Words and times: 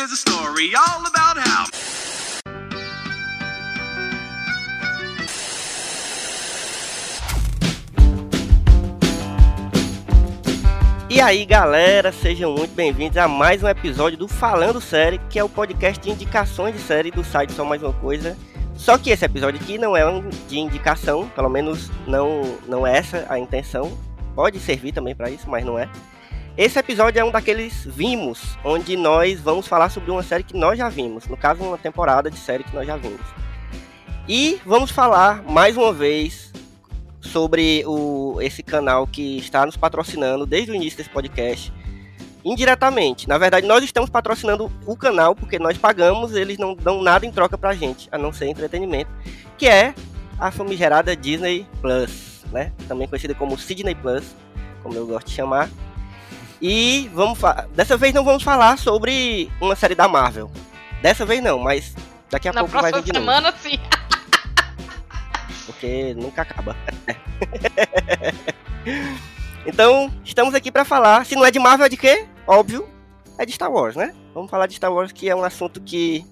here's 0.00 0.12
a 0.12 0.16
story 0.16 0.72
all 0.74 1.06
about 1.06 1.36
how. 1.36 1.66
E 11.10 11.20
aí 11.20 11.44
galera, 11.44 12.12
sejam 12.12 12.54
muito 12.54 12.74
bem-vindos 12.74 13.18
a 13.18 13.28
mais 13.28 13.62
um 13.62 13.68
episódio 13.68 14.16
do 14.16 14.26
Falando 14.26 14.80
Série, 14.80 15.18
que 15.28 15.38
é 15.38 15.44
o 15.44 15.48
podcast 15.50 16.00
de 16.00 16.10
indicações 16.10 16.74
de 16.74 16.80
série 16.80 17.10
do 17.10 17.22
site 17.22 17.52
Só 17.52 17.62
Mais 17.62 17.82
Uma 17.82 17.92
Coisa. 17.92 18.38
Só 18.74 18.96
que 18.96 19.10
esse 19.10 19.26
episódio 19.26 19.60
aqui 19.60 19.76
não 19.76 19.94
é 19.94 20.08
um 20.08 20.26
de 20.48 20.58
indicação, 20.58 21.28
pelo 21.28 21.50
menos 21.50 21.90
não, 22.06 22.58
não 22.66 22.86
é 22.86 22.96
essa 22.96 23.26
a 23.28 23.38
intenção. 23.38 23.98
Pode 24.34 24.58
servir 24.60 24.92
também 24.92 25.14
para 25.14 25.28
isso, 25.28 25.50
mas 25.50 25.62
não 25.62 25.78
é. 25.78 25.90
Esse 26.56 26.78
episódio 26.78 27.20
é 27.20 27.24
um 27.24 27.30
daqueles 27.30 27.84
vimos, 27.86 28.58
onde 28.64 28.96
nós 28.96 29.40
vamos 29.40 29.68
falar 29.68 29.88
sobre 29.88 30.10
uma 30.10 30.22
série 30.22 30.42
que 30.42 30.56
nós 30.56 30.76
já 30.76 30.88
vimos, 30.88 31.26
no 31.26 31.36
caso 31.36 31.62
uma 31.62 31.78
temporada 31.78 32.30
de 32.30 32.38
série 32.38 32.64
que 32.64 32.74
nós 32.74 32.86
já 32.86 32.96
vimos. 32.96 33.20
E 34.28 34.60
vamos 34.66 34.90
falar 34.90 35.42
mais 35.44 35.76
uma 35.76 35.92
vez 35.92 36.52
sobre 37.20 37.84
o, 37.86 38.38
esse 38.40 38.62
canal 38.62 39.06
que 39.06 39.38
está 39.38 39.64
nos 39.64 39.76
patrocinando 39.76 40.44
desde 40.44 40.72
o 40.72 40.74
início 40.74 40.98
desse 40.98 41.08
podcast, 41.08 41.72
indiretamente. 42.44 43.28
Na 43.28 43.38
verdade, 43.38 43.66
nós 43.66 43.84
estamos 43.84 44.10
patrocinando 44.10 44.70
o 44.84 44.96
canal 44.96 45.36
porque 45.36 45.58
nós 45.58 45.78
pagamos, 45.78 46.34
eles 46.34 46.58
não 46.58 46.74
dão 46.74 47.00
nada 47.00 47.24
em 47.24 47.30
troca 47.30 47.56
pra 47.56 47.74
gente, 47.74 48.08
a 48.10 48.18
não 48.18 48.32
ser 48.32 48.48
entretenimento, 48.48 49.10
que 49.56 49.68
é 49.68 49.94
a 50.38 50.50
famigerada 50.50 51.14
Disney 51.14 51.66
Plus, 51.80 52.44
né? 52.50 52.72
Também 52.88 53.06
conhecida 53.06 53.34
como 53.34 53.56
Sydney 53.56 53.94
Plus, 53.94 54.24
como 54.82 54.96
eu 54.96 55.06
gosto 55.06 55.28
de 55.28 55.34
chamar. 55.34 55.70
E 56.60 57.10
vamos 57.14 57.38
dessa 57.74 57.96
vez 57.96 58.12
não 58.12 58.24
vamos 58.24 58.42
falar 58.42 58.76
sobre 58.78 59.50
uma 59.60 59.74
série 59.74 59.94
da 59.94 60.06
Marvel. 60.06 60.50
Dessa 61.00 61.24
vez 61.24 61.42
não, 61.42 61.58
mas 61.58 61.94
daqui 62.30 62.48
a 62.48 62.52
Na 62.52 62.60
pouco 62.60 62.80
vai 62.80 62.92
vir 62.92 63.02
de 63.02 63.12
semana, 63.18 63.50
novo. 63.50 63.62
sim. 63.62 63.78
Porque 65.66 66.14
nunca 66.14 66.42
acaba. 66.42 66.76
então, 69.66 70.12
estamos 70.24 70.54
aqui 70.54 70.70
para 70.70 70.84
falar. 70.84 71.24
Se 71.24 71.34
não 71.34 71.46
é 71.46 71.50
de 71.50 71.58
Marvel, 71.58 71.86
é 71.86 71.88
de 71.88 71.96
quê? 71.96 72.26
Óbvio, 72.46 72.86
é 73.38 73.46
de 73.46 73.52
Star 73.52 73.72
Wars, 73.72 73.96
né? 73.96 74.14
Vamos 74.34 74.50
falar 74.50 74.66
de 74.66 74.74
Star 74.74 74.92
Wars, 74.92 75.12
que 75.12 75.30
é 75.30 75.34
um 75.34 75.42
assunto 75.44 75.80
que, 75.80 76.26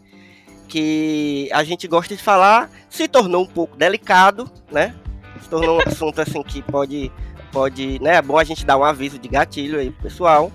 que 0.69 1.48
a 1.53 1.65
gente 1.65 1.89
gosta 1.89 2.15
de 2.15 2.23
falar. 2.23 2.70
Se 2.91 3.09
tornou 3.09 3.42
um 3.42 3.47
pouco 3.47 3.77
delicado, 3.77 4.51
né? 4.70 4.95
Se 5.42 5.48
tornou 5.48 5.79
um 5.79 5.89
assunto 5.89 6.20
assim 6.20 6.42
que 6.42 6.61
pode, 6.61 7.11
pode, 7.53 8.01
né? 8.03 8.17
É 8.17 8.23
bom 8.23 8.39
a 8.39 8.45
gente 8.45 8.65
dar 8.65 8.79
um 8.79 8.85
aviso 8.85 9.19
de 9.19 9.29
gatilho 9.29 9.79
aí 9.79 9.91
pro 9.91 10.05
pessoal. 10.05 10.53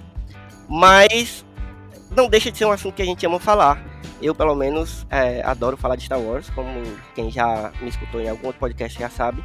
Mas 0.70 1.46
não 2.16 2.28
deixa 2.28 2.52
de 2.52 2.58
ser 2.58 2.66
um 2.66 2.72
assunto 2.72 2.96
que 2.96 3.02
a 3.02 3.06
gente 3.06 3.26
ama 3.26 3.40
falar. 3.40 3.84
Eu, 4.22 4.34
pelo 4.34 4.56
menos, 4.56 5.06
é, 5.10 5.42
adoro 5.44 5.76
falar 5.76 5.96
de 5.96 6.06
Star 6.06 6.20
Wars, 6.20 6.50
como 6.52 6.82
quem 7.14 7.30
já 7.30 7.72
me 7.82 7.90
escutou 7.90 8.22
em 8.22 8.30
algum 8.30 8.48
outro 8.48 8.60
podcast 8.60 8.98
já 8.98 9.10
sabe. 9.10 9.44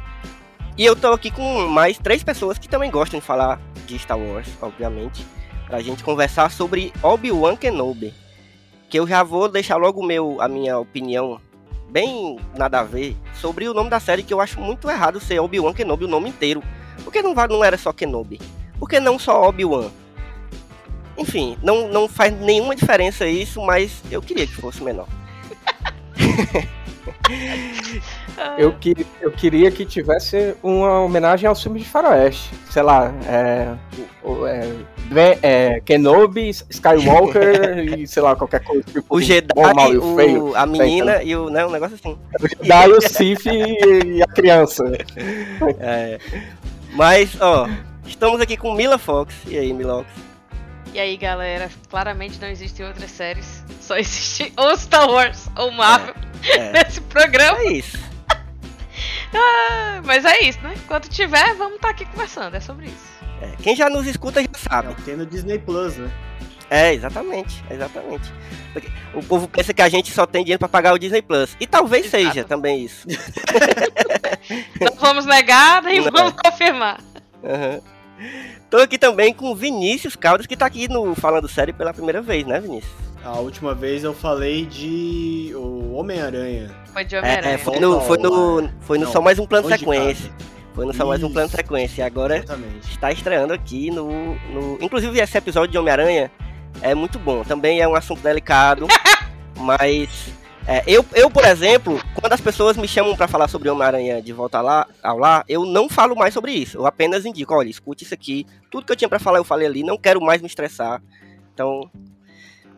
E 0.77 0.85
eu 0.85 0.95
tô 0.95 1.11
aqui 1.11 1.29
com 1.29 1.67
mais 1.67 1.97
três 1.97 2.23
pessoas 2.23 2.57
que 2.57 2.69
também 2.69 2.89
gostam 2.89 3.19
de 3.19 3.25
falar 3.25 3.59
de 3.85 3.99
Star 3.99 4.17
Wars, 4.17 4.47
obviamente, 4.61 5.25
pra 5.67 5.81
gente 5.81 6.03
conversar 6.03 6.49
sobre 6.49 6.93
Obi-Wan 7.03 7.57
Kenobi. 7.57 8.13
Que 8.89 8.97
eu 8.97 9.05
já 9.05 9.21
vou 9.21 9.49
deixar 9.49 9.75
logo 9.75 10.01
meu, 10.05 10.41
a 10.41 10.47
minha 10.47 10.79
opinião 10.79 11.41
bem 11.89 12.39
nada 12.55 12.79
a 12.79 12.83
ver 12.83 13.17
sobre 13.33 13.67
o 13.67 13.73
nome 13.73 13.89
da 13.89 13.99
série, 13.99 14.23
que 14.23 14.33
eu 14.33 14.39
acho 14.39 14.61
muito 14.61 14.89
errado 14.89 15.19
ser 15.19 15.39
Obi-Wan 15.39 15.73
Kenobi 15.73 16.05
o 16.05 16.07
nome 16.07 16.29
inteiro. 16.29 16.63
Por 17.09 17.13
que 17.13 17.23
não, 17.23 17.33
não 17.33 17.63
era 17.63 17.75
só 17.75 17.91
Kenobi? 17.91 18.39
Por 18.77 18.87
que 18.87 18.99
não 18.99 19.17
só 19.17 19.49
Obi-Wan? 19.49 19.89
Enfim, 21.17 21.57
não, 21.63 21.87
não 21.87 22.07
faz 22.07 22.31
nenhuma 22.39 22.75
diferença 22.75 23.25
isso, 23.25 23.59
mas 23.63 24.03
eu 24.11 24.21
queria 24.21 24.45
que 24.45 24.53
fosse 24.53 24.83
menor. 24.83 25.07
eu, 28.59 28.73
que, 28.73 29.07
eu 29.19 29.31
queria 29.31 29.71
que 29.71 29.85
tivesse 29.85 30.53
uma 30.61 31.01
homenagem 31.01 31.49
ao 31.49 31.55
filme 31.55 31.79
de 31.79 31.85
faroeste. 31.85 32.51
Sei 32.69 32.83
lá, 32.83 33.11
é, 33.27 33.75
é, 35.15 35.39
é 35.41 35.79
Kenobi, 35.79 36.51
Skywalker 36.69 37.79
e 37.97 38.05
sei 38.05 38.21
lá, 38.21 38.35
qualquer 38.35 38.63
coisa. 38.63 38.83
Tipo, 38.83 39.03
o 39.09 39.19
Jedi, 39.19 39.47
bom, 39.55 39.73
mal, 39.73 39.91
o, 39.91 40.15
feio, 40.15 40.55
a 40.55 40.67
menina 40.67 41.23
e 41.23 41.35
o. 41.35 41.49
Né, 41.49 41.65
um 41.65 41.71
negócio 41.71 41.95
assim. 41.95 42.15
O 42.39 42.47
Jedi, 42.47 42.91
o 42.91 43.01
Sif 43.01 43.47
e 43.47 44.21
a 44.21 44.27
criança. 44.27 44.83
É. 45.79 46.19
Mas, 46.93 47.39
ó, 47.39 47.67
estamos 48.05 48.41
aqui 48.41 48.57
com 48.57 48.73
Mila 48.73 48.97
Fox. 48.97 49.33
E 49.45 49.57
aí, 49.57 49.73
Milox? 49.73 50.07
E 50.93 50.99
aí, 50.99 51.15
galera, 51.17 51.69
claramente 51.89 52.39
não 52.41 52.47
existem 52.47 52.85
outras 52.85 53.11
séries. 53.11 53.63
Só 53.79 53.97
existe 53.97 54.51
ou 54.57 54.75
Star 54.75 55.09
Wars 55.09 55.47
ou 55.55 55.71
Marvel 55.71 56.15
É, 56.43 56.57
é. 56.57 56.71
nesse 56.83 57.01
programa. 57.01 57.59
É 57.59 57.73
isso. 57.73 57.97
ah, 59.33 60.01
mas 60.03 60.25
é 60.25 60.41
isso, 60.41 60.59
né? 60.61 60.75
Quando 60.87 61.07
tiver, 61.07 61.53
vamos 61.55 61.75
estar 61.75 61.89
tá 61.89 61.93
aqui 61.93 62.05
conversando. 62.05 62.55
É 62.55 62.59
sobre 62.59 62.87
isso. 62.87 63.19
É, 63.41 63.55
quem 63.61 63.75
já 63.75 63.89
nos 63.89 64.07
escuta 64.07 64.41
já 64.41 64.49
sabe. 64.57 64.91
É, 64.91 64.95
tem 65.05 65.15
no 65.15 65.25
Disney 65.25 65.59
Plus, 65.59 65.95
né? 65.97 66.11
É, 66.69 66.93
exatamente, 66.93 67.63
exatamente. 67.69 68.31
Porque 68.71 68.89
o 69.13 69.23
povo 69.23 69.47
pensa 69.47 69.73
que 69.73 69.81
a 69.81 69.89
gente 69.89 70.11
só 70.11 70.27
tem 70.27 70.43
dinheiro 70.43 70.59
para 70.59 70.69
pagar 70.69 70.93
o 70.93 70.99
Disney 70.99 71.21
Plus. 71.21 71.57
E 71.59 71.65
talvez 71.65 72.05
Exato. 72.05 72.23
seja 72.23 72.43
também 72.43 72.83
isso. 72.85 73.07
não 74.79 74.95
vamos 74.99 75.25
negar 75.25 75.81
nem 75.83 76.01
não. 76.01 76.11
vamos 76.11 76.33
confirmar. 76.33 76.99
Uhum. 77.43 77.81
Tô 78.69 78.77
aqui 78.77 78.97
também 78.97 79.33
com 79.33 79.51
o 79.51 79.55
Vinícius 79.55 80.15
Caldas, 80.15 80.45
que 80.45 80.55
tá 80.55 80.65
aqui 80.65 80.87
no 80.87 81.15
Falando 81.15 81.47
Sério 81.47 81.73
pela 81.73 81.93
primeira 81.93 82.21
vez, 82.21 82.45
né, 82.45 82.59
Vinícius? 82.59 82.91
A 83.23 83.37
última 83.39 83.73
vez 83.73 84.03
eu 84.03 84.13
falei 84.13 84.65
de 84.65 85.51
o 85.55 85.93
Homem-Aranha. 85.93 86.69
Foi 86.93 87.03
de 87.03 87.17
Homem-Aranha. 87.17 87.55
É, 87.55 87.57
foi 87.57 87.79
no, 87.79 88.01
foi 88.01 88.17
no, 88.17 88.69
foi 88.81 88.97
no 88.97 89.05
Não, 89.05 89.11
Só 89.11 89.21
Mais 89.21 89.39
Um 89.39 89.45
Plano 89.45 89.67
Sequência. 89.67 90.31
Foi 90.73 90.85
no 90.85 90.93
Só 90.93 91.05
Mais 91.05 91.21
Um 91.21 91.31
Plano 91.31 91.49
Sequência. 91.49 92.01
E 92.01 92.05
agora 92.05 92.37
Exatamente. 92.37 92.89
está 92.89 93.11
estreando 93.11 93.53
aqui 93.53 93.91
no, 93.91 94.35
no... 94.51 94.77
Inclusive, 94.79 95.19
esse 95.19 95.37
episódio 95.37 95.71
de 95.71 95.77
Homem-Aranha 95.77 96.31
é 96.81 96.95
muito 96.95 97.19
bom. 97.19 97.43
Também 97.43 97.81
é 97.81 97.87
um 97.87 97.95
assunto 97.95 98.21
delicado, 98.21 98.87
mas 99.57 100.33
é, 100.69 100.83
eu, 100.85 101.03
eu, 101.15 101.31
por 101.31 101.43
exemplo, 101.45 101.99
quando 102.13 102.31
as 102.31 102.39
pessoas 102.39 102.77
me 102.77 102.87
chamam 102.87 103.15
para 103.15 103.27
falar 103.27 103.47
sobre 103.47 103.69
Homem-Aranha 103.69 104.21
de 104.21 104.31
volta 104.31 104.61
lá, 104.61 104.85
ao 105.01 105.17
lá, 105.17 105.43
eu 105.49 105.65
não 105.65 105.89
falo 105.89 106.15
mais 106.15 106.31
sobre 106.31 106.51
isso. 106.51 106.77
Eu 106.77 106.85
apenas 106.85 107.25
indico, 107.25 107.55
olha, 107.55 107.69
escute 107.69 108.03
isso 108.03 108.13
aqui. 108.13 108.45
Tudo 108.69 108.85
que 108.85 108.91
eu 108.91 108.95
tinha 108.95 109.09
para 109.09 109.17
falar 109.17 109.39
eu 109.39 109.43
falei 109.43 109.65
ali, 109.65 109.81
não 109.81 109.97
quero 109.97 110.21
mais 110.21 110.43
me 110.43 110.47
estressar. 110.47 111.01
Então, 111.51 111.89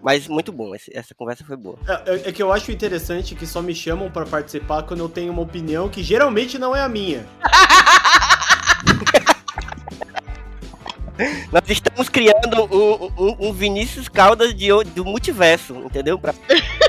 mas 0.01 0.25
muito 0.25 0.53
bom, 0.53 0.71
essa 0.73 1.13
conversa 1.13 1.43
foi 1.43 1.57
boa. 1.57 1.77
É, 2.05 2.29
é, 2.29 2.31
que 2.31 2.41
eu 2.41 2.53
acho 2.53 2.71
interessante 2.71 3.35
que 3.35 3.45
só 3.45 3.61
me 3.61 3.75
chamam 3.75 4.09
para 4.09 4.25
participar 4.25 4.83
quando 4.83 5.01
eu 5.01 5.09
tenho 5.09 5.33
uma 5.33 5.41
opinião 5.41 5.89
que 5.89 6.01
geralmente 6.01 6.57
não 6.57 6.73
é 6.73 6.79
a 6.79 6.87
minha. 6.87 7.27
Nós 11.51 11.63
estamos 11.67 12.07
criando 12.07 12.63
um, 12.73 13.11
um, 13.17 13.49
um 13.49 13.53
Vinícius 13.53 14.07
Caldas 14.07 14.55
de, 14.55 14.69
do 14.95 15.03
multiverso, 15.03 15.75
entendeu? 15.75 16.17
Pra... 16.17 16.33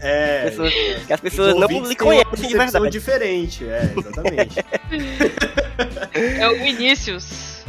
É. 0.00 0.44
Pessoas, 0.50 0.72
que 1.06 1.12
as 1.12 1.20
pessoas 1.20 1.54
não 1.54 1.68
lhe 1.68 1.94
conhecem 1.94 2.48
de 2.48 2.56
verdade. 2.56 2.90
diferente, 2.90 3.64
é, 3.64 3.92
exatamente. 3.96 4.64
é 6.40 6.48
o 6.48 6.58
Vinícius. 6.58 7.64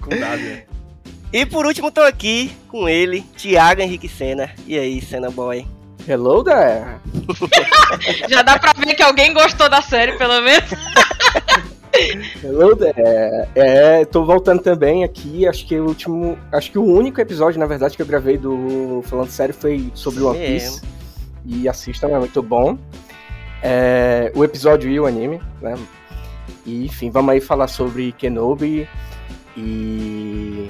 com 0.00 0.10
W. 0.10 0.62
E 1.32 1.46
por 1.46 1.64
último, 1.64 1.90
tô 1.90 2.02
aqui 2.02 2.52
com 2.68 2.88
ele, 2.88 3.22
Thiago 3.36 3.80
Henrique 3.80 4.08
Senna. 4.08 4.50
E 4.66 4.76
aí, 4.78 5.00
Senna 5.00 5.30
Boy? 5.30 5.66
Hello 6.08 6.42
there! 6.42 6.98
Já 8.28 8.42
dá 8.42 8.58
pra 8.58 8.72
ver 8.72 8.94
que 8.94 9.02
alguém 9.02 9.32
gostou 9.32 9.68
da 9.68 9.80
série, 9.80 10.18
pelo 10.18 10.40
menos. 10.42 10.70
Hello 12.42 12.74
there. 12.76 13.48
É, 13.54 14.04
tô 14.04 14.24
voltando 14.24 14.62
também 14.62 15.04
aqui. 15.04 15.46
Acho 15.46 15.66
que 15.66 15.78
o 15.78 15.86
último. 15.86 16.38
Acho 16.52 16.70
que 16.70 16.78
o 16.78 16.84
único 16.84 17.20
episódio, 17.20 17.58
na 17.58 17.66
verdade, 17.66 17.96
que 17.96 18.02
eu 18.02 18.06
gravei 18.06 18.38
do 18.38 19.02
Falando 19.04 19.30
Sério 19.30 19.54
foi 19.54 19.90
sobre 19.94 20.22
One 20.22 20.38
Piece. 20.38 20.82
E 21.44 21.68
assistam, 21.68 22.08
é 22.08 22.18
muito 22.18 22.42
bom. 22.42 22.78
É, 23.62 24.32
o 24.34 24.44
episódio 24.44 24.90
e 24.90 24.98
o 24.98 25.06
anime, 25.06 25.40
né? 25.60 25.74
E 26.64 26.86
enfim, 26.86 27.10
vamos 27.10 27.32
aí 27.32 27.40
falar 27.40 27.68
sobre 27.68 28.12
Kenobi 28.12 28.88
e. 29.56 30.68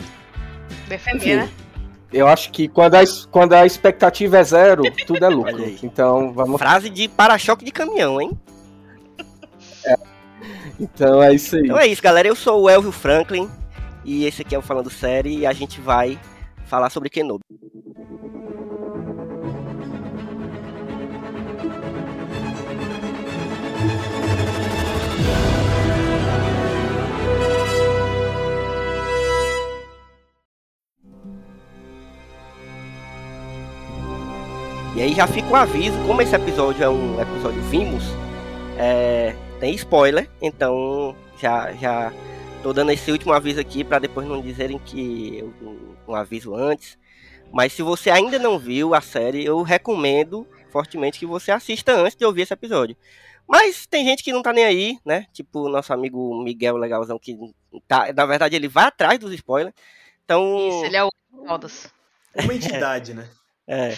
Defender, 0.89 1.17
enfim, 1.17 1.35
né? 1.37 1.51
Eu 2.13 2.27
acho 2.27 2.51
que 2.51 2.67
quando 2.67 2.97
a, 2.97 3.03
quando 3.31 3.53
a 3.53 3.65
expectativa 3.65 4.39
é 4.39 4.43
zero, 4.43 4.83
tudo 5.07 5.25
é 5.25 5.29
lucro. 5.29 5.65
Então 5.83 6.33
vamos. 6.33 6.59
Frase 6.59 6.91
de 6.91 7.09
para-choque 7.09 7.65
de 7.65 7.71
caminhão, 7.71 8.21
hein? 8.21 8.33
Então 10.81 11.23
é 11.23 11.35
isso 11.35 11.57
aí. 11.57 11.63
Então 11.63 11.79
é 11.79 11.87
isso, 11.87 12.03
galera. 12.03 12.27
Eu 12.27 12.35
sou 12.35 12.63
o 12.63 12.71
Elvio 12.71 12.91
Franklin 12.91 13.49
e 14.05 14.25
esse 14.25 14.43
aqui 14.43 14.55
é 14.55 14.59
o 14.59 14.63
Falando 14.63 14.91
Série 14.91 15.39
e 15.39 15.47
a 15.47 15.53
gente 15.53 15.81
vai 15.81 16.19
falar 16.67 16.91
sobre 16.91 17.11
Kenobi. 17.11 17.45
aí 35.11 35.15
já 35.15 35.27
fica 35.27 35.51
o 35.51 35.57
aviso, 35.57 35.97
como 36.07 36.23
esse 36.23 36.35
episódio 36.35 36.85
é 36.85 36.89
um 36.89 37.21
episódio 37.21 37.61
vimos, 37.63 38.05
é, 38.79 39.35
tem 39.61 39.75
spoiler, 39.75 40.29
então 40.41 41.15
já, 41.39 41.73
já 41.75 42.13
tô 42.63 42.73
dando 42.73 42.91
esse 42.93 43.13
último 43.13 43.33
aviso 43.33 43.61
aqui 43.61 43.85
para 43.85 43.99
depois 43.99 44.27
não 44.27 44.41
dizerem 44.41 44.79
que 44.79 45.39
eu 45.39 45.53
um 46.09 46.15
aviso 46.15 46.55
antes. 46.55 46.99
Mas 47.53 47.73
se 47.73 47.83
você 47.83 48.11
ainda 48.11 48.39
não 48.39 48.59
viu 48.59 48.95
a 48.95 49.01
série, 49.01 49.45
eu 49.45 49.63
recomendo 49.63 50.47
fortemente 50.71 51.19
que 51.19 51.27
você 51.27 51.51
assista 51.51 51.93
antes 51.93 52.17
de 52.17 52.25
ouvir 52.25 52.43
esse 52.43 52.53
episódio. 52.53 52.97
Mas 53.47 53.87
tem 53.87 54.05
gente 54.05 54.23
que 54.23 54.33
não 54.33 54.43
tá 54.43 54.53
nem 54.53 54.65
aí, 54.65 54.99
né? 55.05 55.27
Tipo 55.33 55.67
o 55.67 55.69
nosso 55.69 55.93
amigo 55.93 56.43
Miguel 56.43 56.77
Legalzão, 56.77 57.19
que 57.19 57.37
tá, 57.87 58.13
na 58.13 58.25
verdade 58.25 58.55
ele 58.55 58.69
vai 58.69 58.85
atrás 58.85 59.19
dos 59.19 59.33
spoilers. 59.33 59.75
Então. 60.25 60.69
Isso, 60.69 60.85
ele 60.87 60.97
é 60.97 61.05
o 61.05 61.11
fodas. 61.47 61.93
Uma 62.35 62.55
entidade, 62.55 63.13
né? 63.13 63.29
É. 63.67 63.97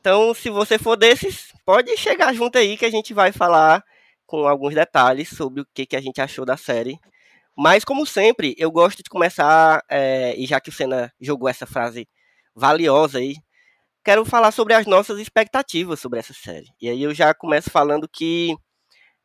Então, 0.00 0.34
se 0.34 0.48
você 0.48 0.78
for 0.78 0.96
desses, 0.96 1.52
pode 1.64 1.94
chegar 1.96 2.32
junto 2.34 2.56
aí 2.58 2.76
que 2.76 2.86
a 2.86 2.90
gente 2.90 3.12
vai 3.12 3.30
falar 3.30 3.84
com 4.26 4.46
alguns 4.46 4.74
detalhes 4.74 5.28
sobre 5.28 5.62
o 5.62 5.66
que, 5.74 5.86
que 5.86 5.96
a 5.96 6.00
gente 6.00 6.20
achou 6.20 6.44
da 6.44 6.56
série. 6.56 6.98
Mas, 7.56 7.84
como 7.84 8.06
sempre, 8.06 8.54
eu 8.58 8.70
gosto 8.70 9.02
de 9.02 9.10
começar, 9.10 9.82
é, 9.88 10.34
e 10.36 10.46
já 10.46 10.60
que 10.60 10.70
o 10.70 10.72
Senna 10.72 11.12
jogou 11.20 11.48
essa 11.48 11.66
frase 11.66 12.08
valiosa 12.54 13.18
aí, 13.18 13.36
quero 14.04 14.24
falar 14.24 14.52
sobre 14.52 14.74
as 14.74 14.86
nossas 14.86 15.18
expectativas 15.18 16.00
sobre 16.00 16.18
essa 16.18 16.32
série. 16.34 16.66
E 16.80 16.88
aí 16.88 17.02
eu 17.02 17.14
já 17.14 17.34
começo 17.34 17.70
falando 17.70 18.08
que 18.08 18.56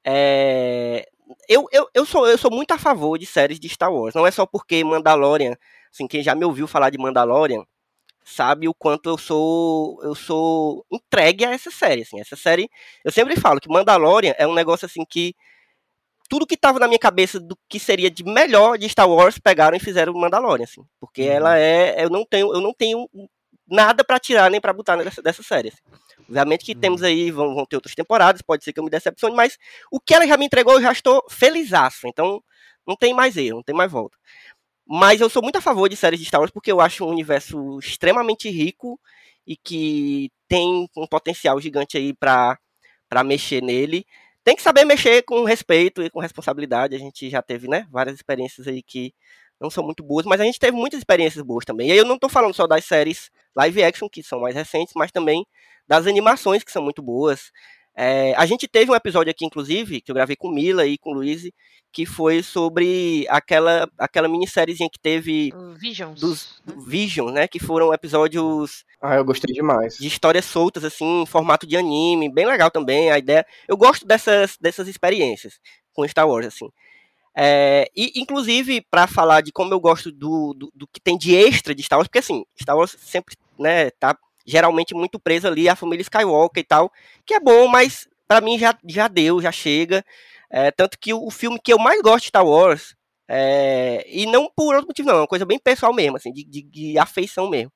é, 0.05 1.05
eu, 1.49 1.65
eu, 1.71 1.87
eu, 1.93 2.05
sou, 2.05 2.27
eu 2.27 2.37
sou 2.37 2.51
muito 2.51 2.71
a 2.71 2.77
favor 2.77 3.17
de 3.17 3.25
séries 3.25 3.59
de 3.59 3.69
Star 3.69 3.91
Wars. 3.93 4.15
Não 4.15 4.25
é 4.27 4.31
só 4.31 4.45
porque 4.45 4.83
Mandalorian, 4.83 5.55
assim, 5.91 6.07
quem 6.07 6.23
já 6.23 6.35
me 6.35 6.45
ouviu 6.45 6.67
falar 6.67 6.89
de 6.89 6.97
Mandalorian, 6.97 7.63
sabe 8.27 8.67
o 8.67 8.73
quanto 8.73 9.09
eu 9.09 9.17
sou 9.17 9.99
eu 10.03 10.13
sou 10.13 10.85
entregue 10.91 11.45
a 11.45 11.51
essa 11.51 11.71
série, 11.71 12.01
assim. 12.01 12.19
Essa 12.19 12.35
série, 12.35 12.69
eu 13.05 13.11
sempre 13.11 13.35
falo 13.39 13.59
que 13.59 13.69
Mandalorian 13.69 14.35
é 14.37 14.45
um 14.45 14.53
negócio 14.53 14.85
assim 14.85 15.05
que 15.09 15.33
tudo 16.29 16.45
que 16.45 16.55
estava 16.55 16.77
na 16.77 16.87
minha 16.87 16.99
cabeça 16.99 17.39
do 17.39 17.57
que 17.69 17.79
seria 17.79 18.11
de 18.11 18.23
melhor 18.25 18.77
de 18.77 18.89
Star 18.89 19.09
Wars 19.09 19.39
pegaram 19.39 19.77
e 19.77 19.79
fizeram 19.79 20.13
Mandalorian, 20.13 20.65
assim, 20.65 20.83
porque 20.99 21.21
uhum. 21.21 21.31
ela 21.31 21.57
é, 21.57 22.03
eu 22.03 22.09
não 22.09 22.25
tenho, 22.25 22.53
eu 22.53 22.59
não 22.59 22.73
tenho 22.73 23.07
nada 23.65 24.03
para 24.03 24.19
tirar 24.19 24.51
nem 24.51 24.59
para 24.59 24.73
botar 24.73 24.97
nessa 24.97 25.21
dessa 25.21 25.41
série. 25.41 25.69
Assim. 25.69 25.81
Obviamente 26.27 26.65
que 26.65 26.73
uhum. 26.73 26.79
temos 26.81 27.03
aí, 27.03 27.31
vão, 27.31 27.55
vão, 27.55 27.65
ter 27.65 27.77
outras 27.77 27.95
temporadas, 27.95 28.41
pode 28.41 28.63
ser 28.63 28.73
que 28.73 28.79
eu 28.79 28.83
me 28.83 28.89
decepcione, 28.89 29.35
mas 29.35 29.57
o 29.89 30.01
que 30.01 30.13
ela 30.13 30.27
já 30.27 30.35
me 30.35 30.45
entregou, 30.45 30.73
eu 30.73 30.81
já 30.81 30.91
estou 30.91 31.23
felizaço. 31.29 32.07
Então, 32.07 32.43
não 32.85 32.95
tem 32.95 33.13
mais 33.13 33.35
erro, 33.35 33.57
não 33.57 33.63
tem 33.63 33.75
mais 33.75 33.91
volta. 33.91 34.17
Mas 34.89 35.19
eu 35.21 35.29
sou 35.29 35.41
muito 35.43 35.57
a 35.57 35.61
favor 35.61 35.89
de 35.89 35.95
séries 35.97 36.19
de 36.19 36.25
Star 36.25 36.39
Wars 36.41 36.51
porque 36.51 36.71
eu 36.71 36.79
acho 36.81 37.05
um 37.05 37.09
universo 37.09 37.77
extremamente 37.79 38.49
rico 38.49 38.99
e 39.45 39.55
que 39.57 40.31
tem 40.47 40.87
um 40.95 41.07
potencial 41.07 41.59
gigante 41.59 41.97
aí 41.97 42.13
para 42.13 42.57
para 43.09 43.23
mexer 43.23 43.61
nele. 43.63 44.05
Tem 44.43 44.55
que 44.55 44.61
saber 44.61 44.83
mexer 44.85 45.23
com 45.23 45.43
respeito 45.45 46.01
e 46.03 46.09
com 46.09 46.19
responsabilidade. 46.19 46.95
A 46.95 46.99
gente 46.99 47.29
já 47.29 47.41
teve, 47.41 47.67
né, 47.69 47.87
várias 47.89 48.15
experiências 48.15 48.67
aí 48.67 48.83
que 48.83 49.13
não 49.61 49.69
são 49.69 49.83
muito 49.83 50.03
boas, 50.03 50.25
mas 50.25 50.41
a 50.41 50.43
gente 50.45 50.59
teve 50.59 50.75
muitas 50.77 50.99
experiências 50.99 51.43
boas 51.43 51.65
também. 51.65 51.89
E 51.89 51.91
aí 51.93 51.97
eu 51.97 52.05
não 52.05 52.15
estou 52.15 52.29
falando 52.29 52.53
só 52.53 52.67
das 52.67 52.85
séries 52.85 53.29
live 53.55 53.83
action, 53.83 54.09
que 54.09 54.21
são 54.23 54.41
mais 54.41 54.55
recentes, 54.55 54.93
mas 54.95 55.11
também 55.11 55.45
das 55.87 56.05
animações, 56.07 56.63
que 56.63 56.71
são 56.71 56.83
muito 56.83 57.01
boas. 57.01 57.51
É, 57.99 58.35
a 58.35 58.45
gente 58.45 58.67
teve 58.67 58.91
um 58.91 58.95
episódio 58.95 59.31
aqui, 59.31 59.43
inclusive, 59.43 60.01
que 60.01 60.11
eu 60.11 60.15
gravei 60.15 60.35
com 60.35 60.51
Mila 60.51 60.85
e 60.85 60.99
com 60.99 61.13
Luiz, 61.13 61.49
que 61.91 62.05
foi 62.05 62.43
sobre 62.43 63.25
aquela, 63.27 63.89
aquela 63.97 64.27
minissériezinha 64.27 64.87
que 64.87 64.99
teve 64.99 65.51
Visions. 65.79 66.19
dos 66.19 66.61
Vision, 66.85 67.31
né? 67.31 67.47
Que 67.47 67.57
foram 67.57 67.91
episódios. 67.91 68.85
Ah, 69.01 69.15
eu 69.15 69.25
gostei 69.25 69.51
demais. 69.51 69.97
De 69.97 70.05
histórias 70.05 70.45
soltas, 70.45 70.83
assim, 70.83 71.23
em 71.23 71.25
formato 71.25 71.65
de 71.65 71.75
anime, 71.75 72.31
bem 72.31 72.45
legal 72.45 72.69
também. 72.69 73.09
A 73.09 73.17
ideia. 73.17 73.43
Eu 73.67 73.75
gosto 73.75 74.05
dessas, 74.05 74.57
dessas 74.61 74.87
experiências 74.87 75.59
com 75.91 76.07
Star 76.07 76.29
Wars, 76.29 76.45
assim. 76.45 76.69
É, 77.35 77.89
e, 77.95 78.19
inclusive, 78.21 78.79
para 78.91 79.07
falar 79.07 79.41
de 79.41 79.51
como 79.51 79.73
eu 79.73 79.79
gosto 79.79 80.11
do, 80.11 80.53
do, 80.53 80.71
do, 80.75 80.87
que 80.87 81.01
tem 81.01 81.17
de 81.17 81.35
extra 81.35 81.73
de 81.73 81.81
Star 81.81 81.97
Wars, 81.97 82.07
porque 82.07 82.19
assim, 82.19 82.43
Star 82.61 82.77
Wars 82.77 82.95
sempre, 82.99 83.35
né, 83.57 83.89
tá 83.91 84.15
geralmente 84.47 84.95
muito 84.95 85.19
preso 85.19 85.47
ali 85.47 85.67
à 85.67 85.75
família 85.75 86.01
Skywalker 86.01 86.61
e 86.61 86.65
tal, 86.65 86.91
que 87.25 87.33
é 87.33 87.39
bom, 87.39 87.67
mas 87.67 88.07
para 88.25 88.39
mim 88.39 88.57
já, 88.57 88.75
já 88.87 89.07
deu, 89.09 89.41
já 89.41 89.51
chega. 89.51 90.03
É, 90.49 90.71
tanto 90.71 90.97
que 90.97 91.13
o, 91.13 91.29
filme 91.29 91.59
que 91.61 91.73
eu 91.73 91.77
mais 91.77 92.01
gosto 92.01 92.23
de 92.23 92.29
Star 92.29 92.45
Wars, 92.45 92.95
é, 93.27 94.05
e 94.07 94.25
não 94.25 94.49
por 94.55 94.73
outro 94.73 94.87
motivo, 94.87 95.09
não, 95.09 95.17
é 95.17 95.21
uma 95.21 95.27
coisa 95.27 95.45
bem 95.45 95.59
pessoal 95.59 95.93
mesmo, 95.93 96.15
assim, 96.15 96.31
de, 96.31 96.45
de, 96.45 96.61
de, 96.61 96.97
afeição 96.97 97.49
mesmo, 97.49 97.71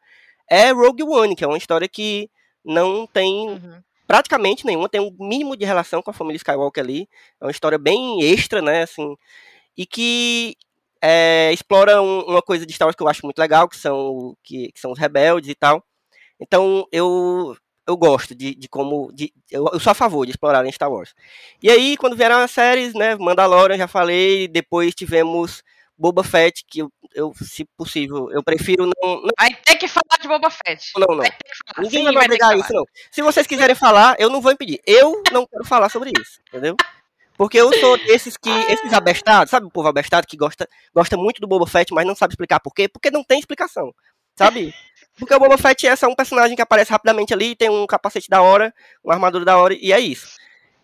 é 0.50 0.72
Rogue 0.72 1.04
One, 1.04 1.36
que 1.36 1.44
é 1.44 1.48
uma 1.48 1.58
história 1.58 1.88
que 1.90 2.30
não 2.64 3.06
tem 3.06 3.50
uhum. 3.50 3.82
praticamente 4.08 4.66
nenhuma, 4.66 4.88
tem 4.88 5.02
um 5.02 5.14
mínimo 5.20 5.58
de 5.58 5.66
relação 5.66 6.02
com 6.02 6.12
a 6.12 6.14
família 6.14 6.38
Skywalker 6.38 6.82
ali, 6.82 7.10
é 7.42 7.46
uma 7.46 7.52
história 7.52 7.78
bem 7.78 8.22
extra, 8.24 8.62
né, 8.62 8.84
assim, 8.84 9.18
e 9.78 9.86
que 9.86 10.56
é, 11.02 11.52
explora 11.52 12.02
um, 12.02 12.22
uma 12.22 12.42
coisa 12.42 12.66
de 12.66 12.72
Star 12.72 12.86
Wars 12.86 12.96
que 12.96 13.04
eu 13.04 13.10
acho 13.10 13.26
muito 13.26 13.40
legal, 13.40 13.68
que 13.68 13.76
são, 13.76 14.38
que, 14.42 14.72
que 14.72 14.80
são 14.80 14.92
os 14.94 15.00
rebeldes 15.00 15.50
e 15.50 15.56
tal. 15.56 15.84
Então 16.42 16.88
eu 16.92 17.56
eu 17.88 17.98
gosto 17.98 18.34
de, 18.36 18.56
de 18.56 18.68
como. 18.68 19.12
De, 19.14 19.34
eu, 19.50 19.68
eu, 19.74 19.80
sou 19.80 19.92
a 19.92 19.96
favor 19.96 20.26
de 20.26 20.32
explorar 20.32 20.66
em 20.66 20.72
Star 20.72 20.92
Wars. 20.92 21.14
E 21.62 21.70
aí, 21.70 21.98
quando 21.98 22.16
vieram 22.16 22.38
as 22.38 22.52
séries, 22.52 22.94
né? 22.94 23.16
Mandalorian, 23.16 23.78
já 23.78 23.88
falei. 23.88 24.48
Depois 24.48 24.94
tivemos 24.96 25.64
Boba 25.98 26.24
Fett, 26.24 26.64
que 26.68 26.80
eu, 26.80 26.92
eu 27.14 27.34
se 27.36 27.66
possível, 27.78 28.32
eu 28.32 28.44
prefiro 28.44 28.86
não, 28.86 29.22
não. 29.22 29.30
Vai 29.40 29.54
ter 29.54 29.76
que 29.76 29.88
falar 29.88 30.18
de 30.20 30.28
Boba 30.28 30.50
Fett. 30.50 30.92
Não, 30.98 31.16
não. 31.16 31.24
Ninguém 31.78 32.08
Sim, 32.08 32.14
vai 32.14 32.26
obrigar 32.26 32.58
isso, 32.58 32.74
não. 32.74 32.84
Se 33.12 33.22
vocês 33.22 33.46
quiserem 33.46 33.76
falar, 33.76 34.16
eu 34.20 34.30
não 34.30 34.42
vou 34.42 34.52
impedir. 34.52 34.80
Eu 34.86 35.22
não 35.32 35.46
quero 35.46 35.64
falar 35.66 35.90
sobre 35.90 36.12
isso, 36.20 36.40
entendeu? 36.48 36.76
Porque 37.38 37.58
eu 37.58 37.72
sou 37.80 37.98
desses 37.98 38.38
que. 38.38 38.50
Esses 38.50 38.94
abestados, 38.94 39.52
sabe 39.52 39.66
o 39.66 39.72
povo 39.72 39.88
abestado 39.88 40.28
que 40.28 40.38
gosta, 40.38 40.68
gosta 40.94 41.18
muito 41.18 41.42
do 41.42 41.48
Boba 41.48 41.68
Fett, 41.68 41.94
mas 41.94 42.06
não 42.06 42.16
sabe 42.16 42.34
explicar 42.34 42.60
por 42.60 42.74
quê? 42.74 42.88
Porque 42.88 43.12
não 43.12 43.24
tem 43.24 43.40
explicação. 43.40 43.94
Sabe? 44.36 44.74
Porque 45.18 45.34
o 45.34 45.40
Boba 45.40 45.58
Fett 45.58 45.88
é 45.88 45.96
só 45.96 46.08
um 46.08 46.16
personagem 46.16 46.56
que 46.56 46.62
aparece 46.62 46.92
rapidamente 46.92 47.34
ali, 47.34 47.56
tem 47.56 47.70
um 47.70 47.86
capacete 47.86 48.30
da 48.30 48.42
hora, 48.42 48.74
uma 49.04 49.14
armadura 49.14 49.46
da 49.46 49.58
hora, 49.58 49.74
e 49.74 49.92
é 49.92 50.00
isso. 50.00 50.38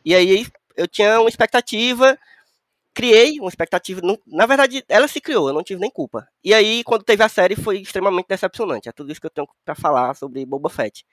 E 0.06 0.14
aí 0.14 0.46
eu 0.76 0.88
tinha 0.88 1.20
uma 1.20 1.30
expectativa, 1.30 2.18
criei 2.94 3.40
uma 3.40 3.50
expectativa. 3.50 4.02
Na 4.26 4.46
verdade, 4.46 4.84
ela 4.88 5.08
se 5.08 5.22
criou, 5.22 5.48
eu 5.48 5.54
não 5.54 5.64
tive 5.64 5.80
nem 5.80 5.90
culpa. 5.90 6.28
E 6.44 6.54
aí, 6.54 6.84
quando 6.84 7.04
teve 7.04 7.24
a 7.24 7.30
série, 7.30 7.56
foi 7.56 7.80
extremamente 7.80 8.28
decepcionante. 8.28 8.90
É 8.90 8.92
tudo 8.92 9.12
isso 9.12 9.22
que 9.22 9.28
eu 9.28 9.32
tenho 9.32 9.48
para 9.64 9.76
falar 9.76 10.16
sobre 10.16 10.46
Boba 10.46 10.70
Fett. 10.70 11.06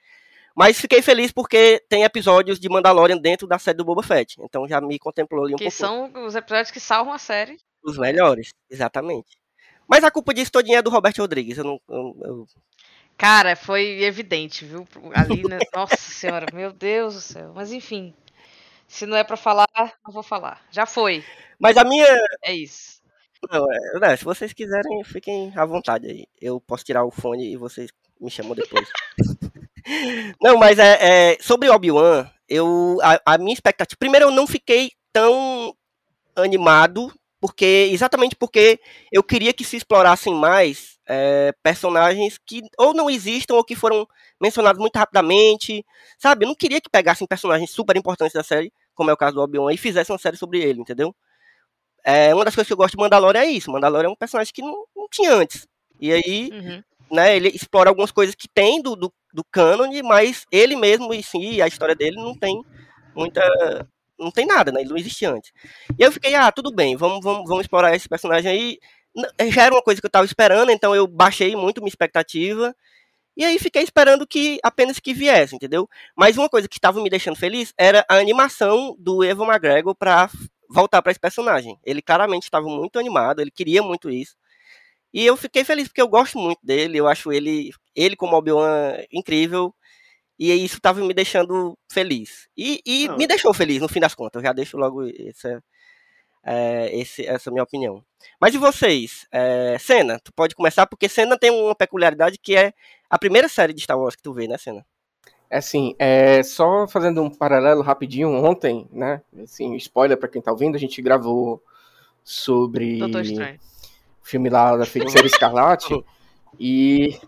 Mas 0.54 0.80
fiquei 0.80 1.02
feliz 1.02 1.32
porque 1.32 1.84
tem 1.88 2.04
episódios 2.04 2.60
de 2.60 2.68
Mandalorian 2.68 3.18
dentro 3.18 3.46
da 3.46 3.58
série 3.58 3.76
do 3.76 3.84
Boba 3.84 4.02
Fett. 4.02 4.36
Então 4.40 4.68
já 4.68 4.80
me 4.80 4.98
contemplou 4.98 5.44
ali 5.44 5.54
um 5.54 5.56
pouco. 5.56 5.70
Que 5.70 5.76
são 5.76 6.10
os 6.24 6.34
episódios 6.34 6.70
que 6.70 6.78
salvam 6.78 7.12
a 7.12 7.18
série. 7.18 7.58
Os 7.82 7.98
melhores, 7.98 8.54
exatamente. 8.70 9.36
Mas 9.86 10.04
a 10.04 10.10
culpa 10.10 10.32
disso 10.32 10.52
todinha 10.52 10.78
é 10.78 10.82
do 10.82 10.90
Roberto 10.90 11.18
Rodrigues. 11.18 11.58
Eu 11.58 11.64
não, 11.64 11.80
eu, 11.88 12.16
eu... 12.22 12.46
Cara, 13.16 13.54
foi 13.56 14.02
evidente, 14.02 14.64
viu? 14.64 14.86
Ali, 15.14 15.42
né? 15.44 15.58
Nossa 15.74 15.96
senhora, 15.96 16.46
meu 16.52 16.72
Deus 16.72 17.14
do 17.14 17.20
céu. 17.20 17.52
Mas 17.54 17.72
enfim, 17.72 18.14
se 18.86 19.06
não 19.06 19.16
é 19.16 19.24
para 19.24 19.36
falar, 19.36 19.68
não 20.04 20.12
vou 20.12 20.22
falar. 20.22 20.60
Já 20.70 20.86
foi. 20.86 21.24
Mas 21.58 21.76
a 21.76 21.84
minha. 21.84 22.06
É 22.42 22.52
isso. 22.52 23.02
Não, 23.50 23.66
é, 24.02 24.16
se 24.16 24.24
vocês 24.24 24.52
quiserem, 24.52 25.04
fiquem 25.04 25.52
à 25.56 25.64
vontade 25.64 26.06
aí. 26.06 26.26
Eu 26.40 26.60
posso 26.60 26.84
tirar 26.84 27.04
o 27.04 27.10
fone 27.10 27.52
e 27.52 27.56
vocês 27.56 27.90
me 28.20 28.30
chamam 28.30 28.54
depois. 28.54 28.88
não, 30.40 30.56
mas 30.56 30.78
é, 30.78 31.32
é 31.32 31.38
sobre 31.40 31.68
Obi-Wan, 31.68 32.28
eu 32.48 32.98
a, 33.02 33.34
a 33.34 33.38
minha 33.38 33.52
expectativa. 33.52 33.96
Primeiro, 33.98 34.26
eu 34.26 34.30
não 34.30 34.46
fiquei 34.46 34.92
tão 35.12 35.74
animado 36.36 37.12
porque 37.40 37.88
exatamente 37.92 38.34
porque 38.34 38.80
eu 39.12 39.22
queria 39.22 39.52
que 39.52 39.64
se 39.64 39.76
explorassem 39.76 40.34
mais 40.34 40.93
é, 41.06 41.52
personagens 41.62 42.38
que 42.44 42.62
ou 42.78 42.94
não 42.94 43.10
existam 43.10 43.54
ou 43.54 43.64
que 43.64 43.76
foram 43.76 44.06
mencionados 44.40 44.80
muito 44.80 44.96
rapidamente, 44.96 45.84
sabe? 46.18 46.44
Eu 46.44 46.48
não 46.48 46.54
queria 46.54 46.80
que 46.80 46.90
pegassem 46.90 47.26
personagens 47.26 47.70
super 47.70 47.96
importantes 47.96 48.34
da 48.34 48.42
série, 48.42 48.72
como 48.94 49.10
é 49.10 49.12
o 49.12 49.16
caso 49.16 49.34
do 49.34 49.42
Obi-Wan, 49.42 49.72
e 49.72 49.76
fizessem 49.76 50.12
uma 50.12 50.18
série 50.18 50.36
sobre 50.36 50.60
ele, 50.60 50.80
entendeu? 50.80 51.14
É, 52.04 52.34
uma 52.34 52.44
das 52.44 52.54
coisas 52.54 52.66
que 52.66 52.72
eu 52.72 52.76
gosto 52.76 52.96
de 52.96 53.00
Mandalorian 53.00 53.40
é 53.40 53.46
isso. 53.46 53.70
Mandalorian 53.70 54.08
é 54.08 54.12
um 54.12 54.16
personagem 54.16 54.52
que 54.52 54.62
não, 54.62 54.84
não 54.94 55.08
tinha 55.10 55.32
antes. 55.32 55.66
E 56.00 56.12
aí, 56.12 56.50
uhum. 56.52 56.82
né, 57.10 57.34
ele 57.34 57.48
explora 57.48 57.88
algumas 57.88 58.10
coisas 58.10 58.34
que 58.34 58.48
tem 58.48 58.82
do, 58.82 58.94
do, 58.94 59.12
do 59.32 59.44
cânone, 59.50 60.02
mas 60.02 60.44
ele 60.52 60.76
mesmo 60.76 61.14
e 61.14 61.22
sim, 61.22 61.60
a 61.60 61.66
história 61.66 61.94
dele 61.94 62.16
não 62.16 62.36
tem 62.36 62.62
muita 63.14 63.42
não 64.18 64.30
tem 64.30 64.46
nada, 64.46 64.70
né? 64.70 64.80
Ele 64.80 64.90
não 64.90 64.96
existia 64.96 65.30
antes. 65.30 65.52
E 65.98 66.02
eu 66.02 66.12
fiquei, 66.12 66.34
ah, 66.34 66.50
tudo 66.52 66.72
bem, 66.72 66.96
vamos, 66.96 67.22
vamos, 67.22 67.48
vamos 67.48 67.62
explorar 67.62 67.94
esse 67.94 68.08
personagem 68.08 68.50
aí. 68.50 68.78
Já 69.52 69.64
era 69.64 69.74
uma 69.74 69.82
coisa 69.82 70.00
que 70.00 70.06
eu 70.06 70.10
tava 70.10 70.24
esperando, 70.24 70.70
então 70.70 70.94
eu 70.94 71.06
baixei 71.06 71.54
muito 71.54 71.80
minha 71.80 71.88
expectativa. 71.88 72.74
E 73.36 73.44
aí 73.44 73.58
fiquei 73.58 73.82
esperando 73.82 74.26
que 74.26 74.58
apenas 74.62 75.00
que 75.00 75.12
viesse, 75.12 75.56
entendeu? 75.56 75.88
Mas 76.16 76.36
uma 76.36 76.48
coisa 76.48 76.68
que 76.68 76.76
estava 76.76 77.02
me 77.02 77.10
deixando 77.10 77.36
feliz 77.36 77.72
era 77.76 78.04
a 78.08 78.16
animação 78.16 78.96
do 78.98 79.24
Evan 79.24 79.46
McGregor 79.46 79.94
para 79.94 80.30
voltar 80.70 81.02
para 81.02 81.10
esse 81.10 81.20
personagem. 81.20 81.78
Ele 81.84 82.00
claramente 82.00 82.44
estava 82.44 82.66
muito 82.66 82.98
animado, 82.98 83.40
ele 83.40 83.50
queria 83.50 83.82
muito 83.82 84.08
isso. 84.10 84.36
E 85.12 85.24
eu 85.24 85.36
fiquei 85.36 85.64
feliz 85.64 85.88
porque 85.88 86.02
eu 86.02 86.08
gosto 86.08 86.38
muito 86.38 86.58
dele, 86.62 86.98
eu 86.98 87.06
acho 87.08 87.32
ele, 87.32 87.70
ele 87.94 88.16
como 88.16 88.36
Obi-Wan 88.36 88.98
incrível. 89.12 89.74
E 90.38 90.52
isso 90.52 90.80
tava 90.80 91.00
me 91.00 91.14
deixando 91.14 91.78
feliz. 91.90 92.48
E, 92.56 92.80
e 92.84 93.08
me 93.10 93.26
deixou 93.26 93.54
feliz, 93.54 93.80
no 93.80 93.88
fim 93.88 94.00
das 94.00 94.14
contas. 94.14 94.42
Eu 94.42 94.48
já 94.48 94.52
deixo 94.52 94.76
logo 94.76 95.04
essa, 95.28 95.62
é, 96.44 96.94
esse, 96.96 97.26
essa 97.26 97.50
minha 97.50 97.62
opinião. 97.62 98.04
Mas 98.40 98.54
e 98.54 98.58
vocês? 98.58 99.26
É, 99.32 99.76
Senna, 99.78 100.20
tu 100.20 100.32
pode 100.32 100.54
começar, 100.54 100.86
porque 100.86 101.08
Senna 101.08 101.38
tem 101.38 101.50
uma 101.50 101.74
peculiaridade 101.74 102.38
que 102.38 102.54
é 102.54 102.72
a 103.08 103.18
primeira 103.18 103.48
série 103.48 103.72
de 103.72 103.80
Star 103.82 103.98
Wars 103.98 104.14
que 104.14 104.22
tu 104.22 104.32
vê, 104.32 104.46
né, 104.46 104.58
Senna? 104.58 104.84
É 105.48 105.58
assim, 105.58 105.94
é, 105.98 106.42
só 106.42 106.86
fazendo 106.86 107.22
um 107.22 107.30
paralelo 107.30 107.82
rapidinho, 107.82 108.28
ontem, 108.44 108.88
né, 108.90 109.22
assim, 109.42 109.74
spoiler 109.76 110.16
para 110.16 110.28
quem 110.28 110.42
tá 110.42 110.50
ouvindo, 110.50 110.74
a 110.74 110.80
gente 110.80 111.00
gravou 111.00 111.62
sobre 112.22 113.00
o 113.02 113.08
filme 114.22 114.48
lá 114.48 114.76
da 114.76 114.86
Feiticeira 114.86 115.26
Escarlate, 115.26 115.94
e, 116.58 117.18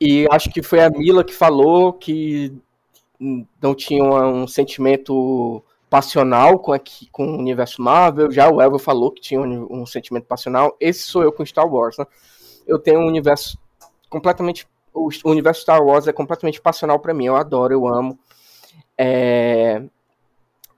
e 0.00 0.26
acho 0.30 0.50
que 0.50 0.62
foi 0.62 0.82
a 0.82 0.90
Mila 0.90 1.24
que 1.24 1.32
falou 1.32 1.92
que 1.92 2.52
não 3.62 3.74
tinha 3.74 4.04
um 4.04 4.46
sentimento 4.46 5.64
passional 5.96 6.58
com, 6.58 6.74
aqui, 6.74 7.08
com 7.10 7.26
o 7.26 7.38
universo 7.38 7.80
Marvel, 7.80 8.30
já 8.30 8.50
o 8.50 8.60
Elvio 8.60 8.78
falou 8.78 9.10
que 9.10 9.22
tinha 9.22 9.40
um, 9.40 9.80
um 9.80 9.86
sentimento 9.86 10.26
passional, 10.26 10.76
esse 10.78 11.04
sou 11.04 11.22
eu 11.22 11.32
com 11.32 11.46
Star 11.46 11.66
Wars, 11.66 11.96
né? 11.96 12.04
Eu 12.66 12.78
tenho 12.78 13.00
um 13.00 13.06
universo 13.06 13.58
completamente 14.10 14.68
o, 14.92 15.08
universo 15.24 15.62
Star 15.62 15.82
Wars 15.82 16.06
é 16.06 16.12
completamente 16.12 16.60
passional 16.60 16.98
para 16.98 17.14
mim. 17.14 17.24
Eu 17.24 17.36
adoro, 17.36 17.72
eu 17.72 17.88
amo. 17.88 18.18
É, 18.98 19.82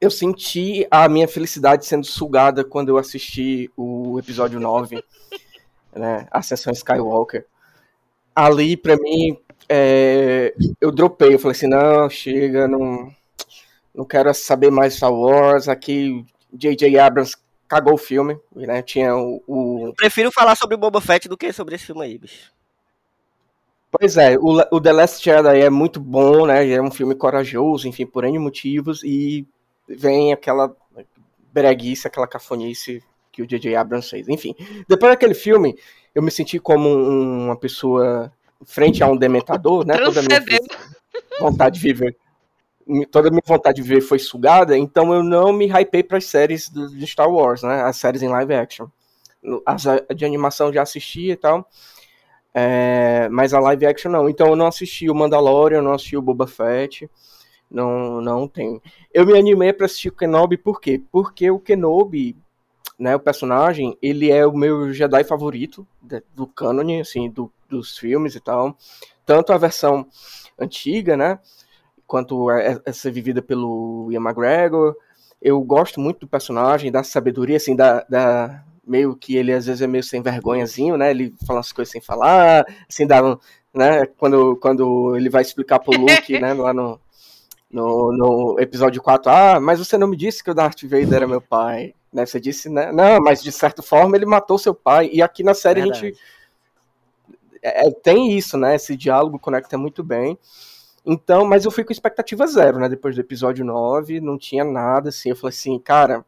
eu 0.00 0.08
senti 0.08 0.86
a 0.88 1.08
minha 1.08 1.26
felicidade 1.26 1.84
sendo 1.84 2.06
sugada 2.06 2.62
quando 2.62 2.90
eu 2.90 2.96
assisti 2.96 3.68
o 3.76 4.20
episódio 4.20 4.60
9, 4.60 5.02
né, 5.96 6.28
Ascensão 6.30 6.72
Skywalker. 6.72 7.44
Ali, 8.36 8.76
para 8.76 8.96
mim, 8.96 9.36
é, 9.68 10.54
eu 10.80 10.92
dropei. 10.92 11.34
Eu 11.34 11.40
falei 11.40 11.56
assim: 11.56 11.66
não, 11.66 12.08
chega, 12.08 12.68
não, 12.68 13.12
não 13.98 14.04
quero 14.04 14.32
saber 14.32 14.70
mais 14.70 14.94
Star 14.94 15.12
Wars. 15.12 15.66
Aqui, 15.66 16.24
J.J. 16.52 16.96
Abrams 17.00 17.36
cagou 17.66 17.94
o 17.94 17.98
filme, 17.98 18.38
né? 18.54 18.80
Tinha 18.80 19.16
o, 19.16 19.42
o. 19.44 19.92
Prefiro 19.96 20.30
falar 20.30 20.54
sobre 20.54 20.76
Boba 20.76 21.00
Fett 21.00 21.28
do 21.28 21.36
que 21.36 21.52
sobre 21.52 21.74
esse 21.74 21.86
filme 21.86 22.04
aí, 22.04 22.16
bicho. 22.16 22.52
Pois 23.90 24.16
é, 24.16 24.38
o, 24.38 24.62
o 24.70 24.80
The 24.80 24.92
Last 24.92 25.24
Jedi 25.24 25.62
é 25.62 25.68
muito 25.68 25.98
bom, 25.98 26.46
né? 26.46 26.68
É 26.70 26.80
um 26.80 26.92
filme 26.92 27.16
corajoso, 27.16 27.88
enfim, 27.88 28.06
por 28.06 28.22
N 28.22 28.38
motivos, 28.38 29.02
e 29.02 29.44
vem 29.88 30.32
aquela 30.32 30.72
breguice, 31.52 32.06
aquela 32.06 32.28
cafonice 32.28 33.02
que 33.32 33.42
o 33.42 33.46
J.J. 33.48 33.74
Abrams 33.74 34.08
fez. 34.08 34.28
Enfim, 34.28 34.54
depois 34.86 35.10
daquele 35.10 35.34
filme, 35.34 35.76
eu 36.14 36.22
me 36.22 36.30
senti 36.30 36.60
como 36.60 36.88
uma 36.88 37.56
pessoa 37.56 38.32
frente 38.64 39.02
a 39.02 39.08
um 39.08 39.16
dementador, 39.16 39.84
né? 39.84 39.96
Toda 39.98 40.20
a 40.20 40.22
minha 40.22 40.40
vontade 41.40 41.80
de 41.80 41.82
viver, 41.82 42.16
toda 43.10 43.28
a 43.28 43.30
minha 43.30 43.42
vontade 43.44 43.76
de 43.76 43.82
viver 43.82 44.00
foi 44.00 44.18
sugada, 44.18 44.76
então 44.76 45.12
eu 45.12 45.22
não 45.22 45.52
me 45.52 45.66
hypei 45.66 46.02
para 46.02 46.18
as 46.18 46.24
séries 46.24 46.70
de 46.70 47.06
Star 47.06 47.30
Wars, 47.30 47.62
né? 47.62 47.82
As 47.82 47.96
séries 47.96 48.22
em 48.22 48.28
live 48.28 48.54
action. 48.54 48.86
As 49.66 49.84
de 50.16 50.24
animação 50.24 50.72
já 50.72 50.82
assisti 50.82 51.30
e 51.30 51.36
tal. 51.36 51.68
É, 52.54 53.28
mas 53.30 53.52
a 53.52 53.60
live 53.60 53.86
action 53.86 54.10
não. 54.10 54.28
Então 54.28 54.48
eu 54.48 54.56
não 54.56 54.66
assisti 54.66 55.08
o 55.10 55.14
Mandalorian, 55.14 55.78
eu 55.78 55.82
não 55.82 55.92
assisti 55.92 56.16
o 56.16 56.22
Boba 56.22 56.46
Fett. 56.46 57.08
Não, 57.70 58.20
não 58.20 58.48
tem. 58.48 58.80
Eu 59.12 59.26
me 59.26 59.38
animei 59.38 59.72
para 59.72 59.86
assistir 59.86 60.08
o 60.08 60.16
Kenobi 60.16 60.56
por 60.56 60.80
quê? 60.80 61.02
Porque 61.12 61.50
o 61.50 61.60
Kenobi, 61.60 62.36
né, 62.98 63.14
o 63.14 63.20
personagem, 63.20 63.96
ele 64.00 64.30
é 64.30 64.46
o 64.46 64.56
meu 64.56 64.92
Jedi 64.92 65.22
favorito 65.24 65.86
do 66.34 66.46
canon, 66.46 67.00
assim, 67.00 67.30
do, 67.30 67.52
dos 67.68 67.98
filmes 67.98 68.34
e 68.34 68.40
tal. 68.40 68.76
Tanto 69.26 69.52
a 69.52 69.58
versão 69.58 70.06
antiga, 70.58 71.16
né, 71.16 71.38
quanto 72.08 72.50
essa 72.84 73.10
vivida 73.10 73.40
pelo 73.40 74.08
Ian 74.10 74.22
McGregor. 74.22 74.96
Eu 75.40 75.60
gosto 75.60 76.00
muito 76.00 76.20
do 76.20 76.26
personagem, 76.26 76.90
da 76.90 77.04
sabedoria, 77.04 77.58
assim, 77.58 77.76
da, 77.76 78.04
da 78.08 78.64
meio 78.84 79.14
que 79.14 79.36
ele 79.36 79.52
às 79.52 79.66
vezes 79.66 79.82
é 79.82 79.86
meio 79.86 80.02
sem 80.02 80.22
vergonhazinho, 80.22 80.96
né? 80.96 81.10
Ele 81.10 81.32
fala 81.46 81.60
as 81.60 81.70
coisas 81.70 81.92
sem 81.92 82.00
falar, 82.00 82.64
assim, 82.88 83.06
dá 83.06 83.22
um, 83.22 83.38
né? 83.72 84.06
Quando, 84.16 84.56
quando 84.56 85.14
ele 85.14 85.28
vai 85.28 85.42
explicar 85.42 85.78
pro 85.78 85.96
Luke, 86.00 86.40
né, 86.40 86.54
lá 86.54 86.72
no, 86.72 86.98
no, 87.70 88.12
no 88.12 88.56
episódio 88.58 89.02
4, 89.02 89.30
ah, 89.30 89.60
mas 89.60 89.78
você 89.78 89.98
não 89.98 90.08
me 90.08 90.16
disse 90.16 90.42
que 90.42 90.50
o 90.50 90.54
Darth 90.54 90.82
Vader 90.82 91.12
era 91.12 91.26
meu 91.26 91.40
pai. 91.40 91.94
Né? 92.10 92.24
Você 92.24 92.40
disse, 92.40 92.70
né? 92.70 92.90
Não, 92.90 93.20
mas 93.20 93.42
de 93.42 93.52
certa 93.52 93.82
forma 93.82 94.16
ele 94.16 94.24
matou 94.24 94.58
seu 94.58 94.74
pai. 94.74 95.10
E 95.12 95.20
aqui 95.20 95.42
na 95.42 95.52
série 95.52 95.82
Verdade. 95.82 96.06
a 96.06 96.08
gente 96.08 96.18
é, 97.62 97.86
é, 97.86 97.90
tem 97.90 98.36
isso, 98.36 98.56
né? 98.56 98.74
Esse 98.74 98.96
diálogo 98.96 99.38
conecta 99.38 99.76
muito 99.76 100.02
bem. 100.02 100.38
Então, 101.10 101.46
mas 101.46 101.64
eu 101.64 101.70
fui 101.70 101.84
com 101.84 101.90
expectativa 101.90 102.46
zero, 102.46 102.78
né? 102.78 102.86
Depois 102.86 103.14
do 103.14 103.20
episódio 103.22 103.64
9, 103.64 104.20
não 104.20 104.36
tinha 104.36 104.62
nada, 104.62 105.08
assim. 105.08 105.30
Eu 105.30 105.36
falei 105.36 105.56
assim, 105.56 105.78
cara, 105.78 106.22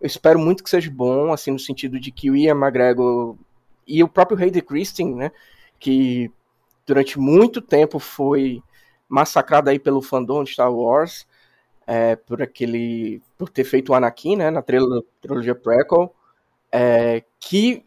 eu 0.00 0.06
espero 0.06 0.38
muito 0.38 0.64
que 0.64 0.70
seja 0.70 0.90
bom, 0.90 1.30
assim, 1.30 1.50
no 1.50 1.58
sentido 1.58 2.00
de 2.00 2.10
que 2.10 2.30
o 2.30 2.34
Ian 2.34 2.54
McGregor 2.54 3.36
e 3.86 4.02
o 4.02 4.08
próprio 4.08 4.38
Hayden 4.38 4.62
Christensen, 4.62 5.14
né, 5.14 5.30
que 5.78 6.30
durante 6.86 7.18
muito 7.18 7.60
tempo 7.60 7.98
foi 7.98 8.62
massacrado 9.06 9.68
aí 9.68 9.78
pelo 9.78 10.00
fandom 10.00 10.42
de 10.42 10.52
Star 10.52 10.72
Wars, 10.72 11.26
é, 11.86 12.16
por 12.16 12.40
aquele, 12.40 13.20
por 13.36 13.50
ter 13.50 13.64
feito 13.64 13.92
o 13.92 13.94
Anakin, 13.94 14.36
né, 14.36 14.50
na 14.50 14.62
trilogia, 14.62 15.02
trilogia 15.20 15.54
prequel, 15.54 16.14
é, 16.72 17.22
que 17.38 17.84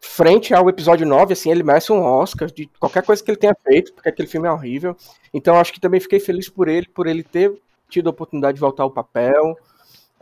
frente 0.00 0.54
ao 0.54 0.68
episódio 0.68 1.06
9, 1.06 1.32
assim, 1.32 1.50
ele 1.50 1.62
merece 1.62 1.92
um 1.92 2.02
Oscar 2.02 2.50
de 2.50 2.66
qualquer 2.78 3.04
coisa 3.04 3.22
que 3.22 3.30
ele 3.30 3.38
tenha 3.38 3.56
feito, 3.62 3.92
porque 3.92 4.08
aquele 4.08 4.28
filme 4.28 4.48
é 4.48 4.52
horrível. 4.52 4.96
Então 5.32 5.56
acho 5.56 5.72
que 5.72 5.80
também 5.80 6.00
fiquei 6.00 6.20
feliz 6.20 6.48
por 6.48 6.68
ele, 6.68 6.88
por 6.88 7.06
ele 7.06 7.22
ter 7.22 7.60
tido 7.88 8.08
a 8.08 8.10
oportunidade 8.10 8.54
de 8.54 8.60
voltar 8.60 8.82
ao 8.82 8.90
papel, 8.90 9.56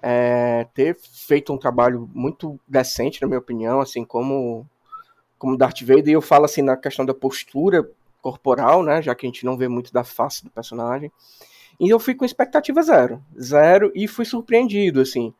é, 0.02 0.66
ter 0.74 0.96
feito 1.00 1.52
um 1.52 1.58
trabalho 1.58 2.08
muito 2.14 2.58
decente, 2.66 3.20
na 3.20 3.28
minha 3.28 3.38
opinião, 3.38 3.80
assim 3.80 4.04
como 4.04 4.66
como 5.38 5.56
Darth 5.56 5.82
Vader. 5.82 6.08
E 6.08 6.12
eu 6.12 6.22
falo 6.22 6.46
assim 6.46 6.62
na 6.62 6.76
questão 6.76 7.04
da 7.04 7.12
postura 7.12 7.88
corporal, 8.22 8.82
né, 8.82 9.00
já 9.02 9.14
que 9.14 9.26
a 9.26 9.28
gente 9.28 9.44
não 9.44 9.56
vê 9.56 9.68
muito 9.68 9.92
da 9.92 10.02
face 10.02 10.42
do 10.44 10.50
personagem. 10.50 11.12
E 11.78 11.90
eu 11.90 12.00
fui 12.00 12.14
com 12.14 12.24
expectativa 12.24 12.82
zero, 12.82 13.22
zero 13.40 13.92
e 13.94 14.08
fui 14.08 14.24
surpreendido, 14.24 15.00
assim. 15.00 15.32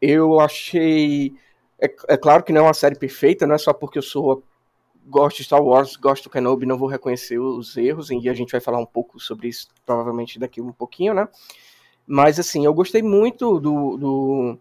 Eu 0.00 0.40
achei, 0.40 1.32
é, 1.80 1.94
é 2.08 2.16
claro 2.16 2.42
que 2.42 2.52
não 2.52 2.62
é 2.62 2.64
uma 2.64 2.74
série 2.74 2.96
perfeita, 2.96 3.46
não 3.46 3.54
é 3.54 3.58
só 3.58 3.72
porque 3.72 3.98
eu 3.98 4.02
sou 4.02 4.42
gosto 5.06 5.38
de 5.38 5.44
Star 5.44 5.62
Wars, 5.62 5.96
gosto 5.96 6.24
do 6.24 6.30
Kenobi, 6.30 6.66
não 6.66 6.78
vou 6.78 6.88
reconhecer 6.88 7.38
os 7.38 7.76
erros, 7.76 8.10
e 8.10 8.28
a 8.28 8.34
gente 8.34 8.52
vai 8.52 8.60
falar 8.60 8.78
um 8.78 8.86
pouco 8.86 9.18
sobre 9.18 9.48
isso 9.48 9.68
provavelmente 9.84 10.38
daqui 10.38 10.60
um 10.60 10.72
pouquinho, 10.72 11.14
né? 11.14 11.28
Mas, 12.06 12.38
assim, 12.38 12.64
eu 12.64 12.74
gostei 12.74 13.02
muito 13.02 13.58
do, 13.58 13.96
do 13.96 14.58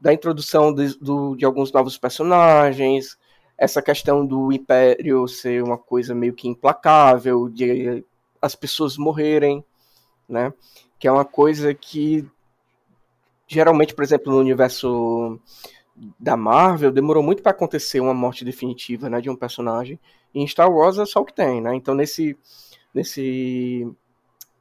da 0.00 0.12
introdução 0.12 0.72
de, 0.72 0.96
do, 0.98 1.34
de 1.34 1.44
alguns 1.44 1.72
novos 1.72 1.98
personagens, 1.98 3.18
essa 3.58 3.80
questão 3.80 4.24
do 4.24 4.52
Império 4.52 5.26
ser 5.26 5.62
uma 5.62 5.78
coisa 5.78 6.14
meio 6.14 6.34
que 6.34 6.48
implacável, 6.48 7.48
de 7.48 8.04
as 8.40 8.54
pessoas 8.54 8.96
morrerem, 8.96 9.64
né? 10.28 10.52
Que 10.98 11.08
é 11.08 11.12
uma 11.12 11.24
coisa 11.24 11.74
que 11.74 12.28
geralmente, 13.46 13.94
por 13.94 14.04
exemplo, 14.04 14.32
no 14.32 14.38
universo 14.38 15.40
da 16.18 16.36
Marvel, 16.36 16.90
demorou 16.90 17.22
muito 17.22 17.42
para 17.42 17.52
acontecer 17.52 18.00
uma 18.00 18.12
morte 18.12 18.44
definitiva, 18.44 19.08
né, 19.08 19.20
de 19.20 19.30
um 19.30 19.36
personagem. 19.36 19.98
E 20.34 20.40
em 20.42 20.46
Star 20.46 20.70
Wars 20.70 20.98
é 20.98 21.06
só 21.06 21.20
o 21.20 21.24
que 21.24 21.34
tem, 21.34 21.60
né? 21.60 21.74
Então 21.74 21.94
nesse 21.94 22.36
nesse 22.92 23.86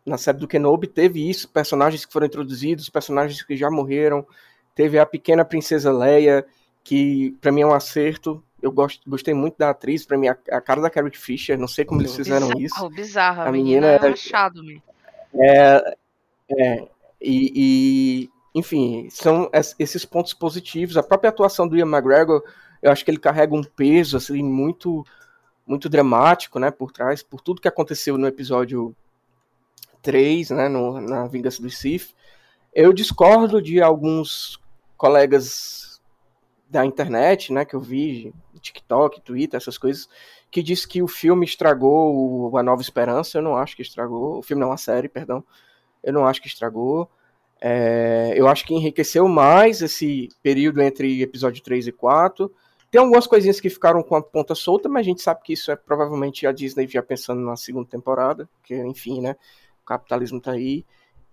na 0.06 0.18
série 0.18 0.38
do 0.38 0.48
Kenobi 0.48 0.88
teve 0.88 1.27
isso, 1.27 1.50
personagens 1.50 2.06
que 2.06 2.13
foram 2.13 2.27
introduzidos, 2.27 2.89
personagens 2.89 3.42
que 3.42 3.58
já 3.58 3.72
morreram. 3.72 4.25
Teve 4.75 5.00
a 5.00 5.06
pequena 5.06 5.44
princesa 5.44 5.92
Leia, 5.92 6.46
que 6.84 7.36
para 7.42 7.51
mim 7.51 7.62
é 7.62 7.65
um 7.65 7.74
acerto. 7.74 8.44
Eu 8.62 8.72
gosto, 8.72 9.10
gostei 9.10 9.34
muito 9.34 9.58
da 9.58 9.72
atriz, 9.72 10.06
para 10.06 10.18
mim 10.18 10.27
a, 10.27 10.38
a, 10.51 10.62
cara 10.62 10.82
da 10.82 10.89
Carrie 10.89 11.12
Fisher, 11.15 11.58
não 11.58 11.68
sei 11.68 11.86
como 11.86 12.01
eles 12.01 12.15
fizeram 12.15 12.48
bizarro, 12.50 12.62
isso. 12.62 12.89
Bizarro, 12.89 13.42
a, 13.42 13.48
a 13.48 13.51
menina, 13.51 13.88
menina 13.88 14.08
é 14.08 14.12
achado, 14.12 14.62
é, 15.38 15.96
é, 16.50 16.88
e, 17.22 17.51
e, 17.56 18.30
enfim, 18.55 19.09
são 19.12 19.50
esses 19.77 20.05
pontos 20.05 20.33
positivos. 20.33 20.95
A 20.95 21.03
própria 21.03 21.29
atuação 21.29 21.67
do 21.67 21.77
Ian 21.77 21.88
McGregor, 21.88 22.41
eu 22.81 22.89
acho 22.89 23.03
que 23.03 23.12
ele 23.12 23.19
carrega 23.19 23.53
um 23.53 23.63
peso 23.63 24.15
assim 24.15 24.41
muito 24.41 25.05
muito 25.67 25.89
dramático, 25.89 26.59
né, 26.59 26.69
por 26.69 26.91
trás, 26.91 27.24
por 27.24 27.41
tudo 27.41 27.59
que 27.59 27.67
aconteceu 27.67 28.19
no 28.19 28.27
episódio 28.27 28.95
3, 30.03 30.51
né, 30.51 30.69
no, 30.69 31.01
na 31.01 31.25
Vingança 31.27 31.59
do 31.59 31.69
Sith. 31.71 32.13
Eu 32.71 32.93
discordo 32.93 33.59
de 33.59 33.81
alguns 33.81 34.62
colegas 34.95 36.00
da 36.69 36.85
internet, 36.85 37.51
né, 37.51 37.65
que 37.65 37.75
eu 37.75 37.79
vi, 37.79 38.31
TikTok, 38.62 39.21
Twitter, 39.21 39.57
essas 39.57 39.77
coisas, 39.77 40.07
que 40.51 40.62
diz 40.62 40.85
que 40.85 41.01
o 41.01 41.07
filme 41.07 41.45
estragou 41.45 42.55
A 42.55 42.62
Nova 42.62 42.81
Esperança. 42.81 43.39
Eu 43.39 43.41
não 43.41 43.57
acho 43.57 43.75
que 43.75 43.81
estragou. 43.81 44.38
O 44.38 44.43
filme 44.43 44.62
não, 44.62 44.71
a 44.71 44.77
série, 44.77 45.09
perdão. 45.09 45.43
Eu 46.03 46.13
não 46.13 46.27
acho 46.27 46.41
que 46.41 46.47
estragou. 46.47 47.09
É, 47.67 48.31
eu 48.36 48.48
acho 48.48 48.63
que 48.63 48.75
enriqueceu 48.75 49.27
mais 49.27 49.81
esse 49.81 50.29
período 50.43 50.84
entre 50.84 51.24
episódio 51.24 51.63
3 51.63 51.88
e 51.88 51.91
4. 51.91 52.53
tem 52.91 53.01
algumas 53.01 53.25
coisinhas 53.25 53.60
que 53.60 53.72
ficaram 53.72 54.03
com 54.03 54.15
a 54.15 54.22
ponta 54.22 54.53
solta, 54.53 54.88
mas 54.88 55.00
a 55.00 55.10
gente 55.10 55.24
sabe 55.24 55.41
que 55.43 55.53
isso 55.53 55.72
é 55.72 55.75
provavelmente 55.75 56.45
a 56.45 56.51
Disney 56.51 56.88
já 56.88 57.01
pensando 57.01 57.41
na 57.41 57.55
segunda 57.55 57.89
temporada, 57.89 58.48
que 58.62 58.75
enfim, 58.75 59.19
né? 59.19 59.36
O 59.81 59.86
capitalismo 59.86 60.39
tá 60.39 60.51
aí. 60.51 60.86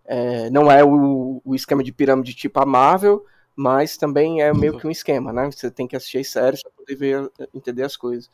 É, 0.07 0.49
não 0.49 0.73
é 0.73 0.83
o, 0.83 1.43
o, 1.45 1.55
esquema 1.55 1.85
de 1.85 1.93
pirâmide 1.93 2.35
tipo 2.35 2.59
a 2.63 2.65
Marvel, 2.65 3.27
mas 3.55 3.99
também 3.99 4.41
é 4.41 4.55
meio 4.55 4.79
que 4.79 4.87
um 4.87 4.91
esquema, 4.91 5.35
né? 5.35 5.51
Você 5.51 5.71
tem 5.71 5.87
que 5.87 5.97
assistir 5.97 6.17
as 6.17 6.29
séries 6.29 6.63
para 6.63 6.73
poder 6.73 6.97
ver, 6.97 7.31
entender 7.55 7.83
as 7.83 7.95
coisas. 7.95 8.31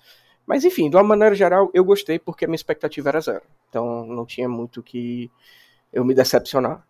Mas 0.46 0.64
enfim, 0.64 0.88
de 0.88 0.94
uma 0.94 1.02
maneira 1.02 1.34
geral, 1.34 1.68
eu 1.74 1.84
gostei 1.84 2.16
porque 2.20 2.44
a 2.44 2.48
minha 2.48 2.54
expectativa 2.54 3.08
era 3.08 3.20
zero. 3.20 3.42
Então 3.68 4.06
não 4.06 4.24
tinha 4.24 4.48
muito 4.48 4.84
que 4.84 5.28
eu 5.92 6.04
me 6.04 6.14
decepcionar. 6.14 6.87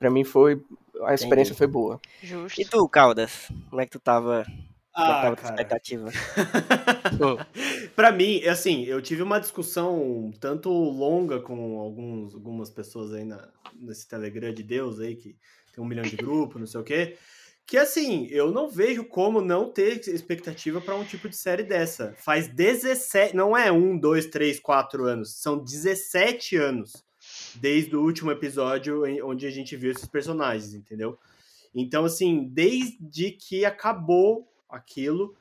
Para 0.00 0.10
mim 0.10 0.24
foi. 0.24 0.60
A 1.02 1.14
experiência 1.14 1.52
Entendi. 1.52 1.58
foi 1.58 1.66
boa. 1.66 2.00
Justo. 2.22 2.60
E 2.60 2.64
tu, 2.64 2.88
Caldas? 2.88 3.48
Como 3.68 3.80
é 3.80 3.86
que 3.86 3.92
tu 3.92 4.00
tava 4.00 4.44
ah, 4.94 5.34
cara. 5.36 5.50
expectativa. 5.50 6.10
para 7.94 8.10
mim, 8.10 8.42
assim, 8.44 8.84
eu 8.84 9.00
tive 9.00 9.22
uma 9.22 9.38
discussão 9.38 10.32
tanto 10.40 10.70
longa 10.70 11.40
com 11.40 11.78
alguns, 11.78 12.34
algumas 12.34 12.70
pessoas 12.70 13.12
aí 13.12 13.24
na, 13.24 13.48
nesse 13.74 14.08
Telegram 14.08 14.52
de 14.52 14.62
Deus 14.62 14.98
aí, 14.98 15.14
que 15.14 15.36
tem 15.72 15.84
um 15.84 15.86
milhão 15.86 16.04
de 16.04 16.16
grupos, 16.16 16.58
não 16.58 16.66
sei 16.66 16.80
o 16.80 16.84
quê. 16.84 17.16
Que 17.66 17.76
assim, 17.78 18.26
eu 18.30 18.50
não 18.50 18.68
vejo 18.68 19.04
como 19.04 19.40
não 19.40 19.70
ter 19.70 20.00
expectativa 20.08 20.80
para 20.80 20.96
um 20.96 21.04
tipo 21.04 21.28
de 21.28 21.36
série 21.36 21.62
dessa. 21.62 22.14
Faz 22.18 22.48
17, 22.48 23.36
não 23.36 23.56
é 23.56 23.70
um, 23.70 23.96
dois, 23.96 24.26
três, 24.26 24.58
quatro 24.58 25.04
anos, 25.04 25.40
são 25.40 25.56
17 25.62 26.56
anos 26.56 27.04
desde 27.56 27.96
o 27.96 28.02
último 28.02 28.30
episódio 28.30 29.02
onde 29.26 29.46
a 29.46 29.50
gente 29.50 29.76
viu 29.76 29.90
esses 29.90 30.06
personagens, 30.06 30.74
entendeu? 30.74 31.18
Então, 31.74 32.04
assim, 32.04 32.48
desde 32.48 33.30
que 33.32 33.64
acabou 33.64 34.48
aquilo, 34.68 35.36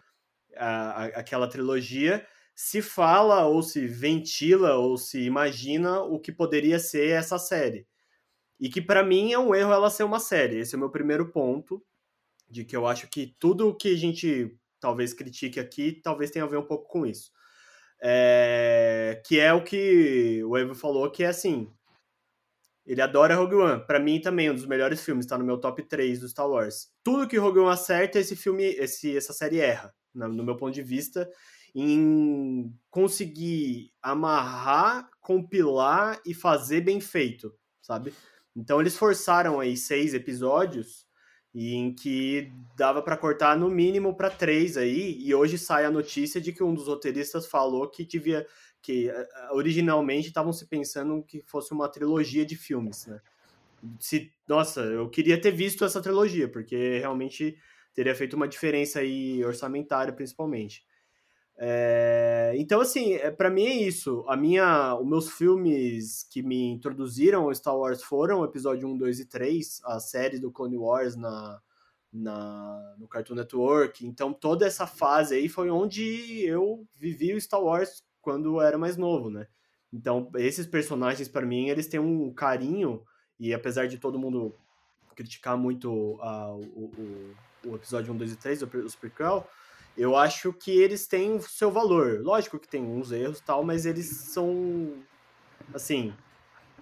a, 0.55 1.05
aquela 1.05 1.47
trilogia, 1.47 2.25
se 2.55 2.81
fala 2.81 3.45
ou 3.45 3.63
se 3.63 3.87
ventila 3.87 4.75
ou 4.75 4.97
se 4.97 5.21
imagina 5.21 6.01
o 6.01 6.19
que 6.19 6.31
poderia 6.31 6.77
ser 6.77 7.09
essa 7.11 7.39
série. 7.39 7.87
E 8.59 8.69
que 8.69 8.81
para 8.81 9.03
mim 9.03 9.31
é 9.31 9.39
um 9.39 9.55
erro 9.55 9.71
ela 9.71 9.89
ser 9.89 10.03
uma 10.03 10.19
série. 10.19 10.57
Esse 10.57 10.75
é 10.75 10.77
o 10.77 10.79
meu 10.79 10.89
primeiro 10.89 11.31
ponto, 11.31 11.81
de 12.49 12.65
que 12.65 12.75
eu 12.75 12.85
acho 12.85 13.07
que 13.07 13.33
tudo 13.39 13.69
o 13.69 13.75
que 13.75 13.93
a 13.93 13.97
gente 13.97 14.57
talvez 14.79 15.13
critique 15.13 15.59
aqui 15.59 16.01
talvez 16.03 16.31
tenha 16.31 16.43
a 16.45 16.47
ver 16.47 16.57
um 16.57 16.65
pouco 16.65 16.89
com 16.89 17.05
isso. 17.05 17.31
É... 18.01 19.21
Que 19.25 19.39
é 19.39 19.53
o 19.53 19.63
que 19.63 20.43
o 20.43 20.57
Evo 20.57 20.75
falou, 20.75 21.09
que 21.09 21.23
é 21.23 21.27
assim, 21.27 21.71
ele 22.86 23.01
adora 23.01 23.36
Rogue 23.36 23.55
One. 23.55 23.86
Para 23.86 24.00
mim 24.00 24.19
também 24.19 24.50
um 24.50 24.55
dos 24.55 24.65
melhores 24.65 25.03
filmes, 25.03 25.25
tá 25.25 25.38
no 25.38 25.45
meu 25.45 25.57
top 25.57 25.83
3 25.83 26.19
do 26.19 26.27
Star 26.29 26.50
Wars. 26.50 26.88
Tudo 27.03 27.27
que 27.27 27.38
Rogue 27.38 27.59
One 27.59 27.71
acerta, 27.71 28.19
esse 28.19 28.36
filme, 28.36 28.63
esse, 28.63 29.15
essa 29.15 29.33
série 29.33 29.59
erra, 29.59 29.93
no 30.13 30.43
meu 30.43 30.55
ponto 30.55 30.74
de 30.74 30.81
vista, 30.81 31.29
em 31.75 32.74
conseguir 32.89 33.91
amarrar, 34.01 35.09
compilar 35.21 36.19
e 36.25 36.33
fazer 36.33 36.81
bem 36.81 37.00
feito, 37.00 37.53
sabe? 37.81 38.13
Então 38.55 38.81
eles 38.81 38.98
forçaram 38.98 39.59
aí 39.59 39.77
seis 39.77 40.13
episódios 40.13 41.07
e 41.53 41.74
em 41.74 41.93
que 41.93 42.51
dava 42.77 43.01
para 43.01 43.17
cortar 43.17 43.57
no 43.57 43.69
mínimo 43.69 44.15
para 44.15 44.29
três 44.29 44.77
aí, 44.77 45.17
e 45.19 45.33
hoje 45.33 45.57
sai 45.57 45.83
a 45.83 45.91
notícia 45.91 46.39
de 46.39 46.53
que 46.53 46.63
um 46.63 46.74
dos 46.74 46.88
roteiristas 46.88 47.48
falou 47.48 47.89
que 47.89 48.05
devia 48.05 48.45
que 48.81 49.09
eh, 49.09 49.13
eh, 49.13 49.50
originalmente 49.51 50.27
estavam 50.27 50.53
se 50.53 50.65
pensando 50.67 51.24
que 51.24 51.41
fosse 51.45 51.74
uma 51.74 51.89
trilogia 51.89 52.45
de 52.45 52.55
filmes, 52.55 53.05
né? 53.07 53.19
Se, 54.00 54.31
nossa, 54.48 54.81
eu 54.81 55.09
queria 55.09 55.39
ter 55.39 55.51
visto 55.51 55.86
essa 55.86 56.01
trilogia, 56.01 56.50
porque 56.50 57.00
realmente 57.00 57.57
teria 57.94 58.15
feito 58.15 58.35
uma 58.35 58.48
diferença 58.48 59.00
aí 59.00 59.44
orçamentária, 59.46 60.13
principalmente. 60.13 60.85
É, 61.61 62.53
então, 62.55 62.79
assim, 62.79 63.13
é, 63.15 63.29
para 63.31 63.50
mim 63.50 63.65
é 63.65 63.74
isso. 63.74 64.24
A 64.27 64.37
minha, 64.37 64.96
os 64.96 65.05
meus 65.05 65.29
filmes 65.31 66.24
que 66.24 66.42
me 66.42 66.72
introduziram 66.72 67.44
ao 67.44 67.55
Star 67.55 67.77
Wars 67.77 68.01
foram 68.01 68.39
o 68.39 68.46
episódio 68.46 68.87
1, 68.87 68.98
2 68.98 69.20
e 69.20 69.25
3, 69.25 69.81
a 69.83 70.00
série 70.00 70.39
do 70.39 70.51
Clone 70.51 70.77
Wars 70.77 71.18
na, 71.18 71.61
na, 72.11 72.96
no 72.98 73.07
Cartoon 73.07 73.35
Network. 73.35 74.05
Então, 74.05 74.33
toda 74.33 74.65
essa 74.65 74.87
fase 74.87 75.35
aí 75.35 75.50
foi 75.50 75.70
onde 75.70 76.42
eu 76.46 76.87
vivi 76.96 77.33
o 77.33 77.42
Star 77.42 77.61
Wars 77.61 78.03
quando 78.22 78.62
era 78.62 78.77
mais 78.77 78.98
novo, 78.98 79.29
né? 79.29 79.48
Então, 79.92 80.29
esses 80.36 80.66
personagens, 80.66 81.27
para 81.27 81.46
mim, 81.46 81.70
eles 81.70 81.88
têm 81.88 82.00
um 82.00 82.32
carinho, 82.32 83.03
e 83.40 83.53
apesar 83.53 83.88
de 83.88 83.98
todo 83.98 84.20
mundo 84.20 84.55
criticar 85.16 85.58
muito 85.58 85.92
uh, 85.92 86.55
o, 86.75 87.36
o, 87.66 87.70
o, 87.72 87.75
episódio 87.75 88.14
1, 88.14 88.18
2 88.18 88.32
e 88.32 88.36
3, 88.36 88.62
os 88.62 88.96
prequel, 88.96 89.48
eu 89.98 90.16
acho 90.16 90.53
que 90.53 90.72
eles 90.72 91.08
têm 91.08 91.36
o 91.36 91.42
seu 91.42 91.72
valor. 91.72 92.22
Lógico 92.22 92.60
que 92.60 92.68
tem 92.68 92.84
uns 92.84 93.12
erros 93.12 93.42
tal, 93.42 93.64
mas 93.64 93.86
eles 93.86 94.05
são, 94.05 94.94
assim, 95.74 96.14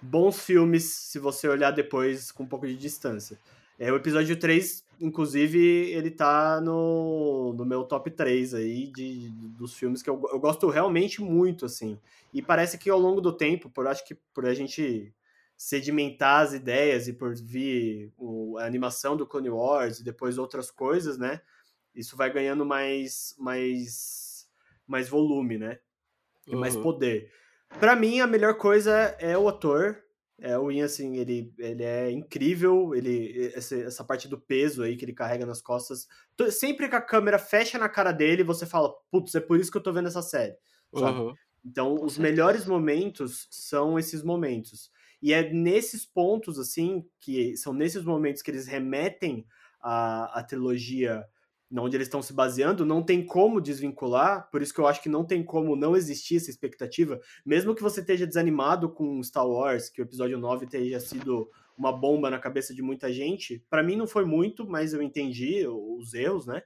bons 0.00 0.40
filmes 0.40 0.84
se 0.84 1.18
você 1.18 1.48
olhar 1.48 1.70
depois 1.70 2.30
com 2.30 2.44
um 2.44 2.46
pouco 2.46 2.66
de 2.66 2.76
distância. 2.76 3.38
É, 3.78 3.90
o 3.90 3.96
episódio 3.96 4.38
3, 4.38 4.84
inclusive, 5.00 5.58
ele 5.92 6.10
tá 6.10 6.60
no, 6.60 7.52
no 7.54 7.64
meu 7.64 7.84
top 7.84 8.10
3 8.10 8.54
aí 8.54 8.86
de, 8.88 9.30
dos 9.30 9.74
filmes 9.74 10.02
que 10.02 10.10
eu, 10.10 10.20
eu 10.32 10.38
gosto 10.38 10.68
realmente 10.68 11.20
muito, 11.20 11.64
assim. 11.66 11.98
E 12.32 12.42
parece 12.42 12.78
que 12.78 12.90
ao 12.90 12.98
longo 12.98 13.20
do 13.20 13.32
tempo, 13.32 13.70
por 13.70 13.86
acho 13.86 14.04
que 14.06 14.14
por 14.34 14.46
a 14.46 14.54
gente 14.54 15.14
sedimentar 15.56 16.42
as 16.42 16.52
ideias 16.52 17.08
e 17.08 17.12
por 17.12 17.34
vir 17.34 18.12
o, 18.16 18.56
a 18.58 18.64
animação 18.64 19.16
do 19.16 19.26
Clone 19.26 19.50
Wars 19.50 19.98
e 19.98 20.04
depois 20.04 20.38
outras 20.38 20.70
coisas, 20.70 21.18
né? 21.18 21.40
Isso 21.94 22.16
vai 22.16 22.32
ganhando 22.32 22.64
mais 22.64 23.34
mais 23.38 24.48
mais 24.86 25.08
volume, 25.08 25.58
né? 25.58 25.78
E 26.46 26.54
uhum. 26.54 26.60
mais 26.60 26.76
poder. 26.76 27.30
Para 27.80 27.94
mim, 27.96 28.20
a 28.20 28.26
melhor 28.26 28.54
coisa 28.54 28.92
é 29.18 29.36
o 29.36 29.48
ator, 29.48 30.02
é, 30.40 30.56
o 30.56 30.70
Ian, 30.70 30.84
assim, 30.84 31.16
ele, 31.16 31.52
ele 31.58 31.82
é 31.82 32.10
incrível, 32.12 32.94
ele 32.94 33.52
essa, 33.54 33.74
essa 33.76 34.04
parte 34.04 34.28
do 34.28 34.38
peso 34.38 34.84
aí 34.84 34.96
que 34.96 35.04
ele 35.04 35.12
carrega 35.12 35.44
nas 35.44 35.60
costas. 35.60 36.06
Sempre 36.52 36.88
que 36.88 36.94
a 36.94 37.00
câmera 37.00 37.38
fecha 37.38 37.76
na 37.76 37.88
cara 37.88 38.12
dele, 38.12 38.44
você 38.44 38.64
fala, 38.64 38.92
putz, 39.10 39.34
é 39.34 39.40
por 39.40 39.58
isso 39.58 39.70
que 39.70 39.76
eu 39.76 39.82
tô 39.82 39.92
vendo 39.92 40.06
essa 40.06 40.22
série? 40.22 40.54
Uhum. 40.92 41.34
Então, 41.64 41.94
os 41.94 42.16
melhores 42.16 42.66
momentos 42.66 43.48
são 43.50 43.98
esses 43.98 44.22
momentos. 44.22 44.92
E 45.20 45.32
é 45.32 45.52
nesses 45.52 46.06
pontos, 46.06 46.56
assim, 46.56 47.04
que 47.18 47.56
são 47.56 47.72
nesses 47.72 48.04
momentos 48.04 48.40
que 48.40 48.50
eles 48.50 48.68
remetem 48.68 49.44
a, 49.80 50.38
a 50.38 50.42
trilogia 50.44 51.24
onde 51.70 51.96
eles 51.96 52.06
estão 52.06 52.22
se 52.22 52.32
baseando, 52.32 52.86
não 52.86 53.02
tem 53.02 53.24
como 53.24 53.60
desvincular, 53.60 54.48
por 54.50 54.62
isso 54.62 54.72
que 54.72 54.80
eu 54.80 54.86
acho 54.86 55.02
que 55.02 55.08
não 55.08 55.24
tem 55.24 55.42
como 55.42 55.76
não 55.76 55.94
existir 55.94 56.36
essa 56.36 56.50
expectativa, 56.50 57.20
mesmo 57.44 57.74
que 57.74 57.82
você 57.82 58.00
esteja 58.00 58.26
desanimado 58.26 58.88
com 58.88 59.22
Star 59.22 59.46
Wars, 59.46 59.90
que 59.90 60.00
o 60.00 60.04
episódio 60.04 60.38
9 60.38 60.66
tenha 60.66 60.98
sido 60.98 61.48
uma 61.76 61.92
bomba 61.92 62.30
na 62.30 62.38
cabeça 62.38 62.74
de 62.74 62.82
muita 62.82 63.12
gente, 63.12 63.64
para 63.68 63.82
mim 63.82 63.96
não 63.96 64.06
foi 64.06 64.24
muito, 64.24 64.66
mas 64.66 64.92
eu 64.92 65.02
entendi 65.02 65.66
os 65.68 66.14
erros, 66.14 66.46
né? 66.46 66.62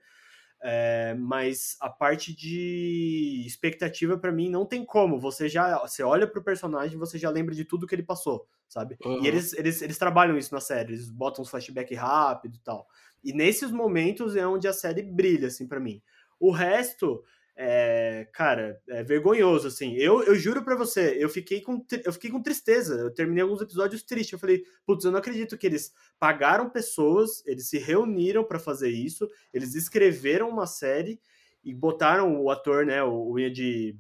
É, 0.65 1.15
mas 1.15 1.77
a 1.81 1.91
parte 1.91 2.33
de 2.33 3.43
expectativa 3.45 4.17
para 4.17 4.31
mim 4.31 4.49
não 4.49 4.65
tem 4.65 4.85
como. 4.85 5.19
Você 5.19 5.49
já 5.49 5.79
você 5.81 6.05
olha 6.05 6.27
pro 6.27 6.43
personagem, 6.43 6.97
você 6.97 7.19
já 7.19 7.29
lembra 7.31 7.53
de 7.53 7.65
tudo 7.65 7.87
que 7.87 7.95
ele 7.95 8.05
passou, 8.05 8.47
sabe? 8.69 8.97
Uhum. 9.05 9.25
E 9.25 9.27
eles, 9.27 9.53
eles, 9.55 9.83
eles 9.83 9.99
trabalham 9.99 10.39
isso 10.39 10.55
na 10.55 10.61
série, 10.61 10.93
eles 10.93 11.11
botam 11.11 11.43
uns 11.43 11.51
flashback 11.51 11.93
rápido 11.95 12.55
e 12.55 12.61
tal. 12.61 12.87
E 13.25 13.33
nesses 13.33 13.73
momentos 13.73 14.37
é 14.37 14.47
onde 14.47 14.69
a 14.69 14.73
série 14.73 15.03
brilha, 15.03 15.49
assim, 15.49 15.67
para 15.67 15.81
mim. 15.81 16.01
O 16.39 16.53
resto, 16.53 17.25
é, 17.57 18.29
cara, 18.33 18.81
é 18.89 19.03
vergonhoso, 19.03 19.69
assim. 19.69 19.95
Eu, 19.95 20.23
eu 20.23 20.35
juro 20.35 20.65
para 20.65 20.77
você, 20.77 21.17
eu 21.19 21.29
fiquei, 21.29 21.61
com, 21.61 21.85
eu 22.05 22.13
fiquei 22.13 22.31
com 22.31 22.43
tristeza. 22.43 22.95
Eu 22.95 23.13
terminei 23.13 23.43
alguns 23.43 23.61
episódios 23.61 24.03
tristes. 24.03 24.33
Eu 24.33 24.39
falei, 24.39 24.65
putz, 24.87 25.05
eu 25.05 25.11
não 25.11 25.19
acredito 25.19 25.59
que 25.59 25.67
eles 25.67 25.93
pagaram 26.19 26.71
pessoas, 26.71 27.45
eles 27.47 27.69
se 27.69 27.79
reuniram 27.79 28.45
para 28.45 28.59
fazer 28.59 28.91
isso, 28.91 29.29
eles 29.53 29.75
escreveram 29.75 30.49
uma 30.49 30.67
série 30.67 31.21
e 31.65 31.75
botaram 31.75 32.41
o 32.41 32.51
ator, 32.51 32.85
né, 32.85 33.03
o, 33.03 33.31
o 33.31 33.51
de, 33.51 33.97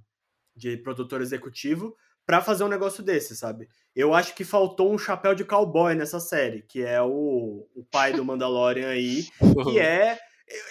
de 0.57 0.77
produtor 0.79 1.21
executivo, 1.21 1.97
para 2.25 2.41
fazer 2.41 2.65
um 2.65 2.69
negócio 2.69 3.03
desse, 3.03 3.37
sabe? 3.37 3.69
Eu 3.95 4.15
acho 4.15 4.35
que 4.35 4.45
faltou 4.45 4.93
um 4.93 4.99
chapéu 4.99 5.35
de 5.35 5.45
cowboy 5.45 5.95
nessa 5.95 6.19
série, 6.19 6.62
que 6.62 6.83
é 6.83 7.01
o, 7.03 7.67
o 7.75 7.85
pai 7.91 8.12
do 8.12 8.25
Mandalorian 8.25 8.88
aí, 8.88 9.27
que 9.65 9.79
é. 9.79 10.19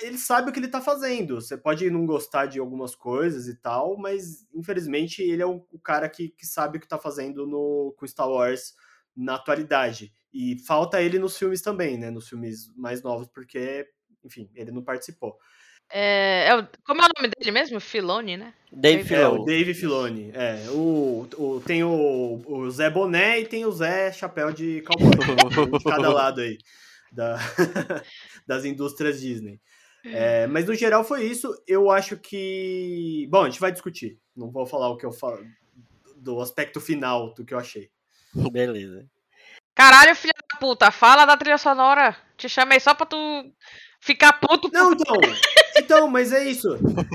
Ele 0.01 0.17
sabe 0.17 0.49
o 0.49 0.53
que 0.53 0.59
ele 0.59 0.67
tá 0.67 0.81
fazendo. 0.81 1.41
Você 1.41 1.57
pode 1.57 1.89
não 1.89 2.05
gostar 2.05 2.45
de 2.45 2.59
algumas 2.59 2.95
coisas 2.95 3.47
e 3.47 3.55
tal, 3.55 3.97
mas 3.97 4.47
infelizmente 4.53 5.21
ele 5.21 5.41
é 5.41 5.45
o, 5.45 5.65
o 5.71 5.79
cara 5.79 6.07
que, 6.09 6.29
que 6.29 6.45
sabe 6.45 6.77
o 6.77 6.81
que 6.81 6.87
tá 6.87 6.97
fazendo 6.97 7.47
no, 7.47 7.93
com 7.97 8.07
Star 8.07 8.29
Wars 8.29 8.75
na 9.15 9.35
atualidade. 9.35 10.13
E 10.33 10.57
falta 10.65 11.01
ele 11.01 11.19
nos 11.19 11.37
filmes 11.37 11.61
também, 11.61 11.97
né? 11.97 12.09
Nos 12.09 12.29
filmes 12.29 12.73
mais 12.75 13.01
novos, 13.01 13.27
porque, 13.27 13.87
enfim, 14.23 14.49
ele 14.55 14.71
não 14.71 14.83
participou. 14.83 15.37
É, 15.93 16.47
é, 16.47 16.67
como 16.85 17.01
é 17.01 17.05
o 17.05 17.09
nome 17.17 17.33
dele 17.37 17.51
mesmo? 17.51 17.79
Filoni, 17.81 18.37
né? 18.37 18.53
Dave 18.71 19.03
Filoni. 19.03 19.23
É, 19.23 19.27
o 19.27 19.43
Dave 19.43 19.73
Filoni. 19.73 20.31
É, 20.33 20.69
o, 20.69 21.27
o, 21.37 21.61
tem 21.65 21.83
o, 21.83 22.41
o 22.45 22.71
Zé 22.71 22.89
Boné 22.89 23.41
e 23.41 23.45
tem 23.45 23.65
o 23.65 23.71
Zé 23.71 24.11
Chapéu 24.13 24.53
de 24.53 24.81
Cowboy. 24.83 25.79
de 25.79 25.83
cada 25.83 26.07
lado 26.13 26.39
aí. 26.39 26.57
Da, 27.11 27.37
das 28.47 28.65
indústrias 28.65 29.19
Disney. 29.19 29.59
É, 30.03 30.47
mas 30.47 30.65
no 30.65 30.73
geral 30.73 31.03
foi 31.03 31.25
isso. 31.25 31.53
Eu 31.67 31.91
acho 31.91 32.17
que. 32.17 33.27
Bom, 33.29 33.43
a 33.43 33.49
gente 33.49 33.59
vai 33.59 33.71
discutir. 33.71 34.17
Não 34.35 34.49
vou 34.49 34.65
falar 34.65 34.89
o 34.89 34.97
que 34.97 35.05
eu 35.05 35.11
falo 35.11 35.45
do 36.17 36.41
aspecto 36.41 36.79
final 36.81 37.33
do 37.33 37.45
que 37.45 37.53
eu 37.53 37.59
achei. 37.59 37.89
Beleza. 38.51 39.05
Caralho, 39.75 40.15
filha 40.15 40.33
da 40.51 40.59
puta, 40.59 40.91
fala 40.91 41.25
da 41.25 41.37
trilha 41.37 41.57
sonora. 41.57 42.15
Te 42.35 42.49
chamei 42.49 42.79
só 42.79 42.93
pra 42.93 43.05
tu 43.05 43.17
ficar 43.99 44.33
puto. 44.33 44.69
Não, 44.71 44.93
então. 44.93 45.15
Então, 45.77 46.07
mas 46.09 46.33
é 46.33 46.43
isso. 46.43 46.67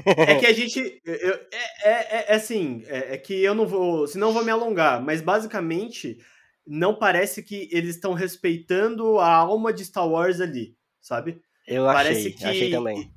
É 0.06 0.36
que 0.36 0.46
a 0.46 0.52
gente. 0.54 1.00
Eu, 1.04 1.34
é, 1.82 1.90
é, 1.90 2.26
é, 2.28 2.34
assim. 2.34 2.82
É, 2.86 3.14
é, 3.14 3.18
que 3.18 3.34
eu 3.42 3.54
não 3.54 3.66
vou. 3.66 4.06
Senão 4.06 4.28
eu 4.28 4.32
vou 4.32 4.44
me 4.44 4.50
alongar. 4.50 5.02
Mas 5.02 5.20
basicamente, 5.20 6.18
não 6.66 6.94
parece 6.94 7.42
que 7.42 7.68
eles 7.70 7.94
estão 7.94 8.12
respeitando 8.12 9.18
a 9.18 9.34
alma 9.34 9.72
de 9.72 9.84
Star 9.84 10.08
Wars 10.08 10.40
ali, 10.40 10.75
sabe? 11.06 11.40
Eu 11.66 11.84
parece 11.84 12.20
achei, 12.20 12.32
que, 12.32 12.44
achei 12.44 12.70
também. 12.70 13.12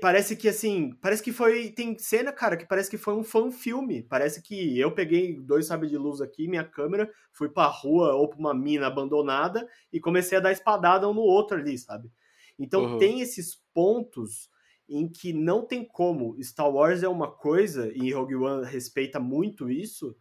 Parece 0.00 0.36
que 0.36 0.48
assim, 0.48 0.92
parece 1.00 1.22
que 1.22 1.32
foi. 1.32 1.70
Tem 1.70 1.98
cena, 1.98 2.30
cara, 2.30 2.56
que 2.56 2.66
parece 2.66 2.88
que 2.88 2.98
foi 2.98 3.14
um 3.14 3.24
fã 3.24 3.50
filme. 3.50 4.02
Parece 4.02 4.40
que 4.40 4.78
eu 4.78 4.92
peguei 4.92 5.40
dois 5.40 5.66
sabres 5.66 5.90
de 5.90 5.96
luz 5.96 6.20
aqui, 6.20 6.46
minha 6.46 6.62
câmera, 6.62 7.10
fui 7.32 7.48
pra 7.48 7.66
rua 7.66 8.14
ou 8.14 8.28
pra 8.28 8.38
uma 8.38 8.54
mina 8.54 8.86
abandonada 8.86 9.66
e 9.92 9.98
comecei 9.98 10.38
a 10.38 10.40
dar 10.40 10.52
espadada 10.52 11.08
um 11.08 11.14
no 11.14 11.22
outro 11.22 11.56
ali, 11.56 11.76
sabe? 11.76 12.10
Então 12.58 12.84
uhum. 12.84 12.98
tem 12.98 13.20
esses 13.20 13.60
pontos 13.74 14.50
em 14.88 15.08
que 15.08 15.32
não 15.32 15.66
tem 15.66 15.84
como. 15.84 16.36
Star 16.42 16.70
Wars 16.70 17.02
é 17.02 17.08
uma 17.08 17.30
coisa, 17.30 17.90
e 17.94 18.12
Rogue 18.12 18.36
One 18.36 18.66
respeita 18.66 19.18
muito 19.18 19.70
isso, 19.70 20.14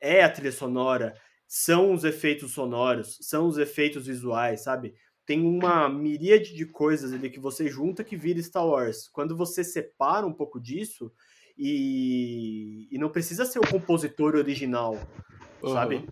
é 0.00 0.22
a 0.22 0.30
trilha 0.30 0.52
sonora, 0.52 1.14
são 1.46 1.92
os 1.92 2.04
efeitos 2.04 2.52
sonoros, 2.52 3.18
são 3.20 3.46
os 3.46 3.58
efeitos 3.58 4.06
visuais, 4.06 4.62
sabe? 4.62 4.94
Tem 5.24 5.40
uma 5.46 5.88
miríade 5.88 6.54
de 6.54 6.66
coisas 6.66 7.12
ali 7.12 7.30
que 7.30 7.38
você 7.38 7.68
junta 7.68 8.02
que 8.02 8.16
vira 8.16 8.42
Star 8.42 8.66
Wars. 8.66 9.08
Quando 9.08 9.36
você 9.36 9.62
separa 9.62 10.26
um 10.26 10.32
pouco 10.32 10.60
disso, 10.60 11.12
e, 11.56 12.88
e 12.90 12.98
não 12.98 13.10
precisa 13.10 13.44
ser 13.44 13.58
o 13.58 13.68
compositor 13.68 14.34
original, 14.34 14.96
uhum. 15.62 15.72
sabe? 15.72 16.06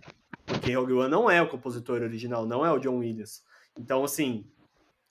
Porque 0.45 0.73
Rogue 0.73 0.93
One 0.93 1.11
não 1.11 1.29
é 1.29 1.41
o 1.41 1.49
compositor 1.49 2.01
original, 2.01 2.45
não 2.45 2.65
é 2.65 2.71
o 2.71 2.79
John 2.79 2.97
Williams. 2.97 3.43
Então, 3.77 4.03
assim, 4.03 4.45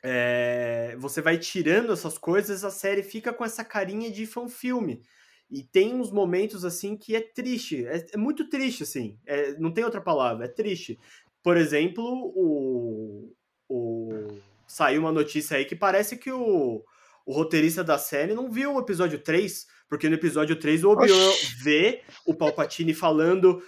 é, 0.03 0.97
você 0.99 1.21
vai 1.21 1.39
tirando 1.39 1.93
essas 1.93 2.17
coisas, 2.17 2.65
a 2.65 2.71
série 2.71 3.03
fica 3.03 3.33
com 3.33 3.45
essa 3.45 3.65
carinha 3.65 4.11
de 4.11 4.27
fanfilme. 4.27 5.03
E 5.51 5.65
tem 5.65 5.95
uns 5.95 6.13
momentos 6.13 6.65
assim 6.65 6.97
que 6.97 7.17
é 7.17 7.21
triste, 7.21 7.85
é, 7.85 8.07
é 8.13 8.17
muito 8.17 8.49
triste, 8.49 8.85
assim. 8.85 9.19
É, 9.27 9.59
não 9.59 9.73
tem 9.73 9.85
outra 9.85 10.01
palavra, 10.01 10.45
é 10.45 10.49
triste. 10.49 10.99
Por 11.43 11.57
exemplo, 11.57 12.05
o, 12.37 13.33
o, 13.71 14.29
saiu 14.67 15.03
uma 15.03 15.13
notícia 15.13 15.57
aí 15.57 15.65
que 15.65 15.77
parece 15.77 16.17
que 16.17 16.31
o, 16.31 16.85
o 17.25 17.33
roteirista 17.33 17.83
da 17.83 17.97
série 17.97 18.35
não 18.35 18.51
viu 18.51 18.75
o 18.75 18.81
episódio 18.81 19.19
3, 19.19 19.67
porque 19.89 20.09
no 20.09 20.17
episódio 20.17 20.57
3 20.57 20.85
o 20.85 20.91
Obi-Wan 20.91 21.33
vê 21.63 22.03
o 22.27 22.35
Palpatine 22.35 22.93
falando 22.93 23.63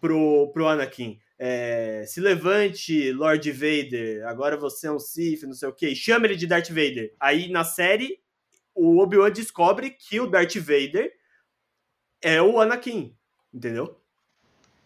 pro, 0.00 0.50
pro 0.52 0.68
Anakin 0.68 1.18
é, 1.38 2.04
se 2.06 2.20
levante, 2.20 3.12
Lord 3.12 3.50
Vader, 3.52 4.26
agora 4.26 4.56
você 4.56 4.88
é 4.88 4.92
um 4.92 4.98
Sith, 4.98 5.42
não 5.44 5.52
sei 5.52 5.68
o 5.68 5.72
que, 5.72 5.94
chama 5.94 6.26
ele 6.26 6.34
de 6.34 6.46
Darth 6.46 6.68
Vader. 6.68 7.14
Aí 7.20 7.48
na 7.48 7.62
série, 7.62 8.20
o 8.74 8.98
Obi-Wan 8.98 9.30
descobre 9.30 9.90
que 9.90 10.18
o 10.18 10.26
Darth 10.26 10.56
Vader 10.56 11.12
é 12.20 12.42
o 12.42 12.60
Anakin, 12.60 13.16
entendeu? 13.54 13.97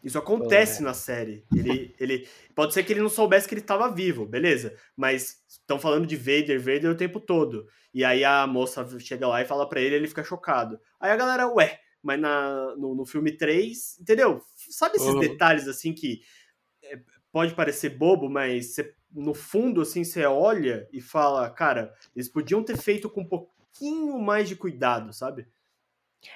Isso 0.03 0.19
acontece 0.19 0.83
na 0.83 0.95
série. 0.95 1.45
Ele, 1.55 1.95
ele 1.99 2.29
pode 2.55 2.75
ser 2.75 2.83
que 2.83 2.93
ele 2.93 3.01
não 3.01 3.09
soubesse 3.09 3.47
que 3.47 3.55
ele 3.55 3.61
estava 3.61 3.88
vivo, 3.88 4.27
beleza? 4.27 4.77
Mas 4.97 5.45
estão 5.49 5.79
falando 5.79 6.07
de 6.07 6.17
Vader, 6.17 6.59
Vader 6.59 6.91
o 6.91 6.97
tempo 6.97 7.21
todo. 7.21 7.67
E 7.95 8.05
aí 8.05 8.25
a 8.25 8.47
moça 8.47 8.87
chega 8.99 9.29
lá 9.29 9.41
e 9.41 9.47
fala 9.47 9.69
para 9.69 9.81
ele, 9.81 9.95
ele 9.95 10.09
fica 10.09 10.25
chocado. 10.25 10.81
Aí 10.99 11.11
a 11.11 11.17
galera, 11.17 11.47
ué, 11.49 11.79
mas 12.03 12.21
na, 12.21 12.75
no, 12.77 12.97
no 12.97 13.07
filme 13.07 13.37
3, 13.37 14.01
entendeu? 14.01 14.43
Sabe 14.57 14.97
esses 14.97 15.09
uhum. 15.09 15.21
detalhes 15.21 15.69
assim 15.69 15.93
que 15.93 16.21
é, 16.83 16.99
pode 17.31 17.55
parecer 17.55 17.91
bobo, 17.91 18.29
mas 18.29 18.75
você, 18.75 18.95
no 19.12 19.35
fundo, 19.35 19.83
assim, 19.83 20.03
você 20.03 20.25
olha 20.25 20.88
e 20.93 21.01
fala, 21.01 21.49
cara, 21.49 21.95
eles 22.15 22.29
podiam 22.29 22.62
ter 22.65 22.77
feito 22.77 23.09
com 23.09 23.21
um 23.21 23.29
pouquinho 23.29 24.19
mais 24.19 24.49
de 24.49 24.57
cuidado, 24.57 25.12
sabe? 25.12 25.47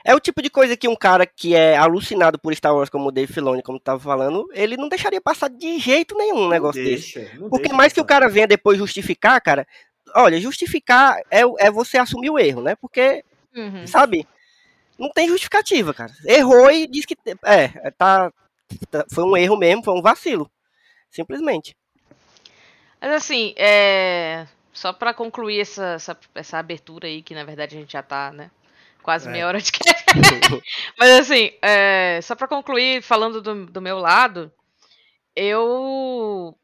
É 0.04 0.14
o 0.14 0.20
tipo 0.20 0.42
de 0.42 0.50
coisa 0.50 0.76
que 0.76 0.88
um 0.88 0.96
cara 0.96 1.26
que 1.26 1.54
é 1.54 1.76
alucinado 1.76 2.38
por 2.38 2.54
Star 2.54 2.74
Wars, 2.74 2.90
como 2.90 3.08
o 3.08 3.12
Dave 3.12 3.32
Filoni, 3.32 3.62
como 3.62 3.78
tava 3.78 4.00
falando, 4.00 4.48
ele 4.52 4.76
não 4.76 4.88
deixaria 4.88 5.20
passar 5.20 5.48
de 5.48 5.78
jeito 5.78 6.16
nenhum 6.16 6.44
um 6.44 6.48
negócio 6.48 6.82
deixa, 6.82 7.20
desse. 7.20 7.38
Porque 7.48 7.72
mais 7.72 7.92
passar. 7.92 7.94
que 7.94 8.00
o 8.00 8.04
cara 8.04 8.28
venha 8.28 8.46
depois 8.46 8.78
justificar, 8.78 9.40
cara, 9.40 9.66
olha, 10.14 10.40
justificar 10.40 11.18
é, 11.30 11.42
é 11.58 11.70
você 11.70 11.98
assumir 11.98 12.30
o 12.30 12.38
erro, 12.38 12.62
né? 12.62 12.74
Porque, 12.76 13.24
uhum. 13.54 13.86
sabe, 13.86 14.26
não 14.98 15.10
tem 15.10 15.28
justificativa, 15.28 15.92
cara. 15.92 16.12
Errou 16.24 16.70
e 16.70 16.86
diz 16.86 17.04
que, 17.04 17.16
é, 17.44 17.90
tá, 17.90 18.32
Tá, 18.90 19.04
foi 19.12 19.24
um 19.24 19.36
erro 19.36 19.56
mesmo, 19.56 19.82
foi 19.82 19.94
um 19.94 20.02
vacilo. 20.02 20.50
Simplesmente. 21.10 21.76
Mas 23.00 23.12
assim, 23.12 23.54
é... 23.56 24.46
só 24.72 24.92
para 24.92 25.14
concluir 25.14 25.60
essa, 25.60 25.94
essa, 25.94 26.18
essa, 26.34 26.58
abertura 26.58 27.06
aí, 27.06 27.22
que 27.22 27.34
na 27.34 27.44
verdade 27.44 27.76
a 27.76 27.80
gente 27.80 27.92
já 27.92 28.02
tá, 28.02 28.32
né? 28.32 28.50
Quase 29.06 29.28
é. 29.28 29.30
meia 29.30 29.46
hora 29.46 29.60
de 29.60 29.70
Mas 30.98 31.10
assim, 31.20 31.52
é... 31.62 32.18
só 32.24 32.34
para 32.34 32.48
concluir, 32.48 33.00
falando 33.02 33.40
do, 33.40 33.66
do 33.66 33.80
meu 33.80 34.00
lado, 34.00 34.52
eu 35.36 36.58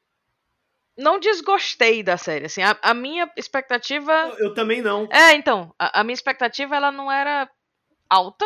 não 0.99 1.21
desgostei 1.21 2.03
da 2.03 2.17
série. 2.17 2.47
Assim, 2.47 2.61
a, 2.61 2.77
a 2.83 2.93
minha 2.93 3.31
expectativa. 3.37 4.13
Eu, 4.41 4.47
eu, 4.47 4.55
também 4.55 4.83
não. 4.83 5.09
É, 5.13 5.35
então. 5.35 5.73
A, 5.79 6.01
a, 6.01 6.03
minha 6.03 6.15
expectativa 6.15 6.75
ela 6.75 6.91
não 6.91 7.13
era 7.13 7.49
alta 8.11 8.45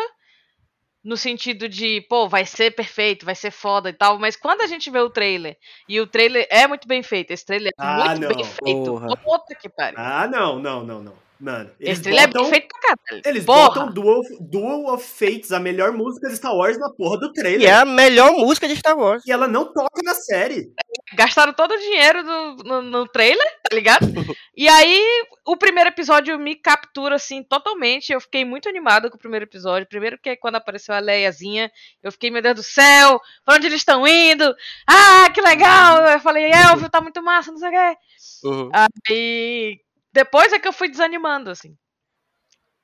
no 1.03 1.17
sentido 1.17 1.67
de, 1.67 2.01
pô, 2.01 2.29
vai 2.29 2.45
ser 2.45 2.75
perfeito, 2.75 3.25
vai 3.25 3.33
ser 3.33 3.49
foda 3.49 3.89
e 3.89 3.93
tal, 3.93 4.19
mas 4.19 4.35
quando 4.35 4.61
a 4.61 4.67
gente 4.67 4.91
vê 4.91 4.99
o 4.99 5.09
trailer, 5.09 5.57
e 5.89 5.99
o 5.99 6.05
trailer 6.05 6.45
é 6.51 6.67
muito 6.67 6.87
bem 6.87 7.01
feito, 7.01 7.31
esse 7.31 7.45
trailer 7.45 7.69
é 7.69 7.73
ah, 7.81 8.09
muito 8.09 8.21
não. 8.21 8.27
bem 8.27 8.43
feito. 8.43 9.17
Puta 9.23 9.55
que 9.55 9.69
pariu. 9.69 9.97
Ah, 9.97 10.27
não, 10.27 10.59
não, 10.59 10.83
não, 10.83 11.01
não. 11.01 11.26
Mano, 11.39 11.69
eles 11.79 11.93
Esse 11.93 12.01
trailer 12.01 12.27
botam, 12.27 12.41
é 12.41 12.43
bem 12.43 12.51
feito 12.51 12.67
pra 12.67 12.81
caralho. 12.81 13.21
Eles 13.25 13.45
porra. 13.45 13.67
botam 13.67 13.91
Duel, 13.93 14.21
Duel 14.39 14.85
of 14.87 15.05
Fates, 15.05 15.51
a 15.51 15.59
melhor 15.59 15.91
música 15.91 16.27
de 16.29 16.35
Star 16.35 16.55
Wars, 16.55 16.79
na 16.79 16.89
porra 16.89 17.19
do 17.19 17.31
trailer. 17.31 17.61
E 17.61 17.65
é 17.65 17.73
a 17.73 17.85
melhor 17.85 18.31
música 18.31 18.67
de 18.67 18.75
Star 18.75 18.97
Wars. 18.97 19.23
E 19.25 19.31
ela 19.31 19.47
não 19.47 19.71
toca 19.71 20.01
na 20.03 20.15
série. 20.15 20.71
Gastaram 21.13 21.53
todo 21.53 21.71
o 21.71 21.77
dinheiro 21.77 22.23
do, 22.23 22.55
no, 22.63 22.81
no 22.81 23.07
trailer, 23.07 23.45
tá 23.69 23.75
ligado? 23.75 23.99
e 24.55 24.67
aí, 24.67 25.03
o 25.45 25.55
primeiro 25.55 25.89
episódio 25.89 26.39
me 26.39 26.55
captura, 26.55 27.15
assim, 27.15 27.43
totalmente. 27.43 28.11
Eu 28.11 28.19
fiquei 28.19 28.43
muito 28.43 28.67
animada 28.67 29.09
com 29.09 29.15
o 29.15 29.19
primeiro 29.19 29.45
episódio. 29.45 29.87
Primeiro 29.87 30.17
que 30.17 30.35
quando 30.37 30.55
apareceu 30.55 30.95
a 30.95 30.99
Leiazinha, 30.99 31.71
eu 32.01 32.11
fiquei, 32.11 32.31
meu 32.31 32.41
Deus 32.41 32.55
do 32.55 32.63
céu, 32.63 33.21
pra 33.45 33.55
onde 33.55 33.67
eles 33.67 33.81
estão 33.81 34.07
indo? 34.07 34.55
Ah, 34.87 35.29
que 35.31 35.41
legal! 35.41 36.03
Eu 36.07 36.19
falei, 36.19 36.51
Elvio, 36.51 36.89
tá 36.89 36.99
muito 36.99 37.21
massa, 37.21 37.51
não 37.51 37.59
sei 37.59 37.69
o 37.69 37.71
quê. 37.71 37.97
Uhum. 38.43 38.69
Aí 38.73 39.86
depois 40.17 40.51
é 40.51 40.57
que 40.57 40.67
eu 40.67 40.73
fui 40.73 40.89
desanimando, 40.89 41.51
assim. 41.51 41.77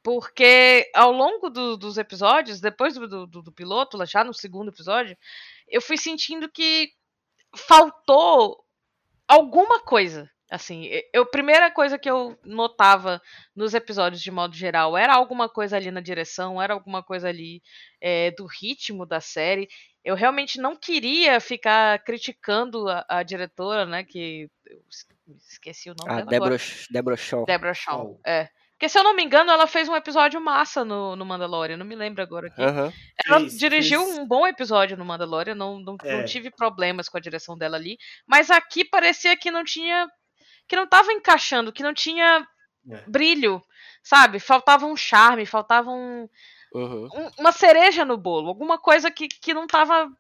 Porque 0.04 0.88
ao 0.93 1.12
longo 1.12 1.50
do, 1.50 1.76
dos 1.76 1.98
episódios, 1.98 2.62
depois 2.62 2.93
do, 2.93 3.26
do, 3.26 3.41
do, 3.41 3.52
piloto, 3.52 3.98
já 4.06 4.24
no 4.24 4.36
segundo 4.36 4.69
episódio, 4.69 5.17
eu 5.67 5.82
fui 5.82 5.98
sentindo 5.98 6.48
que 6.48 6.91
faltou 7.56 8.63
alguma 9.28 9.80
coisa. 9.80 10.30
Assim, 10.54 10.88
eu, 11.12 11.26
primeira 11.26 11.72
coisa 11.72 11.98
que 11.98 12.10
eu 12.10 12.38
notava 12.44 13.20
nos 13.56 13.74
episódios 13.74 14.22
de 14.22 14.30
modo 14.30 14.56
geral 14.56 14.96
era 14.96 15.16
alguma 15.16 15.50
coisa 15.50 15.78
ali 15.78 15.89
na 15.89 16.00
direção, 16.00 16.62
era 16.62 16.74
alguma 16.74 17.02
coisa 17.02 17.28
ali 17.28 17.62
é, 18.00 18.30
do 18.32 18.46
ritmo 18.46 19.06
da 19.06 19.20
série. 19.20 19.68
Eu 20.06 20.13
realmente 20.13 20.60
não 20.60 20.76
queria 20.76 21.39
ficar 21.39 21.98
criticando 22.04 22.88
a, 22.88 23.04
a 23.08 23.24
diretora, 23.24 23.86
né? 23.86 24.04
Que 24.04 24.50
eu 24.68 24.80
Esqueci 25.50 25.89
o 25.89 25.96
nome 25.98 26.12
ah, 26.12 26.16
dela 26.16 26.30
Deborah, 26.30 26.56
agora. 26.56 26.88
Deborah 26.89 27.18
Shaw. 27.18 27.46
Deborah 27.46 27.74
Shaw, 27.74 28.20
é. 28.26 28.50
Porque 28.74 28.89
se 28.89 29.00
eu 29.00 29.04
não 29.04 29.16
me 29.16 29.24
engano, 29.24 29.50
ela 29.50 29.66
fez 29.66 29.88
um 29.88 29.96
episódio 29.96 30.42
massa 30.42 30.84
no, 30.84 31.16
no 31.16 31.26
Mandalorian, 31.26 31.78
não 31.78 31.86
me 31.86 31.96
lembro 31.96 32.22
agora 32.22 32.48
aqui. 32.48 32.62
Uhum. 32.62 32.92
Ela 33.26 33.39
fez, 33.39 33.58
dirigiu 33.58 34.04
fez. 34.04 34.18
um 34.18 34.28
bom 34.28 34.46
episódio 34.46 34.98
no 34.98 35.06
Mandalorian, 35.06 35.56
não, 35.56 35.80
não, 35.80 35.96
é. 36.04 36.18
não 36.18 36.26
tive 36.26 36.52
problemas 36.52 37.08
com 37.08 37.18
a 37.18 37.22
direção 37.22 37.58
dela 37.58 37.78
ali. 37.78 37.98
Mas 38.28 38.52
aqui 38.52 38.84
parecia 38.84 39.38
que 39.38 39.50
não 39.50 39.63
tinha. 39.63 40.08
Que 40.67 40.76
não 40.76 40.88
tava 40.88 41.12
encaixando, 41.12 41.71
que 41.71 41.84
não 41.84 41.93
tinha 41.93 42.47
é. 42.89 43.04
brilho, 43.08 43.62
sabe? 44.02 44.39
Faltava 44.39 44.86
um 44.86 44.95
charme, 44.95 45.45
faltava 45.45 45.89
um, 45.89 46.28
uhum. 46.73 47.08
um, 47.13 47.32
uma 47.39 47.52
cereja 47.52 48.04
no 48.06 48.17
bolo, 48.17 48.49
alguma 48.49 48.78
coisa 48.78 49.10
que, 49.12 49.28
que 49.28 49.54
não 49.54 49.67
tava. 49.67 50.12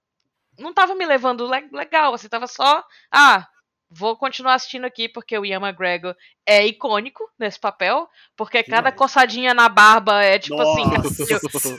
Não 0.59 0.71
tava 0.71 0.93
me 0.93 1.03
levando 1.03 1.49
legal, 1.71 2.13
assim, 2.13 2.29
tava 2.29 2.45
só. 2.45 2.85
Ah, 3.11 3.47
vou 3.95 4.17
continuar 4.17 4.55
assistindo 4.55 4.85
aqui 4.85 5.07
porque 5.07 5.37
o 5.37 5.45
Ian 5.45 5.59
McGregor 5.59 6.15
é 6.45 6.65
icônico 6.65 7.23
nesse 7.37 7.59
papel, 7.59 8.09
porque 8.35 8.63
cada 8.63 8.91
coçadinha 8.91 9.53
na 9.53 9.69
barba 9.69 10.23
é 10.23 10.39
tipo 10.39 10.59
assim, 10.59 10.85
Nossa. 10.85 11.57
assim, 11.57 11.77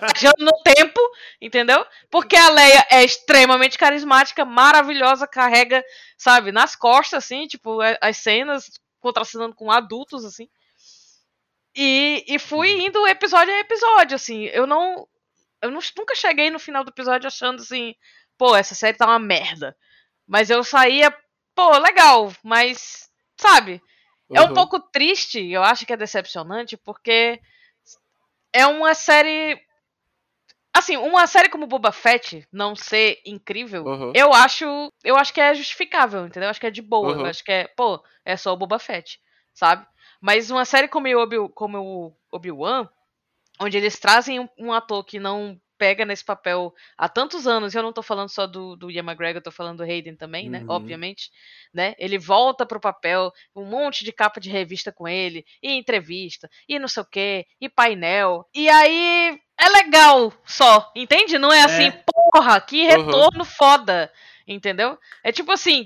viajando 0.00 0.44
no 0.44 0.52
tempo, 0.62 1.00
entendeu? 1.40 1.84
Porque 2.10 2.36
a 2.36 2.50
Leia 2.50 2.86
é 2.90 3.04
extremamente 3.04 3.78
carismática, 3.78 4.44
maravilhosa, 4.44 5.26
carrega, 5.26 5.82
sabe, 6.16 6.52
nas 6.52 6.76
costas, 6.76 7.24
assim, 7.24 7.46
tipo, 7.46 7.78
as 8.00 8.16
cenas 8.18 8.70
contracenando 9.00 9.54
com 9.54 9.70
adultos, 9.70 10.24
assim. 10.24 10.48
E, 11.74 12.24
e 12.26 12.38
fui 12.38 12.70
indo 12.86 13.06
episódio 13.06 13.54
a 13.54 13.60
episódio, 13.60 14.16
assim. 14.16 14.44
Eu 14.46 14.66
não. 14.66 15.06
Eu 15.62 15.70
não, 15.70 15.80
nunca 15.96 16.14
cheguei 16.14 16.50
no 16.50 16.58
final 16.58 16.84
do 16.84 16.90
episódio 16.90 17.26
achando 17.26 17.60
assim, 17.60 17.94
pô, 18.36 18.54
essa 18.54 18.74
série 18.74 18.96
tá 18.96 19.06
uma 19.06 19.18
merda. 19.18 19.76
Mas 20.26 20.50
eu 20.50 20.62
saía, 20.62 21.12
pô, 21.58 21.76
legal, 21.78 22.32
mas, 22.44 23.10
sabe? 23.36 23.82
É 24.32 24.40
um 24.40 24.48
Uhum. 24.48 24.54
pouco 24.54 24.78
triste, 24.78 25.44
eu 25.50 25.60
acho 25.64 25.84
que 25.84 25.92
é 25.92 25.96
decepcionante, 25.96 26.76
porque 26.76 27.40
é 28.52 28.64
uma 28.64 28.94
série. 28.94 29.60
Assim, 30.72 30.96
uma 30.96 31.26
série 31.26 31.48
como 31.48 31.66
Boba 31.66 31.90
Fett 31.90 32.46
não 32.52 32.76
ser 32.76 33.20
incrível, 33.26 33.84
Uhum. 33.84 34.12
eu 34.14 34.32
acho. 34.32 34.64
Eu 35.02 35.16
acho 35.16 35.34
que 35.34 35.40
é 35.40 35.52
justificável, 35.52 36.26
entendeu? 36.26 36.46
Eu 36.46 36.50
acho 36.50 36.60
que 36.60 36.66
é 36.68 36.70
de 36.70 36.80
boa. 36.82 37.14
Uhum. 37.14 37.20
Eu 37.22 37.26
acho 37.26 37.42
que 37.42 37.50
é, 37.50 37.66
pô, 37.76 38.00
é 38.24 38.36
só 38.36 38.52
o 38.52 38.56
Boba 38.56 38.78
Fett, 38.78 39.18
sabe? 39.52 39.84
Mas 40.20 40.50
uma 40.52 40.64
série 40.64 40.86
como 40.86 41.08
o 41.08 41.18
Obi- 41.20 41.48
como 41.54 41.78
o 41.80 42.16
Obi-Wan, 42.30 42.88
onde 43.60 43.76
eles 43.76 43.98
trazem 43.98 44.38
um, 44.38 44.48
um 44.56 44.72
ator 44.72 45.02
que 45.04 45.18
não 45.18 45.60
pega 45.78 46.04
nesse 46.04 46.24
papel 46.24 46.74
há 46.96 47.08
tantos 47.08 47.46
anos, 47.46 47.72
e 47.72 47.78
eu 47.78 47.82
não 47.82 47.92
tô 47.92 48.02
falando 48.02 48.28
só 48.28 48.46
do, 48.46 48.76
do 48.76 48.90
Ian 48.90 49.04
McGregor, 49.04 49.38
eu 49.38 49.42
tô 49.42 49.52
falando 49.52 49.78
do 49.78 49.84
Hayden 49.84 50.16
também, 50.16 50.50
né? 50.50 50.58
Uhum. 50.60 50.74
Obviamente, 50.74 51.30
né? 51.72 51.94
Ele 51.98 52.18
volta 52.18 52.66
pro 52.66 52.80
papel, 52.80 53.32
um 53.54 53.64
monte 53.64 54.04
de 54.04 54.12
capa 54.12 54.40
de 54.40 54.50
revista 54.50 54.92
com 54.92 55.06
ele, 55.06 55.44
e 55.62 55.72
entrevista, 55.72 56.50
e 56.68 56.78
não 56.78 56.88
sei 56.88 57.02
o 57.02 57.06
quê, 57.06 57.46
e 57.60 57.68
painel. 57.68 58.44
E 58.52 58.68
aí 58.68 59.40
é 59.56 59.68
legal 59.68 60.32
só, 60.44 60.92
entende? 60.94 61.38
Não 61.38 61.52
é 61.52 61.62
assim, 61.62 61.90
porra, 62.32 62.60
que 62.60 62.82
Uhum. 62.82 62.88
retorno 62.88 63.44
foda, 63.44 64.12
entendeu? 64.46 64.98
É 65.22 65.30
tipo 65.32 65.52
assim, 65.52 65.84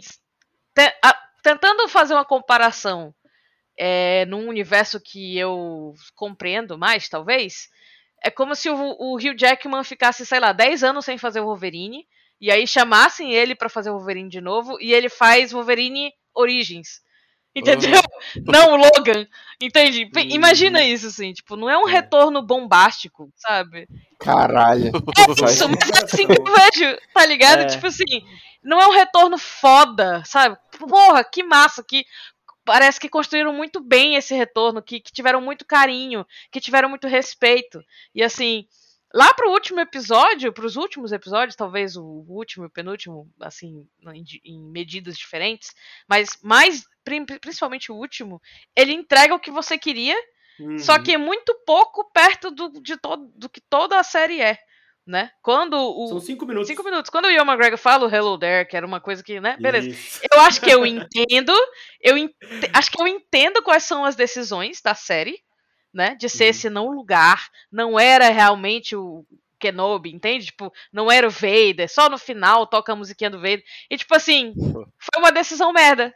te- 0.74 0.98
a- 1.04 1.18
tentando 1.42 1.86
fazer 1.88 2.14
uma 2.14 2.24
comparação 2.24 3.14
é, 3.76 4.26
num 4.26 4.48
universo 4.48 5.00
que 5.00 5.36
eu 5.38 5.94
compreendo 6.14 6.76
mais, 6.78 7.08
talvez, 7.08 7.70
é 8.24 8.30
como 8.30 8.54
se 8.54 8.70
o, 8.70 8.76
o 8.76 9.16
Hugh 9.16 9.36
Jackman 9.36 9.84
ficasse, 9.84 10.24
sei 10.24 10.40
lá, 10.40 10.52
10 10.52 10.84
anos 10.84 11.04
sem 11.04 11.18
fazer 11.18 11.40
o 11.40 11.44
Wolverine, 11.44 12.06
e 12.40 12.50
aí 12.50 12.66
chamassem 12.66 13.32
ele 13.32 13.54
pra 13.54 13.68
fazer 13.68 13.90
o 13.90 13.94
Wolverine 13.94 14.28
de 14.28 14.40
novo, 14.40 14.76
e 14.80 14.92
ele 14.92 15.08
faz 15.08 15.52
Wolverine 15.52 16.12
Origins. 16.34 17.00
Entendeu? 17.54 18.00
Não 18.46 18.72
o 18.72 18.76
Logan. 18.76 19.26
Entende? 19.60 20.04
Uhum. 20.04 20.22
Imagina 20.30 20.82
isso, 20.82 21.06
assim, 21.06 21.32
tipo, 21.32 21.54
não 21.54 21.68
é 21.68 21.76
um 21.76 21.86
É. 21.88 21.92
retorno 21.92 22.42
bombástico, 22.42 23.30
sabe? 23.36 23.86
Caralho. 24.18 24.90
É 25.18 25.30
isso, 25.50 25.68
mas 25.68 25.90
é 25.90 26.04
assim 26.04 26.26
que 26.26 26.32
eu 26.32 26.44
vejo, 26.44 26.98
tá 27.14 27.26
ligado? 27.26 27.60
É. 27.60 27.66
Tipo 27.66 27.86
assim, 27.86 28.04
não 28.64 28.80
é 28.80 28.88
um 28.88 28.92
retorno 28.92 29.36
foda, 29.38 30.22
sabe? 30.24 30.56
Porra, 30.78 31.22
que 31.22 31.44
massa, 31.44 31.84
que 31.86 32.04
parece 32.64 33.00
que 33.00 33.08
construíram 33.08 33.52
muito 33.52 33.80
bem 33.80 34.16
esse 34.16 34.34
retorno, 34.34 34.82
que, 34.82 35.00
que 35.00 35.12
tiveram 35.12 35.40
muito 35.40 35.64
carinho, 35.64 36.26
que 36.50 36.60
tiveram 36.60 36.88
muito 36.88 37.06
respeito. 37.06 37.82
E 38.14 38.22
assim, 38.22 38.66
lá 39.12 39.32
pro 39.34 39.50
último 39.50 39.80
episódio, 39.80 40.52
pros 40.52 40.76
últimos 40.76 41.12
episódios, 41.12 41.56
talvez 41.56 41.96
o 41.96 42.24
último 42.28 42.64
e 42.64 42.68
o 42.68 42.70
penúltimo, 42.70 43.30
assim, 43.40 43.86
em, 44.14 44.24
em 44.44 44.60
medidas 44.70 45.16
diferentes, 45.16 45.74
mas 46.08 46.38
mais, 46.42 46.84
principalmente 47.40 47.90
o 47.90 47.96
último, 47.96 48.40
ele 48.76 48.92
entrega 48.92 49.34
o 49.34 49.40
que 49.40 49.50
você 49.50 49.78
queria, 49.78 50.16
só 50.78 50.96
Uhum. 50.96 51.02
que 51.02 51.12
é 51.12 51.18
muito 51.18 51.54
pouco 51.66 52.04
perto 52.12 52.50
do, 52.50 52.80
de 52.80 52.96
todo, 52.96 53.32
do 53.34 53.48
que 53.48 53.60
toda 53.60 53.98
a 53.98 54.04
série 54.04 54.40
é, 54.40 54.58
né? 55.06 55.30
Quando 55.42 55.74
o... 55.74 56.08
São 56.08 56.20
cinco 56.20 56.46
minutos. 56.46 56.68
Cinco 56.68 56.82
minutos. 56.84 57.10
Quando 57.10 57.24
o 57.26 57.30
Ian 57.30 57.42
McGregor 57.44 57.78
fala 57.78 58.06
o 58.06 58.14
Hello 58.14 58.38
There, 58.38 58.66
que 58.68 58.76
era 58.76 58.86
uma 58.86 59.00
coisa 59.00 59.22
que, 59.22 59.40
né? 59.40 59.56
Beleza. 59.60 59.88
Isso. 59.88 60.20
Eu 60.32 60.40
acho 60.40 60.60
que 60.60 60.70
eu 60.70 60.86
entendo. 60.86 61.52
Eu 62.00 62.16
ente- 62.16 62.34
acho 62.72 62.90
que 62.90 63.00
eu 63.02 63.06
entendo 63.06 63.62
quais 63.62 63.82
são 63.84 64.04
as 64.04 64.14
decisões 64.14 64.80
da 64.80 64.94
série, 64.94 65.38
né? 65.92 66.14
De 66.18 66.28
ser 66.28 66.44
Uhum. 66.44 66.50
esse 66.50 66.70
não 66.70 66.88
lugar. 66.90 67.48
Não 67.70 67.98
era 67.98 68.28
realmente 68.30 68.94
o 68.94 69.24
Kenobi, 69.58 70.12
entende? 70.14 70.46
Tipo, 70.46 70.72
não 70.92 71.10
era 71.10 71.26
o 71.26 71.30
Vader. 71.30 71.88
Só 71.88 72.08
no 72.08 72.18
final 72.18 72.66
toca 72.66 72.92
a 72.92 72.96
musiquinha 72.96 73.30
do 73.30 73.38
Vader. 73.40 73.62
E 73.90 73.96
tipo 73.96 74.14
assim, 74.14 74.52
foi 74.98 75.18
uma 75.20 75.32
decisão 75.32 75.72
merda. 75.72 76.14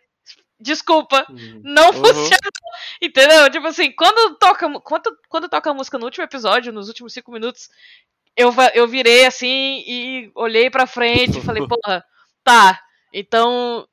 Desculpa. 0.58 1.26
Uhum. 1.28 1.60
Não 1.62 1.88
Uhum. 1.88 1.92
funcionou. 1.92 2.52
Entendeu? 3.02 3.50
Tipo 3.50 3.66
assim, 3.66 3.92
quando 3.92 4.36
toca, 4.38 4.68
quando, 4.80 5.16
quando 5.28 5.48
toca 5.48 5.70
a 5.70 5.74
música 5.74 5.98
no 5.98 6.04
último 6.06 6.24
episódio, 6.24 6.72
nos 6.72 6.88
últimos 6.88 7.12
cinco 7.12 7.30
minutos, 7.30 7.68
eu, 8.36 8.52
eu 8.74 8.86
virei 8.86 9.24
assim 9.24 9.82
e 9.86 10.30
olhei 10.34 10.68
pra 10.70 10.86
frente 10.86 11.38
e 11.38 11.42
falei, 11.42 11.62
porra, 11.66 12.04
tá. 12.44 12.80
Então, 13.12 13.86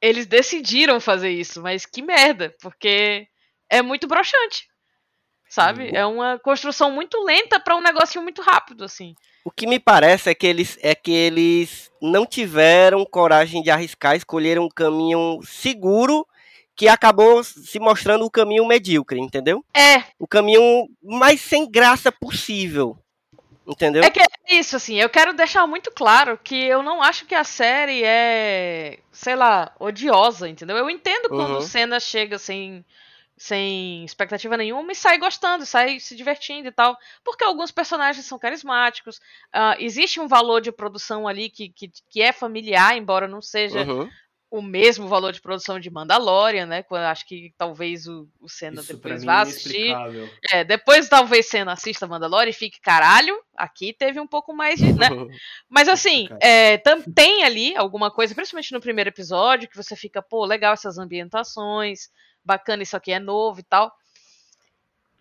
eles 0.00 0.26
decidiram 0.26 1.00
fazer 1.00 1.30
isso, 1.30 1.60
mas 1.60 1.84
que 1.84 2.02
merda, 2.02 2.54
porque 2.62 3.26
é 3.68 3.82
muito 3.82 4.06
broxante. 4.06 4.68
Sabe? 5.48 5.88
Uhum. 5.88 5.96
É 5.96 6.06
uma 6.06 6.38
construção 6.38 6.92
muito 6.92 7.20
lenta 7.24 7.58
pra 7.58 7.76
um 7.76 7.80
negocinho 7.80 8.22
muito 8.22 8.40
rápido, 8.40 8.84
assim. 8.84 9.14
O 9.44 9.50
que 9.50 9.66
me 9.66 9.80
parece 9.80 10.30
é 10.30 10.34
que 10.34 10.46
eles 10.46 10.78
é 10.80 10.94
que 10.94 11.10
eles 11.10 11.90
não 12.00 12.24
tiveram 12.24 13.04
coragem 13.04 13.60
de 13.60 13.68
arriscar, 13.68 14.14
escolheram 14.14 14.64
um 14.64 14.68
caminho 14.68 15.40
seguro 15.42 16.24
que 16.76 16.88
acabou 16.88 17.42
se 17.42 17.80
mostrando 17.80 18.24
o 18.24 18.30
caminho 18.30 18.66
medíocre, 18.66 19.20
entendeu? 19.20 19.64
É, 19.76 20.04
O 20.18 20.26
caminho 20.26 20.88
mais 21.02 21.40
sem 21.40 21.68
graça 21.68 22.12
possível. 22.12 22.96
Entendeu? 23.66 24.02
É 24.02 24.10
que 24.10 24.20
é 24.20 24.54
isso, 24.54 24.74
assim, 24.76 24.96
eu 24.96 25.08
quero 25.08 25.32
deixar 25.32 25.66
muito 25.66 25.90
claro 25.92 26.38
que 26.38 26.56
eu 26.56 26.82
não 26.82 27.02
acho 27.02 27.26
que 27.26 27.34
a 27.34 27.44
série 27.44 28.02
é, 28.04 28.98
sei 29.12 29.36
lá, 29.36 29.72
odiosa, 29.78 30.48
entendeu? 30.48 30.76
Eu 30.76 30.90
entendo 30.90 31.28
quando 31.28 31.52
Uhum. 31.52 31.58
o 31.58 31.62
Senna 31.62 32.00
chega 32.00 32.38
sem, 32.38 32.84
sem 33.36 34.04
expectativa 34.04 34.56
nenhuma 34.56 34.90
e 34.90 34.94
sai 34.96 35.18
gostando, 35.18 35.64
sai 35.64 36.00
se 36.00 36.16
divertindo 36.16 36.68
e 36.68 36.72
tal. 36.72 36.96
Porque 37.22 37.44
alguns 37.44 37.70
personagens 37.70 38.26
são 38.26 38.38
carismáticos, 38.38 39.20
ah, 39.52 39.76
existe 39.78 40.18
um 40.18 40.26
valor 40.26 40.60
de 40.60 40.72
produção 40.72 41.28
ali 41.28 41.48
que, 41.48 41.68
que, 41.68 41.90
que 42.08 42.20
é 42.22 42.32
familiar, 42.32 42.96
embora 42.96 43.28
não 43.28 43.40
seja 43.40 43.84
Uhum. 43.84 44.10
O 44.50 44.60
mesmo 44.60 45.06
valor 45.06 45.32
de 45.32 45.40
produção 45.40 45.78
de 45.78 45.88
Mandalorian, 45.88 46.66
né? 46.66 46.82
Quando 46.82 47.04
acho 47.04 47.24
que 47.24 47.54
talvez 47.56 48.08
o, 48.08 48.28
o 48.40 48.48
Senna 48.48 48.80
Isso 48.80 48.94
depois 48.94 49.22
vá 49.22 49.38
é 49.38 49.42
assistir. 49.42 49.94
É, 50.50 50.64
depois 50.64 51.08
talvez 51.08 51.46
Senna 51.46 51.72
assista 51.72 52.06
Mandalorian 52.08 52.50
e 52.50 52.52
fique 52.52 52.80
caralho. 52.80 53.40
Aqui 53.56 53.92
teve 53.92 54.18
um 54.18 54.26
pouco 54.26 54.52
mais 54.52 54.80
de. 54.80 54.92
Né? 54.92 55.08
Mas 55.70 55.88
assim, 55.88 56.28
é, 56.40 56.78
tem 57.14 57.44
ali 57.44 57.76
alguma 57.76 58.10
coisa, 58.10 58.34
principalmente 58.34 58.72
no 58.72 58.80
primeiro 58.80 59.10
episódio, 59.10 59.68
que 59.68 59.76
você 59.76 59.94
fica, 59.94 60.20
pô, 60.20 60.44
legal 60.44 60.74
essas 60.74 60.98
ambientações, 60.98 62.10
bacana, 62.44 62.82
isso 62.82 62.96
aqui 62.96 63.12
é 63.12 63.20
novo 63.20 63.60
e 63.60 63.64
tal. 63.64 63.94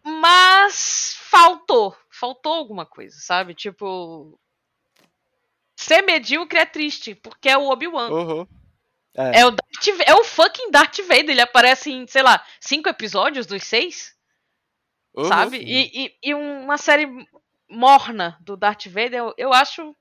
Mas 0.04 1.16
faltou. 1.22 1.96
Faltou 2.10 2.54
alguma 2.54 2.86
coisa, 2.86 3.16
sabe? 3.20 3.54
Tipo. 3.54 4.40
Ser 5.76 6.02
medíocre 6.02 6.60
é 6.60 6.66
triste, 6.66 7.16
porque 7.16 7.48
é 7.48 7.58
o 7.58 7.70
Obi-Wan. 7.70 8.10
Uhum. 8.10 8.48
É 9.34 9.46
o, 9.46 9.52
Darth, 9.52 10.00
é 10.06 10.14
o 10.16 10.24
fucking 10.24 10.72
Darth 10.72 10.98
Vader. 11.02 11.30
Ele 11.32 11.42
aparece 11.42 11.92
em, 11.92 12.08
sei 12.08 12.24
lá, 12.24 12.44
cinco 12.60 12.90
episódios 12.90 13.46
dos 13.46 13.64
seis 13.64 14.14
Uhum. 15.16 15.26
sabe? 15.28 15.58
E, 15.58 16.06
e, 16.06 16.14
e 16.24 16.34
uma 16.36 16.78
série 16.78 17.08
morna 17.70 18.38
do 18.42 18.56
Darth 18.56 18.86
Vader, 18.88 19.16
eu, 19.16 19.34
eu 19.38 19.54
acho. 19.54 19.96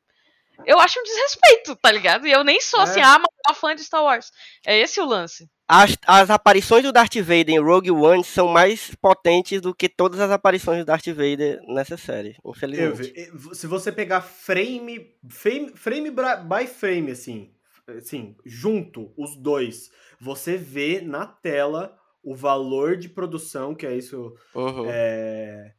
Eu 0.67 0.79
acho 0.81 0.99
um 0.99 1.03
desrespeito, 1.05 1.77
tá 1.77 1.91
ligado? 1.93 2.27
E 2.27 2.33
eu 2.33 2.43
nem 2.43 2.61
sou 2.61 2.81
É. 2.81 2.83
assim, 2.83 3.01
a 3.01 3.13
maior 3.17 3.55
fã 3.55 3.75
de 3.77 3.85
Star 3.85 4.03
Wars. 4.03 4.31
É 4.67 4.77
esse 4.77 5.01
o 5.01 5.05
lance. 5.07 5.49
As, 5.69 5.97
as 6.05 6.31
aparições 6.31 6.83
do 6.83 6.91
Darth 6.93 7.15
Vader 7.17 7.51
em 7.51 7.61
Rogue 7.61 7.93
One 7.93 8.25
são 8.25 8.49
mais 8.49 8.93
potentes 9.01 9.61
do 9.61 9.73
que 9.75 9.89
todas 9.89 10.19
as 10.19 10.31
aparições 10.33 10.79
do 10.81 10.85
Darth 10.85 11.07
Vader 11.07 11.61
nessa 11.69 11.97
série, 11.97 12.37
Eu 12.45 12.51
infelizmente. 12.51 13.13
vi- 13.33 13.55
se 13.55 13.67
você 13.69 13.93
pegar 13.93 14.21
frame, 14.21 15.15
frame, 15.31 15.73
frame 15.77 16.11
by 16.11 16.67
frame, 16.67 17.13
assim, 17.13 17.55
assim, 17.89 18.37
junto 18.45 19.13
os 19.17 19.37
dois, 19.37 19.91
você 20.21 20.57
vê 20.57 21.01
na 21.01 21.27
tela 21.27 21.97
o 22.23 22.35
valor 22.35 22.97
de 22.97 23.09
produção, 23.09 23.75
que 23.75 23.87
é 23.87 23.97
isso 23.97 24.35
Uhum. 24.55 24.85
é, 24.91 25.73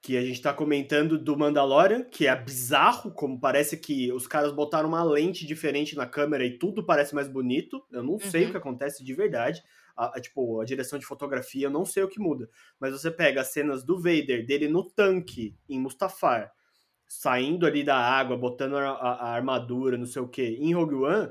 que 0.00 0.16
a 0.16 0.22
gente 0.24 0.40
tá 0.42 0.54
comentando 0.54 1.18
do 1.18 1.36
Mandalorian, 1.36 2.04
que 2.04 2.26
é 2.26 2.36
bizarro, 2.36 3.12
como 3.12 3.40
parece 3.40 3.76
que 3.76 4.12
os 4.12 4.26
caras 4.26 4.52
botaram 4.52 4.88
uma 4.88 5.02
lente 5.04 5.46
diferente 5.46 5.96
na 5.96 6.06
câmera 6.06 6.44
e 6.44 6.58
tudo 6.58 6.84
parece 6.84 7.14
mais 7.14 7.28
bonito. 7.28 7.84
Eu 7.92 8.02
não 8.02 8.18
sei 8.18 8.44
Uhum. 8.44 8.48
o 8.48 8.50
que 8.52 8.56
acontece 8.58 9.04
de 9.04 9.14
verdade. 9.14 9.62
A, 9.96 10.16
a- 10.18 10.20
tipo, 10.20 10.60
a 10.60 10.64
direção 10.64 10.98
de 10.98 11.06
fotografia, 11.06 11.66
eu 11.66 11.70
não 11.70 11.84
sei 11.84 12.04
o 12.04 12.08
que 12.08 12.20
muda. 12.20 12.48
Mas 12.78 12.92
você 12.92 13.10
pega 13.10 13.40
as 13.40 13.48
cenas 13.48 13.84
do 13.84 13.96
Vader, 14.00 14.46
dele 14.46 14.68
no 14.68 14.84
tanque, 14.84 15.56
em 15.68 15.80
Mustafar, 15.80 16.52
saindo 17.08 17.66
ali 17.66 17.82
da 17.82 17.96
água, 17.96 18.36
botando 18.36 18.76
a, 18.76 18.90
a- 18.90 19.14
a 19.14 19.28
armadura, 19.34 19.96
não 19.96 20.06
sei 20.06 20.20
o 20.22 20.28
que, 20.28 20.42
em 20.42 20.74
Rogue 20.74 20.94
One, 20.94 21.30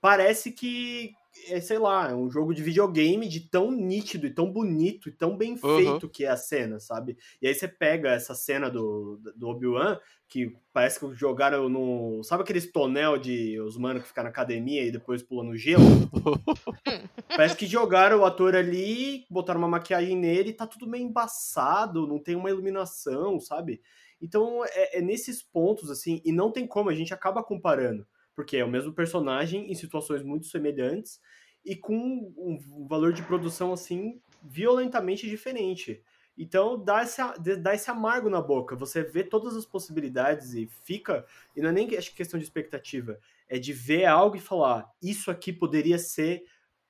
parece 0.00 0.52
que, 0.52 1.12
é, 1.48 1.60
sei 1.60 1.78
lá, 1.78 2.10
é 2.10 2.14
um 2.14 2.30
jogo 2.30 2.54
de 2.54 2.62
videogame 2.62 3.28
de 3.28 3.40
tão 3.40 3.70
nítido 3.70 4.26
e 4.26 4.34
tão 4.34 4.50
bonito 4.50 5.08
e 5.08 5.12
tão 5.12 5.36
bem 5.36 5.52
uhum. 5.62 5.76
feito 5.76 6.08
que 6.08 6.24
é 6.24 6.28
a 6.28 6.36
cena, 6.36 6.80
sabe? 6.80 7.16
E 7.40 7.46
aí 7.46 7.54
você 7.54 7.68
pega 7.68 8.10
essa 8.10 8.34
cena 8.34 8.70
do, 8.70 9.20
do 9.36 9.48
Obi-Wan, 9.48 9.98
que 10.28 10.56
parece 10.72 11.00
que 11.00 11.12
jogaram 11.14 11.68
no. 11.68 12.22
Sabe 12.22 12.44
aqueles 12.44 12.70
tonel 12.70 13.18
de 13.18 13.60
os 13.60 13.76
manos 13.76 14.02
que 14.02 14.08
ficam 14.08 14.22
na 14.22 14.30
academia 14.30 14.84
e 14.84 14.92
depois 14.92 15.22
pulam 15.22 15.46
no 15.46 15.56
gelo? 15.56 15.82
parece 17.28 17.56
que 17.56 17.66
jogaram 17.66 18.20
o 18.20 18.24
ator 18.24 18.54
ali, 18.54 19.24
botaram 19.28 19.58
uma 19.58 19.68
maquiagem 19.68 20.16
nele 20.16 20.50
e 20.50 20.54
tá 20.54 20.66
tudo 20.66 20.88
meio 20.88 21.04
embaçado, 21.04 22.06
não 22.06 22.18
tem 22.18 22.36
uma 22.36 22.48
iluminação, 22.48 23.40
sabe? 23.40 23.80
Então 24.20 24.64
é, 24.64 24.98
é 24.98 25.00
nesses 25.00 25.42
pontos, 25.42 25.90
assim, 25.90 26.20
e 26.24 26.32
não 26.32 26.50
tem 26.50 26.66
como, 26.66 26.90
a 26.90 26.94
gente 26.94 27.14
acaba 27.14 27.42
comparando 27.42 28.06
porque 28.40 28.56
é 28.56 28.64
o 28.64 28.70
mesmo 28.70 28.92
personagem 28.92 29.70
em 29.70 29.74
situações 29.74 30.22
muito 30.22 30.46
semelhantes 30.46 31.20
e 31.62 31.76
com 31.76 31.94
um 31.94 32.86
valor 32.88 33.12
de 33.12 33.22
produção 33.22 33.70
assim 33.70 34.18
violentamente 34.42 35.28
diferente. 35.28 36.02
Então 36.38 36.82
dá 36.82 37.02
esse, 37.02 37.20
dá 37.60 37.74
esse 37.74 37.90
amargo 37.90 38.30
na 38.30 38.40
boca. 38.40 38.74
Você 38.76 39.02
vê 39.02 39.22
todas 39.22 39.54
as 39.54 39.66
possibilidades 39.66 40.54
e 40.54 40.66
fica. 40.84 41.26
E 41.54 41.60
não 41.60 41.68
é 41.68 41.72
nem 41.72 41.96
acho, 41.96 42.14
questão 42.14 42.38
de 42.38 42.44
expectativa, 42.44 43.18
é 43.46 43.58
de 43.58 43.74
ver 43.74 44.06
algo 44.06 44.36
e 44.36 44.40
falar: 44.40 44.90
isso 45.02 45.30
aqui 45.30 45.52
poderia 45.52 45.98
ser 45.98 46.42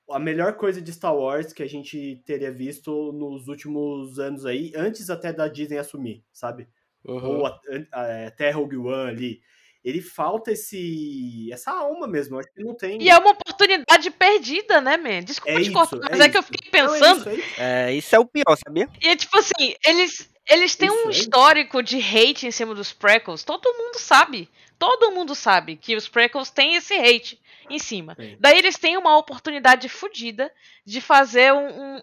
a 0.09 0.19
melhor 0.19 0.55
coisa 0.55 0.81
de 0.81 0.93
Star 0.93 1.13
Wars 1.13 1.51
que 1.51 1.63
a 1.63 1.67
gente 1.67 2.21
teria 2.25 2.51
visto 2.51 3.11
nos 3.11 3.49
últimos 3.49 4.19
anos 4.19 4.45
aí, 4.45 4.71
antes 4.73 5.09
até 5.09 5.33
da 5.33 5.49
Disney 5.49 5.77
assumir, 5.77 6.23
sabe? 6.31 6.69
Uhum. 7.05 7.39
Ou 7.39 7.47
a, 7.47 7.59
a, 7.91 8.27
até 8.27 8.51
Rogue 8.51 8.77
One 8.77 9.09
ali 9.09 9.41
ele 9.83 10.01
falta 10.01 10.51
esse 10.51 11.49
essa 11.51 11.71
alma 11.71 12.07
mesmo. 12.07 12.37
Acho 12.37 12.51
que 12.53 12.63
não 12.63 12.75
tem. 12.75 13.01
E 13.01 13.09
é 13.09 13.17
uma 13.17 13.31
oportunidade 13.31 14.11
perdida, 14.11 14.79
né, 14.79 14.95
man? 14.95 15.23
Desculpa 15.23 15.59
é 15.59 15.63
te 15.63 15.71
cortar, 15.71 16.09
mas 16.09 16.19
é, 16.19 16.23
é 16.23 16.29
que 16.29 16.37
eu 16.37 16.43
fiquei 16.43 16.69
pensando. 16.69 17.25
Não, 17.25 17.31
é, 17.31 17.35
isso, 17.35 17.61
é, 17.61 17.93
isso 17.93 18.15
é 18.15 18.19
o 18.19 18.25
pior, 18.25 18.55
sabia? 18.55 18.87
E 19.01 19.07
é 19.07 19.15
tipo 19.15 19.37
assim, 19.37 19.73
eles, 19.83 20.29
eles 20.47 20.75
têm 20.75 20.89
isso 20.89 21.07
um 21.07 21.09
histórico 21.09 21.81
de 21.81 21.97
hate 21.97 22.45
em 22.45 22.51
cima 22.51 22.75
dos 22.75 22.93
prequels. 22.93 23.43
Todo 23.43 23.73
mundo 23.73 23.97
sabe. 23.97 24.47
Todo 24.77 25.11
mundo 25.11 25.35
sabe 25.35 25.75
que 25.75 25.95
os 25.95 26.07
prequels 26.07 26.49
têm 26.49 26.75
esse 26.75 26.93
hate 26.95 27.39
em 27.69 27.79
cima. 27.79 28.15
Sim. 28.15 28.35
Daí 28.39 28.57
eles 28.57 28.77
têm 28.77 28.97
uma 28.97 29.17
oportunidade 29.17 29.87
fodida 29.89 30.51
de 30.85 31.01
fazer 31.01 31.53
um, 31.53 31.97
um, 31.97 32.01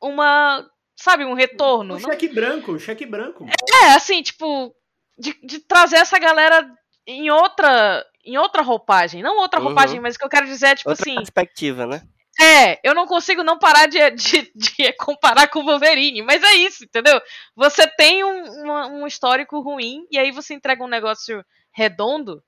uma. 0.00 0.70
Sabe, 0.96 1.24
um 1.24 1.34
retorno. 1.34 1.96
Um 1.96 2.00
cheque 2.00 2.28
branco, 2.28 2.72
um 2.72 2.78
cheque 2.78 3.04
branco. 3.04 3.46
É, 3.82 3.94
assim, 3.94 4.22
tipo. 4.22 4.74
De, 5.18 5.34
de 5.42 5.60
trazer 5.60 5.96
essa 5.96 6.18
galera 6.18 6.68
em 7.06 7.30
outra 7.30 8.04
em 8.24 8.36
outra 8.36 8.60
roupagem. 8.60 9.22
Não 9.22 9.38
outra 9.38 9.60
uhum. 9.60 9.66
roupagem, 9.66 10.00
mas 10.00 10.16
o 10.16 10.18
que 10.18 10.24
eu 10.24 10.28
quero 10.28 10.46
dizer 10.46 10.66
é, 10.66 10.74
tipo 10.74 10.90
outra 10.90 11.02
assim. 11.02 11.14
perspectiva, 11.14 11.86
né? 11.86 12.02
É, 12.38 12.78
eu 12.86 12.94
não 12.94 13.06
consigo 13.06 13.42
não 13.42 13.58
parar 13.58 13.86
de, 13.86 14.10
de, 14.10 14.52
de 14.54 14.92
comparar 14.98 15.48
com 15.48 15.60
o 15.60 15.64
Wolverine, 15.64 16.20
mas 16.22 16.42
é 16.42 16.54
isso, 16.54 16.84
entendeu? 16.84 17.18
Você 17.54 17.86
tem 17.86 18.24
um, 18.24 19.00
um 19.00 19.06
histórico 19.06 19.60
ruim 19.60 20.06
e 20.10 20.18
aí 20.18 20.30
você 20.30 20.52
entrega 20.52 20.84
um 20.84 20.88
negócio 20.88 21.42
redondo, 21.72 22.42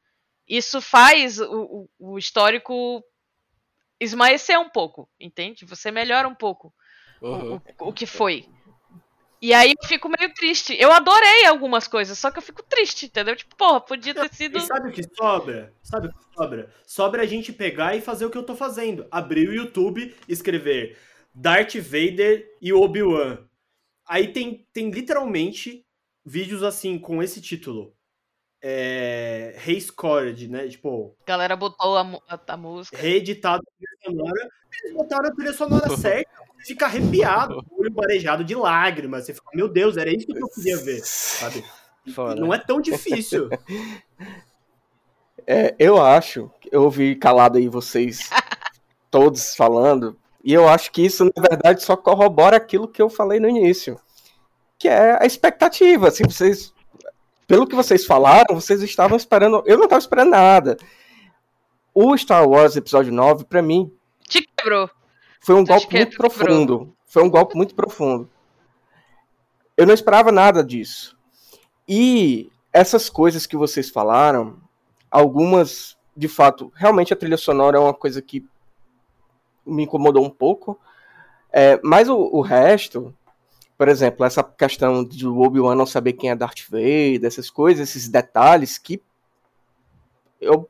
isso 0.47 0.81
faz 0.83 1.39
o, 1.39 1.89
o, 1.99 2.13
o 2.13 2.19
histórico 2.19 3.03
esmaecer 3.99 4.59
um 4.61 4.69
pouco, 4.69 5.09
entende? 5.19 5.65
Você 5.65 5.91
melhora 5.91 6.29
um 6.29 6.35
pouco 6.35 6.73
uhum. 7.21 7.61
o, 7.81 7.89
o 7.89 7.93
que 7.93 8.07
foi. 8.07 8.47
E 9.41 9.55
aí 9.55 9.75
eu 9.81 9.89
fico 9.89 10.09
meio 10.09 10.33
triste. 10.35 10.77
Eu 10.79 10.91
adorei 10.91 11.47
algumas 11.47 11.87
coisas, 11.87 12.19
só 12.19 12.31
que 12.31 12.39
eu 12.39 12.43
fico 12.43 12.63
triste, 12.63 13.07
entendeu? 13.07 13.37
Tipo, 13.37 13.55
porra, 13.57 13.81
podia 13.81 14.13
ter 14.13 14.35
sido. 14.35 14.59
E 14.59 14.61
sabe 14.61 14.89
o 14.89 14.93
que 14.93 15.03
sobra? 15.15 15.73
Sabe 15.83 16.09
o 16.09 16.13
que 16.13 16.35
sobra? 16.35 16.75
Sobra 16.85 17.23
a 17.23 17.27
gente 17.27 17.53
pegar 17.53 17.95
e 17.95 18.01
fazer 18.01 18.27
o 18.27 18.31
que 18.31 18.39
eu 18.39 18.43
tô 18.43 18.57
fazendo. 18.57 19.07
Abrir 19.11 19.49
o 19.49 19.55
YouTube, 19.55 20.15
escrever 20.29 20.99
Darth 21.33 21.77
Vader 21.77 22.57
e 22.61 22.73
Obi-Wan. 22.73 23.39
Aí 24.09 24.33
tem, 24.33 24.67
tem 24.73 24.91
literalmente 24.91 25.87
vídeos 26.25 26.65
assim, 26.65 26.99
com 26.99 27.23
esse 27.23 27.41
título. 27.41 27.95
É. 28.61 29.55
Rescored, 29.59 30.49
né? 30.49 30.67
Tipo. 30.67 31.17
A 31.23 31.27
galera 31.27 31.55
botou 31.55 31.97
a, 31.97 32.03
a, 32.29 32.41
a 32.45 32.57
música. 32.57 32.97
Reeditado 32.97 33.63
a 33.63 33.77
trilha 33.77 33.99
sonora. 34.05 34.49
Eles 34.83 34.97
botaram 34.97 35.29
a 35.29 35.33
trilha 35.33 35.53
sonora 35.53 35.89
certa 35.97 36.48
fica 36.65 36.87
arrepiado, 36.87 37.65
olho 37.77 37.93
marejado 37.95 38.45
de 38.45 38.55
lágrimas. 38.55 39.25
Você 39.25 39.35
fica, 39.35 39.49
meu 39.55 39.69
Deus, 39.69 39.97
era 39.97 40.11
isso 40.11 40.27
que 40.27 40.43
eu 40.43 40.49
queria 40.49 40.77
ver, 40.79 41.01
sabe? 41.05 41.65
Não 42.37 42.53
é 42.53 42.59
tão 42.59 42.81
difícil. 42.81 43.49
É, 45.47 45.75
eu 45.79 46.01
acho, 46.01 46.51
eu 46.71 46.83
ouvi 46.83 47.15
calado 47.15 47.59
aí 47.59 47.69
vocês 47.69 48.31
todos 49.11 49.55
falando, 49.55 50.19
e 50.43 50.53
eu 50.53 50.69
acho 50.69 50.91
que 50.93 51.03
isso, 51.03 51.25
na 51.25 51.43
verdade, 51.43 51.83
só 51.83 51.97
corrobora 51.97 52.57
aquilo 52.57 52.89
que 52.89 53.03
eu 53.03 53.11
falei 53.11 53.41
no 53.41 53.49
início, 53.49 54.01
que 54.79 54.89
é 54.89 55.23
a 55.23 55.27
expectativa. 55.27 56.09
Assim, 56.09 56.25
vocês, 56.25 56.73
pelo 57.47 57.67
que 57.67 57.75
vocês 57.75 58.07
falaram, 58.07 58.55
vocês 58.55 58.83
estavam 58.83 59.17
esperando. 59.17 59.63
Eu 59.67 59.77
não 59.77 59.85
estava 59.85 60.01
esperando 60.01 60.31
nada. 60.31 60.77
O 61.93 62.17
Star 62.17 62.49
Wars 62.49 62.77
Episódio 62.77 63.13
9, 63.13 63.45
para 63.45 63.61
mim. 63.61 63.93
Te 64.29 64.43
quebrou. 64.43 64.89
Foi 65.41 65.55
um 65.55 65.65
golpe 65.65 65.97
muito 65.97 66.17
profundo. 66.17 66.95
Foi 67.07 67.23
um 67.23 67.31
golpe 67.31 67.57
muito 67.57 67.75
profundo. 67.75 68.29
Eu 69.77 69.87
não 69.87 69.95
esperava 69.95 70.33
nada 70.33 70.63
disso. 70.63 71.17
E 71.89 72.51
essas 72.73 73.09
coisas 73.09 73.47
que 73.47 73.57
vocês 73.57 73.89
falaram, 73.89 74.59
algumas, 75.11 75.97
de 76.17 76.29
fato, 76.29 76.73
realmente 76.75 77.13
a 77.13 77.17
trilha 77.17 77.37
sonora 77.37 77.79
é 77.79 77.81
uma 77.81 77.95
coisa 77.95 78.21
que 78.21 78.47
me 79.65 79.85
incomodou 79.85 80.25
um 80.25 80.31
pouco. 80.31 80.79
É, 81.53 81.81
mas 81.83 82.09
o, 82.09 82.17
o, 82.17 82.41
resto, 82.41 83.15
por 83.77 83.89
exemplo, 83.89 84.25
essa 84.25 84.43
questão 84.43 85.03
de 85.03 85.27
o 85.27 85.41
Obi-Wan 85.41 85.75
não 85.75 85.87
saber 85.87 86.13
quem 86.15 86.31
é 86.31 86.37
Darth 86.37 86.69
Vader, 86.69 87.25
essas 87.25 87.49
coisas, 87.49 87.89
esses 87.89 88.09
detalhes 88.09 88.77
que 88.77 89.03
eu 90.41 90.69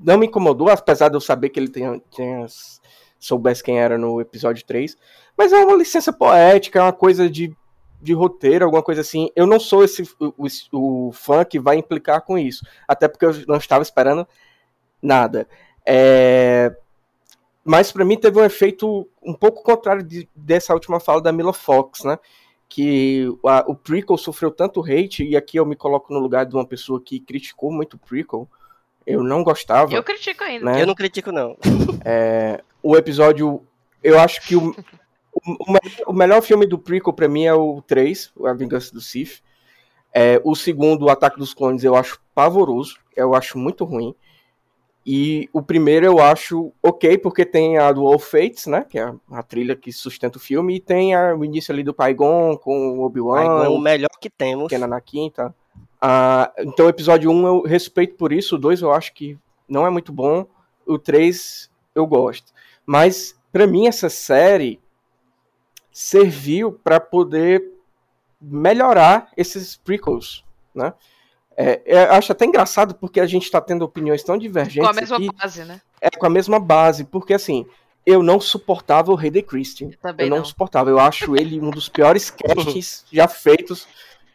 não 0.00 0.18
me 0.18 0.26
incomodou, 0.26 0.68
apesar 0.68 1.08
de 1.08 1.16
eu 1.16 1.20
saber 1.20 1.50
que 1.50 1.58
ele 1.58 1.68
tem, 1.68 2.00
tem 2.14 2.42
as, 2.42 2.80
soubesse 3.22 3.62
quem 3.62 3.78
era 3.78 3.96
no 3.96 4.20
episódio 4.20 4.64
3. 4.66 4.96
Mas 5.38 5.52
é 5.52 5.64
uma 5.64 5.76
licença 5.76 6.12
poética, 6.12 6.80
é 6.80 6.82
uma 6.82 6.92
coisa 6.92 7.30
de, 7.30 7.56
de 8.00 8.12
roteiro, 8.12 8.64
alguma 8.64 8.82
coisa 8.82 9.00
assim. 9.00 9.30
Eu 9.36 9.46
não 9.46 9.60
sou 9.60 9.84
esse 9.84 10.02
o, 10.18 10.34
o 10.72 11.12
fã 11.12 11.44
que 11.44 11.60
vai 11.60 11.76
implicar 11.76 12.22
com 12.22 12.36
isso. 12.36 12.66
Até 12.86 13.06
porque 13.06 13.24
eu 13.24 13.32
não 13.46 13.56
estava 13.56 13.82
esperando 13.82 14.26
nada. 15.00 15.48
É... 15.86 16.74
Mas 17.64 17.92
para 17.92 18.04
mim 18.04 18.18
teve 18.18 18.40
um 18.40 18.44
efeito 18.44 19.08
um 19.22 19.34
pouco 19.34 19.62
contrário 19.62 20.02
de, 20.02 20.28
dessa 20.34 20.74
última 20.74 20.98
fala 20.98 21.22
da 21.22 21.30
Mila 21.30 21.52
Fox, 21.52 22.02
né? 22.02 22.18
Que 22.68 23.28
a, 23.46 23.64
o 23.68 23.76
prequel 23.76 24.16
sofreu 24.16 24.50
tanto 24.50 24.82
hate, 24.82 25.24
e 25.24 25.36
aqui 25.36 25.58
eu 25.58 25.66
me 25.66 25.76
coloco 25.76 26.12
no 26.12 26.18
lugar 26.18 26.44
de 26.44 26.56
uma 26.56 26.66
pessoa 26.66 27.00
que 27.00 27.20
criticou 27.20 27.70
muito 27.70 27.94
o 27.94 27.98
prequel. 27.98 28.48
Eu 29.06 29.22
não 29.22 29.42
gostava. 29.42 29.92
Eu 29.92 30.02
critico 30.02 30.44
ainda. 30.44 30.64
Né? 30.64 30.82
Eu 30.82 30.86
não 30.86 30.94
critico, 30.94 31.32
não. 31.32 31.56
É, 32.04 32.60
o 32.82 32.96
episódio. 32.96 33.62
Eu 34.02 34.18
acho 34.18 34.42
que 34.42 34.56
o, 34.56 34.74
o, 35.34 35.78
o 36.08 36.12
melhor 36.12 36.42
filme 36.42 36.66
do 36.66 36.78
prequel 36.78 37.12
para 37.12 37.28
mim 37.28 37.44
é 37.44 37.54
o 37.54 37.80
3, 37.82 38.32
A 38.44 38.52
Vingança 38.52 38.92
do 38.92 39.00
Sith. 39.00 39.40
É, 40.12 40.40
o 40.44 40.54
segundo, 40.54 41.06
O 41.06 41.10
Ataque 41.10 41.38
dos 41.38 41.54
Clones, 41.54 41.84
eu 41.84 41.94
acho 41.94 42.20
pavoroso. 42.34 42.98
Eu 43.16 43.34
acho 43.34 43.56
muito 43.56 43.84
ruim. 43.84 44.14
E 45.04 45.48
o 45.52 45.60
primeiro 45.60 46.06
eu 46.06 46.20
acho 46.20 46.72
ok, 46.80 47.18
porque 47.18 47.44
tem 47.44 47.76
a 47.76 47.90
do 47.90 48.06
All 48.06 48.20
Fates, 48.20 48.66
né? 48.66 48.86
Que 48.88 48.98
é 49.00 49.12
a 49.32 49.42
trilha 49.42 49.74
que 49.74 49.92
sustenta 49.92 50.38
o 50.38 50.40
filme. 50.40 50.76
E 50.76 50.80
tem 50.80 51.14
a, 51.14 51.34
o 51.34 51.44
início 51.44 51.72
ali 51.72 51.82
do 51.82 51.92
Pai-Gon 51.92 52.56
com 52.56 52.98
o 52.98 53.02
Obi-Wan. 53.02 53.68
o 53.68 53.78
melhor 53.80 54.10
que 54.20 54.30
temos. 54.30 54.68
Que 54.68 54.76
é 54.76 54.78
na 54.78 55.00
quinta. 55.00 55.54
Ah, 56.04 56.52
então 56.58 56.86
o 56.86 56.88
episódio 56.88 57.30
1 57.30 57.46
eu 57.46 57.62
respeito 57.62 58.16
por 58.16 58.32
isso. 58.32 58.56
O 58.56 58.58
2 58.58 58.82
eu 58.82 58.92
acho 58.92 59.14
que 59.14 59.38
não 59.68 59.86
é 59.86 59.90
muito 59.90 60.12
bom. 60.12 60.44
O 60.84 60.98
3 60.98 61.70
eu 61.94 62.04
gosto. 62.08 62.52
Mas 62.84 63.38
para 63.52 63.68
mim 63.68 63.86
essa 63.86 64.08
série 64.08 64.80
serviu 65.92 66.72
para 66.72 66.98
poder 66.98 67.62
melhorar 68.40 69.30
esses 69.36 69.76
prequels, 69.76 70.44
né? 70.74 70.92
É, 71.56 71.82
é, 71.84 72.02
acho 72.04 72.32
até 72.32 72.46
engraçado 72.46 72.94
porque 72.96 73.20
a 73.20 73.26
gente 73.26 73.44
está 73.44 73.60
tendo 73.60 73.82
opiniões 73.82 74.24
tão 74.24 74.36
divergentes. 74.36 74.82
Com 74.82 74.88
a 74.88 75.00
mesma 75.00 75.16
aqui, 75.18 75.30
base, 75.32 75.64
né? 75.64 75.80
É, 76.00 76.10
com 76.10 76.26
a 76.26 76.30
mesma 76.30 76.58
base, 76.58 77.04
porque 77.04 77.34
assim, 77.34 77.64
eu 78.04 78.24
não 78.24 78.40
suportava 78.40 79.12
o 79.12 79.14
Rei 79.14 79.30
de 79.30 79.42
Christian. 79.42 79.90
Eu, 80.02 80.14
eu 80.18 80.30
não, 80.30 80.38
não, 80.38 80.44
suportava. 80.44 80.90
Eu 80.90 80.98
acho 80.98 81.36
ele 81.36 81.60
um 81.60 81.70
dos 81.70 81.88
piores 81.88 82.28
casts 82.34 83.04
já 83.12 83.28
feitos 83.28 83.86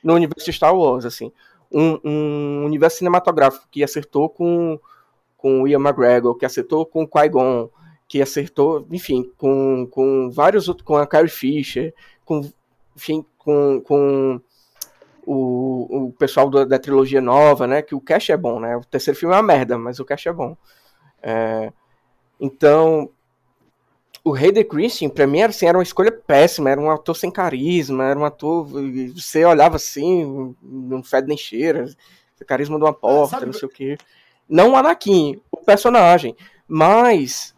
no 0.01 0.13
universo 0.13 0.45
de 0.45 0.53
Star 0.53 0.73
Wars, 0.73 1.03
assim. 1.03 1.33
Um, 1.71 1.99
um 2.03 2.65
universo 2.65 2.97
cinematográfico 2.97 3.67
que 3.69 3.83
acertou 3.83 4.29
com, 4.29 4.79
com 5.35 5.61
o 5.61 5.67
Ian 5.67 5.79
McGregor, 5.79 6.35
que 6.35 6.45
acertou 6.45 6.85
com 6.85 7.03
o 7.03 7.07
Qui-Gon, 7.07 7.69
que 8.07 8.21
acertou, 8.21 8.87
enfim, 8.91 9.29
com, 9.37 9.87
com 9.91 10.31
vários 10.31 10.69
outros, 10.69 10.85
com 10.85 10.95
a 10.95 11.05
Carrie 11.05 11.29
Fisher, 11.29 11.93
com, 12.23 12.49
enfim, 12.95 13.25
com, 13.37 13.81
com 13.81 14.41
o, 15.25 16.07
o 16.07 16.13
pessoal 16.13 16.49
da, 16.49 16.63
da, 16.63 16.79
trilogia 16.79 17.19
nova, 17.19 17.67
né? 17.67 17.81
Que 17.81 17.93
o 17.93 17.99
cast 17.99 18.31
é 18.31 18.37
bom, 18.37 18.59
né? 18.61 18.77
O 18.77 18.85
terceiro 18.85 19.19
filme 19.19 19.35
é 19.35 19.37
uma 19.37 19.43
merda, 19.43 19.77
mas 19.77 19.99
o 19.99 20.05
cast 20.05 20.29
é 20.29 20.33
bom. 20.33 20.55
É, 21.21 21.71
então, 22.39 23.09
o 24.29 24.35
Hayden 24.35 24.63
Christian, 24.63 25.09
pra 25.09 25.25
mim, 25.27 25.39
era, 25.39 25.49
assim, 25.49 25.65
era 25.65 25.77
uma 25.77 25.83
escolha 25.83 26.11
péssima, 26.11 26.69
era 26.69 26.79
um 26.81 26.89
ator 26.91 27.15
sem 27.15 27.31
carisma, 27.31 28.05
era 28.05 28.19
um 28.19 28.25
ator. 28.25 28.67
Você 29.15 29.43
olhava 29.45 29.75
assim, 29.77 30.55
não 30.61 31.01
fede 31.03 31.27
nem 31.27 31.37
cheira, 31.37 31.85
carisma 32.45 32.77
de 32.77 32.83
uma 32.83 32.93
porta, 32.93 33.45
não 33.45 33.53
sei 33.53 33.67
o 33.67 33.71
quê. 33.71 33.97
Não 34.47 34.71
o 34.71 34.75
Anakin, 34.75 35.41
o 35.51 35.57
personagem. 35.57 36.35
Mas. 36.67 37.55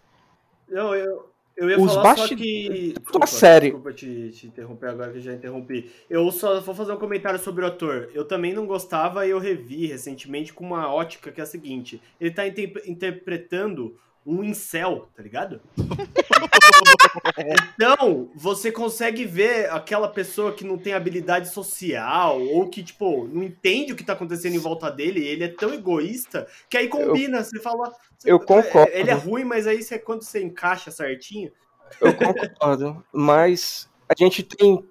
Não, 0.67 0.93
eu, 0.95 1.29
eu 1.57 1.69
ia 1.69 1.79
Os 1.79 1.91
falar 1.93 2.03
basti- 2.15 2.27
só 2.29 2.35
que. 2.35 2.93
a 3.21 3.27
série. 3.27 3.65
Desculpa 3.67 3.93
te, 3.93 4.29
te 4.31 4.47
interromper 4.47 4.87
agora 4.89 5.11
que 5.11 5.17
eu 5.17 5.21
já 5.21 5.33
interrompi. 5.33 5.91
Eu 6.09 6.31
só 6.31 6.61
vou 6.61 6.73
fazer 6.73 6.93
um 6.93 6.97
comentário 6.97 7.39
sobre 7.39 7.63
o 7.63 7.67
ator. 7.67 8.09
Eu 8.13 8.25
também 8.25 8.53
não 8.53 8.65
gostava 8.65 9.25
e 9.27 9.31
eu 9.31 9.39
revi 9.39 9.85
recentemente 9.87 10.53
com 10.53 10.63
uma 10.63 10.91
ótica 10.93 11.31
que 11.31 11.41
é 11.41 11.43
a 11.43 11.47
seguinte: 11.47 12.01
ele 12.19 12.31
tá 12.31 12.47
inter- 12.47 12.83
interpretando 12.87 13.95
um 14.25 14.43
incel, 14.43 15.09
tá 15.15 15.23
ligado? 15.23 15.59
então, 17.75 18.29
você 18.35 18.71
consegue 18.71 19.25
ver 19.25 19.69
aquela 19.71 20.07
pessoa 20.07 20.51
que 20.53 20.63
não 20.63 20.77
tem 20.77 20.93
habilidade 20.93 21.49
social 21.49 22.41
ou 22.41 22.67
que, 22.69 22.83
tipo, 22.83 23.27
não 23.31 23.43
entende 23.43 23.93
o 23.93 23.95
que 23.95 24.03
tá 24.03 24.13
acontecendo 24.13 24.55
em 24.55 24.59
volta 24.59 24.89
dele, 24.91 25.25
ele 25.25 25.43
é 25.43 25.47
tão 25.47 25.73
egoísta 25.73 26.47
que 26.69 26.77
aí 26.77 26.87
combina, 26.87 27.43
você 27.43 27.59
fala. 27.59 27.91
você- 28.17 28.31
Eu 28.31 28.39
concordo. 28.39 28.91
Ele 28.93 29.09
é 29.09 29.13
ruim, 29.13 29.43
mas 29.43 29.67
aí 29.67 29.81
você, 29.81 29.97
quando 29.99 30.23
você 30.23 30.41
encaixa 30.43 30.91
certinho. 30.91 31.51
Eu 31.99 32.13
concordo. 32.13 33.03
mas 33.11 33.89
a 34.07 34.13
gente 34.17 34.43
tem 34.43 34.83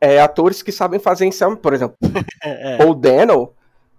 é, 0.00 0.20
atores 0.20 0.62
que 0.62 0.70
sabem 0.70 1.00
fazer 1.00 1.24
em 1.24 1.32
céu, 1.32 1.56
por 1.56 1.72
exemplo, 1.72 1.96
É, 2.44 2.84
o 2.84 2.94
Dano 2.94 3.54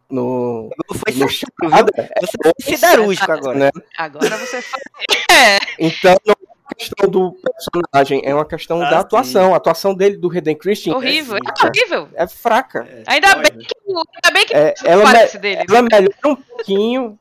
no, 0.10 0.70
Não 0.90 0.98
foi 0.98 1.14
no 1.14 1.30
certo, 1.30 1.52
Chamada, 1.62 1.92
Você 2.22 2.38
foi 2.42 2.54
siderúrgico 2.78 3.32
agora. 3.32 3.58
né? 3.58 3.70
Agora 3.98 4.38
você 4.38 4.62
fala. 4.62 4.84
É, 5.30 5.58
Então, 5.78 6.16
não 6.26 6.34
é 6.34 6.47
questão 6.76 7.10
do 7.10 7.32
personagem, 7.34 8.22
é 8.24 8.34
uma 8.34 8.46
questão 8.46 8.82
Ah, 8.82 8.86
da 8.86 8.90
sim. 8.98 9.02
atuação. 9.02 9.54
A 9.54 9.58
atuação 9.58 9.94
dele, 9.96 10.18
do 10.18 10.28
Reden 10.28 10.56
Christian, 10.56 10.96
horrível. 10.96 11.36
sim, 11.38 11.42
É 11.46 11.68
horrível. 11.68 12.10
é 12.14 12.28
fraca. 12.28 12.88
É, 12.90 13.04
Ainda 13.08 13.36
bem 13.36 13.52
né? 13.54 13.64
que, 13.68 13.76
ainda 13.90 14.34
bem 14.34 14.46
que 14.46 14.54
É, 14.54 14.74
ela, 14.84 14.98
me- 14.98 15.12
parece 15.12 15.38
dele. 15.38 15.66
ela 15.70 15.82
melhora 15.82 16.12
um 16.26 16.36
pouquinho. 16.36 17.20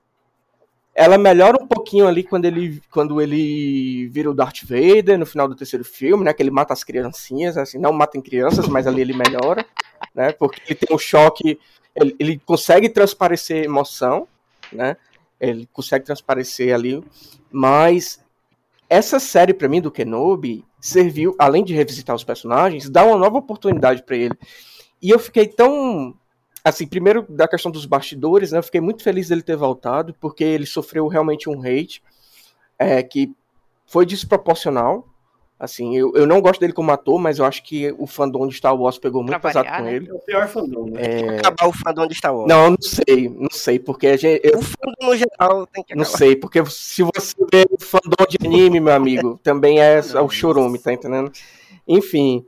Ela 0.99 1.19
melhora 1.19 1.63
um 1.63 1.67
pouquinho 1.67 2.09
ali 2.09 2.23
quando 2.23 2.47
ele, 2.47 2.83
quando 2.91 3.21
ele 3.21 4.09
vira 4.09 4.31
o 4.31 4.35
Darth 4.35 4.63
Vader 4.65 5.19
no 5.19 5.27
final 5.27 5.47
do 5.47 5.55
terceiro 5.55 5.85
filme, 5.85 6.25
né? 6.25 6.33
Que 6.33 6.43
ele 6.43 6.51
mata 6.51 6.73
as 6.73 6.83
criancinhas, 6.83 7.59
assim, 7.59 7.77
não 7.79 7.93
matem 7.93 8.23
crianças, 8.23 8.67
mas 8.67 8.87
ali 8.87 9.03
ele 9.03 9.13
melhora, 9.13 9.65
né? 10.15 10.33
Porque 10.33 10.59
ele 10.67 10.75
tem 10.75 10.97
um 10.97 10.99
choque, 10.99 11.61
ele, 11.95 12.17
ele 12.19 12.41
consegue 12.47 12.89
transparecer 12.89 13.63
emoção, 13.65 14.27
né? 14.73 14.97
Ele 15.39 15.69
consegue 15.71 16.03
transparecer 16.07 16.75
ali, 16.75 17.05
mas 17.53 18.19
essa 18.89 19.19
série 19.19 19.53
pra 19.53 19.69
mim 19.69 19.81
do 19.81 19.91
Kenobi 19.91 20.65
serviu, 20.81 21.35
além 21.39 21.65
de 21.65 21.75
revisitar 21.75 22.15
os 22.15 22.25
personagens, 22.25 22.89
dá 22.89 23.05
uma 23.05 23.19
nova 23.19 23.39
oportunidade 23.39 24.03
pra 24.03 24.17
ele. 24.17 24.35
E 25.03 25.11
eu 25.11 25.19
fiquei 25.19 25.47
tão 25.47 26.15
assim, 26.65 26.87
primeiro 26.87 27.25
da 27.29 27.47
questão 27.47 27.71
dos 27.71 27.87
bastidores, 27.87 28.51
né? 28.51 28.59
Eu 28.59 28.63
fiquei 28.63 28.81
muito 28.81 29.03
feliz 29.05 29.29
dele 29.29 29.43
ter 29.43 29.57
voltado, 29.57 30.13
porque 30.21 30.43
ele 30.43 30.67
sofreu 30.67 31.07
realmente 31.07 31.49
um 31.49 31.61
hate 31.61 32.03
é, 32.77 33.03
que 33.05 33.33
foi 33.87 34.05
desproporcional. 34.05 35.07
Assim, 35.59 35.97
eu, 35.97 36.13
eu 36.15 36.27
não 36.27 36.39
gosto 36.43 36.61
dele 36.61 36.75
como 36.75 36.91
ator, 36.93 37.19
mas 37.19 37.39
eu 37.39 37.45
acho 37.47 37.63
que 37.63 37.91
o 37.99 38.07
fandom 38.07 38.47
de 38.47 38.55
Star 38.57 38.79
Wars 38.79 38.99
pegou 38.99 39.23
muito 39.23 39.31
Pra 39.41 39.49
pesado 39.49 39.65
variar, 39.65 39.79
com 39.79 39.85
né? 39.87 39.97
ele. 39.97 40.11
É 40.11 40.13
o 40.13 40.19
pior 40.19 40.49
fandom, 40.49 40.85
né? 40.91 41.01
É, 41.03 41.39
Acabar 41.39 41.67
o 41.69 41.73
fandom 41.73 42.07
de 42.07 42.15
Star 42.15 42.37
Wars. 42.37 42.47
Não, 42.47 42.71
não 42.71 42.77
sei, 42.83 43.29
não 43.31 43.49
sei, 43.51 43.79
porque 43.79 44.07
a 44.09 44.17
gente, 44.19 44.39
eu 44.45 44.59
O 44.59 44.63
fandom 44.63 44.93
no 45.13 45.17
geral 45.17 45.67
tem 45.67 45.83
que 45.83 45.95
não 45.95 46.03
acabar. 46.03 46.19
sei, 46.19 46.37
porque 46.37 46.63
se 46.67 47.03
você 47.03 47.35
vê 47.51 47.65
o 47.71 47.83
fandom 47.83 48.27
de 48.29 48.37
anime, 48.47 48.81
meu 48.81 48.93
amigo, 48.93 49.41
também 49.43 49.81
é, 49.81 50.03
Não, 50.13 50.27
o 50.27 50.29
chorume, 50.29 50.79
tá 50.79 50.93
entendendo? 50.93 51.33
Enfim, 51.89 52.45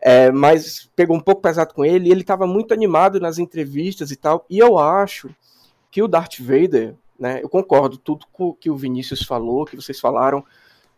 é, 0.00 0.30
mas 0.32 0.88
pegou 0.96 1.14
um 1.14 1.20
pouco 1.20 1.42
pesado 1.42 1.74
com 1.74 1.84
ele, 1.84 2.08
e 2.08 2.12
ele 2.12 2.24
tava 2.24 2.46
muito 2.46 2.72
animado 2.72 3.20
nas 3.20 3.38
entrevistas 3.38 4.10
e 4.10 4.16
tal, 4.16 4.46
e 4.48 4.58
eu 4.58 4.78
acho 4.78 5.28
que 5.90 6.02
o 6.02 6.08
Darth 6.08 6.38
Vader, 6.40 6.94
né, 7.18 7.40
eu 7.42 7.48
concordo 7.50 7.98
tudo 7.98 8.24
com 8.32 8.46
o 8.46 8.54
que 8.54 8.70
o 8.70 8.76
Vinícius 8.76 9.22
falou, 9.22 9.66
que 9.66 9.76
vocês 9.76 10.00
falaram, 10.00 10.42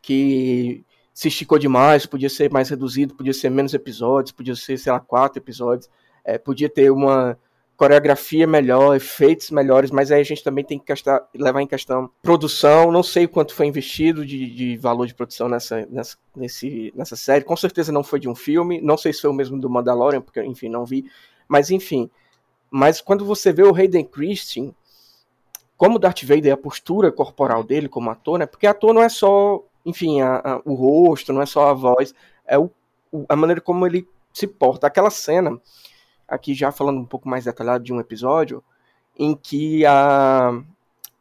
que 0.01 0.85
se 1.21 1.29
esticou 1.29 1.59
demais, 1.59 2.07
podia 2.07 2.31
ser 2.31 2.51
mais 2.51 2.71
reduzido, 2.71 3.15
podia 3.15 3.35
ser 3.35 3.51
menos 3.51 3.75
episódios, 3.75 4.33
podia 4.33 4.57
ser, 4.57 4.79
sei 4.79 4.91
lá, 4.91 4.99
quatro 4.99 5.39
episódios, 5.39 5.87
é, 6.25 6.39
podia 6.39 6.67
ter 6.67 6.91
uma 6.91 7.39
coreografia 7.77 8.47
melhor, 8.47 8.97
efeitos 8.97 9.51
melhores, 9.51 9.91
mas 9.91 10.11
aí 10.11 10.23
a 10.23 10.25
gente 10.25 10.43
também 10.43 10.65
tem 10.65 10.79
que 10.79 10.95
levar 11.35 11.61
em 11.61 11.67
questão 11.67 12.11
produção, 12.23 12.91
não 12.91 13.03
sei 13.03 13.27
quanto 13.27 13.53
foi 13.53 13.67
investido 13.67 14.25
de, 14.25 14.51
de 14.51 14.79
valor 14.79 15.07
de 15.07 15.15
produção 15.15 15.47
nessa, 15.47 15.87
nessa, 15.91 16.17
nesse, 16.35 16.91
nessa 16.97 17.17
série, 17.17 17.45
com 17.45 17.55
certeza 17.55 17.93
não 17.93 18.03
foi 18.03 18.19
de 18.19 18.27
um 18.27 18.35
filme, 18.35 18.81
não 18.81 18.97
sei 18.97 19.13
se 19.13 19.21
foi 19.21 19.29
o 19.29 19.35
mesmo 19.35 19.61
do 19.61 19.69
Mandalorian, 19.69 20.23
porque, 20.23 20.43
enfim, 20.43 20.71
não 20.71 20.87
vi, 20.87 21.05
mas 21.47 21.71
enfim, 21.71 22.11
mas 22.71 23.03
quando 23.03 23.27
você 23.27 23.53
vê 23.53 23.63
o 23.63 23.75
Hayden 23.75 24.07
Christensen, 24.07 24.75
como 25.77 25.99
Darth 25.99 26.23
Vader, 26.25 26.55
a 26.55 26.57
postura 26.57 27.13
corporal 27.13 27.63
dele 27.63 27.91
como 27.91 28.09
ator, 28.09 28.39
né, 28.39 28.47
porque 28.47 28.67
ator 28.67 28.95
não 28.95 29.03
é 29.03 29.11
só, 29.11 29.63
enfim, 29.85 30.21
a, 30.21 30.37
a, 30.37 30.63
o 30.65 30.75
rosto, 30.75 31.33
não 31.33 31.43
é 31.43 31.47
só 31.47 31.71
a 31.71 31.75
voz, 31.75 32.15
é 32.47 32.59
o, 32.59 32.71
o, 33.11 33.25
a 33.29 33.37
maneira 33.37 33.61
como 33.61 33.87
ele 33.87 34.07
se 34.33 34.47
porta, 34.47 34.87
aquela 34.87 35.11
cena 35.11 35.61
aqui 36.29 36.55
já 36.55 36.71
falando 36.71 37.01
um 37.01 37.05
pouco 37.05 37.29
mais 37.29 37.45
detalhado 37.45 37.83
de 37.83 37.93
um 37.93 37.99
episódio, 38.01 38.63
em 39.19 39.35
que 39.35 39.85
a, 39.85 40.51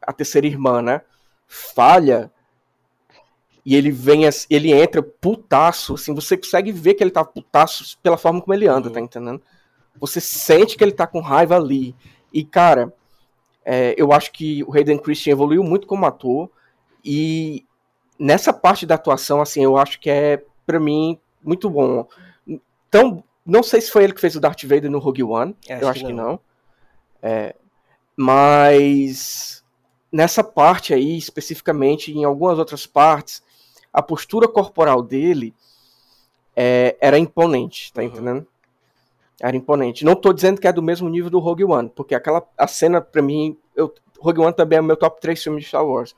a 0.00 0.12
terceira 0.12 0.46
irmã, 0.46 0.80
né, 0.80 1.02
falha 1.46 2.30
e 3.64 3.74
ele 3.74 3.90
vem, 3.90 4.22
ele 4.48 4.72
entra 4.72 5.02
putaço, 5.02 5.94
assim, 5.94 6.14
você 6.14 6.36
consegue 6.36 6.72
ver 6.72 6.94
que 6.94 7.02
ele 7.02 7.10
tá 7.10 7.24
putaço 7.24 7.98
pela 8.02 8.16
forma 8.16 8.40
como 8.40 8.54
ele 8.54 8.66
anda, 8.66 8.88
Uhum. 8.88 8.94
tá 8.94 9.00
entendendo? 9.00 9.42
Você 9.98 10.20
sente 10.20 10.76
que 10.76 10.84
ele 10.84 10.92
tá 10.92 11.06
com 11.06 11.20
raiva 11.20 11.56
ali. 11.56 11.94
E, 12.32 12.42
cara, 12.42 12.94
é, 13.64 13.94
eu 13.98 14.12
acho 14.12 14.32
que 14.32 14.64
o 14.64 14.74
Hayden 14.74 14.98
Christian 14.98 15.32
evoluiu 15.32 15.62
muito 15.62 15.86
como 15.86 16.06
ator 16.06 16.48
e 17.04 17.66
nessa 18.20 18.52
parte 18.52 18.84
da 18.84 18.94
atuação, 18.96 19.40
assim, 19.40 19.64
eu 19.64 19.76
acho 19.78 19.98
que 19.98 20.10
é, 20.10 20.44
pra 20.66 20.78
mim, 20.78 21.18
muito 21.42 21.70
bom. 21.70 22.06
Então, 22.88 23.24
não 23.44 23.62
sei 23.62 23.80
se 23.80 23.90
foi 23.90 24.04
ele 24.04 24.12
que 24.12 24.20
fez 24.20 24.36
o 24.36 24.40
Darth 24.40 24.62
Vader 24.64 24.90
no 24.90 24.98
Rogue 24.98 25.22
One. 25.24 25.56
Acho 25.68 25.82
eu 25.82 25.88
acho 25.88 26.00
que 26.00 26.06
que 26.06 26.12
não. 26.12 26.24
não. 26.32 26.40
É, 27.22 27.54
mas 28.14 29.64
nessa 30.12 30.44
parte 30.44 30.92
aí, 30.92 31.16
especificamente, 31.16 32.12
em 32.12 32.24
algumas 32.24 32.58
outras 32.58 32.86
partes, 32.86 33.42
a 33.92 34.02
postura 34.02 34.46
corporal 34.46 35.02
dele 35.02 35.54
é, 36.54 36.96
era 37.00 37.18
imponente, 37.18 37.92
tá 37.92 38.02
Uhum. 38.02 38.08
entendendo? 38.08 38.46
Era 39.40 39.56
imponente. 39.56 40.04
Não 40.04 40.14
tô 40.14 40.32
dizendo 40.34 40.60
que 40.60 40.68
é 40.68 40.72
do 40.72 40.82
mesmo 40.82 41.08
nível 41.08 41.30
do 41.30 41.38
Rogue 41.38 41.64
One, 41.64 41.88
porque 41.88 42.14
aquela 42.14 42.46
a 42.58 42.66
cena, 42.66 43.00
pra 43.00 43.22
mim, 43.22 43.56
eu, 43.74 43.92
Rogue 44.18 44.40
One 44.40 44.52
também 44.54 44.76
é 44.76 44.80
o 44.82 44.84
meu 44.84 44.96
top 44.96 45.18
3 45.20 45.42
filmes 45.42 45.62
de 45.62 45.68
Star 45.68 45.86
Wars. 45.86 46.14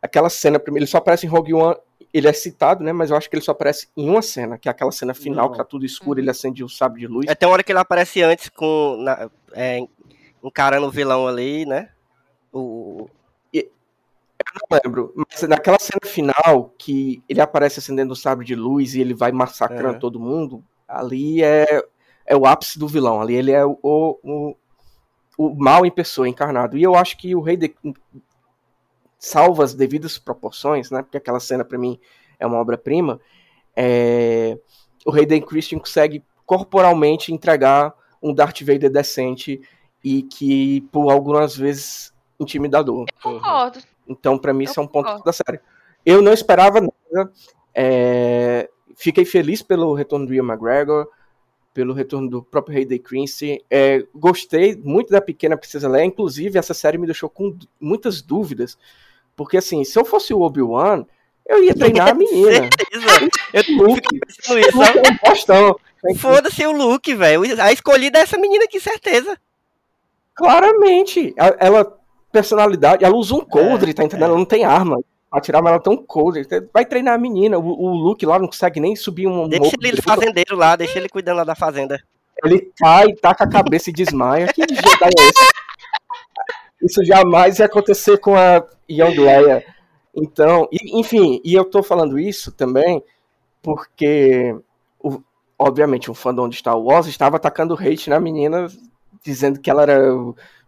Aquela 0.00 0.28
cena, 0.28 0.58
pra 0.58 0.72
mim, 0.72 0.78
ele 0.78 0.86
só 0.86 0.98
aparece 0.98 1.26
em 1.26 1.28
Rogue 1.28 1.54
One, 1.54 1.76
ele 2.12 2.28
é 2.28 2.32
citado, 2.32 2.84
né? 2.84 2.92
Mas 2.92 3.10
eu 3.10 3.16
acho 3.16 3.28
que 3.28 3.36
ele 3.36 3.44
só 3.44 3.52
aparece 3.52 3.88
em 3.96 4.08
uma 4.08 4.22
cena, 4.22 4.58
que 4.58 4.68
é 4.68 4.70
aquela 4.70 4.92
cena 4.92 5.14
final, 5.14 5.46
Não. 5.46 5.52
que 5.52 5.58
tá 5.58 5.64
tudo 5.64 5.84
escuro, 5.84 6.20
ele 6.20 6.30
acende 6.30 6.62
o 6.62 6.68
sabre 6.68 7.00
de 7.00 7.06
luz. 7.06 7.26
É, 7.28 7.34
tem 7.34 7.48
uma 7.48 7.54
hora 7.54 7.62
que 7.62 7.72
ele 7.72 7.78
aparece 7.78 8.22
antes 8.22 8.48
com. 8.48 8.96
Na, 8.98 9.30
é, 9.52 9.80
encarando 10.42 10.86
o 10.86 10.90
vilão 10.90 11.26
ali, 11.26 11.66
né? 11.66 11.90
O, 12.52 13.08
não 14.54 14.78
lembro, 14.82 15.12
mas 15.16 15.42
naquela 15.42 15.78
cena 15.78 16.00
final 16.04 16.72
que 16.78 17.22
ele 17.28 17.40
aparece 17.40 17.78
acendendo 17.78 18.12
o 18.12 18.16
sabre 18.16 18.44
de 18.44 18.54
luz 18.54 18.94
e 18.94 19.00
ele 19.00 19.14
vai 19.14 19.32
massacrando 19.32 19.90
Aham. 19.90 19.98
todo 19.98 20.20
mundo, 20.20 20.64
ali 20.88 21.42
é, 21.42 21.82
é 22.24 22.36
o 22.36 22.46
ápice 22.46 22.78
do 22.78 22.88
vilão, 22.88 23.20
ali 23.20 23.34
ele 23.34 23.52
é 23.52 23.64
o, 23.64 23.78
o, 23.82 24.56
o 25.36 25.54
mal 25.54 25.84
em 25.84 25.90
pessoa, 25.90 26.28
encarnado. 26.28 26.76
E 26.76 26.82
eu 26.82 26.94
acho 26.94 27.16
que 27.16 27.34
o 27.34 27.40
rei 27.40 27.56
de, 27.56 27.74
salva 29.26 29.64
as 29.64 29.74
devidas 29.74 30.18
proporções, 30.18 30.90
né? 30.90 31.02
Porque 31.02 31.16
aquela 31.16 31.40
cena 31.40 31.64
para 31.64 31.76
mim 31.76 31.98
é 32.38 32.46
uma 32.46 32.58
obra-prima. 32.58 33.20
É, 33.74 34.56
o 35.04 35.12
Hayden 35.12 35.42
Christian 35.42 35.78
consegue 35.78 36.24
corporalmente 36.44 37.32
entregar 37.32 37.92
um 38.22 38.32
Darth 38.32 38.60
Vader 38.60 38.90
decente 38.90 39.60
e 40.02 40.22
que 40.22 40.82
por 40.92 41.10
algumas 41.10 41.56
vezes 41.56 42.14
intimidador. 42.38 43.06
Concordo. 43.20 43.80
Então, 44.06 44.38
pra 44.38 44.52
mim, 44.52 44.64
Eu 44.64 44.70
isso 44.70 44.80
é 44.80 44.82
um 44.82 44.86
ponto 44.86 45.22
da 45.24 45.32
série. 45.32 45.60
Eu 46.04 46.22
não 46.22 46.32
esperava 46.32 46.80
nada. 46.80 47.32
é, 47.74 48.70
Fiquei 48.94 49.24
feliz 49.24 49.60
pelo 49.60 49.92
retorno 49.92 50.26
do 50.26 50.32
Ian 50.34 50.44
McGregor, 50.44 51.08
pelo 51.74 51.92
retorno 51.92 52.30
do 52.30 52.42
próprio 52.42 52.78
Hayden 52.78 52.98
Christensen. 53.00 53.60
É, 53.68 54.06
gostei 54.14 54.76
muito 54.76 55.10
da 55.10 55.20
Pequena 55.20 55.56
Princesa 55.56 55.88
Leia. 55.88 56.04
Inclusive, 56.06 56.58
essa 56.58 56.72
série 56.72 56.96
me 56.96 57.06
deixou 57.06 57.28
com 57.28 57.58
muitas 57.80 58.22
dúvidas. 58.22 58.78
Porque, 59.36 59.58
assim, 59.58 59.84
se 59.84 59.98
eu 59.98 60.04
fosse 60.04 60.32
o 60.32 60.40
Obi-Wan, 60.40 61.04
eu 61.46 61.62
ia 61.62 61.74
treinar 61.74 62.08
a 62.08 62.14
menina. 62.14 62.68
Eu 63.52 63.62
Luke, 63.76 64.20
isso, 64.28 64.54
Luke 64.54 64.98
é 64.98 65.12
um 65.12 65.16
postão. 65.18 65.76
Foda-se 66.18 66.66
o 66.66 66.72
Luke, 66.72 67.14
velho. 67.14 67.42
A 67.60 67.72
escolhida 67.72 68.18
é 68.18 68.22
essa 68.22 68.38
menina 68.38 68.64
aqui, 68.64 68.80
certeza. 68.80 69.36
Claramente. 70.34 71.34
Ela, 71.58 71.96
personalidade, 72.32 73.04
ela 73.04 73.14
usa 73.14 73.34
um 73.34 73.40
coldre, 73.40 73.94
tá 73.94 74.04
entendendo? 74.04 74.30
Ela 74.30 74.38
não 74.38 74.44
tem 74.44 74.64
arma. 74.64 74.98
atirar, 75.30 75.62
mas 75.62 75.70
ela 75.70 75.80
é 75.80 75.84
tão 75.84 75.96
cold. 75.96 76.46
Vai 76.72 76.84
treinar 76.84 77.14
a 77.14 77.18
menina. 77.18 77.58
O, 77.58 77.66
o 77.66 77.94
Luke 77.94 78.24
lá 78.24 78.38
não 78.38 78.46
consegue 78.46 78.80
nem 78.80 78.96
subir 78.96 79.26
um. 79.26 79.48
Deixa 79.48 79.76
ele 79.82 80.00
fazendeiro 80.00 80.56
lá, 80.56 80.76
deixa 80.76 80.98
ele 80.98 81.08
cuidando 81.08 81.38
lá 81.38 81.44
da 81.44 81.54
fazenda. 81.54 82.02
Ele 82.44 82.70
cai, 82.78 83.14
taca 83.14 83.44
a 83.44 83.48
cabeça 83.48 83.90
e 83.90 83.92
desmaia. 83.92 84.46
Que 84.52 84.62
Jedi 84.62 85.10
é 85.18 85.22
esse? 85.22 85.32
Isso 86.82 87.04
jamais 87.04 87.58
ia 87.58 87.66
acontecer 87.66 88.18
com 88.18 88.34
a 88.34 88.64
Young 88.90 89.18
Leia. 89.18 89.64
Então, 90.14 90.68
e, 90.72 90.98
enfim, 90.98 91.40
e 91.44 91.54
eu 91.54 91.64
tô 91.64 91.82
falando 91.82 92.18
isso 92.18 92.50
também 92.52 93.02
porque, 93.62 94.56
o, 95.00 95.20
obviamente, 95.58 96.10
o 96.10 96.14
fandom 96.14 96.48
de 96.48 96.56
Star 96.56 96.78
Wars 96.78 97.06
estava 97.06 97.36
atacando 97.36 97.74
hate 97.74 98.08
na 98.08 98.20
menina, 98.20 98.68
dizendo 99.24 99.60
que 99.60 99.68
ela 99.68 99.82
era. 99.82 99.98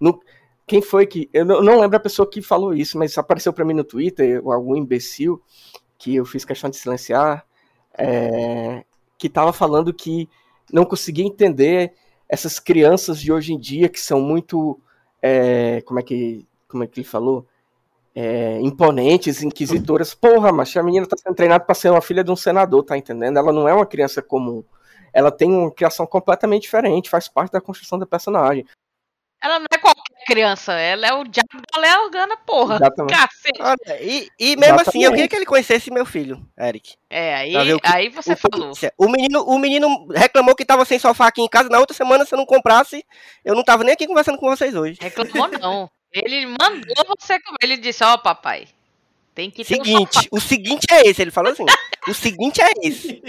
No, 0.01 0.21
quem 0.67 0.83
foi 0.83 1.07
que. 1.07 1.31
Eu 1.33 1.45
não, 1.45 1.63
não 1.63 1.81
lembro 1.81 1.97
a 1.97 2.01
pessoa 2.01 2.29
que 2.29 2.43
falou 2.43 2.75
isso, 2.75 2.99
mas 2.99 3.17
apareceu 3.17 3.53
para 3.53 3.65
mim 3.65 3.75
no 3.75 3.85
Twitter, 3.85 4.43
algum 4.45 4.77
imbecil, 4.77 5.41
que 5.97 6.17
eu 6.17 6.25
fiz 6.25 6.45
questão 6.45 6.69
de 6.69 6.77
silenciar, 6.77 7.47
é, 7.97 8.85
que 9.17 9.29
estava 9.29 9.53
falando 9.53 9.95
que 9.95 10.29
não 10.73 10.85
conseguia 10.85 11.25
entender 11.25 11.93
essas 12.29 12.59
crianças 12.59 13.21
de 13.21 13.33
hoje 13.33 13.55
em 13.55 13.59
dia 13.59 13.89
que 13.89 14.01
são 14.01 14.21
muito. 14.21 14.81
É, 15.21 15.81
como, 15.83 16.01
é 16.01 16.03
que, 16.03 16.47
como 16.69 16.85
é 16.85 16.87
que 16.87 17.01
ele 17.01 17.07
falou? 17.07 17.47
É, 18.15 18.61
imponentes, 18.61 19.43
inquisitoras. 19.43 20.15
Porra, 20.15 20.53
mas 20.53 20.77
a 20.77 20.83
menina 20.83 21.07
tá 21.07 21.17
sendo 21.17 21.35
treinada 21.35 21.65
para 21.65 21.75
ser 21.75 21.91
uma 21.91 22.01
filha 22.01 22.25
de 22.25 22.31
um 22.31 22.37
senador, 22.37 22.83
tá 22.83 22.97
entendendo? 22.97 23.39
Ela 23.39 23.53
não 23.53 23.69
é 23.69 23.75
uma 23.75 23.87
criança 23.87 24.21
comum. 24.23 24.65
Ela 25.13 25.31
tem 25.31 25.51
uma 25.51 25.71
criação 25.71 26.07
completamente 26.07 26.63
diferente, 26.63 27.11
faz 27.11 27.29
parte 27.29 27.53
da 27.53 27.61
construção 27.61 27.99
da 27.99 28.07
personagem. 28.07 28.67
Ela 29.41 29.61
não 29.61 29.67
é 29.73 29.79
qualquer 29.79 30.25
criança, 30.27 30.73
ela 30.73 31.07
é 31.07 31.13
o 31.13 31.23
diabo 31.23 31.63
da 31.73 31.81
Léa 31.81 32.01
Organa, 32.01 32.37
porra. 32.39 32.75
Exatamente. 32.75 33.15
Olha, 33.61 34.03
e, 34.03 34.29
e 34.39 34.57
mesmo 34.57 34.75
Exatamente. 34.75 34.89
assim, 34.89 35.05
eu 35.05 35.11
queria 35.13 35.29
que 35.29 35.37
ele 35.37 35.47
conhecesse 35.47 35.93
meu 35.93 36.05
filho, 36.05 36.45
Eric. 36.59 36.97
É, 37.09 37.37
aí, 37.37 37.55
aí 37.85 38.09
você 38.09 38.33
o, 38.33 38.37
falou. 38.37 38.73
O 38.99 39.09
menino, 39.09 39.45
o 39.45 39.57
menino 39.57 40.09
reclamou 40.09 40.57
que 40.57 40.65
tava 40.65 40.85
sem 40.85 40.99
sofá 40.99 41.29
aqui 41.29 41.41
em 41.41 41.49
casa, 41.49 41.69
na 41.69 41.79
outra 41.79 41.97
semana, 41.97 42.25
se 42.25 42.35
eu 42.35 42.37
não 42.37 42.45
comprasse, 42.45 43.05
eu 43.45 43.55
não 43.55 43.63
tava 43.63 43.85
nem 43.85 43.95
aqui 43.95 44.09
conversando 44.09 44.39
com 44.39 44.49
vocês 44.49 44.75
hoje. 44.75 44.99
Reclamou 45.01 45.47
não. 45.49 45.89
Ele 46.13 46.47
mandou 46.47 47.05
você 47.07 47.39
comer, 47.41 47.59
ele 47.63 47.77
disse, 47.77 48.03
ó 48.03 48.15
oh, 48.15 48.19
papai, 48.19 48.67
tem 49.35 49.51
que 49.53 49.63
seguinte, 49.63 50.29
um 50.33 50.39
o 50.39 50.41
seguinte 50.41 50.87
é 50.91 51.07
esse, 51.07 51.23
ele 51.23 51.31
falou 51.31 51.53
assim, 51.53 51.65
o 52.09 52.15
seguinte 52.15 52.61
é 52.61 52.73
esse. 52.83 53.23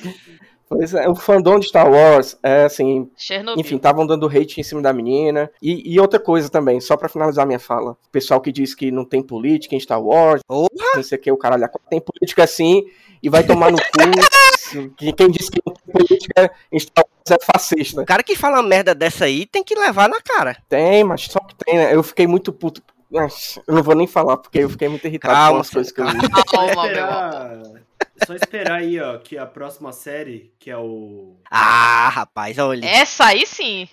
Pois 0.70 0.94
é, 0.94 1.08
o 1.08 1.16
fandom 1.16 1.58
de 1.58 1.66
Star 1.66 1.90
Wars, 1.90 2.38
é 2.44 2.62
assim. 2.62 3.10
Chernobyl. 3.16 3.60
Enfim, 3.60 3.74
estavam 3.74 4.06
dando 4.06 4.28
hate 4.28 4.60
em 4.60 4.62
cima 4.62 4.80
da 4.80 4.92
menina. 4.92 5.50
E, 5.60 5.92
e, 5.92 5.98
outra 5.98 6.20
coisa 6.20 6.48
também, 6.48 6.80
só 6.80 6.96
para 6.96 7.08
finalizar 7.08 7.44
minha 7.44 7.58
fala. 7.58 7.90
O 7.90 8.10
pessoal 8.12 8.40
que 8.40 8.52
diz 8.52 8.72
que 8.72 8.88
não 8.92 9.04
tem 9.04 9.20
política 9.20 9.74
em 9.74 9.80
Star 9.80 10.00
Wars, 10.00 10.40
Porra! 10.46 10.68
não 10.94 11.02
sei 11.02 11.18
o 11.18 11.20
que, 11.20 11.32
o 11.32 11.36
caralho, 11.36 11.68
tem 11.90 12.00
política 12.00 12.46
sim, 12.46 12.84
e 13.20 13.28
vai 13.28 13.42
tomar 13.42 13.72
no 13.72 13.78
cu. 13.78 13.82
Quem 15.16 15.30
diz 15.32 15.50
que 15.50 15.60
não 15.66 15.74
tem 15.74 15.92
política 15.92 16.52
em 16.70 16.78
Star 16.78 17.04
Wars 17.04 17.40
é 17.42 17.44
fascista. 17.44 18.02
O 18.02 18.06
cara 18.06 18.22
que 18.22 18.36
fala 18.36 18.58
uma 18.58 18.68
merda 18.68 18.94
dessa 18.94 19.24
aí 19.24 19.46
tem 19.46 19.64
que 19.64 19.74
levar 19.74 20.08
na 20.08 20.20
cara. 20.20 20.56
Tem, 20.68 21.02
mas 21.02 21.22
só 21.22 21.40
que 21.40 21.56
tem, 21.56 21.78
né? 21.78 21.92
Eu 21.92 22.04
fiquei 22.04 22.28
muito 22.28 22.52
puto. 22.52 22.80
Eu 23.12 23.74
não 23.74 23.82
vou 23.82 23.96
nem 23.96 24.06
falar, 24.06 24.36
porque 24.36 24.60
eu 24.60 24.70
fiquei 24.70 24.88
muito 24.88 25.04
irritado 25.06 25.34
calma, 25.34 25.56
com 25.56 25.60
as 25.60 25.70
coisas 25.70 25.92
que 25.92 26.00
eu 26.00 26.06
vi. 26.06 26.18
Calma, 26.50 26.86
meu. 26.86 27.80
Só 28.24 28.34
esperar 28.34 28.78
aí, 28.78 29.00
ó, 29.00 29.18
que 29.18 29.36
a 29.36 29.46
próxima 29.46 29.92
série, 29.92 30.52
que 30.58 30.70
é 30.70 30.76
o. 30.76 31.34
Ah, 31.50 32.08
rapaz, 32.10 32.56
olha. 32.58 32.86
Essa 32.86 33.26
aí 33.26 33.44
sim. 33.46 33.88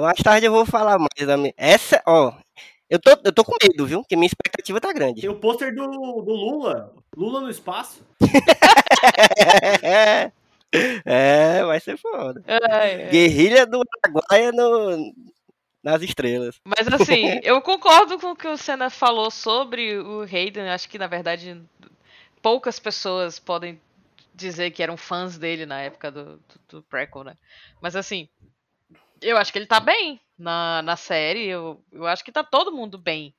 Mais 0.00 0.18
tarde 0.22 0.46
eu 0.46 0.52
vou 0.52 0.66
falar 0.66 0.98
mais 0.98 1.26
da 1.26 1.36
minha. 1.36 1.54
Essa, 1.56 2.02
ó. 2.06 2.32
Eu 2.90 2.98
tô, 2.98 3.10
eu 3.24 3.32
tô 3.32 3.44
com 3.44 3.54
medo, 3.62 3.86
viu? 3.86 4.00
Porque 4.00 4.16
minha 4.16 4.26
expectativa 4.26 4.80
tá 4.80 4.92
grande. 4.92 5.20
Tem 5.22 5.30
o 5.30 5.36
pôster 5.36 5.74
do, 5.74 5.86
do 5.86 6.32
Lula. 6.32 6.92
Lula 7.16 7.40
no 7.40 7.48
espaço. 7.48 8.04
é, 11.04 11.64
vai 11.64 11.80
ser 11.80 11.96
foda. 11.96 12.42
É, 12.46 13.04
é. 13.04 13.08
Guerrilha 13.08 13.66
do 13.66 13.82
Araguaia 14.04 14.52
no, 14.52 15.14
nas 15.82 16.02
estrelas. 16.02 16.60
Mas 16.64 16.86
assim, 16.88 17.40
eu 17.42 17.60
concordo 17.60 18.18
com 18.18 18.30
o 18.30 18.36
que 18.36 18.46
o 18.46 18.56
Senna 18.56 18.88
falou 18.90 19.30
sobre 19.30 19.98
o 19.98 20.22
Hayden. 20.22 20.68
Acho 20.68 20.88
que 20.88 20.98
na 20.98 21.06
verdade 21.06 21.60
poucas 22.40 22.78
pessoas 22.78 23.38
podem 23.38 23.80
dizer 24.34 24.70
que 24.70 24.82
eram 24.82 24.96
fãs 24.96 25.38
dele 25.38 25.66
na 25.66 25.80
época 25.80 26.10
do, 26.10 26.36
do, 26.36 26.60
do 26.68 26.82
prequel, 26.82 27.24
né? 27.24 27.36
Mas 27.80 27.94
assim, 27.94 28.28
eu 29.20 29.36
acho 29.36 29.52
que 29.52 29.58
ele 29.58 29.66
tá 29.66 29.80
bem 29.80 30.20
na, 30.38 30.82
na 30.82 30.96
série. 30.96 31.46
Eu, 31.46 31.82
eu 31.92 32.06
acho 32.06 32.24
que 32.24 32.32
tá 32.32 32.42
todo 32.42 32.72
mundo 32.72 32.98
bem, 32.98 33.34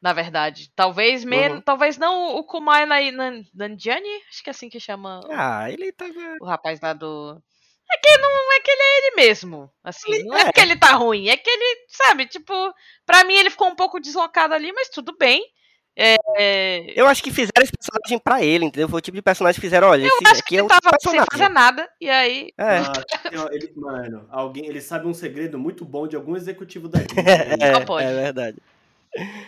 na 0.00 0.12
verdade. 0.12 0.70
Talvez 0.74 1.24
menos, 1.24 1.58
uhum. 1.58 1.62
talvez 1.62 1.98
não 1.98 2.36
o 2.36 2.44
Kumai 2.44 2.86
Nanjiani, 2.86 4.08
acho 4.28 4.42
que 4.42 4.50
é 4.50 4.52
assim 4.52 4.68
que 4.68 4.80
chama. 4.80 5.20
Ah, 5.30 5.70
ele 5.70 5.92
tava. 5.92 6.36
O 6.40 6.46
rapaz 6.46 6.80
lá 6.80 6.92
do. 6.92 7.40
É 7.92 7.98
que 7.98 8.18
não 8.18 8.52
é 8.52 8.60
que 8.60 8.70
ele 8.70 8.82
é 8.82 8.98
ele 8.98 9.16
mesmo. 9.16 9.70
Assim, 9.82 10.12
ele 10.12 10.24
não 10.24 10.36
é, 10.36 10.42
é 10.42 10.52
que 10.52 10.60
ele 10.60 10.76
tá 10.76 10.92
ruim, 10.92 11.28
é 11.28 11.36
que 11.36 11.50
ele, 11.50 11.86
sabe, 11.88 12.26
tipo, 12.26 12.54
pra 13.04 13.24
mim 13.24 13.34
ele 13.34 13.50
ficou 13.50 13.68
um 13.68 13.74
pouco 13.74 14.00
deslocado 14.00 14.54
ali, 14.54 14.72
mas 14.72 14.88
tudo 14.88 15.16
bem. 15.18 15.42
É... 15.96 16.98
Eu 16.98 17.06
acho 17.06 17.22
que 17.22 17.30
fizeram 17.30 17.62
esse 17.62 17.72
personagem 17.72 18.18
pra 18.18 18.42
ele, 18.42 18.64
entendeu? 18.64 18.88
Foi 18.88 18.98
o 18.98 19.02
tipo 19.02 19.16
de 19.16 19.22
personagem 19.22 19.56
que 19.56 19.66
fizeram, 19.66 19.88
olha, 19.88 20.02
eu 20.02 20.06
esse 20.06 20.26
acho 20.28 20.40
aqui 20.40 20.48
que 20.48 20.56
ele 20.56 20.64
é 20.64 20.68
tava 20.68 20.96
sem 21.00 21.20
fazer 21.30 21.48
nada, 21.48 21.88
e 22.00 22.08
aí. 22.08 22.50
É. 22.56 22.78
Ah, 22.78 23.48
ele, 23.50 23.72
mano, 23.74 24.26
alguém, 24.30 24.66
ele 24.66 24.80
sabe 24.80 25.06
um 25.06 25.14
segredo 25.14 25.58
muito 25.58 25.84
bom 25.84 26.06
de 26.06 26.16
algum 26.16 26.36
executivo 26.36 26.88
da 26.88 27.00
Disney. 27.02 27.24
é, 27.26 28.04
é 28.04 28.14
verdade. 28.14 28.58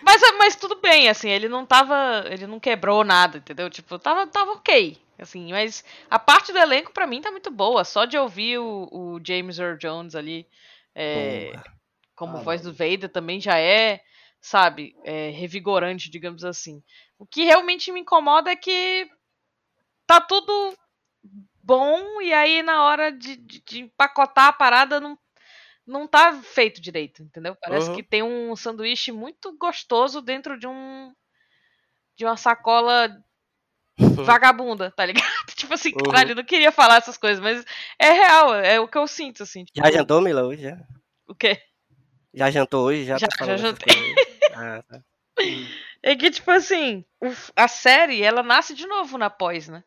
Mas, 0.03 0.21
mas 0.39 0.57
tudo 0.57 0.81
bem, 0.81 1.09
assim, 1.09 1.31
ele 1.31 1.49
não 1.49 1.65
tava. 1.65 2.25
Ele 2.31 2.47
não 2.47 2.59
quebrou 2.59 3.05
nada, 3.05 3.39
entendeu? 3.39 3.71
Tipo, 3.71 3.99
tava, 3.99 4.27
tava 4.27 4.53
ok. 4.53 4.99
Assim, 5.19 5.53
mas 5.53 5.85
a 6.11 6.19
parte 6.19 6.53
do 6.53 6.59
elenco, 6.59 6.93
pra 6.93 7.07
mim, 7.07 7.21
tá 7.21 7.31
muito 7.31 7.51
boa. 7.51 7.85
Só 7.85 8.05
de 8.05 8.19
ouvir 8.19 8.59
o, 8.59 8.89
o 8.91 9.21
James 9.25 9.59
Earl 9.59 9.77
Jones 9.77 10.17
ali 10.17 10.47
é, 10.95 11.53
como 12.15 12.39
ah, 12.39 12.41
voz 12.41 12.63
do 12.63 12.73
Vader 12.73 13.09
também 13.09 13.41
já 13.41 13.59
é 13.59 14.01
sabe, 14.43 14.97
é, 15.05 15.31
revigorante, 15.31 16.11
digamos 16.11 16.45
assim. 16.45 16.83
O 17.17 17.25
que 17.25 17.45
realmente 17.45 17.93
me 17.93 18.01
incomoda 18.01 18.51
é 18.51 18.57
que 18.57 19.09
tá 20.05 20.21
tudo 20.21 20.77
bom 21.63 22.21
e 22.21 22.33
aí 22.33 22.61
na 22.63 22.83
hora 22.85 23.13
de, 23.13 23.37
de, 23.37 23.61
de 23.61 23.81
empacotar 23.83 24.49
a 24.49 24.53
parada 24.53 25.01
não, 25.01 25.17
não 25.87 26.07
tá 26.07 26.41
feito 26.43 26.81
direito, 26.81 27.23
entendeu? 27.23 27.57
Parece 27.61 27.91
uhum. 27.91 27.97
que 27.97 28.03
tem 28.03 28.23
um 28.23 28.55
sanduíche 28.55 29.13
muito 29.13 29.57
gostoso 29.57 30.21
dentro 30.21 30.59
de 30.59 30.67
um 30.67 31.13
de 32.17 32.25
uma 32.25 32.37
sacola 32.37 33.11
vagabunda, 33.99 34.91
tá 34.91 35.05
ligado? 35.05 35.25
tipo 35.57 35.75
assim, 35.75 35.91
uhum. 35.91 36.03
caralho, 36.05 36.33
eu 36.33 36.37
não 36.37 36.45
queria 36.45 36.73
falar 36.73 36.97
essas 36.97 37.17
coisas, 37.17 37.43
mas 37.43 37.65
é 37.99 38.11
real, 38.13 38.55
é 38.55 38.81
o 38.81 38.89
que 38.89 38.99
eu 38.99 39.07
sinto, 39.07 39.43
assim. 39.43 39.65
Tipo... 39.65 39.85
Já 39.85 39.93
jantou, 39.93 40.21
Mila, 40.21 40.45
hoje 40.45 40.63
já? 40.63 40.79
O 41.27 41.35
quê? 41.35 41.61
Já 42.35 42.51
jantou 42.51 42.87
hoje? 42.87 43.05
Já, 43.05 43.19
já, 43.19 43.27
tá 43.27 43.47
já 43.47 43.57
jantei. 43.57 43.95
Ah, 44.55 44.83
tá. 44.87 45.03
É 46.03 46.15
que, 46.15 46.31
tipo 46.31 46.51
assim, 46.51 47.07
a 47.57 47.67
série, 47.67 48.23
ela 48.23 48.43
nasce 48.43 48.75
de 48.75 48.87
novo 48.87 49.17
na 49.17 49.31
pós, 49.31 49.67
né? 49.67 49.83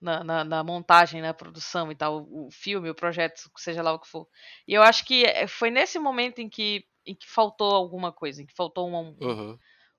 Na, 0.00 0.22
na, 0.22 0.44
na, 0.44 0.62
montagem, 0.62 1.20
na 1.20 1.34
produção 1.34 1.90
e 1.90 1.94
tal, 1.94 2.24
o, 2.30 2.48
filme, 2.52 2.88
o 2.88 2.94
projeto, 2.94 3.50
seja 3.56 3.82
lá 3.82 3.92
o 3.92 3.98
que 3.98 4.06
for. 4.06 4.28
E 4.66 4.72
eu 4.72 4.82
acho 4.82 5.04
que 5.04 5.24
é, 5.24 5.48
foi 5.48 5.72
nesse 5.72 5.98
momento 5.98 6.40
em 6.40 6.48
que, 6.48 6.84
em 7.04 7.16
que 7.16 7.28
faltou 7.28 7.74
alguma 7.74 8.12
coisa, 8.12 8.40
em 8.40 8.46
que 8.46 8.54
faltou 8.54 8.86
uma, 8.86 9.00
uhum. 9.00 9.58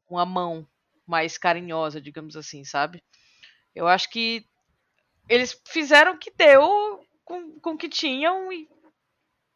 uma 0.10 0.26
mão 0.26 0.66
mais 1.06 1.38
carinhosa, 1.38 2.00
digamos 2.00 2.38
assim, 2.38 2.64
sabe? 2.64 3.04
Eu 3.76 3.90
acho 3.90 4.10
que 4.10 4.46
eles 5.28 5.62
fizeram 5.68 6.14
o 6.14 6.18
que 6.18 6.32
deu 6.32 7.02
com, 7.26 7.60
com 7.60 7.72
o 7.72 7.78
que 7.78 7.90
tinham 7.90 8.54
e 8.54 8.70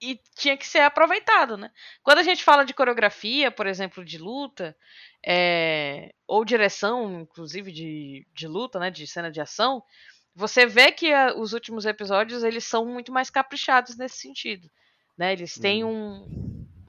e 0.04 0.20
tinha 0.36 0.58
que 0.58 0.68
ser 0.68 0.80
aproveitado, 0.80 1.56
né? 1.56 1.72
Quando 2.04 2.18
a 2.18 2.24
gente 2.24 2.44
fala 2.44 2.66
de 2.66 2.74
coreografia, 2.74 3.50
por 3.50 3.66
exemplo, 3.66 4.04
de 4.04 4.18
luta, 4.18 4.76
é, 5.26 6.14
ou 6.28 6.44
direção, 6.44 7.22
inclusive 7.22 7.72
de, 7.72 8.28
de 8.34 8.46
luta, 8.46 8.80
né, 8.80 8.91
de 8.91 9.08
cena 9.08 9.32
de 9.32 9.39
ação, 9.39 9.82
você 10.36 10.65
vê 10.65 10.91
que 10.91 11.13
a, 11.13 11.36
os 11.36 11.53
últimos 11.53 11.86
episódios 11.86 12.43
eles 12.43 12.63
são 12.63 12.86
muito 12.86 13.11
mais 13.11 13.29
caprichados 13.29 13.97
nesse 13.97 14.17
sentido, 14.17 14.69
né? 15.17 15.34
Eles 15.34 15.53
têm 15.55 15.84
uhum. 15.84 16.25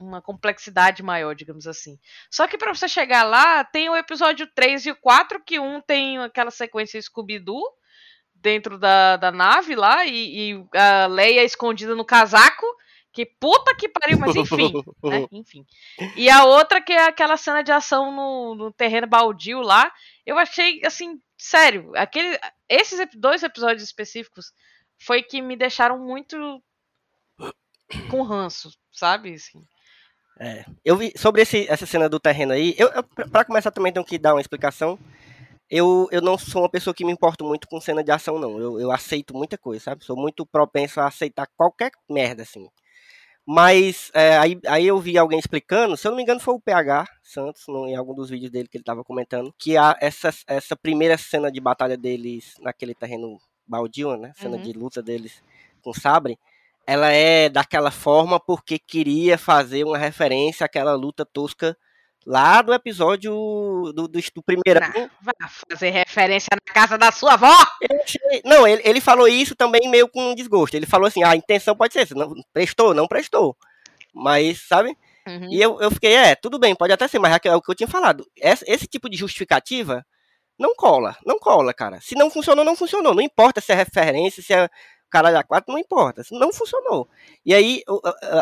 um, 0.00 0.04
uma 0.04 0.22
complexidade 0.22 1.02
maior, 1.02 1.34
digamos 1.34 1.66
assim. 1.66 1.98
Só 2.30 2.46
que 2.46 2.56
para 2.56 2.74
você 2.74 2.88
chegar 2.88 3.24
lá, 3.24 3.64
tem 3.64 3.88
o 3.88 3.96
episódio 3.96 4.46
3 4.54 4.86
e 4.86 4.90
o 4.90 4.96
4, 4.96 5.42
que 5.44 5.58
um 5.58 5.80
tem 5.80 6.18
aquela 6.18 6.50
sequência 6.50 7.00
Scooby-Doo 7.00 7.62
dentro 8.34 8.78
da, 8.78 9.16
da 9.16 9.32
nave 9.32 9.74
lá, 9.74 10.04
e, 10.04 10.52
e 10.52 10.78
a 10.78 11.06
Leia 11.06 11.42
escondida 11.42 11.94
no 11.94 12.04
casaco, 12.04 12.66
que 13.10 13.24
puta 13.24 13.74
que 13.76 13.88
pariu, 13.88 14.18
mas 14.18 14.34
enfim. 14.36 14.72
né? 15.02 15.26
Enfim. 15.32 15.64
E 16.16 16.28
a 16.28 16.44
outra 16.44 16.80
que 16.80 16.92
é 16.92 17.06
aquela 17.06 17.36
cena 17.36 17.62
de 17.62 17.72
ação 17.72 18.12
no, 18.12 18.54
no 18.54 18.72
terreno 18.72 19.06
baldio 19.06 19.60
lá. 19.60 19.90
Eu 20.26 20.36
achei, 20.38 20.80
assim, 20.84 21.20
sério, 21.44 21.92
aquele, 21.94 22.38
esses 22.68 23.06
dois 23.14 23.42
episódios 23.42 23.82
específicos 23.82 24.50
foi 24.98 25.22
que 25.22 25.42
me 25.42 25.56
deixaram 25.56 25.98
muito 25.98 26.36
com 28.10 28.22
ranço, 28.22 28.70
sabe? 28.90 29.34
Assim. 29.34 29.62
É. 30.40 30.64
Eu 30.82 30.96
vi 30.96 31.12
sobre 31.16 31.42
esse, 31.42 31.68
essa 31.68 31.84
cena 31.84 32.08
do 32.08 32.18
terreno 32.18 32.52
aí. 32.52 32.74
Eu, 32.78 32.88
eu 32.88 33.04
para 33.04 33.44
começar 33.44 33.70
também 33.70 33.92
tenho 33.92 34.06
que 34.06 34.18
dar 34.18 34.34
uma 34.34 34.40
explicação. 34.40 34.98
Eu, 35.68 36.08
eu 36.10 36.22
não 36.22 36.38
sou 36.38 36.62
uma 36.62 36.68
pessoa 36.68 36.94
que 36.94 37.04
me 37.04 37.12
importo 37.12 37.44
muito 37.44 37.68
com 37.68 37.80
cena 37.80 38.02
de 38.02 38.10
ação, 38.10 38.38
não. 38.38 38.58
Eu, 38.58 38.80
eu 38.80 38.90
aceito 38.90 39.36
muita 39.36 39.58
coisa, 39.58 39.84
sabe? 39.84 40.04
Sou 40.04 40.16
muito 40.16 40.46
propenso 40.46 41.00
a 41.00 41.06
aceitar 41.06 41.46
qualquer 41.56 41.90
merda, 42.08 42.42
assim. 42.42 42.68
Mas 43.46 44.10
é, 44.14 44.38
aí, 44.38 44.58
aí 44.66 44.86
eu 44.86 44.98
vi 44.98 45.18
alguém 45.18 45.38
explicando, 45.38 45.96
se 45.96 46.06
eu 46.06 46.10
não 46.10 46.16
me 46.16 46.22
engano 46.22 46.40
foi 46.40 46.54
o 46.54 46.60
PH 46.60 47.06
Santos, 47.22 47.64
no, 47.68 47.86
em 47.86 47.94
algum 47.94 48.14
dos 48.14 48.30
vídeos 48.30 48.50
dele 48.50 48.68
que 48.68 48.78
ele 48.78 48.82
estava 48.82 49.04
comentando, 49.04 49.54
que 49.58 49.76
a, 49.76 49.96
essa, 50.00 50.30
essa 50.46 50.74
primeira 50.74 51.18
cena 51.18 51.52
de 51.52 51.60
batalha 51.60 51.96
deles 51.96 52.54
naquele 52.60 52.94
terreno 52.94 53.38
baldio, 53.66 54.16
né? 54.16 54.32
Cena 54.36 54.56
uhum. 54.56 54.62
de 54.62 54.72
luta 54.72 55.02
deles 55.02 55.42
com 55.82 55.92
sabre, 55.92 56.38
ela 56.86 57.10
é 57.10 57.48
daquela 57.48 57.90
forma 57.90 58.40
porque 58.40 58.78
queria 58.78 59.36
fazer 59.36 59.84
uma 59.84 59.98
referência 59.98 60.64
àquela 60.64 60.94
luta 60.94 61.24
tosca 61.24 61.76
lá 62.26 62.62
do 62.62 62.72
episódio 62.72 63.32
do, 63.94 64.08
do, 64.08 64.08
do 64.08 64.42
primeiro. 64.42 64.80
Não, 64.80 65.10
vai 65.20 65.34
fazer 65.70 65.90
referência 65.90 66.48
na 66.52 66.72
casa 66.72 66.96
da 66.96 67.12
sua 67.12 67.34
avó? 67.34 67.54
Não, 68.44 68.66
ele, 68.66 68.82
ele 68.84 69.00
falou 69.00 69.28
isso 69.28 69.54
também 69.54 69.88
meio 69.90 70.08
com 70.08 70.34
desgosto. 70.34 70.74
Ele 70.74 70.86
falou 70.86 71.06
assim: 71.06 71.22
ah, 71.22 71.30
a 71.30 71.36
intenção 71.36 71.76
pode 71.76 71.92
ser, 71.92 72.08
não 72.14 72.32
prestou, 72.52 72.94
não 72.94 73.06
prestou. 73.06 73.56
Mas, 74.14 74.66
sabe? 74.66 74.96
Uhum. 75.26 75.48
E 75.50 75.60
eu, 75.60 75.80
eu 75.80 75.90
fiquei, 75.90 76.14
é, 76.14 76.34
tudo 76.34 76.58
bem, 76.58 76.74
pode 76.74 76.92
até 76.92 77.08
ser, 77.08 77.18
mas 77.18 77.38
é 77.44 77.54
o 77.54 77.62
que 77.62 77.70
eu 77.70 77.74
tinha 77.74 77.88
falado. 77.88 78.26
Esse, 78.36 78.64
esse 78.68 78.86
tipo 78.86 79.08
de 79.08 79.16
justificativa 79.16 80.04
não 80.58 80.74
cola, 80.74 81.16
não 81.26 81.38
cola, 81.38 81.74
cara. 81.74 82.00
Se 82.00 82.14
não 82.14 82.30
funcionou, 82.30 82.64
não 82.64 82.76
funcionou. 82.76 83.14
Não 83.14 83.22
importa 83.22 83.60
se 83.60 83.72
é 83.72 83.74
referência, 83.74 84.42
se 84.42 84.52
é 84.52 84.68
caralho 85.14 85.38
a 85.38 85.44
quatro, 85.44 85.72
não 85.72 85.78
importa. 85.78 86.22
Não 86.32 86.52
funcionou. 86.52 87.08
E 87.46 87.54
aí, 87.54 87.82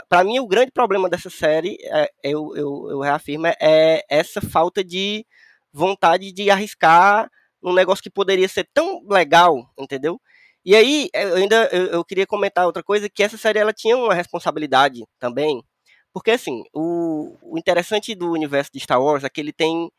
para 0.09 0.25
mim, 0.25 0.39
o 0.39 0.47
grande 0.47 0.71
problema 0.73 1.07
dessa 1.07 1.29
série, 1.29 1.77
é, 1.83 2.11
eu, 2.25 2.57
eu, 2.57 2.89
eu 2.93 3.01
reafirmo, 3.01 3.47
é 3.47 4.03
essa 4.09 4.41
falta 4.41 4.83
de 4.83 5.27
vontade 5.71 6.33
de 6.33 6.51
arriscar 6.51 7.31
um 7.63 7.75
negócio 7.75 8.03
que 8.03 8.11
poderia 8.11 8.49
ser 8.49 8.67
tão 8.73 9.03
legal, 9.07 9.71
entendeu? 9.79 10.19
E 10.65 10.75
aí, 10.75 11.11
eu 11.13 11.35
ainda 11.37 11.69
eu, 11.73 11.87
eu, 11.89 12.05
queria 12.05 12.27
comentar 12.27 12.65
outra 12.65 12.83
coisa, 12.83 13.09
que 13.09 13.23
essa 13.23 13.37
série 13.37 13.59
ela 13.59 13.73
tinha 13.75 13.95
uma 13.97 14.15
responsabilidade 14.15 15.05
também, 15.19 15.63
porque 16.11 16.31
assim, 16.31 16.63
o, 16.73 17.37
o 17.43 17.59
interessante 17.59 18.15
do 18.15 18.33
universo 18.33 18.71
de 18.73 18.81
Star 18.81 19.03
Wars 19.03 19.25
é 19.25 19.29
que 19.29 19.41
ele 19.41 19.53
tem 19.53 19.91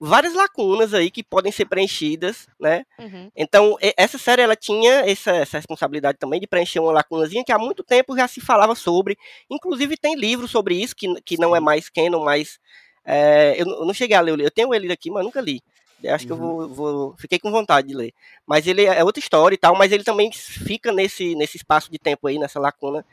várias 0.00 0.34
lacunas 0.34 0.92
aí 0.92 1.10
que 1.10 1.22
podem 1.22 1.52
ser 1.52 1.66
preenchidas, 1.66 2.46
né? 2.60 2.84
Uhum. 2.98 3.30
Então, 3.36 3.76
essa 3.96 4.18
série 4.18 4.42
ela 4.42 4.56
tinha 4.56 5.08
essa, 5.08 5.32
essa, 5.32 5.58
responsabilidade 5.58 6.18
também 6.18 6.40
de 6.40 6.46
preencher 6.46 6.80
uma 6.80 6.92
lacunazinha 6.92 7.44
que 7.44 7.52
há 7.52 7.58
muito 7.58 7.82
tempo 7.82 8.16
já 8.16 8.26
se 8.28 8.40
falava 8.40 8.74
sobre. 8.74 9.16
Inclusive 9.48 9.96
tem 9.96 10.16
livro 10.16 10.48
sobre 10.48 10.74
isso, 10.74 10.94
que, 10.96 11.12
que 11.22 11.38
não 11.38 11.54
é 11.54 11.60
mais 11.60 11.88
canon, 11.88 12.22
mas 12.24 12.58
é, 13.04 13.54
eu, 13.60 13.66
eu, 13.66 13.84
não 13.84 13.94
cheguei 13.94 14.16
a 14.16 14.20
ler. 14.20 14.38
Eu 14.40 14.50
tenho 14.50 14.74
ele 14.74 14.92
aqui, 14.92 15.10
mas 15.10 15.24
nunca 15.24 15.40
li. 15.40 15.62
Eu 16.02 16.14
acho 16.14 16.24
uhum. 16.24 16.26
que 16.26 16.32
eu 16.32 16.36
vou, 16.36 16.68
vou, 16.68 17.16
Fiquei 17.16 17.38
com 17.38 17.50
vontade 17.50 17.88
de 17.88 17.94
ler. 17.94 18.12
Mas 18.46 18.66
ele 18.66 18.84
é 18.84 19.02
outra 19.02 19.20
história 19.20 19.54
e 19.54 19.58
tal, 19.58 19.76
mas 19.76 19.92
ele 19.92 20.04
também 20.04 20.30
fica 20.32 20.92
nesse, 20.92 21.34
nesse 21.34 21.56
espaço 21.56 21.90
de 21.90 21.98
tempo 21.98 22.26
aí, 22.26 22.38
nessa 22.38 22.60
lacuna, 22.60 23.04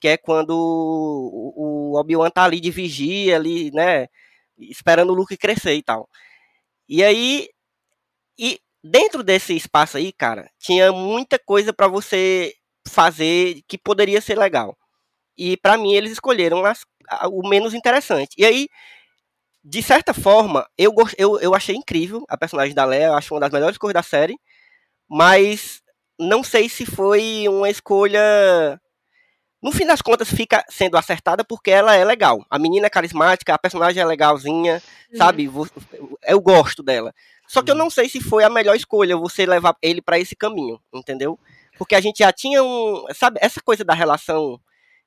que 0.00 0.08
é 0.08 0.16
quando 0.16 0.50
o, 0.50 1.92
o 1.92 2.00
Obi-Wan 2.00 2.30
tá 2.30 2.44
ali 2.44 2.58
de 2.60 2.70
vigia, 2.70 3.36
ali, 3.36 3.70
né? 3.72 4.08
Esperando 4.58 5.10
o 5.10 5.14
Luke 5.14 5.36
crescer 5.36 5.74
e 5.74 5.82
tal. 5.82 6.08
E 6.90 7.04
aí, 7.04 7.48
e 8.38 8.60
dentro 8.82 9.22
desse 9.22 9.54
espaço 9.56 9.96
aí, 9.96 10.12
cara, 10.12 10.50
tinha 10.58 10.92
muita 10.92 11.38
coisa 11.38 11.72
para 11.72 11.88
você 11.88 12.52
fazer 12.88 13.62
que 13.68 13.78
poderia 13.78 14.20
ser 14.20 14.36
legal. 14.36 14.76
E 15.38 15.56
para 15.56 15.78
mim 15.78 15.94
eles 15.94 16.12
escolheram 16.12 16.64
as, 16.64 16.84
o 17.30 17.48
menos 17.48 17.74
interessante. 17.74 18.34
E 18.36 18.44
aí, 18.44 18.68
de 19.64 19.82
certa 19.82 20.12
forma, 20.14 20.66
eu, 20.76 20.92
eu, 21.18 21.40
eu 21.40 21.54
achei 21.54 21.76
incrível 21.76 22.24
a 22.28 22.36
personagem 22.36 22.74
da 22.74 22.84
Leia, 22.84 23.14
acho 23.14 23.34
uma 23.34 23.40
das 23.40 23.52
melhores 23.52 23.78
coisas 23.78 23.94
da 23.94 24.02
série, 24.02 24.36
mas 25.08 25.82
não 26.18 26.42
sei 26.44 26.68
se 26.68 26.86
foi 26.86 27.46
uma 27.48 27.70
escolha 27.70 28.80
no 29.62 29.70
fim 29.72 29.86
das 29.86 30.00
contas 30.00 30.30
fica 30.30 30.64
sendo 30.68 30.96
acertada 30.96 31.44
porque 31.44 31.70
ela 31.70 31.94
é 31.94 32.04
legal. 32.04 32.44
A 32.48 32.58
menina 32.58 32.86
é 32.86 32.90
carismática, 32.90 33.54
a 33.54 33.58
personagem 33.58 34.02
é 34.02 34.06
legalzinha, 34.06 34.82
uhum. 35.12 35.18
sabe? 35.18 35.50
Eu 36.26 36.40
gosto 36.40 36.82
dela. 36.82 37.14
Só 37.46 37.62
que 37.62 37.70
eu 37.70 37.74
uhum. 37.74 37.80
não 37.80 37.90
sei 37.90 38.08
se 38.08 38.20
foi 38.20 38.44
a 38.44 38.50
melhor 38.50 38.74
escolha 38.74 39.16
você 39.16 39.44
levar 39.44 39.76
ele 39.82 40.00
para 40.00 40.18
esse 40.18 40.34
caminho, 40.34 40.80
entendeu? 40.92 41.38
Porque 41.76 41.94
a 41.94 42.00
gente 42.00 42.18
já 42.18 42.32
tinha 42.32 42.62
um, 42.62 43.04
sabe, 43.14 43.38
essa 43.42 43.60
coisa 43.60 43.84
da 43.84 43.92
relação 43.92 44.60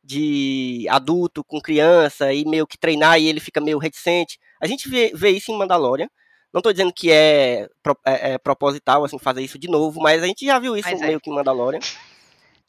de 0.03 0.85
adulto 0.89 1.43
com 1.43 1.61
criança 1.61 2.33
e 2.33 2.43
meio 2.45 2.67
que 2.67 2.77
treinar 2.77 3.19
e 3.19 3.27
ele 3.27 3.39
fica 3.39 3.61
meio 3.61 3.77
reticente. 3.77 4.39
A 4.59 4.67
gente 4.67 4.89
vê, 4.89 5.11
vê 5.15 5.29
isso 5.29 5.51
em 5.51 5.57
Mandalorian. 5.57 6.09
Não 6.51 6.59
estou 6.59 6.73
dizendo 6.73 6.93
que 6.93 7.11
é, 7.11 7.67
é, 8.05 8.33
é, 8.33 8.37
proposital 8.37 9.03
assim 9.03 9.17
fazer 9.17 9.41
isso 9.41 9.57
de 9.57 9.67
novo, 9.67 9.99
mas 10.01 10.21
a 10.21 10.27
gente 10.27 10.45
já 10.45 10.59
viu 10.59 10.77
isso 10.77 10.87
mas 10.87 10.99
meio 10.99 11.17
é. 11.17 11.19
que 11.19 11.29
em 11.29 11.33
Mandalorian. 11.33 11.79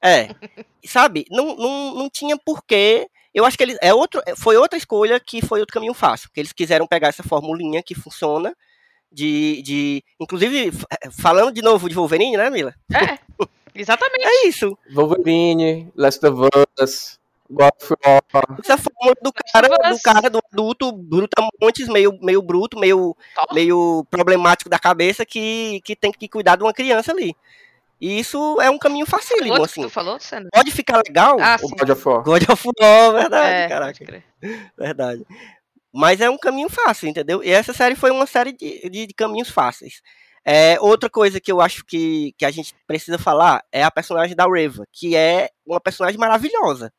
É. 0.05 0.29
Sabe? 0.85 1.25
Não, 1.31 1.57
não, 1.57 1.95
não 1.95 2.11
tinha 2.11 2.37
porquê. 2.37 3.09
Eu 3.33 3.45
acho 3.45 3.57
que 3.57 3.65
ele 3.65 3.77
é 3.81 3.93
outro, 3.93 4.23
foi 4.37 4.57
outra 4.57 4.79
escolha 4.79 5.19
que 5.19 5.45
foi 5.45 5.61
outro 5.61 5.73
caminho 5.73 5.95
fácil. 5.95 6.29
Que 6.33 6.41
eles 6.41 6.53
quiseram 6.53 6.87
pegar 6.87 7.09
essa 7.09 7.23
formulinha 7.23 7.83
que 7.83 7.95
funciona. 7.95 8.55
De, 9.11 9.63
de. 9.63 10.05
Inclusive, 10.21 10.73
é, 10.91 11.09
falando 11.11 11.53
de 11.53 11.63
novo 11.63 11.89
de 11.89 11.95
Wolverine, 11.95 12.37
né, 12.37 12.51
Mila? 12.51 12.75
É. 12.93 13.19
Exatamente. 13.75 14.25
É 14.27 14.47
isso. 14.47 14.77
Wolverine, 14.93 15.91
Last 15.97 16.25
of 16.27 16.49
Us. 16.81 17.19
God 17.51 17.71
of 17.79 17.95
War. 18.05 18.45
Essa 18.63 18.79
fórmula 18.79 19.15
do 19.23 19.33
cara, 19.33 19.69
do 19.69 20.01
cara, 20.03 20.31
do 20.31 20.41
adulto, 20.51 20.93
brutamontes, 20.93 21.89
meio, 21.89 22.19
meio 22.23 22.41
bruto, 22.41 22.79
meio, 22.79 23.17
meio 23.53 24.05
problemático 24.11 24.71
da 24.71 24.79
cabeça, 24.79 25.27
que, 25.27 25.81
que 25.85 25.95
tem 25.95 26.11
que 26.11 26.29
cuidar 26.29 26.57
de 26.57 26.63
uma 26.63 26.73
criança 26.73 27.13
ali. 27.13 27.37
E 28.01 28.19
isso 28.19 28.61
é 28.61 28.69
um 28.71 28.79
caminho 28.79 29.07
facílimo, 29.07 29.63
assim. 29.63 29.83
Tu 29.83 29.91
falou, 29.91 30.19
Pode 30.53 30.71
ficar 30.71 31.03
legal. 31.07 31.37
Ah, 31.41 31.57
o 31.63 31.69
God 31.69 31.91
of 31.91 32.09
War. 32.09 32.23
God 32.23 32.43
of 32.51 32.69
War, 32.81 33.13
verdade, 33.13 33.55
é, 33.55 33.69
caraca. 33.69 34.25
Verdade. 34.77 35.27
Mas 35.93 36.21
é 36.21 36.29
um 36.29 36.37
caminho 36.37 36.69
fácil, 36.69 37.09
entendeu? 37.09 37.43
E 37.43 37.51
essa 37.51 37.73
série 37.73 37.95
foi 37.95 38.11
uma 38.11 38.27
série 38.27 38.53
de, 38.53 38.91
de, 38.91 39.07
de 39.07 39.15
caminhos 39.15 39.49
fáceis. 39.49 40.03
É, 40.45 40.79
outra 40.81 41.09
coisa 41.09 41.41
que 41.41 41.51
eu 41.51 41.61
acho 41.61 41.85
que, 41.87 42.35
que 42.37 42.45
a 42.45 42.51
gente 42.51 42.75
precisa 42.87 43.17
falar 43.17 43.65
é 43.73 43.83
a 43.83 43.91
personagem 43.91 44.37
da 44.37 44.47
Reva, 44.47 44.85
que 44.93 45.17
é 45.17 45.49
uma 45.65 45.81
personagem 45.81 46.19
maravilhosa. 46.19 46.93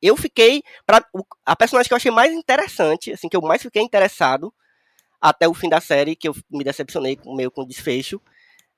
Eu 0.00 0.16
fiquei. 0.16 0.62
Pra, 0.86 1.04
a 1.44 1.56
personagem 1.56 1.88
que 1.88 1.92
eu 1.92 1.96
achei 1.96 2.10
mais 2.10 2.32
interessante, 2.32 3.12
assim, 3.12 3.28
que 3.28 3.36
eu 3.36 3.42
mais 3.42 3.60
fiquei 3.62 3.82
interessado 3.82 4.52
até 5.20 5.48
o 5.48 5.54
fim 5.54 5.68
da 5.68 5.80
série, 5.80 6.16
que 6.16 6.28
eu 6.28 6.34
me 6.50 6.64
decepcionei 6.64 7.18
meio 7.26 7.50
com 7.50 7.62
o 7.62 7.66
desfecho, 7.66 8.20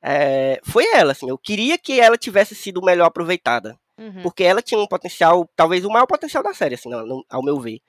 é, 0.03 0.61
foi 0.64 0.84
ela, 0.94 1.12
assim. 1.12 1.28
Eu 1.28 1.38
queria 1.38 1.78
que 1.78 2.01
ela 2.01 2.16
tivesse 2.16 2.55
sido 2.55 2.82
melhor 2.82 3.07
aproveitada. 3.07 3.78
Uhum. 3.99 4.22
Porque 4.22 4.44
ela 4.44 4.62
tinha 4.62 4.80
um 4.80 4.86
potencial, 4.86 5.49
talvez 5.57 5.84
o 5.84 5.90
maior 5.90 6.07
potencial 6.07 6.42
da 6.42 6.55
série, 6.55 6.76
assim, 6.76 6.90
ao 7.28 7.42
meu 7.42 7.59
ver. 7.61 7.80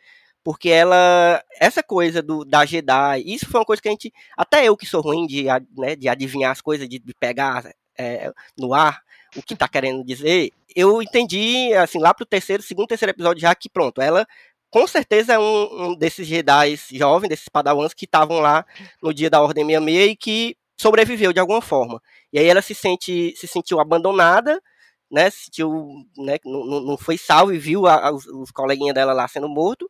Porque 0.43 0.69
ela, 0.69 1.43
essa 1.59 1.83
coisa 1.83 2.21
do, 2.21 2.43
da 2.43 2.65
Jedi, 2.65 3.23
isso 3.25 3.45
foi 3.45 3.59
uma 3.59 3.65
coisa 3.65 3.81
que 3.81 3.87
a 3.87 3.91
gente, 3.91 4.11
até 4.35 4.65
eu 4.65 4.75
que 4.75 4.85
sou 4.85 5.01
ruim 5.01 5.27
de, 5.27 5.45
né, 5.77 5.95
de 5.95 6.07
adivinhar 6.09 6.51
as 6.51 6.61
coisas, 6.61 6.87
de, 6.89 6.97
de 6.97 7.13
pegar 7.13 7.71
é, 7.97 8.31
no 8.57 8.73
ar 8.73 9.01
o 9.35 9.43
que 9.43 9.55
tá 9.55 9.67
querendo 9.69 10.03
dizer, 10.03 10.51
eu 10.75 11.01
entendi, 11.01 11.73
assim, 11.73 11.99
lá 11.99 12.13
pro 12.13 12.25
terceiro, 12.25 12.63
segundo, 12.63 12.87
terceiro 12.87 13.11
episódio 13.11 13.41
já 13.41 13.53
que 13.53 13.69
pronto, 13.69 14.01
ela 14.01 14.25
com 14.71 14.85
certeza 14.87 15.33
é 15.33 15.39
um, 15.39 15.89
um 15.89 15.95
desses 15.95 16.27
Jedi 16.27 16.79
jovens, 16.91 17.29
desses 17.29 17.49
Padawans 17.49 17.93
que 17.93 18.05
estavam 18.05 18.39
lá 18.39 18.65
no 19.01 19.13
dia 19.13 19.29
da 19.29 19.41
Ordem 19.41 19.65
66 19.65 20.11
e 20.11 20.15
que 20.15 20.57
sobreviveu 20.79 21.33
de 21.33 21.39
alguma 21.39 21.61
forma. 21.61 22.01
E 22.31 22.39
aí 22.39 22.47
ela 22.47 22.61
se 22.61 22.73
sente 22.73 23.35
se 23.35 23.47
sentiu 23.47 23.79
abandonada, 23.79 24.61
né? 25.11 25.29
Se 25.29 25.45
sentiu, 25.45 25.71
né? 26.17 26.37
Não, 26.45 26.81
não 26.81 26.97
foi 26.97 27.17
salvo 27.17 27.53
e 27.53 27.59
viu 27.59 27.87
a, 27.87 28.11
os, 28.11 28.25
os 28.27 28.51
coleguinhas 28.51 28.95
dela 28.95 29.13
lá 29.13 29.27
sendo 29.27 29.49
morto 29.49 29.89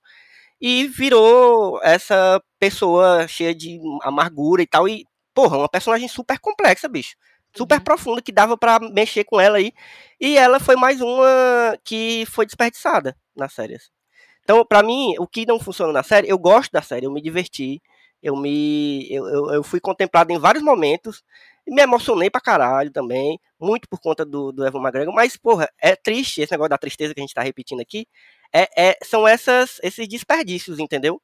e 0.62 0.88
virou 0.88 1.80
essa 1.84 2.42
pessoa 2.60 3.28
cheia 3.28 3.54
de 3.56 3.80
amargura 4.02 4.62
e 4.62 4.68
tal 4.68 4.88
e 4.88 5.06
porra, 5.34 5.58
uma 5.58 5.70
personagem 5.70 6.08
super 6.08 6.40
complexa, 6.40 6.88
bicho. 6.90 7.16
Super 7.56 7.78
uhum. 7.80 7.84
profunda 7.84 8.22
que 8.22 8.32
dava 8.32 8.58
para 8.58 8.80
mexer 8.80 9.24
com 9.24 9.40
ela 9.40 9.58
aí. 9.58 9.74
E 10.20 10.38
ela 10.38 10.60
foi 10.60 10.76
mais 10.76 11.02
uma 11.02 11.78
que 11.84 12.26
foi 12.28 12.46
desperdiçada 12.46 13.16
na 13.36 13.50
série. 13.50 13.76
Assim. 13.76 13.90
Então, 14.44 14.66
para 14.66 14.84
mim, 14.84 15.16
o 15.20 15.28
que 15.28 15.46
não 15.46 15.60
funciona 15.60 15.94
na 15.94 16.04
série, 16.04 16.30
eu 16.30 16.38
gosto 16.38 16.72
da 16.72 16.82
série, 16.82 17.06
eu 17.06 17.12
me 17.12 17.22
diverti, 17.22 17.82
eu 18.22 18.36
me 18.36 19.08
eu, 19.12 19.28
eu, 19.28 19.54
eu, 19.54 19.64
fui 19.64 19.80
contemplado 19.80 20.32
em 20.32 20.38
vários 20.38 20.64
momentos 20.64 21.24
e 21.66 21.74
me 21.74 21.82
emocionei 21.82 22.30
pra 22.30 22.42
caralho 22.42 22.92
também, 22.92 23.40
muito 23.60 23.88
por 23.88 24.00
conta 24.00 24.26
do, 24.26 24.52
do 24.52 24.66
Evan 24.66 24.80
McGregor, 24.80 25.14
mas, 25.14 25.38
porra, 25.38 25.70
é 25.80 25.96
triste 25.96 26.42
esse 26.42 26.52
negócio 26.52 26.70
da 26.70 26.78
tristeza 26.78 27.14
que 27.14 27.20
a 27.20 27.24
gente 27.24 27.34
tá 27.34 27.44
repetindo 27.44 27.82
aqui, 27.82 28.08
é, 28.54 28.90
é, 28.90 28.98
são 29.04 29.28
essas, 29.28 29.80
esses 29.84 30.08
desperdícios, 30.08 30.80
entendeu? 30.80 31.22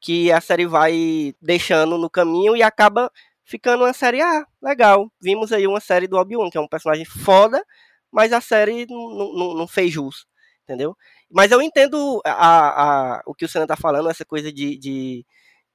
Que 0.00 0.30
a 0.30 0.40
série 0.40 0.66
vai 0.66 1.34
deixando 1.42 1.98
no 1.98 2.08
caminho 2.08 2.56
e 2.56 2.62
acaba 2.62 3.10
ficando 3.44 3.84
uma 3.84 3.92
série, 3.92 4.20
ah, 4.20 4.44
legal, 4.62 5.10
vimos 5.20 5.52
aí 5.52 5.66
uma 5.66 5.80
série 5.80 6.06
do 6.06 6.16
Obi-Wan, 6.16 6.50
que 6.50 6.58
é 6.58 6.60
um 6.60 6.68
personagem 6.68 7.04
foda, 7.04 7.64
mas 8.10 8.32
a 8.32 8.40
série 8.40 8.86
não, 8.86 9.34
não, 9.34 9.54
não 9.54 9.66
fez 9.66 9.92
jus, 9.92 10.26
entendeu? 10.64 10.96
Mas 11.30 11.50
eu 11.50 11.60
entendo 11.60 12.20
a, 12.24 13.18
a, 13.18 13.22
o 13.26 13.34
que 13.34 13.44
o 13.44 13.48
Senna 13.48 13.66
tá 13.66 13.76
falando, 13.76 14.10
essa 14.10 14.24
coisa 14.24 14.52
de, 14.52 14.78
de, 14.78 15.24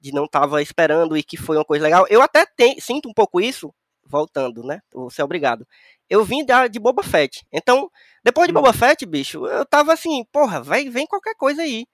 de 0.04 0.12
não 0.12 0.28
tava 0.28 0.62
esperando 0.62 1.16
e 1.16 1.24
que 1.24 1.38
foi 1.38 1.56
uma 1.56 1.64
coisa 1.64 1.86
legal. 1.86 2.06
Eu 2.10 2.22
até 2.22 2.46
tem, 2.46 2.78
sinto 2.82 3.08
um 3.08 3.14
pouco 3.14 3.40
isso, 3.40 3.74
voltando, 4.06 4.62
né? 4.62 4.82
Você 4.94 5.22
é 5.22 5.24
obrigado. 5.24 5.66
Eu 6.10 6.26
vim 6.26 6.46
da, 6.46 6.68
de 6.68 6.78
Boba 6.78 7.02
Fett. 7.02 7.48
Então, 7.54 7.90
depois 8.22 8.48
de 8.48 8.54
Boba 8.54 8.72
hum. 8.72 8.74
Fett, 8.74 9.06
bicho, 9.06 9.48
eu 9.48 9.66
tava 9.66 9.94
assim, 9.94 10.26
porra, 10.30 10.62
vai, 10.62 10.90
vem 10.90 11.08
qualquer 11.08 11.36
coisa 11.36 11.62
aí. 11.62 11.88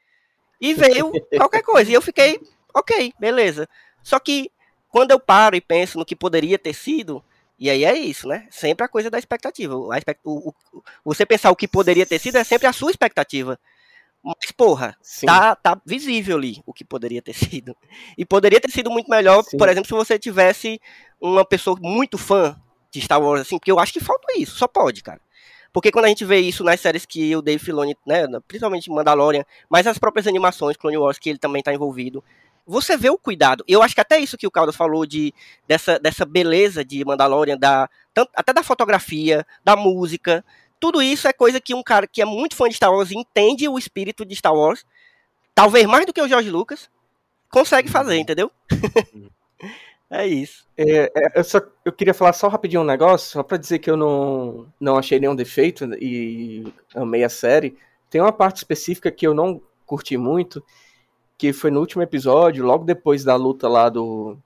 E 0.59 0.73
veio 0.73 1.11
qualquer 1.37 1.61
coisa. 1.61 1.91
E 1.91 1.93
eu 1.93 2.01
fiquei, 2.01 2.41
ok, 2.73 3.13
beleza. 3.19 3.69
Só 4.01 4.17
que 4.17 4.51
quando 4.89 5.11
eu 5.11 5.19
paro 5.19 5.55
e 5.55 5.61
penso 5.61 5.99
no 5.99 6.05
que 6.05 6.15
poderia 6.15 6.57
ter 6.57 6.73
sido, 6.73 7.23
e 7.59 7.69
aí 7.69 7.85
é 7.85 7.95
isso, 7.95 8.27
né? 8.27 8.47
Sempre 8.49 8.85
a 8.85 8.89
coisa 8.89 9.11
da 9.11 9.19
expectativa. 9.19 9.75
O, 9.75 9.91
o, 10.25 10.53
o, 10.73 10.83
você 11.05 11.27
pensar 11.27 11.51
o 11.51 11.55
que 11.55 11.67
poderia 11.67 12.07
ter 12.07 12.17
sido 12.17 12.37
é 12.37 12.43
sempre 12.43 12.65
a 12.65 12.73
sua 12.73 12.89
expectativa. 12.89 13.59
Mas, 14.23 14.51
porra, 14.51 14.97
tá, 15.25 15.55
tá 15.55 15.81
visível 15.85 16.37
ali 16.37 16.61
o 16.65 16.73
que 16.73 16.83
poderia 16.83 17.21
ter 17.21 17.33
sido. 17.33 17.75
E 18.17 18.25
poderia 18.25 18.59
ter 18.59 18.71
sido 18.71 18.91
muito 18.91 19.09
melhor, 19.09 19.43
Sim. 19.43 19.57
por 19.57 19.69
exemplo, 19.69 19.87
se 19.87 19.93
você 19.93 20.19
tivesse 20.19 20.79
uma 21.19 21.45
pessoa 21.45 21.77
muito 21.79 22.17
fã 22.17 22.59
de 22.91 23.01
Star 23.01 23.21
Wars, 23.21 23.41
assim, 23.41 23.57
porque 23.57 23.71
eu 23.71 23.79
acho 23.79 23.93
que 23.93 23.99
falta 23.99 24.37
isso, 24.37 24.55
só 24.55 24.67
pode, 24.67 25.01
cara. 25.03 25.21
Porque 25.71 25.91
quando 25.91 26.05
a 26.05 26.09
gente 26.09 26.25
vê 26.25 26.39
isso 26.39 26.63
nas 26.63 26.79
séries 26.79 27.05
que 27.05 27.35
o 27.35 27.41
Dave 27.41 27.63
Filoni, 27.63 27.95
né, 28.05 28.25
principalmente 28.47 28.89
Mandalorian, 28.89 29.43
mas 29.69 29.85
as 29.85 29.97
próprias 29.97 30.25
animações, 30.27 30.75
Clone 30.75 30.97
Wars, 30.97 31.19
que 31.19 31.29
ele 31.29 31.37
também 31.37 31.61
tá 31.61 31.71
envolvido, 31.73 32.23
você 32.65 32.97
vê 32.97 33.09
o 33.09 33.17
cuidado. 33.17 33.63
Eu 33.67 33.81
acho 33.81 33.95
que 33.95 34.01
até 34.01 34.19
isso 34.19 34.37
que 34.37 34.47
o 34.47 34.51
Caldas 34.51 34.75
falou 34.75 35.05
de 35.05 35.33
dessa, 35.67 35.99
dessa 35.99 36.25
beleza 36.25 36.83
de 36.83 37.03
Mandalorian, 37.05 37.57
da, 37.57 37.89
tanto, 38.13 38.31
até 38.35 38.51
da 38.51 38.63
fotografia, 38.63 39.45
da 39.63 39.75
música, 39.75 40.43
tudo 40.79 41.01
isso 41.01 41.27
é 41.27 41.33
coisa 41.33 41.59
que 41.59 41.73
um 41.73 41.83
cara 41.83 42.07
que 42.07 42.21
é 42.21 42.25
muito 42.25 42.55
fã 42.55 42.67
de 42.69 42.75
Star 42.75 42.91
Wars 42.91 43.11
entende 43.11 43.67
o 43.67 43.77
espírito 43.77 44.25
de 44.25 44.35
Star 44.35 44.53
Wars, 44.53 44.85
talvez 45.53 45.85
mais 45.85 46.05
do 46.05 46.13
que 46.13 46.21
o 46.21 46.27
George 46.27 46.49
Lucas, 46.49 46.89
consegue 47.51 47.89
fazer, 47.89 48.15
uhum. 48.15 48.21
entendeu? 48.21 48.51
Uhum. 49.13 49.29
é 50.09 50.25
isso. 50.25 50.65
É, 50.77 51.11
é, 51.13 51.39
eu, 51.39 51.43
só, 51.43 51.59
eu 51.83 51.91
queria 51.91 52.13
falar 52.13 52.33
só 52.33 52.47
rapidinho 52.47 52.81
um 52.81 52.85
negócio, 52.85 53.31
só 53.31 53.43
para 53.43 53.57
dizer 53.57 53.79
que 53.79 53.89
eu 53.89 53.97
não, 53.97 54.67
não 54.79 54.97
achei 54.97 55.19
nenhum 55.19 55.35
defeito 55.35 55.85
e 55.95 56.71
amei 56.95 57.23
a 57.23 57.29
série. 57.29 57.77
Tem 58.09 58.21
uma 58.21 58.31
parte 58.31 58.57
específica 58.57 59.11
que 59.11 59.27
eu 59.27 59.33
não 59.33 59.61
curti 59.85 60.17
muito, 60.17 60.63
que 61.37 61.51
foi 61.51 61.71
no 61.71 61.79
último 61.79 62.03
episódio, 62.03 62.65
logo 62.65 62.85
depois 62.85 63.23
da 63.23 63.35
luta 63.35 63.67
lá 63.67 63.89
do. 63.89 64.37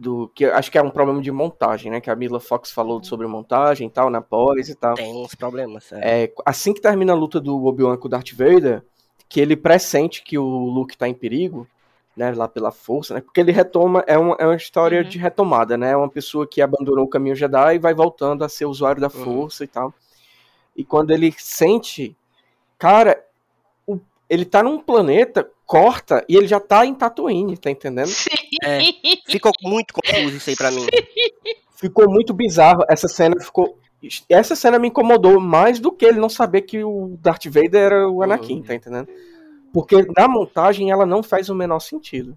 Do, 0.00 0.32
que 0.34 0.46
acho 0.46 0.72
que 0.72 0.78
é 0.78 0.82
um 0.82 0.88
problema 0.88 1.20
de 1.20 1.30
montagem, 1.30 1.92
né? 1.92 2.00
Que 2.00 2.08
a 2.08 2.16
Mila 2.16 2.40
Fox 2.40 2.72
falou 2.72 2.96
uhum. 2.96 3.04
sobre 3.04 3.26
montagem 3.26 3.86
e 3.86 3.90
tal, 3.90 4.08
na 4.08 4.22
pós 4.22 4.70
e 4.70 4.74
tal. 4.74 4.94
Tem 4.94 5.14
uns 5.14 5.34
problemas, 5.34 5.92
é. 5.92 6.24
é 6.24 6.32
assim 6.46 6.72
que 6.72 6.80
termina 6.80 7.12
a 7.12 7.16
luta 7.16 7.38
do 7.38 7.66
Obi-Wan 7.66 7.98
com 7.98 8.06
o 8.06 8.10
Darth 8.10 8.32
Vader, 8.32 8.82
que 9.28 9.38
ele 9.38 9.54
pressente 9.54 10.22
que 10.22 10.38
o 10.38 10.46
Luke 10.46 10.96
tá 10.96 11.06
em 11.06 11.12
perigo, 11.12 11.68
né? 12.16 12.32
Lá 12.32 12.48
pela 12.48 12.72
força, 12.72 13.12
né? 13.12 13.20
Porque 13.20 13.40
ele 13.40 13.52
retoma, 13.52 14.02
é 14.06 14.16
uma, 14.16 14.34
é 14.38 14.46
uma 14.46 14.56
história 14.56 15.02
uhum. 15.02 15.08
de 15.08 15.18
retomada, 15.18 15.76
né? 15.76 15.90
É 15.90 15.96
uma 15.96 16.08
pessoa 16.08 16.46
que 16.46 16.62
abandonou 16.62 17.04
o 17.04 17.08
caminho 17.08 17.36
Jedi 17.36 17.74
e 17.74 17.78
vai 17.78 17.92
voltando 17.92 18.42
a 18.42 18.48
ser 18.48 18.64
usuário 18.64 19.02
da 19.02 19.08
uhum. 19.08 19.24
força 19.24 19.62
uhum. 19.62 19.66
e 19.66 19.68
tal. 19.68 19.94
E 20.74 20.82
quando 20.82 21.10
ele 21.10 21.30
sente. 21.36 22.16
Cara, 22.78 23.22
ele 24.30 24.46
tá 24.46 24.62
num 24.62 24.80
planeta, 24.80 25.50
corta 25.70 26.24
e 26.28 26.36
ele 26.36 26.48
já 26.48 26.58
tá 26.58 26.84
em 26.84 26.92
Tatooine, 26.92 27.56
tá 27.56 27.70
entendendo? 27.70 28.08
Sim. 28.08 28.28
É, 28.60 28.80
ficou 29.30 29.52
muito 29.62 29.94
confuso 29.94 30.36
isso 30.36 30.50
aí 30.50 30.56
pra 30.56 30.72
mim. 30.72 30.84
Ficou 31.76 32.10
muito 32.10 32.34
bizarro. 32.34 32.82
Essa 32.88 33.06
cena 33.06 33.38
ficou. 33.38 33.78
Essa 34.28 34.56
cena 34.56 34.80
me 34.80 34.88
incomodou 34.88 35.38
mais 35.38 35.78
do 35.78 35.92
que 35.92 36.04
ele 36.04 36.18
não 36.18 36.28
saber 36.28 36.62
que 36.62 36.82
o 36.82 37.16
Darth 37.22 37.46
Vader 37.46 37.82
era 37.82 38.08
o 38.08 38.20
Anakin, 38.20 38.56
uhum. 38.56 38.62
tá 38.64 38.74
entendendo? 38.74 39.08
Porque 39.72 40.04
na 40.16 40.26
montagem 40.26 40.90
ela 40.90 41.06
não 41.06 41.22
faz 41.22 41.48
o 41.48 41.54
menor 41.54 41.78
sentido. 41.78 42.36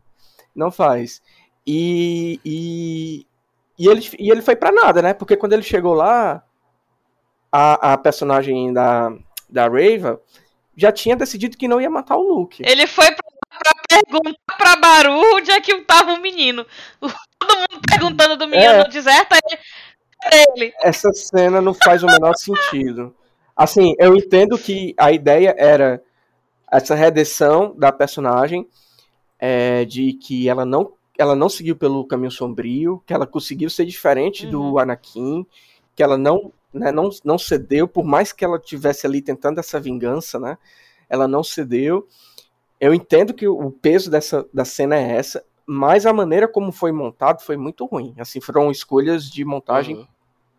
Não 0.56 0.72
faz. 0.72 1.20
E, 1.66 2.40
e, 2.46 3.26
e, 3.80 3.88
ele, 3.88 4.08
e 4.20 4.30
ele 4.30 4.44
foi 4.44 4.56
para 4.56 4.72
nada, 4.72 5.02
né? 5.02 5.12
Porque 5.16 5.36
quando 5.36 5.54
ele 5.54 5.64
chegou 5.64 5.96
lá, 5.96 6.44
a, 7.52 7.94
a 7.94 7.98
personagem 7.98 8.72
da, 8.72 9.12
da 9.50 9.68
Reva 9.68 10.22
já 10.76 10.92
tinha 10.92 11.16
decidido 11.16 11.58
que 11.58 11.68
não 11.68 11.80
ia 11.80 11.90
matar 11.90 12.18
o 12.18 12.22
Luke. 12.22 12.64
Ele 12.66 12.88
foi 12.88 13.12
pra, 13.12 13.24
pra 13.60 13.74
perguntar 13.88 14.58
pra 14.58 14.76
Baru 14.76 15.36
onde 15.36 15.52
é 15.52 15.62
que 15.62 15.82
tava 15.82 16.14
o 16.14 16.22
menino. 16.22 16.66
Todo 17.00 17.56
mundo 17.56 17.82
perguntando 17.88 18.38
do 18.38 18.48
menino 18.48 18.72
é, 18.72 18.84
no 18.84 18.90
deserto, 18.90 19.34
aí 19.34 19.60
ele. 20.56 20.74
Essa 20.82 21.12
cena 21.14 21.62
não 21.62 21.74
faz 21.74 22.04
o 22.04 22.08
menor 22.08 22.34
sentido. 22.36 23.16
Assim, 23.56 23.94
eu 24.00 24.16
entendo 24.16 24.58
que 24.58 24.96
a 24.98 25.12
ideia 25.12 25.54
era 25.58 26.02
essa 26.72 26.96
redenção 26.96 27.76
da 27.78 27.92
personagem, 27.92 28.68
é, 29.38 29.86
de 29.86 30.14
que 30.14 30.50
ela 30.50 30.66
não, 30.66 30.94
ela 31.18 31.36
não 31.36 31.50
seguiu 31.50 31.76
pelo 31.76 32.06
caminho 32.06 32.32
sombrio, 32.32 33.04
que 33.06 33.14
ela 33.14 33.28
conseguiu 33.28 33.70
ser 33.70 33.86
diferente 33.86 34.46
uhum. 34.46 34.52
do 34.52 34.80
Anakin, 34.80 35.46
que 35.96 36.02
ela 36.02 36.18
não 36.18 36.52
né, 36.74 36.92
não, 36.92 37.10
não 37.24 37.38
cedeu, 37.38 37.88
por 37.88 38.04
mais 38.04 38.32
que 38.32 38.44
ela 38.44 38.60
tivesse 38.60 39.06
ali 39.06 39.22
tentando 39.22 39.60
essa 39.60 39.80
vingança, 39.80 40.40
né, 40.40 40.58
ela 41.10 41.28
não 41.28 41.44
cedeu. 41.44 42.08
Eu 42.80 42.94
entendo 42.94 43.34
que 43.34 43.48
o 43.48 43.72
peso 43.72 44.10
dessa 44.10 44.46
da 44.54 44.66
cena 44.66 44.96
é 44.96 45.16
essa, 45.16 45.44
mas 45.66 46.06
a 46.06 46.14
maneira 46.14 46.48
como 46.48 46.72
foi 46.72 46.92
montado 46.92 47.42
foi 47.42 47.56
muito 47.56 47.86
ruim. 47.86 48.14
Assim, 48.18 48.42
foram 48.42 48.70
escolhas 48.70 49.30
de 49.30 49.46
montagem 49.46 49.98
uhum. 49.98 50.08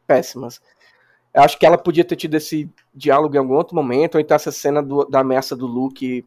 péssimas. 0.06 0.60
Eu 1.34 1.42
acho 1.42 1.58
que 1.58 1.66
ela 1.66 1.76
podia 1.76 2.04
ter 2.04 2.16
tido 2.16 2.34
esse 2.34 2.70
diálogo 2.94 3.34
em 3.34 3.38
algum 3.38 3.54
outro 3.54 3.74
momento, 3.74 4.14
ou 4.14 4.20
então 4.20 4.34
essa 4.34 4.52
cena 4.52 4.82
do, 4.82 5.04
da 5.04 5.20
ameaça 5.20 5.56
do 5.56 5.66
Luke 5.66 6.24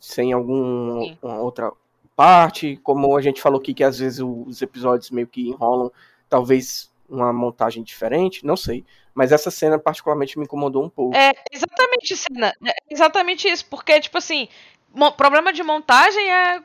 sem 0.00 0.32
alguma 0.32 1.06
outra 1.40 1.72
parte, 2.16 2.76
como 2.82 3.16
a 3.16 3.22
gente 3.22 3.40
falou 3.40 3.60
aqui, 3.60 3.72
que 3.72 3.84
às 3.84 3.98
vezes 3.98 4.20
os 4.20 4.60
episódios 4.60 5.10
meio 5.10 5.26
que 5.26 5.48
enrolam, 5.48 5.90
talvez 6.28 6.90
uma 7.08 7.32
montagem 7.32 7.82
diferente, 7.82 8.44
não 8.44 8.56
sei. 8.56 8.84
Mas 9.14 9.30
essa 9.30 9.50
cena 9.50 9.78
particularmente 9.78 10.38
me 10.38 10.44
incomodou 10.44 10.84
um 10.84 10.88
pouco. 10.88 11.16
É, 11.16 11.32
exatamente, 11.52 12.16
cena. 12.16 12.54
É 12.66 12.74
exatamente 12.90 13.48
isso, 13.48 13.64
porque, 13.66 14.00
tipo 14.00 14.18
assim, 14.18 14.48
problema 15.16 15.52
de 15.52 15.62
montagem 15.62 16.32
é. 16.32 16.62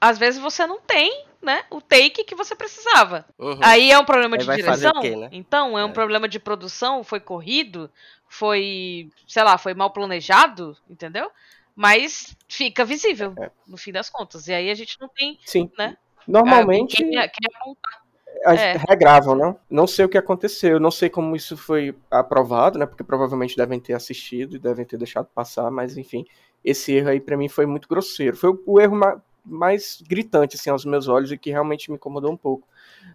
Às 0.00 0.16
vezes 0.16 0.40
você 0.40 0.64
não 0.64 0.80
tem, 0.80 1.24
né, 1.42 1.64
o 1.70 1.80
take 1.80 2.22
que 2.22 2.36
você 2.36 2.54
precisava. 2.54 3.26
Uhum. 3.36 3.58
Aí 3.60 3.90
é 3.90 3.98
um 3.98 4.04
problema 4.04 4.36
Aí 4.36 4.46
de 4.46 4.54
direção. 4.54 5.00
Quê, 5.00 5.16
né? 5.16 5.28
Então, 5.32 5.76
é 5.76 5.84
um 5.84 5.88
é. 5.88 5.92
problema 5.92 6.28
de 6.28 6.38
produção, 6.38 7.02
foi 7.02 7.18
corrido, 7.18 7.90
foi, 8.28 9.10
sei 9.26 9.42
lá, 9.42 9.58
foi 9.58 9.74
mal 9.74 9.90
planejado, 9.90 10.76
entendeu? 10.88 11.32
Mas 11.74 12.36
fica 12.48 12.84
visível, 12.84 13.34
é. 13.40 13.50
no 13.66 13.76
fim 13.76 13.90
das 13.90 14.08
contas. 14.08 14.46
E 14.46 14.54
aí 14.54 14.70
a 14.70 14.74
gente 14.74 14.96
não 15.00 15.08
tem, 15.08 15.36
Sim. 15.44 15.68
né? 15.76 15.96
Normalmente. 16.28 16.96
Quem, 16.96 17.10
quem 17.10 17.18
é 17.20 17.66
montar 17.66 18.07
é. 18.44 18.76
regravam, 18.88 19.34
né? 19.34 19.56
Não 19.68 19.86
sei 19.86 20.04
o 20.04 20.08
que 20.08 20.18
aconteceu, 20.18 20.78
não 20.78 20.90
sei 20.90 21.08
como 21.08 21.34
isso 21.34 21.56
foi 21.56 21.94
aprovado, 22.10 22.78
né? 22.78 22.86
Porque 22.86 23.04
provavelmente 23.04 23.56
devem 23.56 23.80
ter 23.80 23.94
assistido 23.94 24.56
e 24.56 24.58
devem 24.58 24.84
ter 24.84 24.96
deixado 24.96 25.26
passar, 25.34 25.70
mas 25.70 25.96
enfim, 25.96 26.24
esse 26.64 26.92
erro 26.92 27.10
aí 27.10 27.20
para 27.20 27.36
mim 27.36 27.48
foi 27.48 27.66
muito 27.66 27.88
grosseiro. 27.88 28.36
Foi 28.36 28.56
o, 28.66 28.80
erro 28.80 28.96
mais 29.44 30.02
gritante 30.06 30.56
assim 30.56 30.70
aos 30.70 30.84
meus 30.84 31.08
olhos 31.08 31.32
e 31.32 31.38
que 31.38 31.50
realmente 31.50 31.90
me 31.90 31.96
incomodou 31.96 32.30
um 32.30 32.36
pouco. 32.36 32.66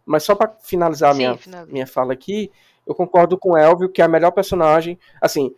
Mas 0.06 0.24
só 0.24 0.36
para 0.36 0.52
finalizar 0.62 1.14
Sim, 1.14 1.20
minha 1.20 1.66
minha 1.68 1.88
fala 1.88 2.14
aqui, 2.14 2.52
eu 2.86 2.96
concordo 2.96 3.38
com 3.38 3.52
o 3.52 3.58
Elvio 3.58 3.90
que 3.90 4.02
é 4.02 4.06
a 4.06 4.10
melhor 4.10 4.32
personagem, 4.32 4.98
assim, 5.22 5.54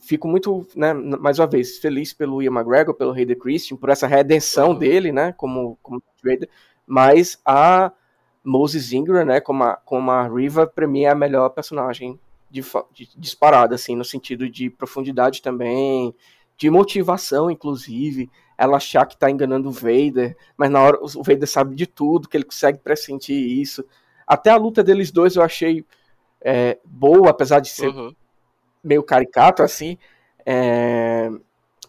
fico 0.00 0.28
muito, 0.28 0.66
né, 0.76 0.92
mais 0.92 1.38
uma 1.38 1.46
vez, 1.46 1.78
feliz 1.78 2.12
pelo 2.12 2.42
Ian 2.42 2.52
McGregor, 2.52 2.94
pelo 2.94 3.12
Hayden 3.12 3.38
Christian, 3.38 3.76
por 3.76 3.88
essa 3.88 4.06
redenção 4.06 4.70
uhum. 4.70 4.78
dele, 4.78 5.12
né, 5.12 5.32
como 5.36 5.78
como 5.82 6.02
Vader, 6.22 6.48
mas 6.86 7.40
a 7.44 7.92
Moses 8.44 8.92
Ingram, 8.92 9.24
né, 9.24 9.40
como 9.40 9.64
a, 9.64 9.76
como 9.76 10.10
a 10.10 10.26
Riva, 10.26 10.66
pra 10.66 10.86
mim 10.86 11.02
é 11.04 11.10
a 11.10 11.14
melhor 11.14 11.48
personagem 11.50 12.18
de, 12.50 12.62
de, 12.92 13.08
disparada, 13.16 13.74
assim, 13.74 13.96
no 13.96 14.04
sentido 14.04 14.48
de 14.48 14.68
profundidade 14.68 15.40
também, 15.40 16.14
de 16.56 16.68
motivação, 16.70 17.50
inclusive, 17.50 18.30
ela 18.58 18.76
achar 18.76 19.06
que 19.06 19.16
tá 19.16 19.30
enganando 19.30 19.68
o 19.68 19.72
Vader, 19.72 20.36
mas 20.56 20.70
na 20.70 20.80
hora 20.80 20.98
o 21.02 21.22
Vader 21.22 21.48
sabe 21.48 21.74
de 21.74 21.86
tudo, 21.86 22.28
que 22.28 22.36
ele 22.36 22.44
consegue 22.44 22.78
pressentir 22.78 23.34
isso. 23.34 23.84
Até 24.26 24.50
a 24.50 24.56
luta 24.56 24.82
deles 24.82 25.10
dois 25.10 25.36
eu 25.36 25.42
achei 25.42 25.84
é, 26.40 26.78
boa, 26.84 27.30
apesar 27.30 27.60
de 27.60 27.68
ser 27.68 27.88
uhum. 27.88 28.14
meio 28.82 29.02
caricato, 29.02 29.62
assim. 29.62 29.98
É, 30.44 31.30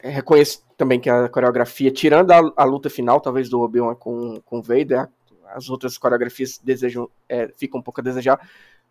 reconheço 0.02 0.64
também 0.78 1.00
que 1.00 1.10
a 1.10 1.30
coreografia, 1.30 1.92
tirando 1.92 2.32
a, 2.32 2.42
a 2.58 2.64
luta 2.64 2.90
final, 2.90 3.20
talvez 3.20 3.50
do 3.50 3.62
Obi-Wan 3.62 3.96
com, 3.96 4.42
com 4.42 4.60
o 4.60 4.62
Vader, 4.62 5.08
as 5.54 5.70
outras 5.70 5.98
coreografias 5.98 6.60
desejam, 6.64 7.10
é, 7.30 7.48
ficam 7.48 7.80
um 7.80 7.84
pouco 7.84 8.02
a 8.02 8.04
desejar, 8.04 8.40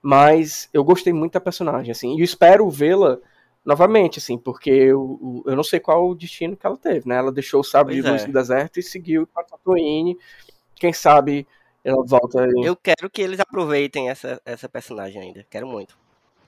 mas 0.00 0.68
eu 0.72 0.82
gostei 0.82 1.12
muito 1.12 1.34
da 1.34 1.40
personagem, 1.40 1.92
assim, 1.92 2.18
e 2.18 2.22
espero 2.22 2.68
vê-la 2.70 3.18
novamente, 3.64 4.18
assim, 4.18 4.36
porque 4.36 4.70
eu, 4.70 5.42
eu 5.46 5.54
não 5.54 5.62
sei 5.62 5.78
qual 5.78 6.08
o 6.08 6.14
destino 6.14 6.56
que 6.56 6.66
ela 6.66 6.76
teve, 6.76 7.08
né? 7.08 7.16
Ela 7.16 7.30
deixou 7.30 7.60
o 7.60 7.64
sabre 7.64 7.94
pois 7.94 8.04
de 8.04 8.10
luz 8.10 8.22
é. 8.22 8.26
no 8.26 8.32
deserto 8.32 8.80
e 8.80 8.82
seguiu 8.82 9.26
para 9.26 9.44
Tatooine. 9.44 10.18
Quem 10.74 10.92
sabe 10.92 11.46
ela 11.84 12.04
volta. 12.04 12.42
Aí. 12.42 12.64
Eu 12.64 12.76
quero 12.76 13.08
que 13.10 13.22
eles 13.22 13.40
aproveitem 13.40 14.10
essa, 14.10 14.40
essa 14.44 14.68
personagem 14.68 15.20
ainda. 15.22 15.46
Quero 15.48 15.66
muito. 15.66 15.96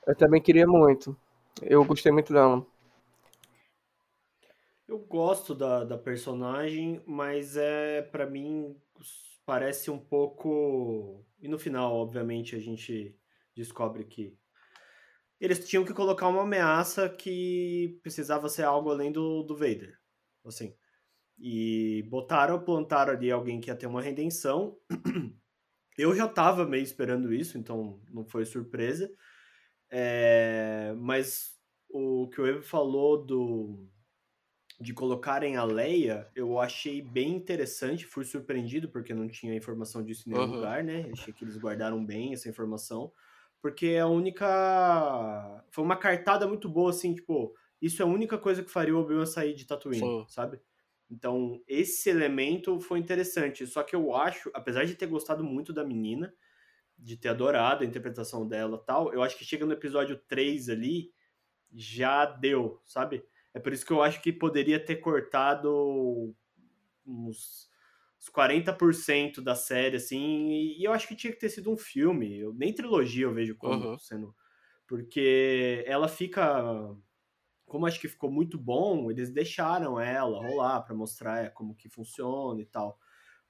Eu 0.07 0.17
também 0.17 0.41
queria 0.41 0.67
muito. 0.67 1.17
Eu 1.63 1.85
gostei 1.85 2.11
muito 2.11 2.33
dela. 2.33 2.65
Eu 4.87 4.99
gosto 4.99 5.55
da, 5.55 5.83
da 5.83 5.97
personagem, 5.97 7.01
mas 7.07 7.57
é 7.57 8.03
para 8.03 8.27
mim 8.27 8.77
parece 9.47 9.91
um 9.91 9.99
pouco. 9.99 11.25
E 11.41 11.49
no 11.49 11.59
final, 11.59 11.95
obviamente, 11.95 12.57
a 12.57 12.59
gente 12.59 13.17
descobre 13.55 14.05
que 14.05 14.37
eles 15.41 15.69
tinham 15.69 15.85
que 15.85 15.93
colocar 15.93 16.29
uma 16.29 16.43
ameaça 16.43 17.09
que 17.09 17.99
precisava 18.03 18.49
ser 18.49 18.63
algo 18.63 18.91
além 18.91 19.13
do, 19.13 19.43
do 19.43 19.57
Vader. 19.57 19.99
Assim. 20.45 20.75
E 21.39 22.03
botaram, 22.09 22.63
plantaram 22.63 23.13
ali 23.13 23.31
alguém 23.31 23.61
que 23.61 23.69
ia 23.69 23.77
ter 23.77 23.87
uma 23.87 24.03
redenção. 24.03 24.79
Eu 25.99 26.15
já 26.15 26.27
tava 26.27 26.67
meio 26.67 26.83
esperando 26.83 27.33
isso, 27.33 27.57
então 27.59 28.01
não 28.11 28.25
foi 28.25 28.45
surpresa. 28.45 29.13
É, 29.91 30.95
mas 30.99 31.55
o 31.89 32.29
que 32.29 32.41
o 32.41 32.47
Evo 32.47 32.63
falou 32.63 33.25
do 33.25 33.89
de 34.81 34.93
colocarem 34.93 35.57
a 35.57 35.65
Leia, 35.65 36.29
eu 36.35 36.59
achei 36.59 37.01
bem 37.01 37.35
interessante, 37.35 38.07
fui 38.07 38.25
surpreendido 38.25 38.89
porque 38.89 39.15
não 39.15 39.29
tinha 39.29 39.55
informação 39.55 40.03
disso 40.03 40.29
em 40.29 40.33
nenhum 40.33 40.45
uhum. 40.45 40.55
lugar, 40.57 40.83
né? 40.83 41.09
Achei 41.13 41.33
que 41.33 41.45
eles 41.45 41.57
guardaram 41.57 42.05
bem 42.05 42.33
essa 42.33 42.49
informação, 42.49 43.13
porque 43.63 43.87
é 43.87 44.01
a 44.01 44.07
única 44.07 45.65
foi 45.71 45.85
uma 45.85 45.97
cartada 45.97 46.47
muito 46.47 46.69
boa 46.69 46.91
assim, 46.91 47.15
tipo, 47.15 47.55
isso 47.81 48.03
é 48.03 48.05
a 48.05 48.09
única 48.09 48.37
coisa 48.37 48.63
que 48.63 48.71
faria 48.71 48.95
o 48.95 49.01
Obi-Wan 49.01 49.27
sair 49.27 49.55
de 49.55 49.65
Tatooine, 49.65 50.01
Sim. 50.01 50.27
sabe? 50.29 50.61
Então, 51.11 51.63
esse 51.69 52.11
elemento 52.11 52.81
foi 52.81 52.99
interessante, 52.99 53.67
só 53.67 53.83
que 53.83 53.95
eu 53.95 54.15
acho, 54.15 54.51
apesar 54.55 54.85
de 54.85 54.95
ter 54.95 55.07
gostado 55.07 55.45
muito 55.45 55.73
da 55.73 55.85
menina, 55.85 56.35
de 56.99 57.17
ter 57.17 57.29
adorado 57.29 57.85
a 57.85 57.87
interpretação 57.87 58.47
dela, 58.49 58.83
tal, 58.85 59.13
eu 59.13 59.23
acho 59.23 59.37
que 59.37 59.45
chega 59.45 59.67
no 59.67 59.73
episódio 59.73 60.17
3 60.27 60.69
ali, 60.69 61.13
já 61.73 62.25
deu, 62.25 62.81
sabe? 62.85 63.25
É 63.55 63.61
por 63.61 63.73
isso 63.73 63.87
que 63.87 63.93
eu 63.93 64.03
acho 64.03 64.21
que 64.21 64.33
poderia 64.33 64.85
ter 64.85 64.97
cortado 64.97 66.35
uns, 67.07 67.71
uns 68.19 68.29
40% 68.35 69.41
da 69.41 69.55
série, 69.55 69.97
assim, 69.97 70.49
e 70.51 70.83
eu 70.83 70.93
acho 70.93 71.07
que 71.07 71.15
tinha 71.15 71.33
que 71.33 71.39
ter 71.39 71.49
sido 71.49 71.71
um 71.71 71.77
filme, 71.77 72.37
eu, 72.37 72.53
nem 72.53 72.75
trilogia 72.75 73.27
eu 73.27 73.33
vejo 73.33 73.57
como 73.57 73.91
uhum. 73.91 73.99
sendo. 73.99 74.35
Porque 74.87 75.85
ela 75.87 76.09
fica. 76.09 76.95
Como 77.65 77.87
acho 77.87 78.01
que 78.01 78.09
ficou 78.09 78.31
muito 78.31 78.59
bom, 78.59 79.11
eles 79.11 79.31
deixaram 79.31 79.99
ela 79.99 80.39
rolar 80.39 80.83
para 80.83 80.95
mostrar 80.95 81.51
como 81.53 81.75
que 81.75 81.89
funciona 81.89 82.61
e 82.61 82.67
tal. 82.67 82.99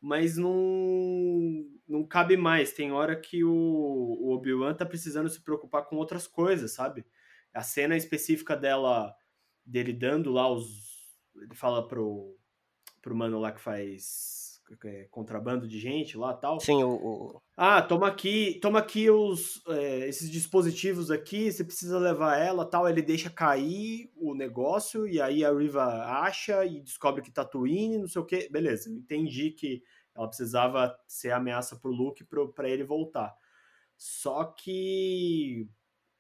Mas 0.01 0.37
não, 0.37 1.67
não 1.89 2.07
cabe 2.07 2.37
mais. 2.37 2.73
Tem 2.73 2.93
hora 2.93 3.17
que 3.17 3.43
o, 3.43 3.51
o 3.51 4.31
Obi-Wan 4.33 4.75
tá 4.75 4.87
precisando 4.87 5.29
se 5.29 5.43
preocupar 5.43 5.87
com 5.87 5.97
outras 5.97 6.27
coisas, 6.27 6.73
sabe? 6.73 7.05
A 7.53 7.63
cena 7.63 7.97
específica 7.97 8.57
dela 8.57 9.15
dele 9.65 9.93
dando 9.93 10.33
lá 10.33 10.51
os. 10.51 10.85
Ele 11.37 11.55
fala 11.55 11.87
pro, 11.87 12.37
pro 13.03 13.17
mano 13.17 13.41
lá 13.41 13.53
que 13.53 13.61
faz 13.61 14.45
é, 14.85 15.07
contrabando 15.11 15.69
de 15.69 15.79
gente 15.79 16.17
lá 16.17 16.35
tal. 16.35 16.61
Sim, 16.61 16.83
o. 16.83 16.95
o... 16.95 17.43
Ah, 17.57 17.83
toma 17.83 18.09
aqui, 18.09 18.59
toma 18.61 18.79
aqui 18.79 19.11
os, 19.11 19.63
é, 19.69 20.09
esses 20.09 20.31
dispositivos 20.31 21.11
aqui, 21.11 21.53
você 21.53 21.63
precisa 21.63 21.99
levar 21.99 22.39
ela 22.39 22.65
tal. 22.65 22.89
Ele 22.89 23.03
deixa 23.03 23.31
cair 23.31 24.11
o 24.17 24.35
negócio 24.35 25.07
e 25.07 25.21
aí 25.21 25.45
a 25.45 25.53
Riva 25.53 25.85
acha 26.05 26.65
e 26.65 26.81
descobre 26.81 27.23
que 27.23 27.31
Tatooine, 27.31 27.99
não 27.99 28.09
sei 28.09 28.23
o 28.23 28.27
que. 28.27 28.49
Beleza, 28.51 28.91
entendi 28.91 29.51
que 29.51 29.83
ela 30.15 30.29
precisava 30.29 30.97
ser 31.07 31.33
ameaça 31.33 31.77
pro 31.77 31.91
Luke 31.91 32.25
para 32.55 32.69
ele 32.69 32.85
voltar. 32.85 33.35
Só 33.97 34.45
que 34.45 35.69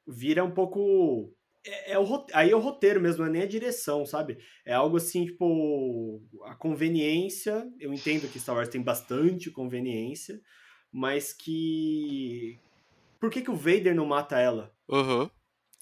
vira 0.07 0.45
um 0.45 0.51
pouco 0.51 1.33
é, 1.65 1.93
é 1.93 1.99
o, 1.99 2.27
aí 2.33 2.51
é 2.51 2.57
o 2.57 2.61
roteiro 2.61 3.01
mesmo, 3.01 3.23
não 3.23 3.29
é 3.29 3.33
nem 3.33 3.43
a 3.43 3.49
direção, 3.49 4.05
sabe? 4.05 4.39
É 4.65 4.75
algo 4.75 4.99
assim, 4.99 5.25
tipo, 5.27 6.23
a 6.45 6.55
conveniência. 6.55 7.67
Eu 7.81 7.93
entendo 7.93 8.31
que 8.31 8.39
Star 8.39 8.57
Wars 8.57 8.69
tem 8.69 8.83
bastante 8.83 9.51
conveniência, 9.51 10.41
mas 10.93 11.33
que. 11.33 12.61
Por 13.19 13.31
que, 13.31 13.41
que 13.41 13.51
o 13.51 13.57
Vader 13.57 13.95
não 13.95 14.05
mata 14.05 14.39
ela? 14.39 14.75
Uhum. 14.89 15.31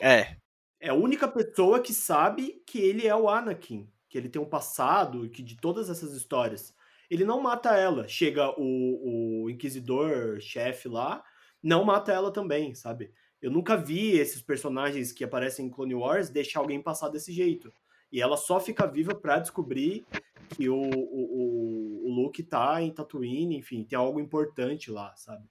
É. 0.00 0.36
É 0.80 0.90
a 0.90 0.94
única 0.94 1.26
pessoa 1.26 1.80
que 1.80 1.92
sabe 1.92 2.62
que 2.66 2.78
ele 2.78 3.06
é 3.06 3.14
o 3.14 3.28
Anakin, 3.28 3.88
que 4.08 4.16
ele 4.16 4.28
tem 4.28 4.40
um 4.40 4.48
passado, 4.48 5.28
que 5.30 5.42
de 5.42 5.56
todas 5.56 5.90
essas 5.90 6.12
histórias. 6.12 6.74
Ele 7.10 7.24
não 7.24 7.40
mata 7.40 7.76
ela. 7.76 8.08
Chega 8.08 8.50
o, 8.58 9.44
o 9.44 9.50
Inquisidor-chefe 9.50 10.88
lá, 10.88 11.22
não 11.62 11.84
mata 11.84 12.12
ela 12.12 12.32
também, 12.32 12.74
sabe? 12.74 13.12
Eu 13.42 13.50
nunca 13.50 13.76
vi 13.76 14.16
esses 14.16 14.40
personagens 14.40 15.10
que 15.10 15.24
aparecem 15.24 15.66
em 15.66 15.70
Clone 15.70 15.96
Wars 15.96 16.30
deixar 16.30 16.60
alguém 16.60 16.80
passar 16.80 17.08
desse 17.08 17.32
jeito. 17.32 17.72
E 18.12 18.22
ela 18.22 18.36
só 18.36 18.60
fica 18.60 18.86
viva 18.86 19.14
para 19.16 19.40
descobrir 19.40 20.06
que 20.50 20.68
o, 20.68 20.80
o, 20.80 22.06
o 22.06 22.14
Luke 22.14 22.42
tá 22.42 22.80
em 22.80 22.92
Tatooine, 22.92 23.56
enfim, 23.56 23.82
tem 23.82 23.98
algo 23.98 24.20
importante 24.20 24.90
lá, 24.90 25.12
sabe? 25.16 25.44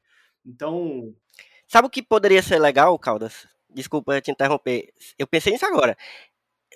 Então. 0.46 1.14
Sabe 1.68 1.88
o 1.88 1.90
que 1.90 2.02
poderia 2.02 2.42
ser 2.42 2.60
legal, 2.60 2.98
Caldas? 2.98 3.48
Desculpa 3.70 4.22
te 4.22 4.32
interromper. 4.32 4.94
Eu 5.18 5.28
pensei 5.28 5.52
nisso 5.52 5.66
agora. 5.66 5.98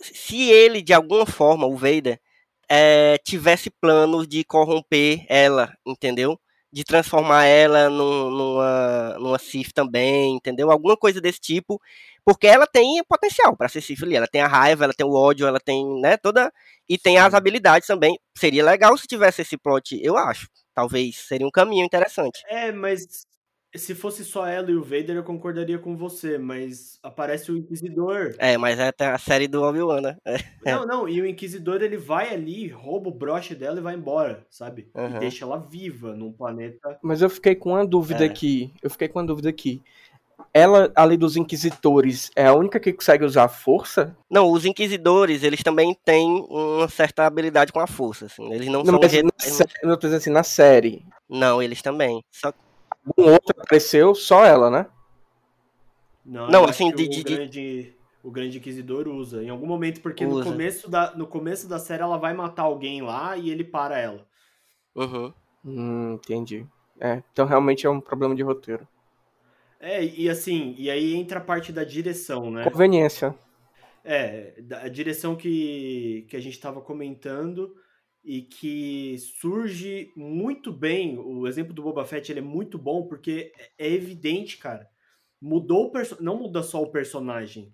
Se 0.01 0.49
ele, 0.49 0.81
de 0.81 0.93
alguma 0.93 1.25
forma, 1.25 1.65
o 1.65 1.77
Vader, 1.77 2.19
é, 2.67 3.17
tivesse 3.19 3.69
planos 3.69 4.27
de 4.27 4.43
corromper 4.43 5.25
ela, 5.29 5.77
entendeu? 5.85 6.39
De 6.75 6.83
transformar 6.83 7.45
ela 7.45 7.89
num, 7.89 8.29
numa, 8.29 9.15
numa 9.17 9.39
Sif 9.39 9.71
também, 9.73 10.35
entendeu? 10.35 10.69
Alguma 10.69 10.97
coisa 10.97 11.21
desse 11.21 11.39
tipo, 11.39 11.81
porque 12.25 12.45
ela 12.45 12.67
tem 12.67 13.01
potencial 13.07 13.55
para 13.55 13.69
ser 13.69 13.79
Sif 13.79 14.03
ali. 14.03 14.13
Ela 14.13 14.27
tem 14.27 14.41
a 14.41 14.47
raiva, 14.47 14.83
ela 14.83 14.93
tem 14.93 15.05
o 15.05 15.13
ódio, 15.13 15.47
ela 15.47 15.57
tem, 15.57 15.85
né, 16.01 16.17
toda. 16.17 16.51
E 16.89 16.97
tem 16.97 17.17
as 17.17 17.33
habilidades 17.33 17.87
também. 17.87 18.19
Seria 18.37 18.61
legal 18.61 18.97
se 18.97 19.07
tivesse 19.07 19.41
esse 19.41 19.57
plot, 19.57 19.97
eu 20.03 20.17
acho. 20.17 20.49
Talvez 20.73 21.15
seria 21.15 21.47
um 21.47 21.51
caminho 21.51 21.85
interessante. 21.85 22.41
É, 22.49 22.73
mas 22.73 23.25
se 23.77 23.95
fosse 23.95 24.23
só 24.23 24.45
ela 24.45 24.69
e 24.71 24.75
o 24.75 24.83
Vader, 24.83 25.15
eu 25.15 25.23
concordaria 25.23 25.77
com 25.77 25.95
você, 25.95 26.37
mas 26.37 26.99
aparece 27.03 27.51
o 27.51 27.57
Inquisidor. 27.57 28.35
É, 28.37 28.57
mas 28.57 28.79
é 28.79 28.91
a 28.99 29.17
série 29.17 29.47
do 29.47 29.61
Obi-Wan, 29.63 30.01
né? 30.01 30.17
É. 30.25 30.37
Não, 30.65 30.85
não, 30.85 31.09
e 31.09 31.21
o 31.21 31.25
Inquisidor 31.25 31.81
ele 31.81 31.97
vai 31.97 32.33
ali, 32.33 32.67
rouba 32.67 33.09
o 33.09 33.13
broche 33.13 33.55
dela 33.55 33.79
e 33.79 33.83
vai 33.83 33.95
embora, 33.95 34.45
sabe? 34.49 34.89
Uhum. 34.95 35.17
E 35.17 35.19
deixa 35.19 35.45
ela 35.45 35.57
viva 35.57 36.15
num 36.15 36.31
planeta. 36.31 36.97
Mas 37.01 37.21
eu 37.21 37.29
fiquei 37.29 37.55
com 37.55 37.71
uma 37.71 37.85
dúvida 37.85 38.23
é. 38.23 38.27
aqui. 38.27 38.73
Eu 38.81 38.89
fiquei 38.89 39.07
com 39.07 39.19
uma 39.19 39.25
dúvida 39.25 39.49
aqui. 39.49 39.81
Ela, 40.53 40.91
ali 40.95 41.17
dos 41.17 41.35
Inquisitores, 41.35 42.31
é 42.35 42.47
a 42.47 42.53
única 42.53 42.79
que 42.79 42.93
consegue 42.93 43.25
usar 43.25 43.43
a 43.43 43.49
força? 43.49 44.15
Não, 44.29 44.49
os 44.49 44.65
Inquisidores, 44.65 45.43
eles 45.43 45.61
também 45.61 45.95
têm 46.05 46.45
uma 46.49 46.87
certa 46.87 47.25
habilidade 47.25 47.73
com 47.73 47.79
a 47.79 47.87
força, 47.87 48.27
assim. 48.27 48.53
Eles 48.53 48.67
não, 48.67 48.81
não 48.81 48.85
são... 48.85 48.99
Mas 49.01 49.23
na, 49.23 49.31
série, 49.37 49.69
eu 49.83 49.97
tô 49.97 50.07
dizendo 50.07 50.17
assim, 50.17 50.29
na 50.29 50.43
série. 50.43 51.05
Não, 51.29 51.61
eles 51.61 51.81
também. 51.81 52.23
Só 52.31 52.53
algum 53.05 53.31
outro 53.31 53.53
apareceu, 53.57 54.15
só 54.15 54.45
ela, 54.45 54.69
né? 54.69 54.87
Não, 56.25 56.49
não 56.49 56.65
assim, 56.65 56.91
de, 56.91 57.03
o, 57.03 57.09
de, 57.09 57.23
grande, 57.23 57.95
o 58.23 58.31
grande 58.31 58.57
Inquisidor 58.57 59.07
usa. 59.07 59.43
Em 59.43 59.49
algum 59.49 59.67
momento, 59.67 60.01
porque 60.01 60.25
no 60.25 60.43
começo, 60.43 60.89
da, 60.89 61.15
no 61.15 61.27
começo 61.27 61.67
da 61.67 61.77
série 61.77 62.01
ela 62.01 62.17
vai 62.17 62.33
matar 62.33 62.63
alguém 62.63 63.01
lá 63.01 63.37
e 63.37 63.49
ele 63.51 63.63
para 63.63 63.99
ela. 63.99 64.25
Uhum. 64.95 65.31
Hum, 65.63 66.13
entendi. 66.13 66.65
É, 66.99 67.21
então 67.31 67.45
realmente 67.45 67.85
é 67.85 67.89
um 67.89 68.01
problema 68.01 68.35
de 68.35 68.41
roteiro. 68.41 68.87
É, 69.79 70.03
e 70.03 70.29
assim, 70.29 70.73
e 70.77 70.89
aí 70.89 71.13
entra 71.13 71.39
a 71.39 71.43
parte 71.43 71.71
da 71.71 71.83
direção, 71.83 72.49
né? 72.49 72.63
Conveniência. 72.63 73.35
É, 74.03 74.53
a 74.81 74.87
direção 74.87 75.35
que, 75.35 76.25
que 76.29 76.35
a 76.35 76.39
gente 76.39 76.53
estava 76.53 76.79
comentando 76.81 77.75
e 78.25 78.41
que 78.41 79.17
surge 79.19 80.11
muito 80.15 80.73
bem. 80.73 81.17
O 81.19 81.47
exemplo 81.47 81.73
do 81.73 81.83
Boba 81.83 82.03
Fett 82.05 82.31
ele 82.31 82.39
é 82.39 82.43
muito 82.43 82.77
bom 82.77 83.07
porque 83.07 83.53
é 83.77 83.87
evidente, 83.87 84.57
cara. 84.57 84.89
Mudou 85.39 85.85
o 85.85 85.91
perso 85.91 86.17
não 86.21 86.37
muda 86.37 86.63
só 86.63 86.81
o 86.81 86.91
personagem. 86.91 87.71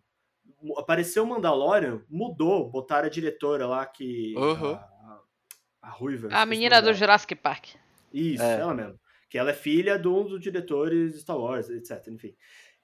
Apareceu 0.77 1.23
o 1.23 1.27
Mandalorian, 1.27 2.03
mudou, 2.09 2.69
botaram 2.69 3.07
a 3.07 3.09
diretora 3.09 3.65
lá 3.65 3.85
que 3.85 4.35
uhum. 4.35 4.73
a, 4.73 5.21
a 5.83 5.89
Ruiva. 5.89 6.27
A 6.31 6.45
menina 6.45 6.81
do 6.81 6.93
Jurassic 6.93 7.33
Park. 7.35 7.69
Isso, 8.13 8.43
é. 8.43 8.59
ela 8.59 8.73
mesmo. 8.73 8.99
Que 9.29 9.37
ela 9.37 9.51
é 9.51 9.53
filha 9.53 9.97
de 9.97 10.09
um 10.09 10.25
dos 10.25 10.41
diretores 10.41 11.13
de 11.13 11.21
Star 11.21 11.37
Wars, 11.37 11.69
etc. 11.69 12.05
Enfim. 12.09 12.35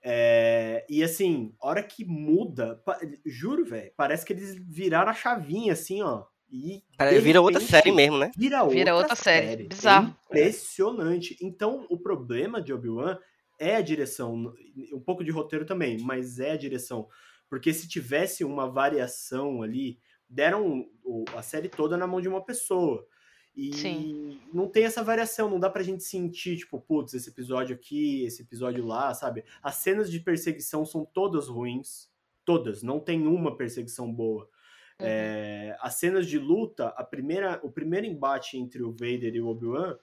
É, 0.01 0.85
e 0.89 1.03
assim, 1.03 1.53
hora 1.59 1.83
que 1.83 2.05
muda, 2.05 2.81
juro, 3.25 3.65
velho, 3.65 3.91
parece 3.97 4.25
que 4.25 4.31
eles 4.31 4.55
viraram 4.55 5.11
a 5.11 5.13
chavinha 5.13 5.73
assim, 5.73 6.01
ó. 6.01 6.23
E 6.49 6.81
vira 7.21 7.41
outra 7.41 7.59
série 7.59 7.91
mesmo, 7.91 8.17
né? 8.17 8.31
Vira 8.37 8.63
outra, 8.63 8.77
vira 8.77 8.95
outra 8.95 9.15
série. 9.15 9.47
série. 9.47 9.63
Bizarro. 9.65 10.15
É 10.31 10.39
impressionante. 10.39 11.37
Então, 11.41 11.85
o 11.89 11.97
problema 11.97 12.61
de 12.61 12.73
Obi-Wan 12.73 13.17
é 13.59 13.75
a 13.75 13.81
direção. 13.81 14.53
Um 14.93 14.99
pouco 14.99 15.23
de 15.23 15.31
roteiro 15.31 15.65
também, 15.65 15.99
mas 15.99 16.39
é 16.39 16.51
a 16.51 16.57
direção. 16.57 17.07
Porque 17.49 17.73
se 17.73 17.87
tivesse 17.87 18.43
uma 18.43 18.69
variação 18.69 19.61
ali, 19.61 19.99
deram 20.29 20.85
a 21.35 21.41
série 21.41 21.69
toda 21.69 21.97
na 21.97 22.07
mão 22.07 22.21
de 22.21 22.27
uma 22.27 22.43
pessoa. 22.43 23.05
E 23.55 23.73
Sim. 23.73 24.39
não 24.53 24.69
tem 24.69 24.83
essa 24.83 25.03
variação, 25.03 25.49
não 25.49 25.59
dá 25.59 25.67
pra 25.67 25.81
gente 25.81 26.03
sentir, 26.03 26.57
tipo, 26.57 26.79
putz, 26.79 27.15
esse 27.15 27.29
episódio 27.29 27.75
aqui, 27.75 28.23
esse 28.23 28.43
episódio 28.43 28.85
lá, 28.85 29.11
sabe? 29.15 29.43
As 29.63 29.75
cenas 29.75 30.11
de 30.11 30.19
perseguição 30.19 30.85
são 30.85 31.03
todas 31.03 31.47
ruins. 31.47 32.07
Todas, 32.45 32.83
não 32.83 32.99
tem 32.99 33.25
uma 33.25 33.57
perseguição 33.57 34.13
boa. 34.13 34.43
Uhum. 34.99 35.07
É, 35.07 35.46
as 35.81 35.95
cenas 35.95 36.27
de 36.27 36.37
luta, 36.39 36.87
a 36.89 37.03
primeira, 37.03 37.59
o 37.63 37.71
primeiro 37.71 38.05
embate 38.05 38.57
entre 38.57 38.83
o 38.83 38.91
Vader 38.91 39.35
e 39.35 39.41
o 39.41 39.47
Obi-Wan, 39.47 39.97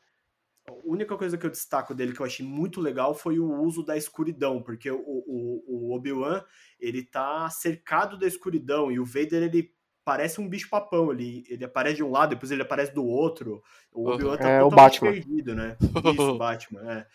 a 0.66 0.72
única 0.84 1.16
coisa 1.16 1.36
que 1.36 1.44
eu 1.44 1.50
destaco 1.50 1.94
dele 1.94 2.12
que 2.14 2.20
eu 2.20 2.26
achei 2.26 2.44
muito 2.44 2.80
legal 2.80 3.14
foi 3.14 3.38
o 3.38 3.60
uso 3.62 3.84
da 3.84 3.96
escuridão, 3.96 4.62
porque 4.62 4.90
o, 4.90 4.98
o, 4.98 5.64
o 5.66 5.94
Obi-Wan, 5.94 6.42
ele 6.80 7.02
tá 7.04 7.48
cercado 7.50 8.18
da 8.18 8.26
escuridão, 8.26 8.90
e 8.90 8.98
o 8.98 9.04
Vader, 9.04 9.42
ele 9.42 9.74
parece 10.04 10.40
um 10.40 10.48
bicho-papão, 10.48 11.12
ele, 11.12 11.44
ele 11.48 11.64
aparece 11.64 11.96
de 11.96 12.04
um 12.04 12.10
lado, 12.10 12.30
depois 12.30 12.50
ele 12.50 12.62
aparece 12.62 12.94
do 12.94 13.04
outro, 13.04 13.62
o 13.92 14.02
Uhum. 14.08 14.14
Obi-Wan 14.14 14.36
tá 14.36 14.48
É, 14.50 14.62
o 14.62 14.70
totalmente 14.70 15.00
Batman. 15.00 15.12
perdido, 15.12 15.54
né? 15.54 15.76
Isso, 16.14 16.38
Batman, 16.38 16.80
é. 16.90 17.06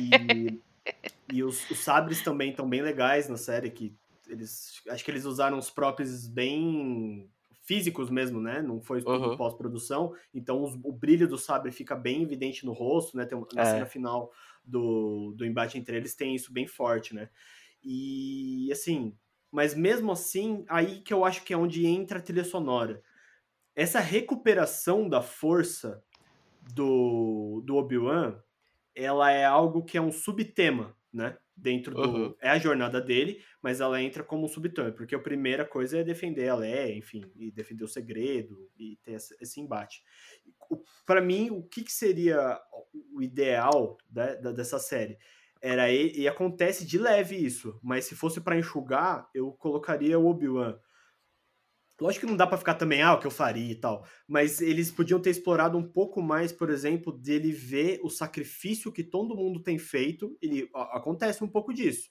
E, 0.00 0.60
e 1.32 1.42
os, 1.42 1.70
os 1.70 1.78
sabres 1.78 2.22
também 2.22 2.50
estão 2.50 2.68
bem 2.68 2.82
legais 2.82 3.28
na 3.28 3.36
série, 3.36 3.70
que 3.70 3.94
eles 4.28 4.80
acho 4.88 5.04
que 5.04 5.10
eles 5.10 5.24
usaram 5.24 5.58
os 5.58 5.70
próprios 5.70 6.26
bem 6.26 7.28
físicos 7.62 8.10
mesmo, 8.10 8.40
né? 8.40 8.60
Não 8.62 8.80
foi 8.80 9.06
Uhum. 9.06 9.36
pós-produção. 9.36 10.14
Então 10.34 10.62
os- 10.62 10.74
o 10.82 10.92
brilho 10.92 11.28
do 11.28 11.38
sabre 11.38 11.70
fica 11.72 11.94
bem 11.96 12.22
evidente 12.22 12.66
no 12.66 12.72
rosto, 12.72 13.16
né? 13.16 13.24
Tem, 13.26 13.40
na 13.52 13.64
É. 13.64 13.64
cena 13.64 13.86
final 13.86 14.32
do, 14.64 15.32
do 15.36 15.44
embate 15.44 15.78
entre 15.78 15.96
eles 15.96 16.14
tem 16.14 16.34
isso 16.34 16.52
bem 16.52 16.66
forte, 16.66 17.14
né? 17.14 17.30
E 17.82 18.68
assim, 18.72 19.16
mas 19.50 19.74
mesmo 19.74 20.12
assim, 20.12 20.64
aí 20.68 21.00
que 21.00 21.12
eu 21.12 21.24
acho 21.24 21.44
que 21.44 21.52
é 21.52 21.56
onde 21.56 21.86
entra 21.86 22.18
a 22.18 22.22
trilha 22.22 22.44
sonora. 22.44 23.02
Essa 23.74 24.00
recuperação 24.00 25.08
da 25.08 25.22
força 25.22 26.04
do, 26.74 27.62
do 27.64 27.76
Obi-Wan, 27.76 28.42
ela 28.94 29.30
é 29.30 29.44
algo 29.44 29.84
que 29.84 29.98
é 29.98 30.02
um 30.02 30.12
subtema, 30.12 30.96
né? 31.12 31.38
Dentro 31.56 31.94
do. 31.94 32.08
Uhum. 32.08 32.34
É 32.40 32.48
a 32.48 32.58
jornada 32.58 33.00
dele, 33.00 33.42
mas 33.62 33.80
ela 33.80 34.00
entra 34.02 34.24
como 34.24 34.44
um 34.44 34.48
subtema, 34.48 34.90
porque 34.92 35.14
a 35.14 35.18
primeira 35.18 35.64
coisa 35.64 35.98
é 35.98 36.04
defender 36.04 36.48
a 36.48 36.56
Leia, 36.56 36.96
enfim, 36.96 37.30
e 37.36 37.50
defender 37.50 37.84
o 37.84 37.88
segredo, 37.88 38.70
e 38.78 38.96
ter 39.04 39.12
esse, 39.12 39.36
esse 39.40 39.60
embate. 39.60 40.02
Para 41.06 41.20
mim, 41.20 41.50
o 41.50 41.62
que, 41.62 41.82
que 41.84 41.92
seria 41.92 42.58
o 43.12 43.22
ideal 43.22 43.98
da- 44.08 44.34
da- 44.34 44.52
dessa 44.52 44.78
série? 44.78 45.18
Era 45.60 45.90
e, 45.92 46.20
e 46.20 46.28
acontece 46.28 46.84
de 46.86 46.98
leve 46.98 47.36
isso, 47.36 47.78
mas 47.82 48.04
se 48.06 48.16
fosse 48.16 48.40
para 48.40 48.58
enxugar, 48.58 49.28
eu 49.34 49.52
colocaria 49.52 50.18
o 50.18 50.26
Obi-Wan. 50.26 50.78
Lógico 52.02 52.26
que 52.26 52.30
não 52.30 52.36
dá 52.36 52.48
pra 52.48 52.58
ficar 52.58 52.74
também, 52.74 53.00
ah, 53.00 53.14
o 53.14 53.20
que 53.20 53.26
eu 53.28 53.30
faria 53.30 53.70
e 53.70 53.76
tal. 53.76 54.04
Mas 54.26 54.60
eles 54.60 54.90
podiam 54.90 55.20
ter 55.20 55.30
explorado 55.30 55.78
um 55.78 55.86
pouco 55.86 56.20
mais, 56.20 56.52
por 56.52 56.68
exemplo, 56.68 57.12
dele 57.12 57.52
ver 57.52 58.00
o 58.02 58.10
sacrifício 58.10 58.90
que 58.90 59.04
todo 59.04 59.36
mundo 59.36 59.62
tem 59.62 59.78
feito. 59.78 60.36
Ele 60.42 60.68
acontece 60.74 61.44
um 61.44 61.48
pouco 61.48 61.72
disso. 61.72 62.10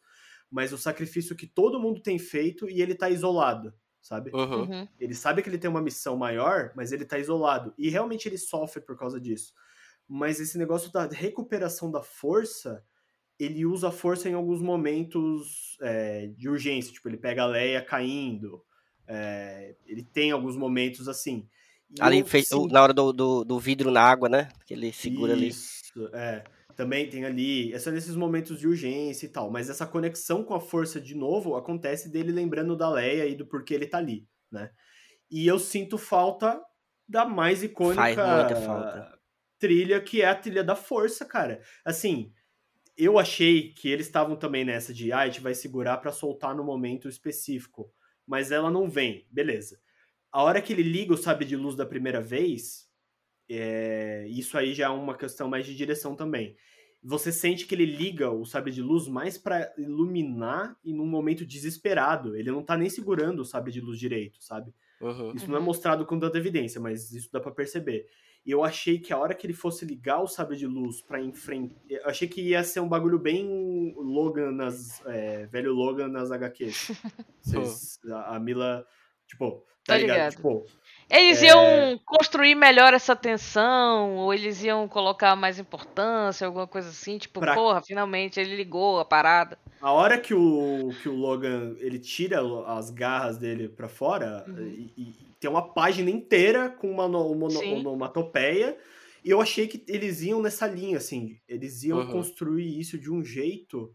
Mas 0.49 0.71
o 0.71 0.77
sacrifício 0.77 1.35
que 1.35 1.45
todo 1.45 1.77
mundo 1.77 2.01
tem 2.01 2.17
feito 2.17 2.69
e 2.69 2.81
ele 2.81 2.95
tá 2.95 3.09
isolado, 3.09 3.73
sabe? 4.01 4.31
Uhum. 4.33 4.87
Ele 4.97 5.13
sabe 5.13 5.41
que 5.41 5.49
ele 5.49 5.57
tem 5.57 5.69
uma 5.69 5.81
missão 5.81 6.15
maior, 6.15 6.71
mas 6.73 6.93
ele 6.93 7.03
tá 7.03 7.19
isolado. 7.19 7.73
E 7.77 7.89
realmente 7.89 8.29
ele 8.29 8.37
sofre 8.37 8.81
por 8.81 8.97
causa 8.97 9.19
disso. 9.19 9.53
Mas 10.07 10.39
esse 10.39 10.57
negócio 10.57 10.89
da 10.89 11.05
recuperação 11.05 11.91
da 11.91 12.01
força, 12.01 12.81
ele 13.37 13.65
usa 13.65 13.89
a 13.89 13.91
força 13.91 14.29
em 14.29 14.33
alguns 14.35 14.61
momentos 14.61 15.77
é, 15.81 16.27
de 16.27 16.47
urgência. 16.47 16.93
Tipo, 16.93 17.09
ele 17.09 17.17
pega 17.17 17.43
a 17.43 17.47
Leia 17.47 17.83
caindo. 17.83 18.63
É, 19.07 19.75
ele 19.85 20.03
tem 20.03 20.31
alguns 20.31 20.55
momentos 20.55 21.07
assim. 21.07 21.47
Ali 21.99 22.19
eu 22.19 22.25
fez, 22.25 22.47
sinto- 22.47 22.71
na 22.71 22.81
hora 22.81 22.93
do, 22.93 23.11
do, 23.11 23.43
do 23.43 23.59
vidro 23.59 23.91
na 23.91 24.01
água, 24.01 24.29
né? 24.29 24.49
Que 24.65 24.73
ele 24.73 24.93
segura 24.93 25.33
ali. 25.33 25.49
Isso, 25.49 26.09
é. 26.13 26.43
Também 26.75 27.09
tem 27.09 27.25
ali, 27.25 27.73
é 27.73 27.79
só 27.79 27.91
nesses 27.91 28.15
momentos 28.15 28.57
de 28.59 28.67
urgência 28.67 29.25
e 29.25 29.29
tal, 29.29 29.51
mas 29.51 29.69
essa 29.69 29.85
conexão 29.85 30.43
com 30.43 30.53
a 30.55 30.59
força 30.61 31.01
de 31.01 31.13
novo 31.13 31.55
acontece 31.55 32.09
dele 32.09 32.31
lembrando 32.31 32.77
da 32.77 32.89
Leia 32.89 33.27
e 33.27 33.35
do 33.35 33.45
porquê 33.45 33.73
ele 33.73 33.85
tá 33.87 33.97
ali, 33.97 34.25
né? 34.49 34.71
E 35.29 35.45
eu 35.45 35.59
sinto 35.59 35.97
falta 35.97 36.61
da 37.07 37.25
mais 37.25 37.61
icônica 37.61 38.01
trilha, 39.59 40.01
que 40.01 40.21
é 40.21 40.27
a 40.27 40.35
trilha 40.35 40.63
da 40.63 40.75
força, 40.75 41.23
cara. 41.25 41.61
Assim, 41.85 42.31
eu 42.97 43.19
achei 43.19 43.73
que 43.73 43.89
eles 43.89 44.07
estavam 44.07 44.35
também 44.35 44.65
nessa 44.65 44.93
de, 44.93 45.11
ah, 45.11 45.19
a 45.19 45.27
gente 45.27 45.41
vai 45.41 45.53
segurar 45.53 45.97
pra 45.97 46.11
soltar 46.11 46.55
no 46.55 46.63
momento 46.63 47.07
específico, 47.07 47.91
mas 48.31 48.49
ela 48.49 48.71
não 48.71 48.89
vem, 48.89 49.27
beleza. 49.29 49.77
A 50.31 50.41
hora 50.41 50.61
que 50.61 50.71
ele 50.71 50.83
liga 50.83 51.13
o 51.13 51.17
sabre 51.17 51.45
de 51.45 51.57
luz 51.57 51.75
da 51.75 51.85
primeira 51.85 52.21
vez, 52.21 52.87
é, 53.49 54.25
isso 54.29 54.57
aí 54.57 54.73
já 54.73 54.85
é 54.85 54.89
uma 54.89 55.17
questão 55.17 55.49
mais 55.49 55.65
de 55.65 55.75
direção 55.75 56.15
também. 56.15 56.55
Você 57.03 57.31
sente 57.31 57.65
que 57.67 57.75
ele 57.75 57.85
liga 57.85 58.31
o 58.31 58.45
sabre 58.45 58.71
de 58.71 58.81
luz 58.81 59.07
mais 59.09 59.37
pra 59.37 59.73
iluminar 59.77 60.77
e 60.83 60.93
num 60.93 61.05
momento 61.07 61.45
desesperado. 61.45 62.35
Ele 62.37 62.51
não 62.51 62.63
tá 62.63 62.77
nem 62.77 62.89
segurando 62.89 63.41
o 63.41 63.45
sabre 63.45 63.71
de 63.71 63.81
luz 63.81 63.99
direito, 63.99 64.41
sabe? 64.41 64.73
Uhum. 65.01 65.33
Isso 65.35 65.47
não 65.49 65.55
é 65.57 65.59
Uhum. 65.59 65.65
mostrado 65.65 66.05
com 66.05 66.17
tanta 66.19 66.37
evidência, 66.37 66.79
mas 66.79 67.11
isso 67.11 67.29
dá 67.33 67.39
pra 67.41 67.51
perceber. 67.51 68.05
E 68.45 68.49
eu 68.51 68.63
achei 68.63 68.97
que 68.97 69.13
a 69.13 69.17
hora 69.19 69.35
que 69.35 69.45
ele 69.45 69.53
fosse 69.53 69.85
ligar 69.85 70.19
o 70.21 70.27
sabre 70.27 70.57
de 70.57 70.65
luz 70.65 71.01
pra 71.01 71.21
enfrentar. 71.21 71.75
Eu 71.89 72.05
achei 72.07 72.27
que 72.27 72.41
ia 72.41 72.63
ser 72.63 72.79
um 72.79 72.89
bagulho 72.89 73.19
bem 73.19 73.93
Logan 73.97 74.51
nas. 74.51 75.05
é, 75.05 75.45
velho 75.45 75.73
Logan 75.73 76.07
nas 76.07 76.31
HQs. 76.31 76.91
Vocês- 77.41 77.99
a, 78.11 78.35
a 78.35 78.39
Mila. 78.39 78.85
Tipo, 79.27 79.63
tá 79.85 79.93
Tô 79.93 79.99
ligado? 79.99 80.15
ligado. 80.17 80.31
Tipo, 80.35 80.65
Eles 81.09 81.41
É. 81.43 81.47
iam 81.47 81.99
construir 82.05 82.55
melhor 82.55 82.93
essa 82.93 83.15
tensão, 83.15 84.15
ou 84.17 84.33
eles 84.33 84.63
iam 84.63 84.87
colocar 84.87 85.35
mais 85.35 85.59
importância, 85.59 86.47
alguma 86.47 86.65
coisa 86.67 86.89
assim, 86.89 87.17
tipo, 87.17 87.39
Pra- 87.39 87.53
porra, 87.53 87.81
finalmente 87.81 88.39
ele 88.39 88.55
ligou 88.55 88.99
a 88.99 89.05
parada. 89.05 89.57
A 89.81 89.91
hora 89.91 90.17
que 90.19 90.33
o, 90.33 90.89
que 91.01 91.07
o 91.09 91.15
Logan 91.15 91.75
ele 91.79 91.97
tira 91.99 92.39
as 92.67 92.89
garras 92.89 93.37
dele 93.37 93.69
pra 93.69 93.87
fora 93.87 94.43
Uhum. 94.47 94.67
e, 94.67 94.93
e 94.97 95.30
tem 95.41 95.51
uma 95.51 95.73
página 95.73 96.11
inteira 96.11 96.69
com 96.69 96.91
uma, 96.91 97.09
no- 97.09 97.31
uma 97.33 97.49
no- 97.49 97.59
Sim. 97.59 97.79
onomatopeia 97.79 98.77
e 99.25 99.31
eu 99.31 99.41
achei 99.41 99.67
que 99.67 99.83
eles 99.89 100.21
iam 100.23 100.41
nessa 100.41 100.67
linha 100.67 100.97
assim, 100.99 101.39
eles 101.49 101.83
iam 101.83 101.99
Uhum. 101.99 102.11
construir 102.13 102.79
isso 102.79 102.99
de 102.99 103.11
um 103.11 103.23
jeito 103.25 103.93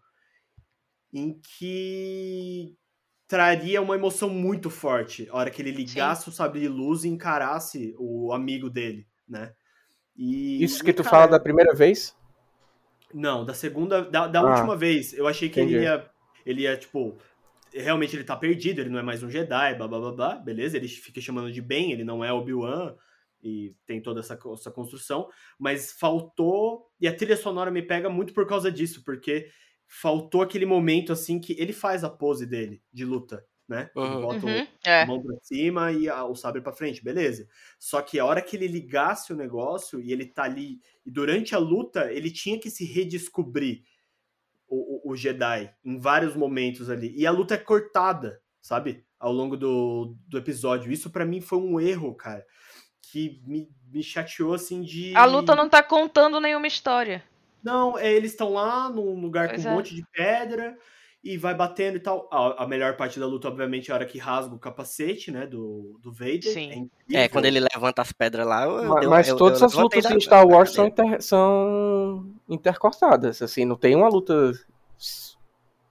em 1.12 1.40
que 1.58 2.74
traria 3.28 3.82
uma 3.82 3.94
emoção 3.94 4.28
muito 4.28 4.70
forte 4.70 5.28
a 5.30 5.36
hora 5.36 5.50
que 5.50 5.62
ele 5.62 5.70
ligasse 5.72 6.28
o 6.28 6.32
sabre 6.32 6.60
de 6.60 6.68
luz 6.68 7.04
e 7.04 7.08
encarasse 7.08 7.94
o 7.98 8.32
amigo 8.32 8.70
dele, 8.70 9.06
né? 9.28 9.54
E, 10.16 10.64
Isso 10.64 10.84
que 10.84 10.90
e, 10.90 10.92
tu 10.92 11.02
cara, 11.02 11.10
fala 11.10 11.26
da 11.28 11.40
primeira 11.40 11.74
vez? 11.74 12.14
não, 13.14 13.44
da 13.44 13.54
segunda, 13.54 14.02
da, 14.02 14.26
da 14.26 14.42
Ah, 14.42 14.44
última 14.44 14.76
vez. 14.76 15.12
Eu 15.12 15.26
achei 15.26 15.48
que 15.48 15.60
ele 15.60 15.72
entendi. 15.72 15.80
ia, 15.80 16.10
ele 16.44 16.62
ia, 16.62 16.76
tipo, 16.76 17.16
realmente 17.80 18.16
ele 18.16 18.24
tá 18.24 18.36
perdido, 18.36 18.80
ele 18.80 18.90
não 18.90 18.98
é 18.98 19.02
mais 19.02 19.22
um 19.22 19.30
Jedi, 19.30 19.74
blá 19.76 19.86
blá 19.88 19.98
blá 20.00 20.12
blá, 20.12 20.34
beleza? 20.36 20.76
Ele 20.76 20.88
fica 20.88 21.20
chamando 21.20 21.52
de 21.52 21.60
Ben, 21.62 21.92
ele 21.92 22.04
não 22.04 22.24
é 22.24 22.32
Obi-Wan, 22.32 22.94
e 23.42 23.74
tem 23.86 24.00
toda 24.02 24.20
essa, 24.20 24.38
essa 24.52 24.70
construção, 24.70 25.28
mas 25.58 25.92
faltou, 25.92 26.86
e 27.00 27.06
a 27.06 27.14
trilha 27.14 27.36
sonora 27.36 27.70
me 27.70 27.82
pega 27.82 28.08
muito 28.08 28.32
por 28.32 28.46
causa 28.46 28.70
disso, 28.72 29.04
porque 29.04 29.48
faltou 29.86 30.42
aquele 30.42 30.66
momento, 30.66 31.12
assim, 31.12 31.40
que 31.40 31.52
ele 31.60 31.72
faz 31.72 32.02
a 32.02 32.10
pose 32.10 32.46
dele, 32.46 32.82
de 32.92 33.04
luta, 33.04 33.44
né? 33.68 33.90
Ele 34.02 34.16
Uhum. 34.16 34.20
bota 34.20 34.46
o- 34.46 34.48
Uhum, 34.48 34.66
é. 34.84 35.02
a 35.02 35.06
mão 35.06 35.22
pra 35.22 35.36
cima 35.42 35.92
e 35.92 36.08
a- 36.08 36.24
o 36.24 36.34
sabre 36.34 36.60
pra 36.62 36.72
frente, 36.72 37.04
beleza. 37.04 37.46
Só 37.78 38.00
que 38.02 38.18
a 38.18 38.24
hora 38.24 38.42
que 38.42 38.56
ele 38.56 38.66
ligasse 38.66 39.32
o 39.32 39.36
negócio 39.36 40.00
e 40.00 40.12
ele 40.12 40.26
tá 40.26 40.44
ali, 40.44 40.80
e 41.04 41.10
durante 41.10 41.54
a 41.54 41.58
luta, 41.58 42.10
ele 42.12 42.30
tinha 42.30 42.58
que 42.58 42.70
se 42.70 42.84
redescobrir 42.84 43.82
o, 44.68 45.12
o- 45.12 45.16
Jedi 45.16 45.72
em 45.84 45.98
vários 45.98 46.34
momentos 46.36 46.90
ali. 46.90 47.12
E 47.16 47.26
a 47.26 47.30
luta 47.30 47.54
é 47.54 47.58
cortada, 47.58 48.40
sabe? 48.60 49.04
Ao 49.18 49.32
longo 49.32 49.56
do, 49.56 50.14
do 50.28 50.36
episódio. 50.38 50.92
Isso 50.92 51.10
pra 51.10 51.24
mim 51.24 51.40
foi 51.40 51.58
um 51.58 51.80
erro, 51.80 52.14
cara. 52.14 52.44
Que 53.10 53.40
me, 53.46 53.68
me 53.90 54.02
chateou 54.02 54.54
assim 54.54 54.82
de. 54.82 55.14
A 55.16 55.24
luta 55.24 55.54
não 55.54 55.68
tá 55.68 55.82
contando 55.82 56.40
nenhuma 56.40 56.66
história. 56.66 57.22
Não, 57.62 57.98
é, 57.98 58.12
eles 58.12 58.32
estão 58.32 58.52
lá 58.52 58.88
num 58.90 59.18
lugar 59.20 59.48
Pois 59.48 59.62
com 59.62 59.68
um 59.68 59.72
é. 59.72 59.74
monte 59.74 59.94
de 59.94 60.04
pedra 60.12 60.76
e 61.32 61.36
vai 61.36 61.54
batendo 61.54 61.96
e 61.96 62.00
tal. 62.00 62.28
A, 62.32 62.64
a 62.64 62.66
melhor 62.66 62.96
parte 62.96 63.18
da 63.18 63.26
luta, 63.26 63.48
obviamente, 63.48 63.90
é 63.90 63.92
a 63.92 63.96
hora 63.96 64.06
que 64.06 64.18
rasga 64.18 64.54
o 64.54 64.58
capacete, 64.58 65.30
né, 65.30 65.46
do, 65.46 65.98
do 66.02 66.12
Vader. 66.12 66.42
Sim. 66.42 66.90
É. 67.12 67.24
É, 67.24 67.28
quando 67.28 67.46
ele 67.46 67.60
levanta 67.60 68.02
as 68.02 68.12
pedras 68.12 68.46
lá, 68.46 68.64
eu, 68.64 68.84
Mas, 68.88 69.04
eu- 69.04 69.10
mas 69.10 69.28
eu- 69.28 69.36
todas 69.36 69.60
eu 69.60 69.66
as 69.66 69.74
lutas 69.74 70.04
da- 70.04 70.14
em 70.14 70.20
Star 70.20 70.46
Wars 70.46 70.70
são, 70.72 70.86
inter- 70.86 71.20
são 71.22 72.26
intercortadas, 72.48 73.42
assim, 73.42 73.64
não 73.64 73.76
tem 73.76 73.94
uma 73.96 74.08
luta 74.08 74.52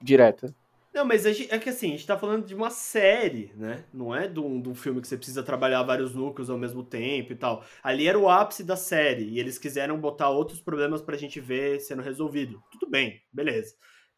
direta. 0.01 0.53
Não, 0.93 1.03
mas 1.03 1.25
a 1.25 1.33
gente- 1.33 1.53
é 1.53 1.59
que 1.59 1.69
assim, 1.69 1.87
a 1.87 1.91
gente 1.91 2.07
tá 2.07 2.17
falando 2.17 2.45
de 2.45 2.55
uma 2.55 2.69
série, 2.69 3.51
né? 3.57 3.83
Não 3.93 4.15
é 4.15 4.29
de 4.29 4.39
um, 4.39 4.61
de 4.61 4.69
um 4.69 4.75
filme 4.75 5.01
que 5.01 5.07
você 5.09 5.17
precisa 5.17 5.43
trabalhar 5.43 5.83
vários 5.83 6.15
núcleos 6.15 6.49
ao 6.49 6.57
mesmo 6.57 6.83
tempo 6.83 7.33
e 7.33 7.35
tal. 7.35 7.65
Ali 7.83 8.07
era 8.07 8.17
o 8.17 8.29
ápice 8.29 8.63
da 8.63 8.77
série 8.77 9.25
e 9.25 9.37
eles 9.37 9.57
quiseram 9.57 9.99
botar 9.99 10.29
outros 10.29 10.61
problemas 10.61 11.01
pra 11.01 11.17
gente 11.17 11.41
ver 11.41 11.81
sendo 11.81 12.01
resolvido. 12.01 12.63
Tudo 12.71 12.89
bem, 12.89 13.21
beleza. 13.33 13.75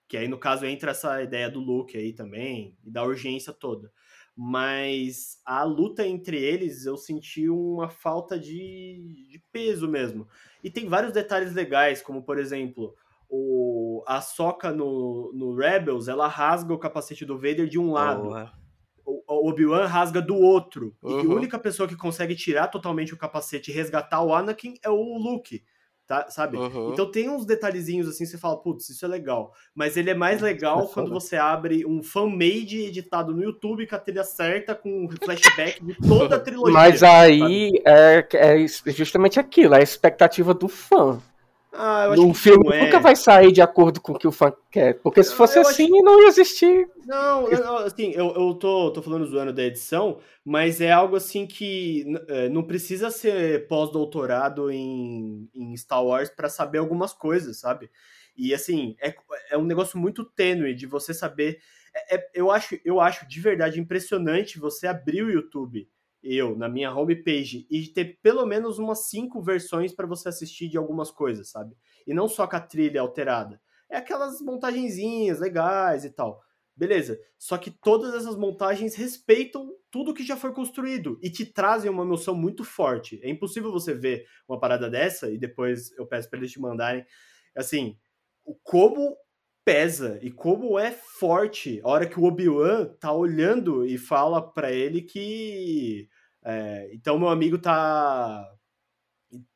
Que 0.08 0.18
aí, 0.18 0.28
no 0.28 0.38
caso, 0.38 0.66
entra 0.66 0.92
essa 0.92 1.22
ideia 1.22 1.50
do 1.50 1.60
Luke 1.60 1.98
aí 1.98 2.14
também 2.14 2.78
e 2.84 2.90
da 2.90 3.04
urgência 3.04 3.52
toda. 3.52 3.92
Mas 4.36 5.42
a 5.44 5.64
luta 5.64 6.08
entre 6.08 6.38
eles 6.38 6.86
eu 6.86 6.96
senti 6.96 7.50
uma 7.50 7.90
falta 7.90 8.40
de, 8.40 9.28
de 9.32 9.44
peso 9.52 9.88
mesmo. 9.88 10.28
E 10.64 10.70
tem 10.70 10.88
vários 10.88 11.12
detalhes 11.12 11.54
legais, 11.54 12.02
como 12.02 12.22
por 12.22 12.38
exemplo, 12.38 12.96
o, 13.30 14.04
a 14.08 14.22
Soca 14.22 14.72
no, 14.72 15.32
no 15.34 15.56
Rebels, 15.56 16.08
ela 16.08 16.28
rasga 16.28 16.74
o 16.74 16.80
capacete 16.80 17.26
do 17.26 17.36
Vader 17.36 17.68
de 17.68 17.80
um 17.80 17.92
lado. 17.92 18.24
Porra. 18.24 18.54
O, 19.06 19.24
o, 19.28 19.50
Obi-Wan 19.50 19.86
rasga 19.86 20.22
do 20.22 20.36
outro. 20.36 20.96
Uhum. 21.02 21.20
E 21.20 21.26
a 21.26 21.36
única 21.36 21.60
pessoa 21.60 21.88
que 21.88 21.96
consegue 21.96 22.36
tirar 22.36 22.68
totalmente 22.68 23.14
o 23.14 23.18
capacete 23.18 23.72
e 23.72 23.74
resgatar 23.74 24.22
o 24.22 24.34
Anakin 24.34 24.76
é 24.84 24.90
o 24.90 25.18
Luke. 25.18 25.64
Tá, 26.08 26.30
sabe? 26.30 26.56
Uhum. 26.56 26.94
Então 26.94 27.12
tem 27.12 27.30
uns 27.30 27.46
detalhezinhos 27.46 28.08
assim, 28.08 28.26
você 28.26 28.38
fala, 28.38 28.56
putz, 28.56 28.90
isso 28.90 29.04
é 29.04 29.10
legal. 29.10 29.52
Mas 29.76 29.98
ele 29.98 30.10
é 30.10 30.14
mais 30.14 30.42
legal 30.42 30.86
é 30.86 30.88
quando 30.88 31.10
você 31.10 31.36
abre 31.36 31.86
um 31.86 32.02
fan-made 32.02 32.80
editado 32.80 33.34
no 33.34 33.44
YouTube 33.44 33.86
com 33.86 33.96
a 33.96 34.00
trilha 34.00 34.24
certa, 34.24 34.74
com 34.74 35.04
um 35.04 35.10
flashback 35.10 35.84
de 35.84 35.96
toda 35.96 36.38
a 36.38 36.40
trilogia. 36.40 36.74
Mas 36.74 37.04
aí 37.04 37.74
é, 37.86 38.26
é 38.34 38.68
justamente 38.94 39.38
aquilo, 39.38 39.76
é 39.76 39.80
a 39.80 39.84
expectativa 39.84 40.54
do 40.54 40.70
fã. 40.70 41.22
Ah, 41.74 42.06
eu 42.06 42.12
acho 42.14 42.24
O 42.28 42.34
que 42.34 42.40
filme 42.40 42.74
é. 42.74 42.86
nunca 42.86 43.00
vai 43.00 43.16
sair 43.16 43.52
de 43.52 43.62
acordo 43.62 44.02
com 44.02 44.14
o 44.14 44.18
que 44.18 44.28
o 44.28 44.32
fã 44.32 44.52
quer. 44.72 44.96
Porque 45.02 45.24
se 45.24 45.32
Ah, 45.34 45.36
fosse 45.36 45.58
eu 45.58 45.62
acho- 45.62 45.72
assim, 45.72 45.90
não 46.02 46.22
ia 46.22 46.28
existir. 46.28 46.88
Não, 47.06 47.48
eu- 47.50 47.78
assim, 47.78 48.12
eu, 48.16 48.34
eu 48.36 48.54
tô, 48.56 48.92
tô 48.92 49.02
falando 49.02 49.26
zoando 49.26 49.54
da 49.54 49.64
edição, 49.64 50.20
mas 50.44 50.82
é 50.82 50.92
algo 50.92 51.16
assim 51.16 51.46
que 51.46 52.06
é, 52.28 52.50
não 52.50 52.64
precisa 52.64 53.10
ser 53.12 53.68
pós-doutorado 53.68 54.72
em, 54.72 55.50
em 55.54 55.76
Star 55.78 56.04
Wars 56.04 56.30
pra 56.30 56.50
saber 56.50 56.80
algumas 56.80 57.14
coisas, 57.14 57.58
sabe? 57.60 57.90
E 58.36 58.54
assim, 58.54 58.96
é, 59.02 59.14
é 59.52 59.58
um 59.58 59.64
negócio 59.66 59.98
muito 60.00 60.24
tênue 60.24 60.74
de 60.76 60.86
você 60.86 61.14
saber. 61.14 61.60
é- 61.96 62.16
é- 62.18 62.30
eu, 62.36 62.52
acho, 62.52 62.78
eu 62.86 63.00
acho 63.02 63.28
de 63.28 63.40
verdade 63.42 63.80
impressionante 63.80 64.60
você 64.60 64.86
abrir 64.88 65.24
o 65.24 65.32
YouTube, 65.32 65.88
eu, 66.28 66.58
na 66.58 66.70
minha 66.70 66.94
homepage, 66.94 67.68
e 67.70 67.88
ter 67.88 68.20
pelo 68.22 68.46
menos 68.46 68.80
umas 68.80 69.08
cinco 69.08 69.42
versões 69.42 69.94
pra 69.94 70.08
você 70.08 70.30
assistir 70.30 70.70
de 70.70 70.78
algumas 70.78 71.12
coisas, 71.12 71.50
sabe? 71.50 71.76
E 72.06 72.14
não 72.14 72.28
só 72.28 72.48
com 72.48 72.56
a 72.56 72.60
trilha 72.60 73.02
alterada. 73.02 73.62
É 73.90 73.98
aquelas 73.98 74.42
montagenzinhas 74.42 75.40
legais 75.40 76.04
e 76.06 76.10
tal. 76.10 76.42
Beleza. 76.76 77.20
Só 77.40 77.58
que 77.58 77.72
todas 77.72 78.14
essas 78.14 78.36
montagens 78.36 78.96
respeitam 78.96 79.72
tudo 79.90 80.14
que 80.14 80.24
já 80.24 80.38
foi 80.38 80.54
construído 80.54 81.20
e 81.24 81.30
te 81.30 81.46
trazem 81.46 81.90
uma 81.90 82.04
emoção 82.04 82.36
muito 82.36 82.64
forte. 82.64 83.20
É 83.24 83.30
impossível 83.30 83.72
você 83.72 83.94
ver 83.94 84.26
uma 84.48 84.60
parada 84.60 84.90
dessa 84.90 85.32
e 85.32 85.38
depois 85.38 85.92
eu 85.98 86.06
peço 86.06 86.30
pra 86.30 86.38
eles 86.38 86.52
te 86.52 86.60
mandarem. 86.60 87.06
Assim, 87.56 87.98
o 88.46 88.54
como 88.64 89.18
pesa 89.66 90.18
e 90.22 90.32
como 90.32 90.80
é 90.80 90.92
forte 90.92 91.82
a 91.84 91.90
hora 91.90 92.08
que 92.08 92.18
o 92.18 92.24
Obi-Wan 92.24 92.86
tá 93.02 93.12
olhando 93.12 93.86
e 93.86 93.98
fala 93.98 94.42
pra 94.42 94.72
ele 94.72 95.02
que. 95.02 96.08
É, 96.48 96.90
então 96.94 97.20
meu 97.20 97.30
amigo 97.30 97.58
tá. 97.58 98.50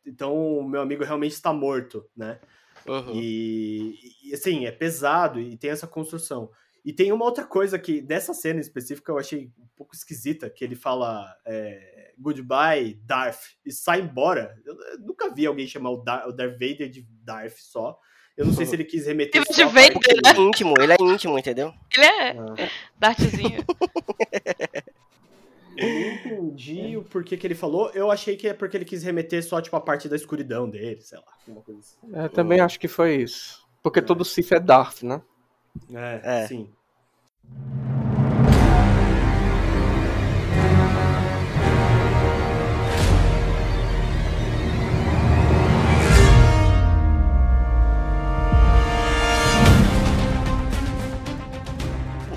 Então 0.06 0.62
meu 0.64 0.82
amigo 0.82 1.04
realmente 1.04 1.32
está 1.34 1.54
morto, 1.54 2.06
né? 2.16 2.39
Uhum. 2.86 3.14
E, 3.14 3.96
e, 4.26 4.34
assim, 4.34 4.66
é 4.66 4.72
pesado 4.72 5.39
e 5.39 5.58
tem 5.58 5.70
essa 5.70 5.88
construção. 5.88 6.50
E 6.84 6.92
tem 6.92 7.12
uma 7.12 7.26
outra 7.26 7.46
coisa 7.46 7.78
que, 7.78 8.02
dessa 8.02 8.34
cena 8.34 8.60
específica, 8.60 9.12
eu 9.12 9.20
achei 9.20 9.52
um 9.58 9.68
pouco 9.76 9.96
esquisita, 9.96 10.50
que 10.50 10.64
ele 10.64 10.76
fala 10.76 11.32
é, 11.46 12.12
goodbye, 12.18 12.96
Darth, 13.06 13.39
e 13.64 13.72
sai 13.72 14.02
embora. 14.02 14.56
Eu, 14.66 14.74
eu 14.94 15.00
nunca 15.00 15.32
vi 15.32 15.46
alguém 15.46 15.68
chamar 15.68 15.92
o, 15.92 15.98
Dar- 15.98 16.28
o 16.28 16.32
Darth 16.32 16.54
Vader 16.54 16.89
de 16.89 17.06
Darth 17.24 17.58
só. 17.58 18.00
Eu 18.36 18.46
não 18.48 18.54
sei 18.54 18.66
se 18.66 18.76
ele 18.76 18.86
quis 18.86 19.06
remeter 19.06 19.44
só 19.46 19.54
de 19.54 19.62
a 19.62 19.70
parte 19.70 19.94
Vader, 19.94 20.10
Ele 20.10 20.28
é 20.28 20.42
íntimo, 20.42 20.74
ele 20.82 20.94
é 20.94 20.96
íntimo, 21.00 21.38
entendeu? 21.38 21.72
Ele 21.94 22.06
é 22.06 22.32
Ah, 22.32 22.70
Dartzinho. 22.98 23.64
Eu 25.82 25.90
não 25.90 26.48
entendi 26.48 26.98
o 26.98 27.04
porquê 27.04 27.36
que 27.38 27.46
ele 27.48 27.56
falou. 27.56 27.90
Eu 27.94 28.12
achei 28.12 28.36
que 28.36 28.48
é 28.48 28.54
porque 28.54 28.78
ele 28.78 28.86
quis 28.86 29.04
remeter 29.04 29.44
só, 29.44 29.62
tipo, 29.62 29.76
a 29.76 29.82
parte 29.82 30.08
da 30.08 30.16
escuridão 30.16 30.70
dele, 30.70 31.02
sei 31.02 31.18
lá, 31.20 31.62
coisa 31.62 31.80
assim. 31.80 31.98
Eu 32.14 32.30
também 32.30 32.60
acho 32.60 32.80
que 32.80 32.88
foi 32.88 33.16
isso. 33.16 33.66
Porque 33.82 34.02
todo 34.02 34.24
Sith 34.24 34.52
é 34.52 34.60
Darth, 34.60 35.04
né? 35.04 35.22
É, 35.94 36.44
É. 36.44 36.48
sim. 36.48 36.70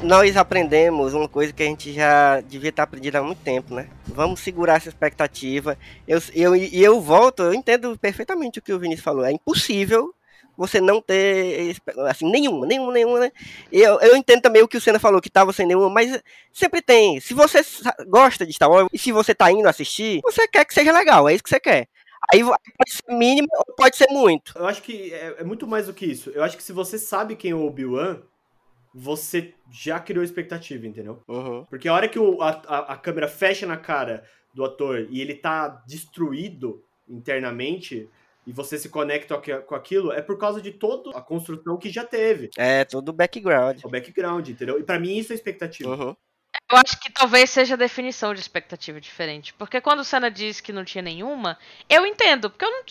Nós 0.05 0.37
aprendemos 0.37 1.15
uma 1.15 1.27
coisa 1.27 1.51
que 1.51 1.63
a 1.63 1.67
gente 1.67 1.91
já 1.91 2.43
devia 2.43 2.69
estar 2.69 2.83
aprendido 2.83 3.17
há 3.17 3.23
muito 3.23 3.39
tempo, 3.39 3.75
né? 3.75 3.89
Vamos 4.07 4.41
segurar 4.41 4.77
essa 4.77 4.91
expectativa. 4.91 5.79
Eu, 6.07 6.21
eu, 6.35 6.55
e 6.55 6.85
eu 6.85 7.01
volto, 7.01 7.43
eu 7.43 7.55
entendo 7.55 7.99
perfeitamente 7.99 8.59
o 8.59 8.63
que 8.63 8.75
o 8.75 8.79
Vinícius 8.79 9.03
falou. 9.03 9.25
É 9.25 9.33
impossível 9.33 10.15
você 10.59 10.79
não 10.79 11.01
ter 11.01 11.75
assim, 12.07 12.31
nenhuma, 12.31 12.67
nenhuma, 12.67 12.93
nenhuma, 12.93 13.19
né? 13.19 13.33
Eu, 13.73 13.99
eu 14.01 14.15
entendo 14.15 14.43
também 14.43 14.63
o 14.63 14.69
que 14.69 14.77
o 14.77 14.81
Senna 14.81 14.99
falou, 14.99 15.23
que 15.23 15.31
tava 15.31 15.55
sem 15.55 15.67
nenhuma, 15.67 15.89
mas 15.89 16.23
sempre 16.53 16.83
tem. 16.83 17.19
Se 17.19 17.33
você 17.33 17.63
gosta 18.07 18.45
de 18.45 18.53
Star 18.53 18.71
Wars 18.71 18.89
e 18.93 18.99
se 18.99 19.11
você 19.11 19.35
tá 19.35 19.51
indo 19.51 19.67
assistir, 19.67 20.21
você 20.23 20.47
quer 20.47 20.67
que 20.67 20.75
seja 20.75 20.93
legal, 20.93 21.27
é 21.27 21.33
isso 21.33 21.43
que 21.43 21.49
você 21.49 21.59
quer. 21.59 21.89
Aí 22.31 22.45
pode 22.45 22.93
ser 22.93 23.11
mínimo 23.11 23.49
ou 23.57 23.75
pode 23.75 23.97
ser 23.97 24.09
muito. 24.11 24.53
Eu 24.55 24.67
acho 24.67 24.83
que 24.83 25.15
é, 25.15 25.37
é 25.39 25.45
muito 25.45 25.67
mais 25.67 25.87
do 25.87 25.95
que 25.95 26.05
isso. 26.05 26.29
Eu 26.29 26.45
acho 26.45 26.59
que 26.59 26.63
se 26.63 26.75
você 26.75 26.99
sabe 26.99 27.37
quem 27.37 27.53
é 27.53 27.55
o 27.55 27.67
Obi-Wan, 27.67 28.19
você 28.95 29.53
já 29.71 29.99
criou 29.99 30.23
expectativa, 30.25 30.87
entendeu? 30.87 31.21
Uhum. 31.27 31.65
Porque 31.65 31.89
a 31.89 31.93
hora 31.95 32.09
que 32.09 32.19
o- 32.19 32.41
a, 32.41 32.51
a- 32.67 32.93
a 32.93 32.97
câmera 32.97 33.27
fecha 33.27 33.67
na 33.67 33.77
cara 33.77 34.25
do 34.55 34.65
ator 34.65 35.07
e 35.11 35.21
ele 35.21 35.35
tá 35.35 35.67
destruído 35.87 36.81
internamente 37.09 38.09
e 38.47 38.53
você 38.53 38.79
se 38.79 38.89
conecta 38.91 39.41
com 39.67 39.75
aquilo, 39.75 40.13
é 40.13 40.21
por 40.21 40.39
causa 40.39 40.61
de 40.61 40.71
toda 40.71 41.11
a 41.17 41.21
construção 41.23 41.77
que 41.79 41.89
já 41.91 42.05
teve. 42.05 42.51
É, 42.57 42.85
todo 42.85 43.09
o 43.09 43.13
background. 43.13 43.81
O 43.85 43.89
background, 43.89 44.49
entendeu? 44.49 44.79
E 44.79 44.83
pra 44.85 44.99
mim 45.01 45.17
isso 45.17 45.33
é 45.33 45.35
expectativa. 45.35 45.91
Uhum. 45.91 46.15
Eu 46.71 46.79
acho 46.79 47.01
que 47.01 47.11
talvez 47.13 47.51
seja 47.51 47.75
a 47.75 47.77
definição 47.79 48.33
de 48.33 48.41
expectativa 48.41 49.01
diferente. 49.01 49.53
Porque 49.55 49.81
quando 49.81 50.01
o 50.01 50.05
Senna 50.05 50.31
diz 50.31 50.61
que 50.61 50.73
não 50.73 50.85
tinha 50.85 51.03
nenhuma, 51.03 51.59
eu 51.89 52.07
entendo. 52.07 52.49
Porque 52.51 52.65
eu 52.65 52.71
não. 52.71 52.83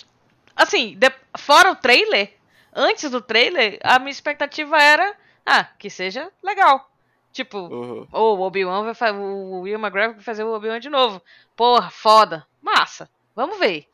Assim, 0.56 0.96
de- 0.98 1.12
fora 1.38 1.72
o 1.72 1.76
trailer, 1.76 2.34
antes 2.76 3.10
do 3.10 3.22
trailer, 3.22 3.80
a 3.84 4.00
minha 4.00 4.12
expectativa 4.12 4.78
era. 4.82 5.16
Ah, 5.46 5.66
que 5.78 5.90
seja 5.90 6.32
legal. 6.42 6.90
Tipo, 7.32 7.58
Uhum. 7.58 8.08
ou 8.12 8.38
o 8.38 8.42
Obi-Wan 8.42 8.84
vai 8.84 8.94
fazer. 8.94 9.18
O 9.18 9.62
Will 9.62 9.80
McGregor 9.80 10.16
vai 10.16 10.24
fazer 10.24 10.44
o 10.44 10.54
Obi-Wan 10.54 10.80
de 10.80 10.90
novo. 10.90 11.22
Porra, 11.56 11.90
foda. 11.90 12.46
Massa. 12.62 13.10
Vamos 13.36 13.58
ver. 13.60 13.88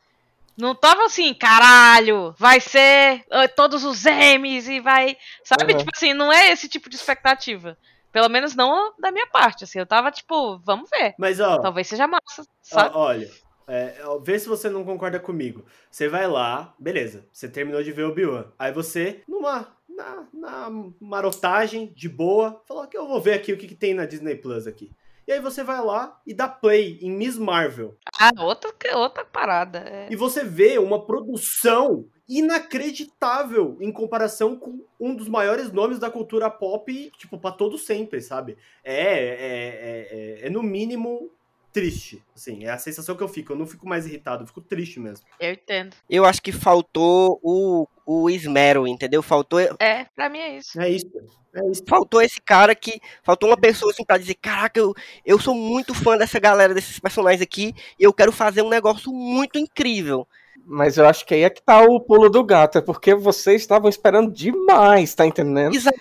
Não 0.56 0.74
tava 0.74 1.06
assim, 1.06 1.32
caralho, 1.32 2.34
vai 2.38 2.60
ser 2.60 3.24
ah, 3.30 3.48
todos 3.48 3.82
os 3.82 4.04
M's 4.04 4.68
e 4.68 4.78
vai. 4.80 5.16
Sabe? 5.42 5.72
Uhum. 5.72 5.78
Tipo 5.78 5.90
assim, 5.94 6.12
não 6.12 6.30
é 6.30 6.50
esse 6.50 6.68
tipo 6.68 6.90
de 6.90 6.96
expectativa. 6.96 7.78
Pelo 8.12 8.28
menos 8.28 8.54
não 8.54 8.92
da 8.98 9.10
minha 9.10 9.26
parte, 9.26 9.64
assim. 9.64 9.78
Eu 9.78 9.86
tava 9.86 10.10
tipo, 10.10 10.58
vamos 10.58 10.90
ver. 10.90 11.14
Mas 11.16 11.40
ó, 11.40 11.58
Talvez 11.60 11.86
seja 11.86 12.06
massa, 12.06 12.42
ó, 12.42 12.44
sabe? 12.62 12.96
olha, 12.96 13.30
é, 13.66 14.00
ó, 14.04 14.18
vê 14.18 14.38
se 14.38 14.48
você 14.48 14.68
não 14.68 14.84
concorda 14.84 15.18
comigo. 15.18 15.64
Você 15.90 16.08
vai 16.08 16.26
lá, 16.26 16.74
beleza, 16.78 17.24
você 17.32 17.48
terminou 17.48 17.82
de 17.82 17.92
ver 17.92 18.02
o 18.02 18.08
Obi-Wan. 18.10 18.46
Aí 18.58 18.72
você, 18.72 19.22
numa 19.26 19.68
na, 20.00 20.26
na 20.32 20.90
marotagem, 21.00 21.92
de 21.94 22.08
boa, 22.08 22.62
falou 22.66 22.86
que 22.86 22.96
eu 22.96 23.06
vou 23.06 23.20
ver 23.20 23.34
aqui 23.34 23.52
o 23.52 23.56
que, 23.56 23.68
que 23.68 23.74
tem 23.74 23.94
na 23.94 24.06
Disney 24.06 24.34
Plus 24.34 24.66
aqui. 24.66 24.90
E 25.26 25.32
aí 25.32 25.40
você 25.40 25.62
vai 25.62 25.80
lá 25.80 26.20
e 26.26 26.34
dá 26.34 26.48
play 26.48 26.98
em 27.00 27.10
Miss 27.10 27.38
Marvel. 27.38 27.96
Ah, 28.18 28.32
outra, 28.42 28.72
outra 28.96 29.24
parada. 29.24 29.78
é. 29.78 30.08
E 30.10 30.16
você 30.16 30.42
vê 30.42 30.78
uma 30.78 31.04
produção 31.04 32.06
inacreditável 32.28 33.76
em 33.80 33.92
comparação 33.92 34.56
com 34.56 34.84
um 34.98 35.14
dos 35.14 35.28
maiores 35.28 35.72
nomes 35.72 35.98
da 35.98 36.10
cultura 36.10 36.50
pop, 36.50 37.12
tipo, 37.16 37.38
pra 37.38 37.52
todo 37.52 37.76
sempre, 37.76 38.20
sabe? 38.20 38.56
É, 38.82 38.94
é, 38.94 39.02
é, 39.02 40.42
é, 40.42 40.46
é 40.46 40.50
no 40.50 40.62
mínimo 40.62 41.30
triste, 41.72 42.22
assim, 42.34 42.64
é 42.64 42.70
a 42.70 42.78
sensação 42.78 43.16
que 43.16 43.22
eu 43.22 43.28
fico. 43.28 43.52
Eu 43.52 43.56
não 43.56 43.66
fico 43.66 43.88
mais 43.88 44.06
irritado, 44.06 44.42
eu 44.42 44.46
fico 44.46 44.60
triste 44.60 44.98
mesmo. 45.00 45.24
Eu 45.38 45.52
entendo. 45.52 45.94
Eu 46.08 46.24
acho 46.24 46.42
que 46.42 46.52
faltou 46.52 47.38
o, 47.42 47.86
o 48.04 48.28
esmero, 48.30 48.86
entendeu? 48.86 49.22
Faltou, 49.22 49.60
É, 49.78 50.06
pra 50.14 50.28
mim 50.28 50.38
é 50.38 50.56
isso. 50.58 50.80
É 50.80 50.88
isso, 50.88 51.06
é 51.54 51.70
isso. 51.70 51.82
faltou 51.88 52.20
esse 52.22 52.40
cara 52.40 52.74
que. 52.74 53.00
Faltou 53.22 53.48
uma 53.48 53.56
pessoa 53.56 53.92
assim 53.92 54.04
pra 54.04 54.18
dizer: 54.18 54.34
Caraca, 54.34 54.78
eu, 54.78 54.94
eu 55.24 55.38
sou 55.38 55.54
muito 55.54 55.94
fã 55.94 56.16
dessa 56.16 56.38
galera, 56.38 56.74
desses 56.74 56.98
personagens 56.98 57.42
aqui, 57.42 57.74
e 57.98 58.04
eu 58.04 58.12
quero 58.12 58.32
fazer 58.32 58.62
um 58.62 58.68
negócio 58.68 59.12
muito 59.12 59.58
incrível. 59.58 60.26
Mas 60.66 60.98
eu 60.98 61.06
acho 61.06 61.24
que 61.26 61.34
aí 61.34 61.42
é 61.42 61.50
que 61.50 61.62
tá 61.62 61.82
o 61.82 61.98
pulo 61.98 62.28
do 62.28 62.44
gato, 62.44 62.78
é 62.78 62.80
porque 62.80 63.14
vocês 63.14 63.62
estavam 63.62 63.88
esperando 63.88 64.30
demais, 64.30 65.14
tá 65.14 65.26
entendendo? 65.26 65.74
Exato. 65.74 65.98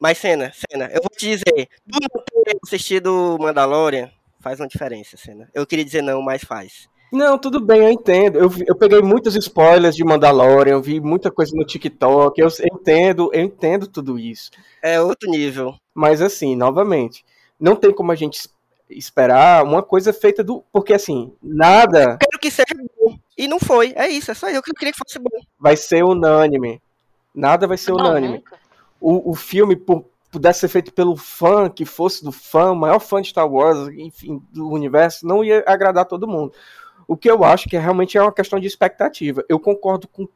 Mas, 0.00 0.18
Cena, 0.18 0.52
Cena, 0.52 0.86
eu 0.92 1.00
vou 1.00 1.10
te 1.10 1.28
dizer: 1.28 1.68
tu 1.90 1.98
não 2.00 2.24
ter 2.44 2.58
assistido 2.64 3.36
Mandalorian 3.40 4.10
faz 4.42 4.60
uma 4.60 4.68
diferença, 4.68 5.16
Cena. 5.16 5.48
Eu 5.54 5.66
queria 5.66 5.84
dizer 5.84 6.02
não, 6.02 6.20
mas 6.22 6.42
faz. 6.44 6.88
Não, 7.12 7.38
tudo 7.38 7.60
bem, 7.60 7.82
eu 7.82 7.90
entendo. 7.90 8.38
Eu, 8.38 8.50
eu 8.66 8.74
peguei 8.74 9.02
muitos 9.02 9.36
spoilers 9.36 9.94
de 9.94 10.02
Mandalorian, 10.04 10.72
eu 10.72 10.82
vi 10.82 10.98
muita 11.00 11.30
coisa 11.30 11.52
no 11.54 11.64
TikTok, 11.64 12.40
eu, 12.40 12.48
eu 12.48 12.66
entendo, 12.78 13.30
eu 13.34 13.42
entendo 13.42 13.86
tudo 13.86 14.18
isso. 14.18 14.50
É 14.82 15.00
outro 15.00 15.30
nível. 15.30 15.74
Mas 15.94 16.22
assim, 16.22 16.56
novamente, 16.56 17.22
não 17.60 17.76
tem 17.76 17.92
como 17.92 18.10
a 18.12 18.14
gente 18.14 18.38
es- 18.40 18.48
esperar 18.88 19.62
uma 19.62 19.82
coisa 19.82 20.10
feita 20.12 20.42
do. 20.42 20.64
Porque 20.72 20.94
assim, 20.94 21.32
nada 21.42 22.16
Quero 22.18 22.38
que 22.40 22.50
seja 22.50 22.74
bom. 22.98 23.14
E 23.36 23.46
não 23.46 23.58
foi. 23.60 23.92
É 23.94 24.08
isso, 24.08 24.30
é 24.30 24.34
só 24.34 24.48
eu 24.48 24.62
que 24.62 24.72
queria 24.72 24.92
que 24.92 24.98
fosse 24.98 25.18
bom. 25.18 25.38
vai 25.58 25.76
ser 25.76 26.02
unânime. 26.04 26.80
Nada 27.34 27.66
vai 27.66 27.76
ser 27.76 27.90
Não, 27.92 27.98
unânime. 27.98 28.42
O, 29.00 29.30
o 29.32 29.34
filme, 29.34 29.76
por 29.76 30.06
pudesse 30.32 30.60
ser 30.60 30.68
feito 30.68 30.94
pelo 30.94 31.14
fã, 31.14 31.68
que 31.68 31.84
fosse 31.84 32.24
do 32.24 32.32
fã, 32.32 32.72
o 32.72 32.76
maior 32.76 32.98
fã 32.98 33.20
de 33.20 33.28
Star 33.28 33.46
Wars, 33.46 33.88
enfim, 33.94 34.42
do 34.50 34.70
universo, 34.70 35.26
não 35.26 35.44
ia 35.44 35.62
agradar 35.66 36.06
todo 36.06 36.26
mundo. 36.26 36.54
O 37.06 37.18
que 37.18 37.30
eu 37.30 37.44
acho 37.44 37.68
que 37.68 37.76
realmente 37.76 38.16
é 38.16 38.22
uma 38.22 38.32
questão 38.32 38.58
de 38.58 38.66
expectativa. 38.66 39.44
Eu 39.46 39.60
concordo 39.60 40.08
com 40.08 40.26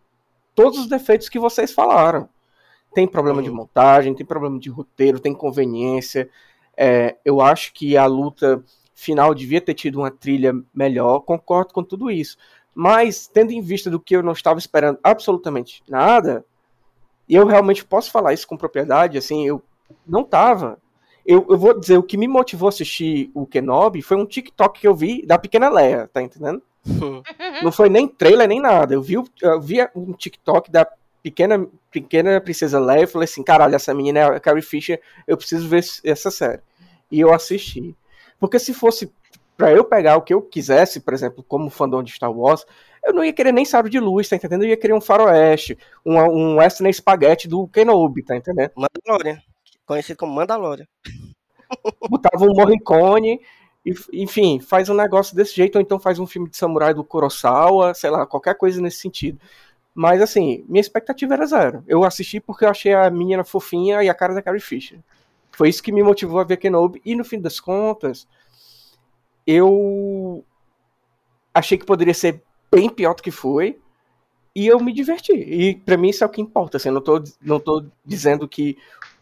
todos 0.54 0.78
os 0.78 0.86
defeitos 0.86 1.30
que 1.30 1.38
vocês 1.38 1.72
falaram. 1.72 2.28
Tem 2.94 3.08
problema 3.08 3.38
uhum. 3.38 3.44
de 3.44 3.50
montagem, 3.50 4.14
tem 4.14 4.26
problema 4.26 4.58
de 4.58 4.68
roteiro, 4.68 5.18
tem 5.18 5.32
conveniência. 5.32 6.28
É, 6.76 7.16
eu 7.24 7.40
acho 7.40 7.72
que 7.72 7.96
a 7.96 8.04
luta 8.04 8.62
final 8.94 9.34
devia 9.34 9.62
ter 9.62 9.74
tido 9.74 9.96
uma 9.98 10.10
trilha 10.10 10.52
melhor, 10.74 11.20
concordo 11.20 11.72
com 11.72 11.82
tudo 11.82 12.10
isso. 12.10 12.36
Mas, 12.74 13.26
tendo 13.26 13.50
em 13.50 13.62
vista 13.62 13.88
do 13.88 13.98
que 13.98 14.14
eu 14.14 14.22
não 14.22 14.32
estava 14.32 14.58
esperando 14.58 14.98
absolutamente 15.02 15.82
nada, 15.88 16.44
e 17.26 17.34
eu 17.34 17.46
realmente 17.46 17.82
posso 17.82 18.10
falar 18.10 18.34
isso 18.34 18.46
com 18.46 18.58
propriedade, 18.58 19.16
assim, 19.16 19.46
eu 19.46 19.62
não 20.06 20.24
tava. 20.24 20.78
Eu, 21.24 21.44
eu 21.50 21.58
vou 21.58 21.78
dizer, 21.78 21.98
o 21.98 22.02
que 22.02 22.16
me 22.16 22.28
motivou 22.28 22.68
a 22.68 22.70
assistir 22.70 23.30
o 23.34 23.46
Kenobi 23.46 24.00
foi 24.00 24.16
um 24.16 24.24
TikTok 24.24 24.80
que 24.80 24.86
eu 24.86 24.94
vi 24.94 25.26
da 25.26 25.36
pequena 25.38 25.68
Leia, 25.68 26.08
tá 26.12 26.22
entendendo? 26.22 26.62
não 27.64 27.72
foi 27.72 27.88
nem 27.88 28.06
trailer 28.06 28.46
nem 28.46 28.60
nada. 28.60 28.94
Eu 28.94 29.02
vi, 29.02 29.14
eu 29.14 29.60
vi 29.60 29.78
um 29.94 30.12
TikTok 30.12 30.70
da 30.70 30.86
pequena, 31.22 31.66
pequena 31.90 32.40
princesa 32.40 32.78
Leia 32.78 33.02
e 33.02 33.08
falei 33.08 33.24
assim, 33.24 33.42
caralho, 33.42 33.74
essa 33.74 33.92
menina 33.92 34.20
é 34.20 34.24
a 34.24 34.40
Carrie 34.40 34.62
Fisher, 34.62 35.00
eu 35.26 35.36
preciso 35.36 35.68
ver 35.68 35.84
essa 36.04 36.30
série. 36.30 36.62
E 37.10 37.18
eu 37.18 37.34
assisti. 37.34 37.96
Porque 38.38 38.58
se 38.60 38.72
fosse 38.72 39.12
para 39.56 39.72
eu 39.72 39.84
pegar 39.84 40.16
o 40.16 40.22
que 40.22 40.34
eu 40.34 40.42
quisesse, 40.42 41.00
por 41.00 41.14
exemplo, 41.14 41.42
como 41.42 41.70
fandom 41.70 42.02
de 42.02 42.12
Star 42.12 42.30
Wars, 42.30 42.64
eu 43.04 43.12
não 43.12 43.24
ia 43.24 43.32
querer 43.32 43.52
nem 43.52 43.64
sabre 43.64 43.90
de 43.90 43.98
luz, 43.98 44.28
tá 44.28 44.36
entendendo? 44.36 44.62
Eu 44.62 44.68
ia 44.68 44.76
querer 44.76 44.92
um 44.92 45.00
faroeste, 45.00 45.78
um, 46.04 46.18
um 46.18 46.56
western 46.58 46.92
spaghetti 46.92 47.48
do 47.48 47.66
Kenobi, 47.68 48.22
tá 48.22 48.36
entendendo? 48.36 48.72
Mandalorian, 48.76 49.40
conhecido 49.86 50.18
como 50.18 50.34
Mandalorian. 50.34 50.86
Botava 52.08 52.44
um 52.44 52.54
Morricone, 52.54 53.40
e, 53.84 53.94
enfim, 54.12 54.58
faz 54.58 54.88
um 54.88 54.94
negócio 54.94 55.36
desse 55.36 55.54
jeito, 55.54 55.76
ou 55.76 55.80
então 55.80 56.00
faz 56.00 56.18
um 56.18 56.26
filme 56.26 56.50
de 56.50 56.56
samurai 56.56 56.92
do 56.92 57.04
Kurosawa, 57.04 57.94
sei 57.94 58.10
lá, 58.10 58.26
qualquer 58.26 58.56
coisa 58.56 58.80
nesse 58.80 58.98
sentido. 58.98 59.38
Mas 59.94 60.20
assim, 60.20 60.64
minha 60.68 60.80
expectativa 60.80 61.34
era 61.34 61.46
zero. 61.46 61.84
Eu 61.86 62.04
assisti 62.04 62.40
porque 62.40 62.64
eu 62.64 62.68
achei 62.68 62.92
a 62.92 63.08
menina 63.08 63.44
fofinha 63.44 64.02
e 64.02 64.10
a 64.10 64.14
cara 64.14 64.34
da 64.34 64.42
Carrie 64.42 64.60
Fisher. 64.60 64.98
Foi 65.52 65.70
isso 65.70 65.82
que 65.82 65.90
me 65.90 66.02
motivou 66.02 66.38
a 66.38 66.44
ver 66.44 66.58
Kenobi. 66.58 67.00
E 67.02 67.14
no 67.14 67.24
fim 67.24 67.40
das 67.40 67.58
contas, 67.58 68.28
eu 69.46 70.44
achei 71.54 71.78
que 71.78 71.86
poderia 71.86 72.12
ser 72.12 72.42
bem 72.70 72.90
pior 72.90 73.14
do 73.14 73.22
que 73.22 73.30
foi. 73.30 73.80
E 74.54 74.66
eu 74.66 74.78
me 74.80 74.92
diverti. 74.92 75.32
E 75.32 75.76
para 75.76 75.96
mim 75.96 76.10
isso 76.10 76.24
é 76.24 76.26
o 76.26 76.30
que 76.30 76.42
importa. 76.42 76.76
Assim, 76.76 76.90
não 76.90 77.00
tô, 77.00 77.22
não 77.40 77.58
tô 77.58 77.86
dizendo 78.04 78.46
que 78.46 78.76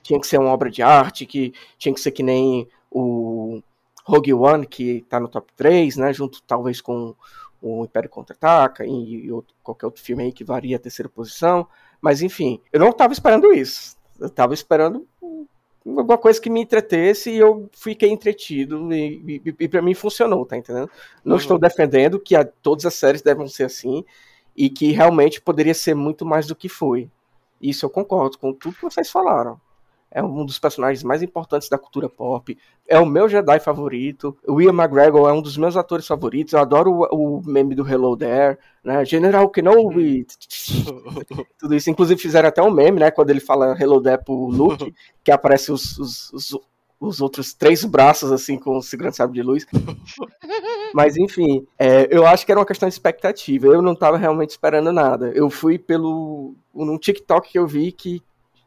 tinha 0.05 0.21
que 0.21 0.27
ser 0.27 0.39
uma 0.39 0.51
obra 0.51 0.71
de 0.71 0.83
arte, 0.83 1.25
que 1.25 1.55
tinha 1.79 1.93
que 1.93 2.01
ser 2.01 2.13
que 2.13 2.23
nem 2.23 2.69
o 2.91 3.63
Rogue 4.05 4.35
One, 4.35 4.67
que 4.67 5.01
tá 5.09 5.19
no 5.19 5.29
top 5.29 5.51
3, 5.57 5.97
né? 5.97 6.13
Junto 6.13 6.43
talvez 6.43 6.81
com 6.81 7.15
o 7.61 7.85
Império 7.85 8.11
Contra-Ataca 8.11 8.85
e, 8.85 9.25
e 9.25 9.33
outro, 9.33 9.55
qualquer 9.63 9.87
outro 9.87 10.03
filme 10.03 10.25
aí 10.25 10.33
que 10.33 10.45
varia 10.45 10.77
a 10.77 10.79
terceira 10.79 11.09
posição. 11.09 11.67
Mas 12.03 12.21
enfim, 12.21 12.61
eu 12.71 12.79
não 12.79 12.91
estava 12.91 13.15
esperando 13.15 13.51
isso. 13.51 13.97
Eu 14.21 14.27
estava 14.27 14.53
esperando 14.53 15.09
alguma 15.87 16.19
coisa 16.19 16.39
que 16.39 16.51
me 16.51 16.61
entretesse 16.61 17.31
e 17.31 17.39
eu 17.39 17.69
fiquei 17.73 18.11
entretido 18.11 18.93
e, 18.93 19.43
e, 19.47 19.55
e 19.61 19.69
para 19.69 19.81
mim 19.81 19.95
funcionou, 19.95 20.45
tá 20.45 20.57
entendendo? 20.57 20.91
Não 21.25 21.37
uhum. 21.37 21.41
estou 21.41 21.59
defendendo 21.59 22.21
que 22.21 22.37
a, 22.37 22.45
todas 22.45 22.85
as 22.85 22.95
séries 22.95 23.23
devem 23.23 23.49
ser 23.49 23.65
assim 23.65 24.05
e 24.55 24.69
que 24.69 24.93
realmente 24.93 25.41
poderia 25.41 25.75
ser 25.75 25.95
muito 25.95 26.27
mais 26.27 26.47
do 26.47 26.55
que 26.55 26.69
foi. 26.69 27.11
Isso 27.61 27.87
eu 27.87 27.91
concordo 27.91 28.39
com 28.39 28.53
tudo 28.53 28.77
que 28.77 28.83
vocês 28.83 29.11
falaram 29.11 29.59
é 30.15 30.23
um 30.23 30.47
dos 30.47 30.61
personagens 30.61 31.03
mais 31.03 31.23
importantes 31.23 31.69
da 31.69 31.77
cultura 31.77 32.09
pop, 32.09 32.57
é 32.89 32.99
o 33.01 33.05
meu 33.05 33.29
Jedi 33.29 33.59
favorito, 33.59 34.37
o 34.47 34.63
Ian 34.63 34.73
McGregor 34.73 35.29
é 35.29 35.33
um 35.33 35.43
dos 35.43 35.57
meus 35.57 35.77
atores 35.77 36.07
favoritos, 36.07 36.53
eu 36.53 36.61
adoro 36.61 36.93
o, 36.93 37.39
o 37.39 37.43
meme 37.45 37.75
do 37.75 37.87
Hello 37.87 38.17
There, 38.17 38.57
né, 38.85 39.05
General 39.05 39.49
Kenobi, 39.51 40.25
tudo 41.59 41.75
isso, 41.75 41.91
inclusive 41.91 42.21
fizeram 42.21 42.49
até 42.49 42.63
um 42.63 42.71
meme, 42.71 43.01
né, 43.01 43.11
quando 43.11 43.31
ele 43.31 43.41
fala 43.41 43.77
Hello 43.79 44.01
There 44.01 44.23
pro 44.25 44.47
Luke, 44.47 44.95
que 45.25 45.33
aparece 45.33 45.73
os, 45.73 45.99
os, 45.99 46.33
os, 46.33 46.59
os 47.01 47.21
outros 47.21 47.53
três 47.53 47.85
braços, 47.85 48.31
assim, 48.31 48.57
com 48.57 48.79
o 48.79 48.83
segurando 48.83 49.15
sabre 49.15 49.35
de 49.35 49.43
luz. 49.43 49.67
Mas, 50.95 51.17
enfim, 51.17 51.67
é, 51.77 52.07
eu 52.09 52.25
acho 52.25 52.47
que 52.47 52.53
era 52.53 52.61
uma 52.61 52.67
questão 52.67 52.89
de 52.89 52.95
expectativa. 52.95 53.67
Eu 53.67 53.83
não 53.83 53.95
estava 53.95 54.17
realmente 54.17 54.51
esperando 54.51 54.93
nada. 54.93 55.33
Eu 55.35 55.51
fui 55.51 55.77
pelo. 55.77 56.55
num 56.73 56.97
TikTok 56.97 57.51
que 57.51 57.59
eu 57.59 57.67
vi 57.67 57.91
que 57.91 58.23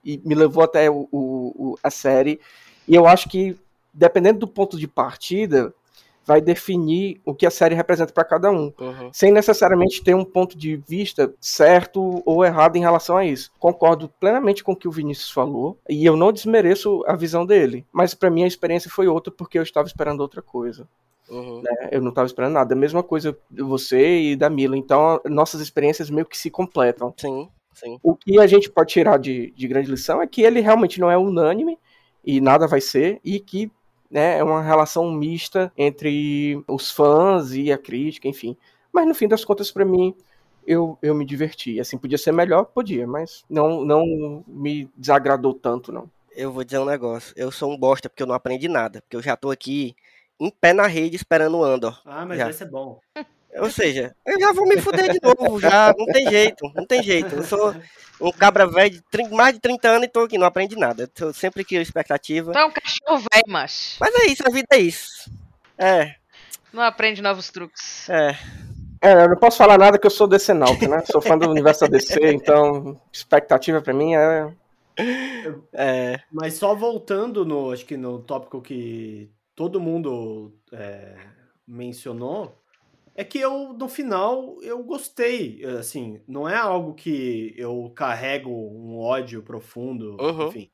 e 0.08 0.22
me 0.24 0.34
levou 0.34 0.64
até 0.64 0.90
o, 0.90 1.10
o, 1.12 1.78
a 1.84 1.92
série. 1.92 2.40
E 2.88 2.96
eu 2.96 3.06
acho 3.06 3.28
que, 3.28 3.58
dependendo 3.94 4.40
do 4.40 4.48
ponto 4.48 4.78
de 4.78 4.88
partida, 4.88 5.74
vai 6.26 6.40
definir 6.40 7.22
o 7.26 7.36
que 7.36 7.46
a 7.46 7.52
série 7.52 7.76
representa 7.76 8.14
para 8.14 8.24
cada 8.24 8.50
um, 8.50 8.74
uhum. 8.80 9.10
sem 9.12 9.32
necessariamente 9.32 10.02
ter 10.02 10.14
um 10.14 10.24
ponto 10.24 10.58
de 10.58 10.78
vista 10.78 11.34
certo 11.42 12.22
ou 12.26 12.44
errado 12.44 12.78
em 12.78 12.82
relação 12.82 13.18
a 13.18 13.26
isso. 13.26 13.52
Concordo 13.60 14.10
plenamente 14.20 14.64
com 14.64 14.72
o 14.72 14.76
que 14.76 14.88
o 14.88 14.92
Vinícius 14.92 15.32
falou 15.32 15.78
e 15.90 16.06
eu 16.06 16.16
não 16.16 16.32
desmereço 16.32 17.04
a 17.06 17.16
visão 17.16 17.46
dele, 17.46 17.86
mas 17.92 18.14
para 18.14 18.30
mim 18.30 18.44
a 18.44 18.48
experiência 18.48 18.90
foi 18.90 19.08
outra 19.08 19.32
porque 19.32 19.58
eu 19.58 19.64
estava 19.64 19.88
esperando 19.88 20.22
outra 20.22 20.42
coisa. 20.42 20.88
Uhum. 21.30 21.62
Né? 21.62 21.90
Eu 21.92 22.02
não 22.02 22.10
estava 22.10 22.26
esperando 22.26 22.54
nada. 22.54 22.74
A 22.74 22.78
mesma 22.78 23.04
coisa 23.04 23.38
de 23.50 23.62
você 23.62 24.20
e 24.20 24.36
da 24.36 24.50
Mila. 24.50 24.78
Então, 24.78 25.20
nossas 25.26 25.60
experiências 25.60 26.10
meio 26.10 26.26
que 26.26 26.38
se 26.38 26.50
completam. 26.50 27.14
Sim. 27.18 27.50
Sim. 27.78 28.00
O 28.02 28.16
que 28.16 28.40
a 28.40 28.48
gente 28.48 28.70
pode 28.70 28.92
tirar 28.92 29.18
de, 29.18 29.52
de 29.52 29.68
grande 29.68 29.92
lição 29.92 30.22
é 30.22 30.28
que 30.28 30.42
ele 30.42 30.60
realmente 30.60 31.00
não 31.00 31.12
é 31.12 31.18
unânime 31.18 31.78
e 32.26 32.42
nada 32.42 32.68
vai 32.68 32.82
ser, 32.82 33.22
e 33.24 33.40
que 33.40 33.72
né, 34.10 34.40
é 34.40 34.44
uma 34.44 34.62
relação 34.62 35.12
mista 35.12 35.72
entre 35.78 36.62
os 36.68 36.92
fãs 36.92 37.54
e 37.54 37.72
a 37.72 37.78
crítica, 37.78 38.28
enfim. 38.28 38.58
Mas 38.92 39.08
no 39.08 39.14
fim 39.14 39.28
das 39.28 39.46
contas, 39.46 39.72
para 39.72 39.86
mim, 39.86 40.16
eu, 40.66 40.98
eu 41.02 41.14
me 41.14 41.24
diverti. 41.24 41.80
Assim, 41.80 41.98
podia 41.98 42.18
ser 42.18 42.32
melhor? 42.32 42.66
Podia, 42.66 43.06
mas 43.06 43.46
não, 43.50 43.86
não 43.86 44.44
me 44.48 44.90
desagradou 44.98 45.54
tanto, 45.54 45.92
não. 45.92 46.10
Eu 46.36 46.52
vou 46.52 46.64
dizer 46.64 46.80
um 46.80 46.86
negócio. 46.86 47.34
Eu 47.38 47.52
sou 47.52 47.72
um 47.72 47.78
bosta 47.78 48.10
porque 48.10 48.24
eu 48.24 48.28
não 48.28 48.36
aprendi 48.36 48.68
nada. 48.68 49.02
Porque 49.02 49.16
eu 49.16 49.22
já 49.22 49.36
tô 49.36 49.52
aqui 49.52 49.96
em 50.40 50.50
pé 50.50 50.74
na 50.74 50.86
rede 50.86 51.16
esperando 51.16 51.58
o 51.58 51.64
Andor. 51.64 52.02
Ah, 52.06 52.26
mas 52.26 52.38
já. 52.38 52.50
esse 52.50 52.64
é 52.64 52.68
bom. 52.68 53.00
Ou 53.60 53.72
seja, 53.72 54.16
eu 54.26 54.40
já 54.40 54.54
vou 54.54 54.68
me 54.68 54.80
fuder 54.82 55.12
de 55.12 55.20
novo, 55.22 55.60
já. 55.60 55.94
Não 55.98 56.06
tem 56.06 56.30
jeito, 56.30 56.72
não 56.76 56.86
tem 56.86 57.04
jeito. 57.04 57.36
Eu 57.36 57.44
sou 57.44 57.76
um 58.20 58.32
cabra 58.32 58.68
velho 58.68 58.92
de 58.92 59.02
30, 59.12 59.36
mais 59.36 59.54
de 59.54 59.60
30 59.60 59.88
anos 59.88 60.04
e 60.08 60.10
tô 60.10 60.22
aqui, 60.22 60.38
não 60.38 60.48
aprendi 60.48 60.76
nada. 60.76 61.10
Eu 61.20 61.34
sempre 61.34 61.64
crio 61.64 61.82
expectativa. 61.82 62.52
Tu 62.52 62.58
é 62.58 62.66
um 62.66 62.72
cachorro 62.72 63.18
velho, 63.34 63.46
mas. 63.48 63.98
Mas 64.00 64.16
é 64.16 64.28
isso, 64.28 64.44
a 64.46 64.50
vida 64.50 64.68
é 64.72 64.78
isso. 64.78 65.32
É. 65.78 66.16
Não 66.74 66.84
aprende 66.84 67.22
novos 67.22 67.50
truques. 67.50 68.10
É. 68.10 68.36
É, 69.02 69.14
eu 69.24 69.30
não 69.30 69.38
posso 69.38 69.58
falar 69.58 69.78
nada 69.78 69.98
que 69.98 70.08
eu 70.08 70.12
sou 70.12 70.28
Nauta, 70.56 70.88
né? 70.88 71.04
Sou 71.12 71.22
fã 71.22 71.38
do 71.38 71.50
universo 71.50 71.82
da 71.82 71.88
DC, 71.88 72.20
então 72.34 73.00
expectativa 73.12 73.82
para 73.82 73.94
mim 73.94 74.16
é... 74.16 74.52
é. 75.74 76.20
Mas 76.32 76.56
só 76.56 76.74
voltando 76.74 77.46
no, 77.46 77.72
acho 77.72 77.86
que 77.86 77.96
no 77.96 78.20
tópico 78.20 78.62
que 78.62 79.30
todo 79.56 79.80
mundo 79.80 80.52
é, 80.72 81.16
mencionou, 81.68 82.57
é 83.18 83.24
que 83.24 83.40
eu, 83.40 83.74
no 83.74 83.90
final, 83.90 84.62
eu 84.62 84.84
gostei. 84.84 85.66
Assim, 85.66 86.22
não 86.28 86.48
é 86.48 86.56
algo 86.56 86.94
que 86.94 87.52
eu 87.58 87.92
carrego 87.96 88.52
um 88.52 89.00
ódio 89.00 89.42
profundo, 89.42 90.16
uhum. 90.22 90.48
enfim. 90.48 90.72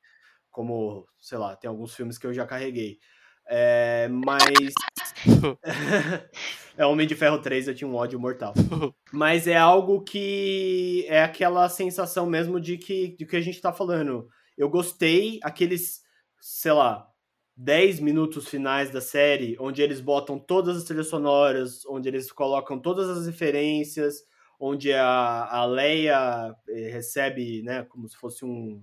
Como, 0.52 1.08
sei 1.22 1.38
lá, 1.38 1.56
tem 1.56 1.70
alguns 1.70 1.96
filmes 1.96 2.18
que 2.18 2.28
eu 2.28 2.34
já 2.34 2.46
carreguei. 2.46 3.00
É, 3.48 4.10
mas. 4.10 4.74
é 6.78 6.86
Homem 6.86 7.08
de 7.08 7.16
Ferro 7.16 7.40
3, 7.40 7.70
eu 7.70 7.76
tinha 7.76 7.88
um 7.88 7.96
ódio 7.96 8.20
mortal. 8.20 8.54
Mas 9.14 9.48
é 9.48 9.56
algo 9.56 10.02
que 10.02 11.06
é 11.08 11.24
aquela 11.24 11.70
sensação 11.70 12.26
mesmo 12.26 12.60
de 12.60 12.78
que, 12.78 13.16
de 13.16 13.26
que 13.26 13.38
a 13.38 13.42
gente 13.42 13.62
tá 13.62 13.72
falando. 13.72 14.28
Eu 14.58 14.70
gostei, 14.70 15.40
aqueles, 15.44 16.02
sei 16.42 16.74
lá, 16.74 17.08
10 17.56 18.00
minutos 18.00 18.48
finais 18.48 18.90
da 18.90 19.00
série, 19.00 19.56
onde 19.60 19.82
eles 19.82 20.02
botam 20.02 20.40
todas 20.40 20.78
as 20.78 20.84
trilhas 20.84 21.08
sonoras, 21.08 21.86
onde 21.86 22.10
eles 22.10 22.32
colocam 22.32 22.80
todas 22.80 23.10
as 23.10 23.28
referências, 23.28 24.24
onde 24.60 24.92
a, 24.94 25.46
a 25.46 25.66
Leia 25.66 26.56
eh, 26.70 26.90
recebe, 26.90 27.62
né, 27.64 27.84
como 27.84 28.08
se 28.08 28.16
fosse 28.18 28.44
um, 28.44 28.82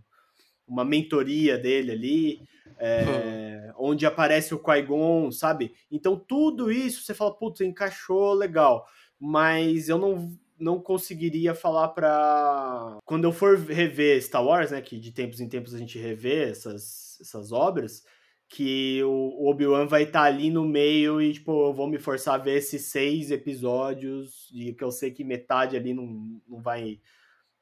uma 0.68 0.84
mentoria 0.84 1.58
dele 1.58 1.90
ali, 1.90 2.48
é, 2.78 3.72
uhum. 3.76 3.90
onde 3.90 4.06
aparece 4.06 4.54
o 4.54 4.58
Qui-Gon, 4.58 5.32
sabe? 5.32 5.74
Então 5.90 6.16
tudo 6.16 6.70
isso 6.70 7.02
você 7.02 7.12
fala, 7.12 7.34
putz, 7.34 7.60
encaixou 7.60 8.32
legal, 8.34 8.86
mas 9.18 9.88
eu 9.88 9.98
não 9.98 10.30
não 10.58 10.78
conseguiria 10.78 11.54
falar 11.54 11.88
para 11.88 12.98
quando 13.06 13.24
eu 13.24 13.32
for 13.32 13.56
rever 13.56 14.22
Star 14.22 14.44
Wars, 14.44 14.70
né, 14.70 14.82
que 14.82 15.00
de 15.00 15.10
tempos 15.10 15.40
em 15.40 15.48
tempos 15.48 15.74
a 15.74 15.78
gente 15.78 15.98
revê 15.98 16.50
essas 16.50 17.18
essas 17.18 17.50
obras, 17.50 18.04
que 18.50 19.00
o 19.04 19.48
Obi-Wan 19.48 19.86
vai 19.86 20.02
estar 20.02 20.22
tá 20.22 20.26
ali 20.26 20.50
no 20.50 20.64
meio 20.64 21.22
e, 21.22 21.32
tipo, 21.32 21.68
eu 21.68 21.72
vou 21.72 21.86
me 21.86 22.00
forçar 22.00 22.34
a 22.34 22.42
ver 22.42 22.56
esses 22.56 22.86
seis 22.86 23.30
episódios 23.30 24.50
e 24.52 24.74
que 24.74 24.82
eu 24.82 24.90
sei 24.90 25.12
que 25.12 25.22
metade 25.22 25.76
ali 25.76 25.94
não, 25.94 26.42
não 26.48 26.60
vai 26.60 27.00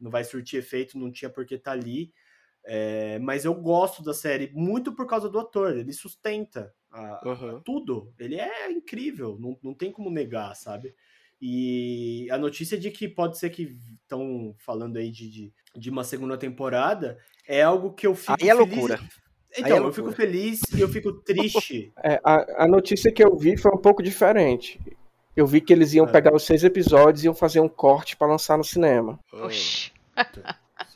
não 0.01 0.11
vai 0.11 0.25
surtir 0.25 0.61
efeito, 0.61 0.99
não 0.99 1.11
tinha 1.11 1.29
por 1.29 1.45
que 1.45 1.57
estar 1.57 1.73
tá 1.73 1.77
ali. 1.77 2.11
É, 2.65 3.19
mas 3.19 3.45
eu 3.45 3.55
gosto 3.55 4.03
da 4.03 4.15
série 4.15 4.51
muito 4.55 4.95
por 4.95 5.07
causa 5.07 5.29
do 5.29 5.39
ator. 5.39 5.77
Ele 5.77 5.93
sustenta 5.93 6.73
a, 6.91 7.21
uhum. 7.29 7.57
a 7.57 7.61
tudo. 7.61 8.15
Ele 8.19 8.37
é 8.37 8.71
incrível, 8.71 9.37
não, 9.39 9.59
não 9.63 9.75
tem 9.75 9.93
como 9.93 10.11
negar, 10.11 10.55
sabe? 10.55 10.95
E 11.41 12.29
a 12.31 12.39
notícia 12.39 12.79
de 12.79 12.91
que 12.91 13.07
pode 13.09 13.39
ser 13.39 13.51
que 13.51 13.77
estão 14.03 14.55
falando 14.59 14.97
aí 14.97 15.11
de, 15.11 15.29
de, 15.29 15.53
de, 15.77 15.91
uma 15.91 16.03
segunda 16.03 16.39
temporada 16.39 17.19
é 17.47 17.63
algo 17.63 17.93
que 17.93 18.07
eu 18.07 18.15
fico. 18.15 18.33
Aí 18.41 18.49
é 18.49 18.57
feliz. 18.57 18.71
loucura. 18.71 19.01
Então, 19.57 19.77
é 19.77 19.81
eu 19.81 19.93
fico 19.93 20.13
feliz 20.13 20.61
e 20.77 20.81
eu 20.81 20.89
fico 20.89 21.13
triste. 21.13 21.93
É, 22.03 22.21
a, 22.23 22.65
a 22.65 22.69
notícia 22.69 23.11
que 23.13 23.23
eu 23.23 23.37
vi 23.37 23.57
foi 23.57 23.73
um 23.73 23.79
pouco 23.79 24.03
diferente. 24.03 24.81
Eu 25.37 25.47
vi 25.47 25.61
que 25.61 25.73
eles 25.73 25.95
iam 25.95 26.07
é. 26.07 26.11
pegar 26.11 26.35
os 26.35 26.45
seis 26.45 26.65
episódios 26.65 27.23
e 27.23 27.27
iam 27.27 27.35
fazer 27.35 27.61
um 27.61 27.69
corte 27.69 28.17
para 28.17 28.27
lançar 28.27 28.57
no 28.59 28.65
cinema. 28.65 29.19
Oxi. 29.33 29.93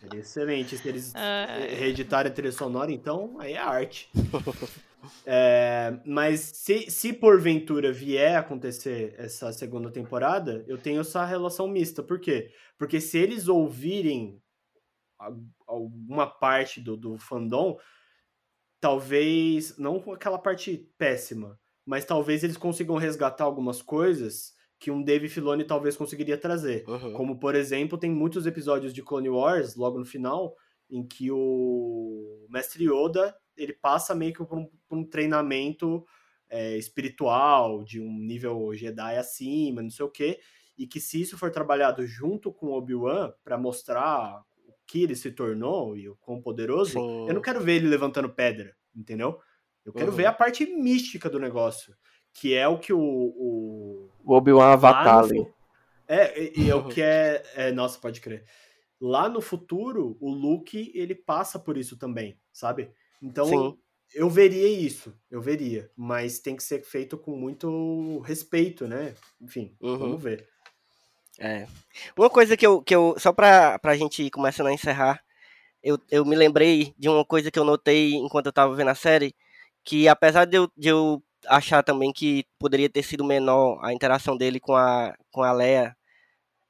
Seria 0.00 0.20
excelente 0.20 0.76
se 0.76 0.88
eles 0.88 1.12
reeditarem 1.78 2.30
a 2.30 2.34
trilha 2.34 2.52
sonora, 2.52 2.90
então 2.90 3.36
aí 3.38 3.52
é 3.52 3.58
arte. 3.58 4.10
É, 5.26 5.98
mas 6.04 6.40
se, 6.40 6.90
se 6.90 7.12
porventura 7.12 7.92
vier 7.92 8.36
acontecer 8.36 9.14
essa 9.18 9.52
segunda 9.52 9.90
temporada, 9.90 10.64
eu 10.68 10.78
tenho 10.78 11.00
essa 11.00 11.24
relação 11.24 11.66
mista. 11.68 12.02
Por 12.02 12.20
quê? 12.20 12.50
Porque 12.78 13.00
se 13.00 13.18
eles 13.18 13.48
ouvirem 13.48 14.40
alguma 15.66 16.26
parte 16.26 16.80
do, 16.80 16.96
do 16.96 17.18
fandom, 17.18 17.78
talvez, 18.82 19.78
não 19.78 20.00
com 20.00 20.12
aquela 20.12 20.36
parte 20.36 20.90
péssima, 20.98 21.56
mas 21.86 22.04
talvez 22.04 22.42
eles 22.42 22.56
consigam 22.56 22.96
resgatar 22.96 23.44
algumas 23.44 23.80
coisas 23.80 24.54
que 24.76 24.90
um 24.90 25.00
Dave 25.00 25.28
Filoni 25.28 25.62
talvez 25.62 25.96
conseguiria 25.96 26.36
trazer. 26.36 26.84
Uhum. 26.88 27.12
Como, 27.12 27.38
por 27.38 27.54
exemplo, 27.54 27.96
tem 27.96 28.10
muitos 28.10 28.44
episódios 28.44 28.92
de 28.92 29.00
Clone 29.00 29.28
Wars, 29.28 29.76
logo 29.76 30.00
no 30.00 30.04
final, 30.04 30.56
em 30.90 31.06
que 31.06 31.30
o 31.30 32.44
Mestre 32.50 32.88
Yoda 32.88 33.32
ele 33.56 33.72
passa 33.72 34.16
meio 34.16 34.32
que 34.32 34.44
por 34.44 34.58
um, 34.58 34.68
por 34.88 34.98
um 34.98 35.08
treinamento 35.08 36.04
é, 36.50 36.76
espiritual, 36.76 37.84
de 37.84 38.00
um 38.00 38.12
nível 38.12 38.74
Jedi 38.74 39.16
acima, 39.16 39.80
não 39.80 39.90
sei 39.90 40.04
o 40.04 40.10
quê, 40.10 40.40
e 40.76 40.88
que 40.88 40.98
se 40.98 41.20
isso 41.20 41.38
for 41.38 41.52
trabalhado 41.52 42.04
junto 42.04 42.52
com 42.52 42.72
Obi-Wan 42.72 43.32
para 43.44 43.56
mostrar 43.56 44.42
que 44.92 45.02
ele 45.02 45.16
se 45.16 45.30
tornou 45.30 45.96
e 45.96 46.06
o 46.06 46.16
quão 46.16 46.38
poderoso, 46.38 46.92
Sim. 46.92 47.26
eu 47.26 47.32
não 47.32 47.40
quero 47.40 47.62
ver 47.62 47.76
ele 47.76 47.88
levantando 47.88 48.28
pedra, 48.28 48.76
entendeu? 48.94 49.40
Eu 49.86 49.90
quero 49.90 50.10
uhum. 50.10 50.16
ver 50.18 50.26
a 50.26 50.32
parte 50.34 50.66
mística 50.66 51.30
do 51.30 51.40
negócio, 51.40 51.96
que 52.34 52.52
é 52.52 52.68
o 52.68 52.78
que 52.78 52.92
o... 52.92 53.00
O, 53.00 54.10
o 54.22 54.34
Obi-Wan 54.34 54.74
Avatar 54.74 55.20
ali. 55.20 55.46
É, 56.06 56.38
e, 56.38 56.64
e 56.64 56.70
é 56.70 56.74
o 56.74 56.88
que 56.92 57.00
é, 57.00 57.42
é... 57.54 57.72
Nossa, 57.72 57.98
pode 57.98 58.20
crer. 58.20 58.44
Lá 59.00 59.30
no 59.30 59.40
futuro, 59.40 60.14
o 60.20 60.30
Luke, 60.30 60.92
ele 60.94 61.14
passa 61.14 61.58
por 61.58 61.78
isso 61.78 61.96
também, 61.96 62.38
sabe? 62.52 62.90
Então, 63.22 63.46
Sim. 63.46 63.78
eu 64.14 64.28
veria 64.28 64.68
isso, 64.68 65.18
eu 65.30 65.40
veria. 65.40 65.90
Mas 65.96 66.38
tem 66.38 66.54
que 66.54 66.62
ser 66.62 66.82
feito 66.82 67.16
com 67.16 67.34
muito 67.34 68.18
respeito, 68.18 68.86
né? 68.86 69.14
Enfim, 69.40 69.74
uhum. 69.80 69.96
vamos 69.96 70.22
ver. 70.22 70.46
É. 71.38 71.66
Uma 72.16 72.30
coisa 72.30 72.56
que 72.56 72.66
eu, 72.66 72.82
que 72.82 72.94
eu 72.94 73.14
só 73.18 73.32
pra, 73.32 73.78
pra 73.78 73.96
gente 73.96 74.24
ir 74.24 74.30
começando 74.30 74.68
a 74.68 74.72
encerrar, 74.72 75.22
eu, 75.82 75.98
eu 76.10 76.24
me 76.24 76.36
lembrei 76.36 76.94
de 76.98 77.08
uma 77.08 77.24
coisa 77.24 77.50
que 77.50 77.58
eu 77.58 77.64
notei 77.64 78.14
enquanto 78.14 78.46
eu 78.46 78.52
tava 78.52 78.74
vendo 78.74 78.88
a 78.90 78.94
série, 78.94 79.34
que 79.84 80.08
apesar 80.08 80.44
de 80.44 80.56
eu, 80.58 80.70
de 80.76 80.88
eu 80.88 81.22
achar 81.46 81.82
também 81.82 82.12
que 82.12 82.44
poderia 82.58 82.88
ter 82.88 83.02
sido 83.02 83.24
menor 83.24 83.80
a 83.84 83.92
interação 83.92 84.36
dele 84.36 84.60
com 84.60 84.76
a, 84.76 85.14
com 85.30 85.42
a 85.42 85.52
Leia, 85.52 85.96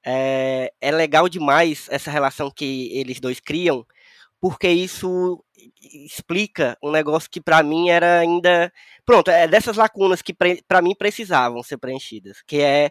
é, 0.04 0.72
é 0.80 0.90
legal 0.90 1.28
demais 1.28 1.86
essa 1.90 2.10
relação 2.10 2.50
que 2.50 2.90
eles 2.92 3.20
dois 3.20 3.40
criam, 3.40 3.86
porque 4.40 4.68
isso 4.68 5.44
explica 5.82 6.76
um 6.82 6.90
negócio 6.90 7.30
que 7.30 7.40
para 7.40 7.62
mim 7.62 7.88
era 7.90 8.20
ainda 8.20 8.72
pronto 9.06 9.30
é 9.30 9.46
dessas 9.46 9.76
lacunas 9.76 10.22
que 10.22 10.34
para 10.34 10.82
mim 10.82 10.94
precisavam 10.94 11.62
ser 11.62 11.76
preenchidas 11.78 12.42
que 12.44 12.60
é 12.60 12.90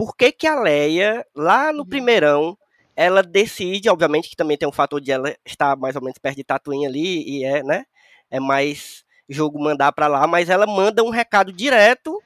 por 0.00 0.16
que 0.16 0.32
que 0.32 0.46
a 0.46 0.58
Leia 0.58 1.26
lá 1.36 1.74
no 1.74 1.80
uhum. 1.80 1.86
primeirão 1.86 2.56
ela 2.96 3.22
decide 3.22 3.90
obviamente 3.90 4.30
que 4.30 4.36
também 4.36 4.56
tem 4.56 4.66
um 4.66 4.72
fator 4.72 4.98
de 4.98 5.12
ela 5.12 5.36
estar 5.44 5.76
mais 5.76 5.94
ou 5.94 6.00
menos 6.00 6.16
perto 6.16 6.36
de 6.36 6.44
Tatooine 6.44 6.86
ali 6.86 7.22
e 7.28 7.44
é 7.44 7.62
né 7.62 7.84
é 8.30 8.40
mais 8.40 9.04
jogo 9.28 9.62
mandar 9.62 9.92
para 9.92 10.08
lá 10.08 10.26
mas 10.26 10.48
ela 10.48 10.66
manda 10.66 11.04
um 11.04 11.10
recado 11.10 11.52
direto 11.52 12.18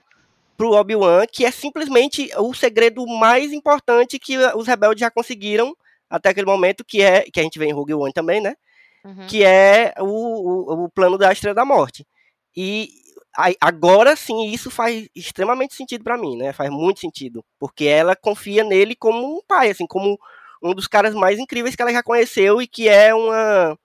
pro 0.56 0.70
Obi-Wan 0.70 1.26
que 1.26 1.44
é 1.44 1.50
simplesmente 1.50 2.30
o 2.38 2.54
segredo 2.54 3.04
mais 3.08 3.52
importante 3.52 4.20
que 4.20 4.38
os 4.54 4.68
rebeldes 4.68 5.00
já 5.00 5.10
conseguiram 5.10 5.76
até 6.08 6.28
aquele 6.28 6.46
momento, 6.46 6.84
que 6.84 7.02
é 7.02 7.22
que 7.22 7.40
a 7.40 7.42
gente 7.42 7.58
vê 7.58 7.66
em 7.66 7.72
Rogue 7.72 7.94
One 7.94 8.12
também, 8.12 8.40
né? 8.40 8.54
Uhum. 9.04 9.26
Que 9.26 9.42
é 9.42 9.92
o, 9.98 10.04
o, 10.04 10.84
o, 10.84 10.88
plano 10.88 11.18
da 11.18 11.32
Estrela 11.32 11.56
da 11.56 11.64
Morte. 11.64 12.06
E 12.56 12.88
agora 13.60 14.14
sim, 14.14 14.46
isso 14.50 14.70
faz 14.70 15.08
extremamente 15.14 15.74
sentido 15.74 16.04
para 16.04 16.16
mim, 16.16 16.36
né? 16.36 16.52
Faz 16.52 16.70
muito 16.70 17.00
sentido. 17.00 17.44
Porque 17.58 17.84
ela 17.84 18.14
confia 18.14 18.62
nele 18.62 18.94
como 18.94 19.38
um 19.38 19.42
pai, 19.46 19.70
assim, 19.70 19.86
como 19.86 20.18
um 20.62 20.74
dos 20.74 20.86
caras 20.86 21.14
mais 21.14 21.38
incríveis 21.38 21.74
que 21.74 21.82
ela 21.82 21.92
já 21.92 22.02
conheceu 22.02 22.62
e 22.62 22.66
que 22.66 22.88
é 22.88 23.14
uma. 23.14 23.76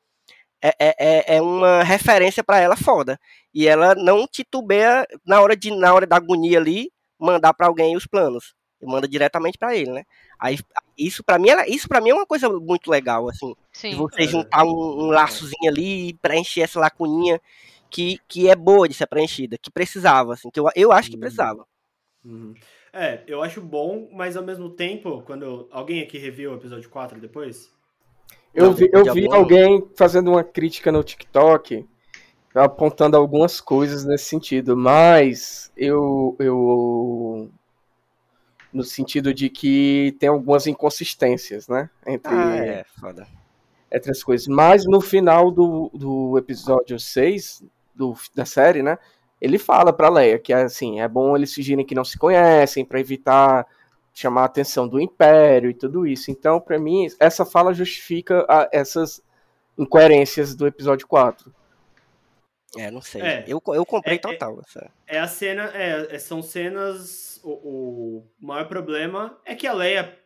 É, 0.62 0.76
é, 0.80 0.96
é, 1.00 1.36
é 1.38 1.42
uma 1.42 1.84
referência 1.84 2.44
para 2.44 2.60
ela 2.60 2.76
foda. 2.76 3.20
E 3.54 3.68
ela 3.68 3.96
não 3.96 4.28
titubeia 4.28 5.06
na 5.26 5.42
hora 5.42 5.56
de 5.56 5.72
na 5.72 5.94
hora 5.94 6.06
da 6.06 6.18
agonia 6.18 6.60
ali 6.60 6.92
mandar 7.20 7.54
para 7.54 7.68
alguém 7.68 7.96
os 7.96 8.06
planos. 8.06 8.54
E 8.82 8.86
manda 8.86 9.08
diretamente 9.08 9.58
para 9.58 9.76
ele, 9.76 9.92
né? 9.92 10.04
Aí, 10.40 10.58
isso 10.98 11.22
para 11.24 11.38
mim, 11.38 11.50
isso 11.68 11.88
para 11.88 12.00
mim 12.00 12.12
é 12.12 12.14
uma 12.14 12.26
coisa 12.26 12.48
muito 12.50 12.90
legal, 12.90 13.28
assim. 13.28 13.54
Sim. 13.74 13.90
De 13.92 13.96
você 13.96 14.24
juntar 14.24 14.64
um, 14.64 15.06
um 15.06 15.08
laçozinho 15.08 15.70
ali 15.70 16.10
e 16.10 16.14
preencher 16.14 16.62
essa 16.62 16.80
lacuninha 16.80 17.42
que, 17.90 18.20
que 18.28 18.50
é 18.50 18.56
boa 18.56 18.88
de 18.88 18.94
ser 18.94 19.08
preenchida, 19.08 19.58
que 19.62 19.72
precisava, 19.72 20.34
assim, 20.34 20.50
que 20.50 20.60
eu, 20.60 20.66
eu 20.76 20.92
acho 20.92 21.10
que 21.10 21.16
uhum. 21.16 21.22
precisava. 21.22 21.66
Uhum. 22.24 22.54
É, 22.92 23.24
eu 23.28 23.42
acho 23.44 23.62
bom, 23.62 24.10
mas 24.12 24.36
ao 24.36 24.44
mesmo 24.44 24.70
tempo, 24.70 25.22
quando 25.26 25.68
alguém 25.72 26.02
aqui 26.02 26.18
reviu 26.18 26.52
o 26.52 26.56
episódio 26.56 26.90
4 26.90 27.20
depois? 27.20 27.72
Eu 28.54 28.74
vi, 28.74 28.90
eu 28.92 29.14
vi 29.14 29.28
alguém 29.32 29.88
fazendo 29.96 30.32
uma 30.32 30.44
crítica 30.44 30.92
no 30.92 31.04
TikTok, 31.04 31.86
apontando 32.54 33.16
algumas 33.16 33.62
coisas 33.62 34.06
nesse 34.06 34.26
sentido, 34.26 34.76
mas 34.76 35.72
eu, 35.78 36.36
eu 36.40 37.50
no 38.74 38.84
sentido 38.84 39.34
de 39.34 39.50
que 39.50 40.16
tem 40.20 40.30
algumas 40.30 40.66
inconsistências, 40.66 41.68
né? 41.68 41.90
Entre, 42.06 42.34
ah, 42.34 42.56
é, 42.58 42.86
foda. 43.00 43.28
entre 43.92 44.12
as 44.12 44.24
coisas. 44.24 44.48
Mas 44.48 44.86
no 44.86 45.00
final 45.00 45.52
do, 45.52 45.92
do 45.94 46.38
episódio 46.38 47.00
6 47.00 47.64
do, 48.00 48.16
da 48.34 48.46
série, 48.46 48.82
né? 48.82 48.98
Ele 49.42 49.60
fala 49.60 49.92
pra 49.92 50.10
Leia 50.10 50.40
que 50.40 50.54
assim, 50.54 51.02
é 51.02 51.08
bom 51.08 51.36
eles 51.36 51.54
fingirem 51.54 51.86
que 51.86 51.94
não 51.94 52.06
se 52.06 52.18
conhecem 52.18 52.86
para 52.86 53.00
evitar 53.00 53.68
chamar 54.14 54.42
a 54.42 54.46
atenção 54.46 54.88
do 54.88 55.00
Império 55.00 55.70
e 55.70 55.74
tudo 55.74 56.08
isso. 56.08 56.32
Então, 56.32 56.60
para 56.60 56.80
mim, 56.80 57.08
essa 57.20 57.46
fala 57.46 57.74
justifica 57.74 58.46
a, 58.50 58.70
essas 58.72 59.22
incoerências 59.78 60.56
do 60.56 60.66
episódio 60.66 61.08
4. 61.08 61.54
É, 62.78 62.92
não 62.92 63.02
sei. 63.02 63.22
É, 63.22 63.46
eu, 63.48 63.62
eu 63.68 63.86
comprei 63.86 64.16
é, 64.16 64.20
total. 64.20 64.62
É, 65.08 65.16
é, 65.16 65.20
a 65.20 65.28
cena. 65.28 65.72
É, 65.74 66.16
é, 66.16 66.20
são 66.20 66.42
cenas. 66.42 67.40
O, 67.44 67.52
o 67.52 68.32
maior 68.40 68.68
problema 68.68 69.40
é 69.46 69.56
que 69.56 69.66
a 69.66 69.74
Leia 69.74 70.18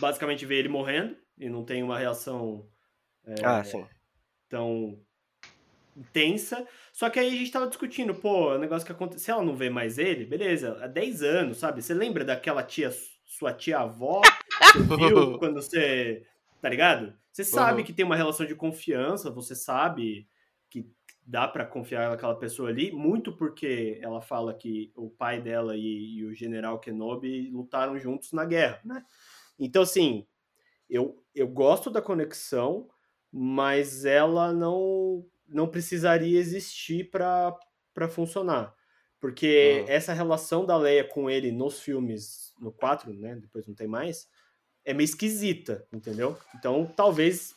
basicamente 0.00 0.46
vê 0.46 0.56
ele 0.56 0.68
morrendo 0.68 1.16
e 1.36 1.48
não 1.48 1.64
tem 1.64 1.82
uma 1.82 1.98
reação 1.98 2.66
é, 3.26 3.34
ah, 3.44 3.64
sim. 3.64 3.84
tão 4.48 4.98
intensa. 6.00 6.66
Só 6.92 7.10
que 7.10 7.20
aí 7.20 7.28
a 7.28 7.38
gente 7.38 7.52
tava 7.52 7.68
discutindo, 7.68 8.14
pô, 8.14 8.54
o 8.54 8.58
negócio 8.58 8.86
que 8.86 8.92
aconteceu. 8.92 9.20
Se 9.20 9.30
ela 9.30 9.42
não 9.42 9.54
vê 9.54 9.70
mais 9.70 9.98
ele, 9.98 10.24
beleza, 10.24 10.78
há 10.82 10.86
10 10.86 11.22
anos, 11.22 11.58
sabe? 11.58 11.82
Você 11.82 11.94
lembra 11.94 12.24
daquela 12.24 12.62
tia, 12.62 12.90
sua 13.24 13.52
tia-avó, 13.52 14.22
que 14.72 14.78
viu 14.78 15.38
quando 15.38 15.62
você. 15.62 16.26
Tá 16.60 16.68
ligado? 16.68 17.14
Você 17.32 17.44
sabe 17.44 17.80
uhum. 17.80 17.86
que 17.86 17.92
tem 17.92 18.04
uma 18.04 18.16
relação 18.16 18.44
de 18.44 18.54
confiança, 18.54 19.30
você 19.30 19.54
sabe 19.54 20.28
que 20.68 20.90
dá 21.26 21.46
para 21.46 21.64
confiar 21.64 22.10
naquela 22.10 22.34
pessoa 22.34 22.68
ali, 22.68 22.90
muito 22.90 23.32
porque 23.32 23.98
ela 24.02 24.20
fala 24.20 24.52
que 24.52 24.92
o 24.96 25.08
pai 25.08 25.40
dela 25.40 25.76
e, 25.76 26.16
e, 26.16 26.24
o 26.24 26.34
general 26.34 26.78
Kenobi 26.80 27.50
lutaram 27.50 27.98
juntos 27.98 28.32
na 28.32 28.44
guerra, 28.44 28.80
né? 28.84 29.04
Então, 29.58 29.82
assim, 29.82 30.26
eu, 30.88 31.22
eu 31.34 31.46
gosto 31.46 31.88
da 31.88 32.02
conexão, 32.02 32.88
mas 33.32 34.04
ela 34.04 34.52
não, 34.52 35.24
não 35.50 35.68
precisaria 35.68 36.38
existir 36.38 37.10
para 37.10 38.08
funcionar. 38.08 38.74
Porque 39.20 39.84
ah. 39.86 39.92
essa 39.92 40.12
relação 40.12 40.64
da 40.64 40.76
Leia 40.76 41.04
com 41.04 41.28
ele 41.28 41.52
nos 41.52 41.80
filmes, 41.80 42.54
no 42.58 42.72
4, 42.72 43.12
né? 43.12 43.36
Depois 43.36 43.66
não 43.66 43.74
tem 43.74 43.86
mais, 43.86 44.28
é 44.84 44.94
meio 44.94 45.04
esquisita, 45.04 45.86
entendeu? 45.92 46.38
Então, 46.54 46.86
talvez 46.96 47.54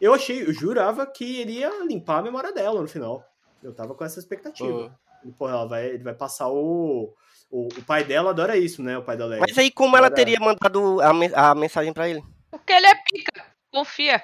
eu 0.00 0.14
achei, 0.14 0.42
eu 0.42 0.52
jurava 0.52 1.06
que 1.06 1.24
iria 1.24 1.84
limpar 1.84 2.18
a 2.18 2.22
memória 2.22 2.52
dela 2.52 2.80
no 2.80 2.88
final. 2.88 3.24
Eu 3.62 3.74
tava 3.74 3.94
com 3.94 4.04
essa 4.04 4.18
expectativa. 4.18 4.94
Uhum. 5.24 5.32
Porra, 5.32 5.52
ela 5.52 5.66
vai, 5.66 5.86
ele 5.86 6.04
vai 6.04 6.14
passar 6.14 6.48
o, 6.48 7.14
o, 7.50 7.66
o. 7.66 7.82
pai 7.84 8.04
dela 8.04 8.30
adora 8.30 8.56
isso, 8.56 8.82
né? 8.82 8.96
O 8.96 9.02
pai 9.02 9.16
da 9.16 9.26
Leia. 9.26 9.40
Mas 9.40 9.56
aí, 9.58 9.70
como 9.70 9.96
adora... 9.96 10.06
ela 10.06 10.14
teria 10.14 10.38
mandado 10.38 11.00
a, 11.00 11.50
a 11.50 11.54
mensagem 11.54 11.92
para 11.92 12.08
ele? 12.08 12.22
Porque 12.50 12.72
ele 12.72 12.86
é 12.86 12.94
pica. 12.94 13.44
Confia. 13.72 14.22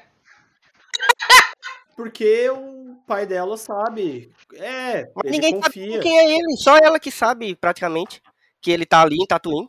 porque 1.97 2.49
o 2.51 2.82
pai 3.13 3.27
dela 3.27 3.57
sabe. 3.57 4.33
É, 4.55 5.05
Mas 5.15 5.25
ele 5.25 5.31
ninguém 5.33 5.61
confia. 5.61 5.87
sabe 5.93 6.03
quem 6.03 6.19
é 6.19 6.31
ele, 6.35 6.57
só 6.57 6.77
ela 6.79 6.99
que 6.99 7.11
sabe, 7.11 7.55
praticamente, 7.55 8.23
que 8.61 8.71
ele 8.71 8.87
tá 8.87 9.03
ali 9.03 9.17
em 9.21 9.27
Tatooine. 9.27 9.69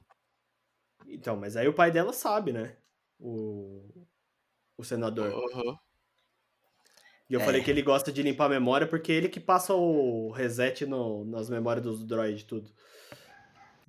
Então, 1.07 1.35
mas 1.35 1.55
aí 1.57 1.67
o 1.67 1.73
pai 1.73 1.91
dela 1.91 2.13
sabe, 2.13 2.53
né? 2.53 2.75
O, 3.19 3.83
o 4.77 4.83
senador. 4.83 5.31
Uhum. 5.33 5.77
E 7.29 7.33
eu 7.33 7.41
É. 7.41 7.43
falei 7.45 7.63
que 7.63 7.69
ele 7.71 7.81
gosta 7.81 8.11
de 8.11 8.21
limpar 8.21 8.45
a 8.45 8.49
memória 8.49 8.87
porque 8.87 9.11
ele 9.11 9.29
que 9.29 9.39
passa 9.39 9.73
o 9.73 10.31
reset 10.31 10.85
no- 10.85 11.23
nas 11.25 11.49
memórias 11.49 11.83
dos 11.83 12.05
droids 12.05 12.41
e 12.41 12.45
tudo. 12.45 12.69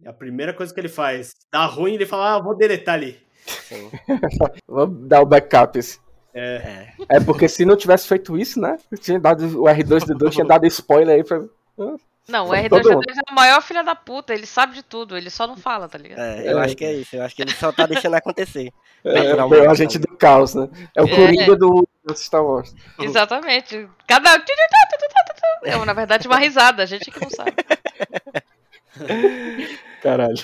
É 0.03 0.09
a 0.09 0.13
primeira 0.13 0.53
coisa 0.53 0.73
que 0.73 0.81
ele 0.81 0.89
faz. 0.89 1.33
Dá 1.51 1.65
ruim, 1.67 1.95
ele 1.95 2.07
fala, 2.07 2.35
ah, 2.35 2.43
vou 2.43 2.57
deletar 2.57 2.95
ali. 2.95 3.23
Vou 4.67 4.87
dar 4.87 5.21
o 5.21 5.27
backup. 5.27 5.79
É, 6.35 6.89
É. 7.09 7.17
É 7.17 7.21
porque 7.21 7.49
se 7.49 7.65
não 7.65 7.77
tivesse 7.77 8.09
feito 8.09 8.37
isso, 8.39 8.61
né? 8.61 8.77
Tinha 9.01 9.19
dado, 9.21 9.63
o 9.63 9.67
R2D2 9.67 10.31
tinha 10.33 10.45
dado 10.47 10.67
spoiler 10.67 11.17
aí 11.17 11.25
pra. 11.25 11.43
Não, 12.27 12.47
o 12.47 12.69
Todo 12.69 12.89
R2D2 12.89 12.95
mundo. 12.95 13.05
é 13.29 13.33
o 13.33 13.35
maior 13.35 13.61
filho 13.63 13.85
da 13.85 13.95
puta, 13.95 14.33
ele 14.33 14.47
sabe 14.47 14.75
de 14.75 14.83
tudo, 14.83 15.15
ele 15.17 15.29
só 15.29 15.47
não 15.47 15.59
fala, 15.59 15.87
tá 15.89 15.99
ligado? 15.99 16.19
É, 16.21 16.53
eu 16.53 16.59
É. 16.59 16.65
acho 16.65 16.75
que 16.75 16.85
é 16.85 16.93
isso. 16.95 17.15
Eu 17.17 17.23
acho 17.23 17.37
que 17.37 17.43
ele 17.43 17.53
só 17.53 17.71
tá 17.71 17.85
deixando 17.87 18.15
acontecer. 18.15 18.73
É, 19.05 19.13
Naturalmente, 19.23 19.63
é 19.63 19.69
o 19.69 19.71
agente 19.71 19.99
do 19.99 20.09
caos, 20.17 20.55
né? 20.55 20.69
É 20.97 21.03
o 21.03 21.07
É. 21.07 21.15
Coringa 21.15 21.55
do 21.57 21.87
do 22.05 22.17
Star 22.17 22.43
Wars. 22.45 22.75
Exatamente. 22.99 23.89
Cada. 24.07 24.43
É, 25.65 25.85
na 25.85 25.93
verdade, 25.93 26.27
uma 26.27 26.39
risada, 26.39 26.83
a 26.83 26.87
gente 26.87 27.11
que 27.11 27.21
não 27.21 27.31
sabe. 27.31 27.53
Caralho. 30.03 30.43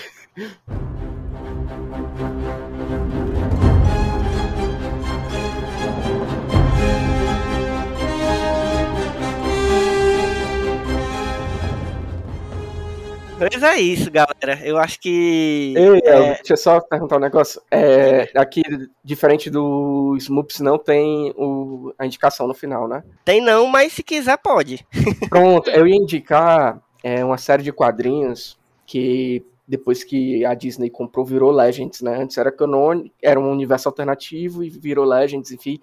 Mas 13.51 13.63
é 13.63 13.79
isso, 13.79 14.11
galera. 14.11 14.59
Eu 14.63 14.77
acho 14.77 14.99
que. 14.99 15.73
Ei, 15.75 16.01
é, 16.05 16.33
deixa 16.35 16.53
eu 16.53 16.57
só 16.57 16.79
perguntar 16.79 17.17
um 17.17 17.21
negócio. 17.21 17.61
É, 17.71 18.29
aqui, 18.35 18.61
diferente 19.03 19.49
do 19.49 20.15
Smoops, 20.17 20.59
não 20.59 20.77
tem 20.77 21.33
o, 21.35 21.93
a 21.97 22.05
indicação 22.05 22.47
no 22.47 22.53
final, 22.53 22.87
né? 22.87 23.03
Tem 23.25 23.41
não, 23.41 23.67
mas 23.67 23.93
se 23.93 24.03
quiser, 24.03 24.37
pode. 24.37 24.85
Pronto, 25.29 25.69
eu 25.69 25.87
ia 25.87 25.95
indicar 25.95 26.81
é, 27.03 27.23
uma 27.23 27.37
série 27.37 27.63
de 27.63 27.71
quadrinhos 27.71 28.59
que 28.85 29.45
depois 29.67 30.03
que 30.03 30.45
a 30.45 30.53
Disney 30.53 30.89
comprou 30.89 31.25
virou 31.25 31.49
Legends, 31.51 32.01
né? 32.01 32.21
Antes 32.21 32.37
era 32.37 32.51
canônico, 32.51 33.15
era 33.21 33.39
um 33.39 33.49
universo 33.49 33.87
alternativo 33.87 34.63
e 34.63 34.69
virou 34.69 35.05
Legends, 35.05 35.51
enfim, 35.51 35.79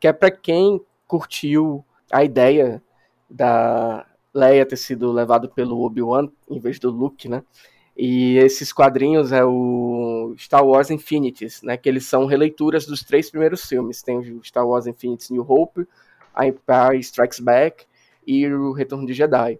que 0.00 0.08
é 0.08 0.12
pra 0.12 0.30
quem 0.30 0.80
curtiu 1.06 1.84
a 2.10 2.24
ideia 2.24 2.82
da 3.28 4.04
Leia 4.32 4.66
ter 4.66 4.76
sido 4.76 5.10
levado 5.12 5.48
pelo 5.48 5.80
Obi-Wan 5.80 6.28
em 6.48 6.58
vez 6.58 6.78
do 6.78 6.90
Luke, 6.90 7.28
né? 7.28 7.42
E 7.96 8.38
esses 8.38 8.72
quadrinhos 8.72 9.32
é 9.32 9.44
o 9.44 10.34
Star 10.38 10.64
Wars 10.64 10.90
Infinities, 10.90 11.62
né? 11.62 11.76
Que 11.76 11.88
eles 11.88 12.06
são 12.06 12.24
releituras 12.24 12.86
dos 12.86 13.02
três 13.02 13.30
primeiros 13.30 13.64
filmes. 13.66 14.02
Tem 14.02 14.18
o 14.18 14.42
Star 14.42 14.66
Wars 14.66 14.86
Infinities 14.86 15.30
New 15.30 15.44
Hope, 15.46 15.86
a 16.34 16.46
Empire 16.46 16.98
Strikes 17.00 17.40
Back 17.40 17.84
e 18.26 18.46
o 18.46 18.72
Retorno 18.72 19.06
de 19.06 19.12
Jedi. 19.12 19.58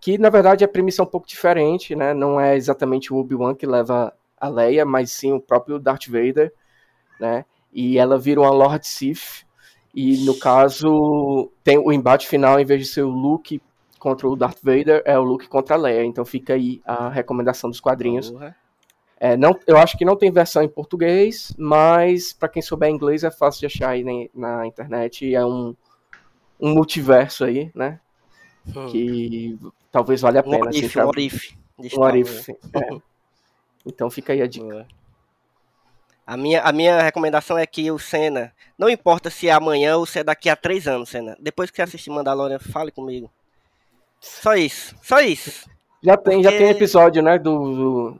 Que 0.00 0.18
na 0.18 0.28
verdade 0.30 0.64
a 0.64 0.68
premissa 0.68 1.02
é 1.02 1.04
um 1.04 1.08
pouco 1.08 1.26
diferente, 1.26 1.94
né? 1.94 2.12
Não 2.12 2.40
é 2.40 2.56
exatamente 2.56 3.12
o 3.12 3.16
Obi-Wan 3.16 3.54
que 3.54 3.66
leva 3.66 4.12
a 4.36 4.48
Leia, 4.48 4.84
mas 4.84 5.12
sim 5.12 5.32
o 5.32 5.40
próprio 5.40 5.78
Darth 5.78 6.08
Vader, 6.08 6.52
né? 7.20 7.44
E 7.72 7.98
ela 7.98 8.18
vira 8.18 8.40
uma 8.40 8.50
Lord 8.50 8.86
Sith. 8.86 9.46
E 9.94 10.24
no 10.24 10.38
caso, 10.38 11.50
tem 11.64 11.78
o 11.78 11.90
embate 11.90 12.28
final, 12.28 12.60
em 12.60 12.64
vez 12.64 12.80
de 12.80 12.86
ser 12.86 13.02
o 13.02 13.08
Luke 13.08 13.60
contra 13.98 14.28
o 14.28 14.36
Darth 14.36 14.58
Vader, 14.62 15.02
é 15.04 15.18
o 15.18 15.22
Luke 15.22 15.48
contra 15.48 15.74
a 15.74 15.78
Leia. 15.78 16.04
Então 16.04 16.24
fica 16.24 16.54
aí 16.54 16.80
a 16.84 17.08
recomendação 17.08 17.68
dos 17.68 17.80
quadrinhos. 17.80 18.32
É, 19.20 19.36
não, 19.36 19.58
eu 19.66 19.76
acho 19.76 19.98
que 19.98 20.04
não 20.04 20.16
tem 20.16 20.30
versão 20.30 20.62
em 20.62 20.68
português, 20.68 21.52
mas 21.58 22.32
para 22.32 22.48
quem 22.48 22.62
souber 22.62 22.88
inglês 22.88 23.24
é 23.24 23.30
fácil 23.30 23.60
de 23.60 23.66
achar 23.66 23.90
aí 23.90 24.04
na, 24.04 24.58
na 24.58 24.66
internet. 24.66 25.26
E 25.26 25.34
é 25.34 25.44
um, 25.44 25.74
um 26.60 26.70
multiverso 26.72 27.44
aí, 27.44 27.70
né? 27.74 28.00
Hum. 28.74 28.86
Que 28.90 29.58
talvez 29.90 30.20
valha 30.20 30.40
a 30.40 30.46
Um 30.46 30.50
pena. 30.50 30.68
assim, 30.70 30.84
orif, 30.84 30.98
um 30.98 31.06
orif. 31.06 31.58
um 31.78 31.84
Star 31.88 32.00
what 32.00 32.18
Wars. 32.18 32.48
if, 32.48 32.56
é. 32.74 32.98
Então 33.84 34.08
fica 34.10 34.32
aí 34.32 34.42
a 34.42 34.46
dica. 34.46 34.66
Boa. 34.66 34.86
A 36.26 36.36
minha, 36.36 36.60
a 36.60 36.70
minha 36.72 37.00
recomendação 37.00 37.56
é 37.56 37.66
que 37.66 37.90
o 37.90 37.98
Senna, 37.98 38.52
não 38.76 38.90
importa 38.90 39.30
se 39.30 39.48
é 39.48 39.52
amanhã 39.52 39.96
ou 39.96 40.04
se 40.04 40.18
é 40.18 40.24
daqui 40.24 40.50
a 40.50 40.54
três 40.54 40.86
anos, 40.86 41.08
Senna, 41.08 41.34
depois 41.40 41.70
que 41.70 41.76
você 41.76 41.82
assistir 41.82 42.10
Mandalorian, 42.10 42.58
fale 42.58 42.90
comigo. 42.90 43.30
Só 44.20 44.54
isso, 44.54 44.94
só 45.02 45.20
isso. 45.20 45.68
Já 46.02 46.16
tem, 46.16 46.42
já 46.42 46.50
Porque- 46.50 46.64
tem 46.64 46.72
episódio, 46.72 47.22
né? 47.22 47.38
Do, 47.38 47.58
do- 47.74 48.16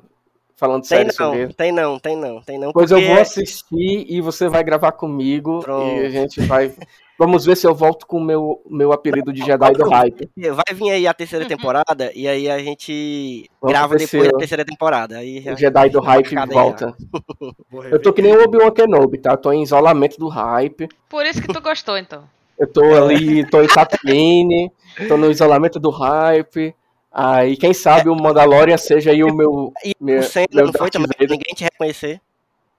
falando 0.57 0.81
Tem 0.83 0.89
sério 0.89 1.13
sobre 1.15 1.37
não, 1.39 1.45
ele. 1.45 1.53
tem 1.55 1.73
não, 1.73 1.99
tem 1.99 2.17
não, 2.17 2.41
tem 2.43 2.59
não. 2.59 2.73
Pois 2.73 2.91
eu 2.91 2.99
porque- 2.99 3.13
vou 3.13 3.21
assistir 3.23 4.07
e 4.09 4.21
você 4.21 4.49
vai 4.49 4.65
gravar 4.65 4.93
comigo 4.93 5.61
Pronto. 5.61 5.95
e 5.97 6.07
a 6.07 6.11
gente 6.11 6.41
vai. 6.43 6.73
Vamos 7.21 7.45
ver 7.45 7.57
se 7.57 7.67
eu 7.67 7.75
volto 7.75 8.07
com 8.07 8.19
o 8.19 8.21
meu, 8.25 8.63
meu 8.71 8.93
apelido 8.93 9.33
de 9.33 9.45
Jedi 9.45 9.73
do 9.73 9.89
Hype. 9.89 10.31
Vai 10.37 10.73
vir 10.73 10.91
aí 10.93 11.05
a 11.05 11.13
terceira 11.13 11.45
temporada 11.45 12.13
e 12.15 12.29
aí 12.29 12.49
a 12.49 12.61
gente 12.61 13.51
Vamos 13.61 13.73
grava 13.77 13.97
depois 13.97 14.25
eu- 14.25 14.31
da 14.33 14.39
terceira 14.39 14.65
temporada. 14.65 15.17
Aí 15.19 15.41
já... 15.43 15.53
O 15.53 15.57
Jedi 15.57 15.91
do 15.91 16.01
Hype 16.01 16.35
volta. 16.49 16.97
Eu 17.91 18.01
tô 18.01 18.13
que 18.13 18.23
nem 18.23 18.37
o 18.37 18.45
Obi-Wan 18.45 18.71
Kenobi, 18.71 19.19
tá? 19.19 19.33
Eu 19.33 19.37
tô 19.37 19.53
em 19.53 19.65
isolamento 19.65 20.17
do 20.17 20.29
hype. 20.29 20.89
Por 21.09 21.27
isso 21.27 21.43
que 21.43 21.53
tu 21.53 21.61
gostou, 21.61 21.99
então. 21.99 22.23
Eu 22.59 22.67
tô 22.67 22.83
ali, 23.05 23.49
tô 23.49 23.63
em 23.63 23.67
Tatooine, 23.69 24.73
tô 25.07 25.17
no 25.17 25.31
isolamento 25.31 25.79
do 25.79 25.91
hype. 25.91 26.75
Aí, 27.13 27.57
quem 27.57 27.73
sabe 27.73 28.09
o 28.09 28.15
Mandalorian 28.15 28.77
seja 28.77 29.11
aí 29.11 29.23
o 29.25 29.35
meu. 29.35 29.73
E 29.85 29.95
meu- 30.01 30.21
o 30.21 30.23
Senna 30.23 30.47
meu 30.53 30.67
não 30.67 30.73
foi 30.73 30.91
também, 30.91 31.09
ninguém 31.21 31.55
te 31.55 31.65
reconhecer. 31.65 32.21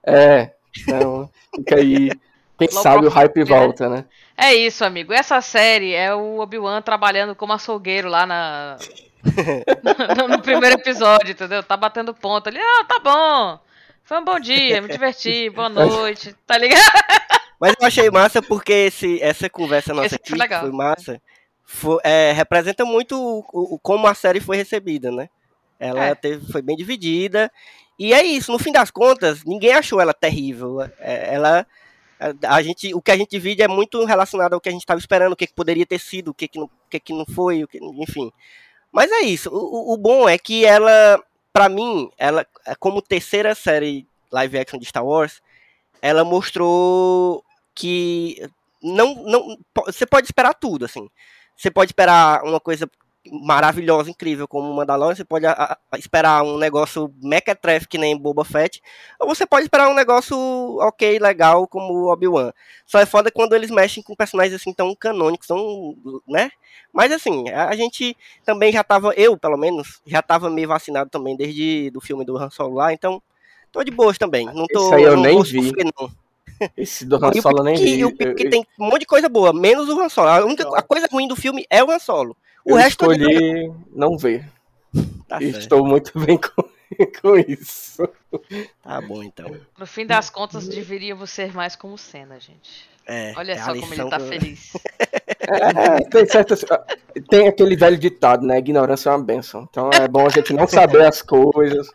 É, 0.05 0.51
então, 0.81 1.29
fica 1.55 1.75
aí. 1.77 2.11
Quem 2.57 2.67
Low 2.73 2.83
sabe 2.83 3.05
o 3.05 3.09
hype 3.09 3.43
volta, 3.43 3.87
né? 3.89 4.05
É 4.37 4.53
isso, 4.53 4.83
amigo. 4.83 5.13
Essa 5.13 5.39
série 5.41 5.93
é 5.93 6.13
o 6.13 6.39
Obi-Wan 6.39 6.81
trabalhando 6.81 7.33
como 7.35 7.53
açougueiro 7.53 8.09
lá 8.09 8.25
na. 8.25 8.77
no, 10.17 10.27
no 10.37 10.41
primeiro 10.41 10.75
episódio, 10.75 11.31
entendeu? 11.31 11.63
Tá 11.63 11.77
batendo 11.77 12.13
ponto 12.13 12.47
ali. 12.47 12.59
Ah, 12.59 12.83
tá 12.85 12.99
bom. 12.99 13.59
Foi 14.03 14.17
um 14.19 14.25
bom 14.25 14.39
dia, 14.39 14.81
me 14.81 14.89
diverti, 14.89 15.49
boa 15.49 15.69
noite. 15.69 16.35
Tá 16.45 16.57
ligado? 16.57 16.81
Mas 17.59 17.73
eu 17.79 17.87
achei 17.87 18.09
massa 18.09 18.41
porque 18.41 18.71
esse, 18.71 19.21
essa 19.21 19.49
conversa 19.49 19.93
nossa 19.93 20.07
Esse 20.07 20.15
aqui, 20.15 20.29
foi 20.29 20.37
legal. 20.39 20.61
foi 20.61 20.71
massa, 20.71 21.21
foi- 21.65 21.99
é, 22.03 22.31
representa 22.31 22.85
muito 22.85 23.15
o, 23.19 23.75
o- 23.75 23.79
como 23.79 24.07
a 24.07 24.13
série 24.13 24.39
foi 24.39 24.55
recebida, 24.57 25.11
né? 25.11 25.29
Ela 25.79 26.05
É. 26.05 26.15
teve, 26.15 26.51
foi 26.51 26.61
bem 26.61 26.75
dividida. 26.75 27.51
E 27.97 28.13
é 28.13 28.23
isso, 28.23 28.51
no 28.51 28.59
fim 28.59 28.71
das 28.71 28.89
contas, 28.91 29.43
ninguém 29.43 29.73
achou 29.73 29.99
ela 29.99 30.13
terrível. 30.13 30.81
É, 30.99 31.33
ela. 31.35 31.65
a- 32.47 32.61
gente, 32.61 32.93
o 32.93 33.01
que 33.01 33.11
a 33.11 33.17
gente 33.17 33.29
divide 33.31 33.61
é 33.61 33.67
muito 33.67 34.03
relacionado 34.05 34.53
ao 34.53 34.61
que 34.61 34.69
a 34.69 34.71
gente 34.71 34.81
estava 34.81 34.99
esperando, 34.99 35.33
o 35.33 35.35
que, 35.35 35.47
que 35.47 35.53
poderia 35.53 35.85
ter 35.85 35.99
sido, 35.99 36.29
o 36.29 36.33
que, 36.33 36.47
que, 36.47 36.57
não, 36.59 36.65
o 36.65 36.71
que, 36.89 36.99
que 36.99 37.13
não 37.13 37.25
foi, 37.25 37.63
o 37.63 37.67
que, 37.67 37.77
enfim. 37.97 38.31
Mas 38.91 39.11
é 39.11 39.21
isso. 39.21 39.49
O, 39.53 39.93
o- 39.93 39.97
bom 39.97 40.27
é 40.27 40.37
que 40.37 40.65
ela, 40.65 41.21
pra 41.53 41.67
mim, 41.69 42.09
ela, 42.17 42.45
como 42.79 43.01
terceira 43.01 43.53
série 43.55 44.05
live 44.31 44.57
action 44.59 44.79
de 44.79 44.85
Star 44.85 45.05
Wars, 45.05 45.41
ela 46.01 46.23
mostrou 46.25 47.43
que 47.75 48.41
não, 48.81 49.15
não, 49.23 49.57
você 49.85 50.05
pode 50.05 50.27
esperar 50.27 50.53
tudo, 50.53 50.85
assim. 50.85 51.09
Você 51.55 51.69
pode 51.69 51.91
esperar 51.91 52.43
uma 52.43 52.59
coisa 52.59 52.89
maravilhosa, 53.31 54.09
incrível, 54.09 54.47
como 54.47 54.71
o 54.71 54.75
Mandalorian, 54.75 55.13
você 55.15 55.25
pode 55.25 55.45
a- 55.45 55.77
a- 55.91 55.97
esperar 55.97 56.41
um 56.43 56.57
negócio 56.57 57.13
mequetrefe 57.21 57.87
que 57.87 57.97
nem 57.97 58.17
Boba 58.17 58.45
Fett, 58.45 58.81
ou 59.19 59.27
você 59.27 59.45
pode 59.45 59.65
esperar 59.65 59.89
um 59.89 59.93
negócio 59.93 60.35
ok, 60.79 61.19
legal, 61.19 61.67
como 61.67 61.93
o 61.93 62.11
Obi-Wan. 62.11 62.51
Só 62.85 62.97
é 62.99 63.05
foda 63.05 63.29
quando 63.29 63.53
eles 63.53 63.69
mexem 63.69 64.01
com 64.01 64.15
personagens 64.15 64.55
assim 64.55 64.73
tão 64.73 64.95
canônicos, 64.95 65.47
tão, 65.47 65.95
né? 66.27 66.49
Mas 66.93 67.11
assim, 67.11 67.49
a 67.49 67.69
a 67.69 67.75
gente 67.75 68.15
também 68.45 68.71
já 68.71 68.83
tava, 68.83 69.13
eu 69.15 69.37
pelo 69.37 69.57
menos, 69.57 70.01
já 70.05 70.21
tava 70.21 70.49
meio 70.49 70.67
vacinado 70.69 71.09
também 71.09 71.35
desde 71.35 71.91
do 71.91 72.01
filme 72.01 72.25
do 72.25 72.37
Han 72.37 72.49
Solo 72.49 72.75
lá, 72.75 72.93
então 72.93 73.21
tô 73.71 73.83
de 73.83 73.91
boas 73.91 74.17
também. 74.17 74.45
Não 74.45 74.65
tô, 74.65 74.85
Esse 74.85 74.95
aí 74.95 75.03
eu 75.03 75.15
não 75.15 75.23
nem 75.23 75.43
vi. 75.43 75.61
sofrer, 75.65 75.85
não. 75.99 76.09
Esse 76.77 77.05
do 77.05 77.15
Han 77.23 77.33
Solo 77.41 77.63
nem 77.63 77.75
vi. 77.75 77.97
e 77.99 78.05
o 78.05 78.15
pior 78.15 78.29
Eu, 78.29 78.35
que 78.35 78.45
eu- 78.45 78.49
tem 78.49 78.65
um 78.79 78.85
monte 78.85 79.01
de 79.01 79.05
coisa 79.05 79.29
boa, 79.29 79.53
menos 79.53 79.87
o 79.89 79.99
Han 79.99 80.09
Solo. 80.09 80.27
A, 80.29 80.45
única, 80.45 80.67
a 80.77 80.81
coisa 80.81 81.07
ruim 81.11 81.27
do 81.27 81.35
filme 81.35 81.65
é 81.69 81.83
o 81.83 81.89
Han 81.91 81.99
Solo. 81.99 82.35
O 82.65 82.71
eu 82.71 82.75
resto 82.75 83.11
escolhi 83.11 83.71
não 83.93 84.17
ver. 84.17 84.45
tá, 85.27 85.41
E 85.41 85.45
certo. 85.51 85.59
Estou 85.59 85.85
muito 85.85 86.11
bem 86.19 86.37
com, 86.41 86.63
com 87.21 87.37
isso. 87.37 88.07
tá 88.83 89.01
bom, 89.01 89.23
então. 89.23 89.49
No 89.77 89.85
fim 89.85 90.05
das 90.05 90.29
contas, 90.29 90.67
deveríamos 90.67 91.29
ser 91.29 91.53
mais 91.53 91.75
como 91.75 91.97
Senna, 91.97 92.39
gente. 92.39 92.89
É, 93.11 93.33
Olha 93.35 93.53
é 93.53 93.57
só 93.57 93.73
como 93.73 93.91
ele 93.93 94.09
tá 94.09 94.19
feliz. 94.19 94.73
É, 95.51 96.03
tem, 96.11 96.25
certas, 96.27 96.63
tem 97.27 97.47
aquele 97.47 97.75
velho 97.75 97.97
ditado, 97.97 98.45
né? 98.45 98.59
Ignorância 98.59 99.09
é 99.09 99.13
uma 99.13 99.23
benção. 99.23 99.67
Então 99.67 99.89
é 99.91 100.07
bom 100.07 100.27
a 100.27 100.29
gente 100.29 100.53
não 100.53 100.67
saber 100.67 101.03
as 101.05 101.23
coisas. 101.23 101.87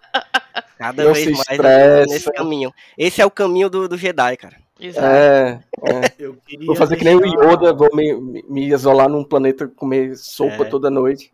Cada 0.79 1.05
Não 1.05 1.13
vez 1.13 1.25
se 1.27 1.33
mais 1.33 1.49
estressa. 1.51 2.13
nesse 2.13 2.33
caminho. 2.33 2.73
Esse 2.99 3.21
é 3.21 3.27
o 3.27 3.31
caminho 3.31 3.69
do, 3.71 3.89
do 3.89 3.97
Jedi, 3.99 4.37
cara. 4.37 4.57
Exato. 4.81 5.07
É, 5.07 5.61
é. 5.85 6.15
Eu 6.19 6.35
queria 6.47 6.67
Vou 6.67 6.75
fazer 6.77 6.97
que 6.97 7.05
nem 7.05 7.15
o 7.17 7.21
deixar- 7.21 7.45
Yoda, 7.53 7.73
vou 7.73 7.95
me, 7.95 8.13
me- 8.15 8.43
me 8.49 8.67
isolar 8.69 9.09
num 9.09 9.23
planeta 9.25 9.69
comer 9.69 10.17
sopa 10.17 10.65
É. 10.65 10.69
toda 10.69 10.91
noite. 10.91 11.33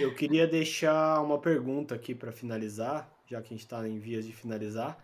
Eu 0.00 0.14
queria 0.14 0.46
deixar 0.46 1.20
uma 1.22 1.38
pergunta 1.38 1.94
aqui 1.94 2.14
para 2.14 2.32
finalizar, 2.32 3.10
já 3.28 3.40
que 3.40 3.48
a 3.48 3.50
gente 3.56 3.60
está 3.64 3.86
em 3.86 3.98
vias 3.98 4.24
de 4.24 4.32
finalizar. 4.32 4.96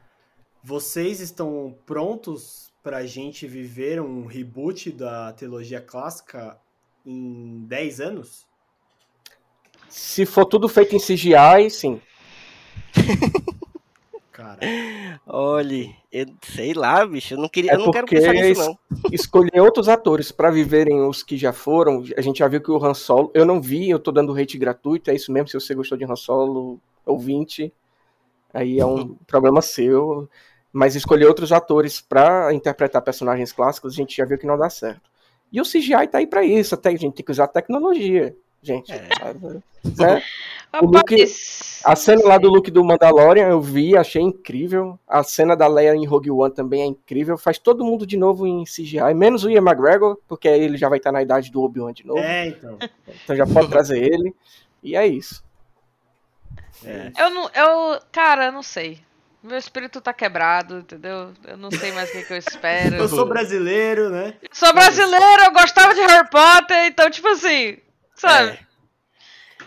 Vocês 0.65 1.21
estão 1.21 1.77
prontos 1.85 2.73
para 2.83 2.99
a 2.99 3.07
gente 3.07 3.47
viver 3.47 4.01
um 4.01 4.25
reboot 4.27 4.91
da 4.93 5.33
trilogia 5.33 5.81
clássica 5.81 6.57
em 7.05 7.65
10 7.67 8.01
anos? 8.01 8.47
Se 9.93 10.25
for 10.25 10.47
tudo 10.47 10.71
feito 10.71 10.97
em 10.97 10.99
CGI, 10.99 11.69
sim. 11.71 12.01
Cara, 14.33 14.59
Olha, 15.27 15.95
eu 16.11 16.27
sei 16.41 16.73
lá, 16.73 17.05
bicho. 17.05 17.35
Eu 17.35 17.39
não 17.39 17.49
queria. 17.49 17.73
É 17.73 17.75
eu 17.75 17.81
não 17.81 17.91
quero 17.91 18.07
pensar 18.07 18.33
nisso, 18.33 18.63
não. 18.63 18.79
Escolher 19.13 19.61
outros 19.61 19.91
atores 19.91 20.33
pra 20.33 20.51
viverem 20.51 21.03
os 21.03 21.23
que 21.23 21.37
já 21.37 21.53
foram. 21.53 22.03
A 22.17 22.23
gente 22.23 22.39
já 22.39 22.49
viu 22.49 22.63
que 22.63 22.71
o 22.71 22.83
Han 22.83 22.95
Solo. 22.95 23.31
Eu 23.35 23.45
não 23.45 23.61
vi, 23.61 23.91
eu 23.91 23.99
tô 23.99 24.11
dando 24.11 24.33
hate 24.33 24.57
gratuito, 24.57 25.11
é 25.11 25.15
isso 25.15 25.31
mesmo. 25.31 25.49
Se 25.49 25.61
você 25.61 25.75
gostou 25.75 25.99
de 25.99 26.07
Han 26.07 26.17
Solo, 26.17 26.81
ouvinte, 27.05 27.71
aí 28.53 28.81
é 28.81 28.87
um 28.87 29.15
problema 29.29 29.61
seu. 29.61 30.27
Mas 30.73 30.95
escolher 30.95 31.27
outros 31.27 31.53
atores 31.53 32.01
pra 32.01 32.53
interpretar 32.55 33.03
personagens 33.03 33.53
clássicos, 33.53 33.93
a 33.93 33.97
gente 33.97 34.17
já 34.17 34.25
viu 34.25 34.39
que 34.39 34.47
não 34.47 34.57
dá 34.57 34.71
certo. 34.71 35.13
E 35.53 35.61
o 35.61 35.65
CGI 35.65 36.09
tá 36.11 36.17
aí 36.17 36.27
pra 36.27 36.43
isso, 36.43 36.75
até 36.75 36.89
a 36.89 36.93
gente 36.93 37.15
tem 37.15 37.25
que 37.25 37.31
usar 37.31 37.47
tecnologia, 37.47 38.35
gente. 38.63 38.93
É. 38.93 39.09
Né? 39.85 40.23
Rapaz, 40.73 41.83
A 41.85 41.95
cena 41.95 42.27
lá 42.27 42.39
do 42.39 42.49
look 42.49 42.71
do 42.71 42.83
Mandalorian 42.83 43.49
eu 43.49 43.61
vi, 43.61 43.95
achei 43.95 44.23
incrível. 44.23 44.99
A 45.07 45.23
cena 45.23 45.55
da 45.55 45.67
Leia 45.67 45.95
em 45.95 46.07
Rogue 46.07 46.31
One 46.31 46.55
também 46.55 46.81
é 46.81 46.87
incrível. 46.87 47.37
Faz 47.37 47.59
todo 47.59 47.85
mundo 47.85 48.07
de 48.07 48.17
novo 48.17 48.47
em 48.47 48.65
CGI, 48.65 49.13
menos 49.15 49.45
o 49.45 49.51
Ian 49.51 49.61
McGregor, 49.61 50.19
porque 50.27 50.49
aí 50.49 50.63
ele 50.63 50.79
já 50.79 50.89
vai 50.89 50.97
estar 50.97 51.13
na 51.13 51.21
idade 51.21 51.53
do 51.53 51.63
Obi-Wan 51.63 51.93
de 51.93 52.07
novo. 52.07 52.21
é 52.21 52.49
então. 52.49 52.79
Então 53.23 53.37
já 53.37 53.47
pode 53.47 53.69
trazer 53.69 54.03
ele. 54.03 54.35
E 54.83 54.97
é 54.97 55.07
isso. 55.07 55.45
É. 56.85 57.13
eu 57.19 57.31
não. 57.31 57.51
Eu. 57.55 58.01
Cara, 58.11 58.47
eu 58.47 58.53
não 58.53 58.63
sei. 58.63 58.99
Meu 59.43 59.59
espírito 59.59 60.01
tá 60.01 60.13
quebrado, 60.13 60.79
entendeu? 60.79 61.33
Eu 61.45 61.57
não 61.57 61.71
sei 61.71 61.91
mais 61.93 62.09
o 62.09 62.13
que, 62.13 62.23
que 62.23 62.33
eu 62.33 62.37
espero. 62.39 62.95
Eu 62.95 63.09
sou 63.09 63.27
brasileiro, 63.27 64.09
né? 64.09 64.35
Sou 64.53 64.73
brasileiro, 64.73 65.43
eu 65.43 65.53
gostava 65.53 65.95
de 65.95 66.01
Harry 66.01 66.31
Potter, 66.31 66.87
então, 66.87 67.11
tipo 67.11 67.27
assim, 67.27 67.77
sabe? 68.23 68.59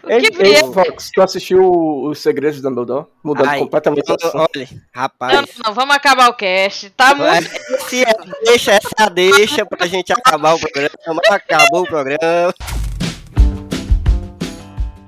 O 0.03 0.11
Ei, 0.11 0.21
que 0.21 0.43
ei, 0.43 0.59
Fox, 0.71 1.09
tu 1.13 1.21
assistiu 1.21 1.63
Os 2.03 2.19
Segredos 2.19 2.57
de 2.57 2.61
Dumbledore? 2.61 3.07
Mudando 3.23 3.47
Ai, 3.49 3.59
completamente 3.59 4.07
eu-. 4.07 4.17
Olha, 4.35 4.67
Não, 4.71 4.79
rapaz. 4.93 5.49
não, 5.65 5.73
vamos 5.73 5.95
acabar 5.95 6.29
o 6.29 6.33
cast. 6.33 6.91
Tá 6.91 7.15
muito. 7.15 7.31
é 7.31 8.13
deixa, 8.45 8.73
essa 8.73 8.89
é 8.99 9.03
a 9.03 9.09
deixa 9.09 9.65
pra 9.65 9.87
gente 9.87 10.13
acabar 10.13 10.53
o 10.53 10.59
programa. 10.59 11.21
Acabou 11.29 11.81
o 11.81 11.87
programa. 11.87 12.53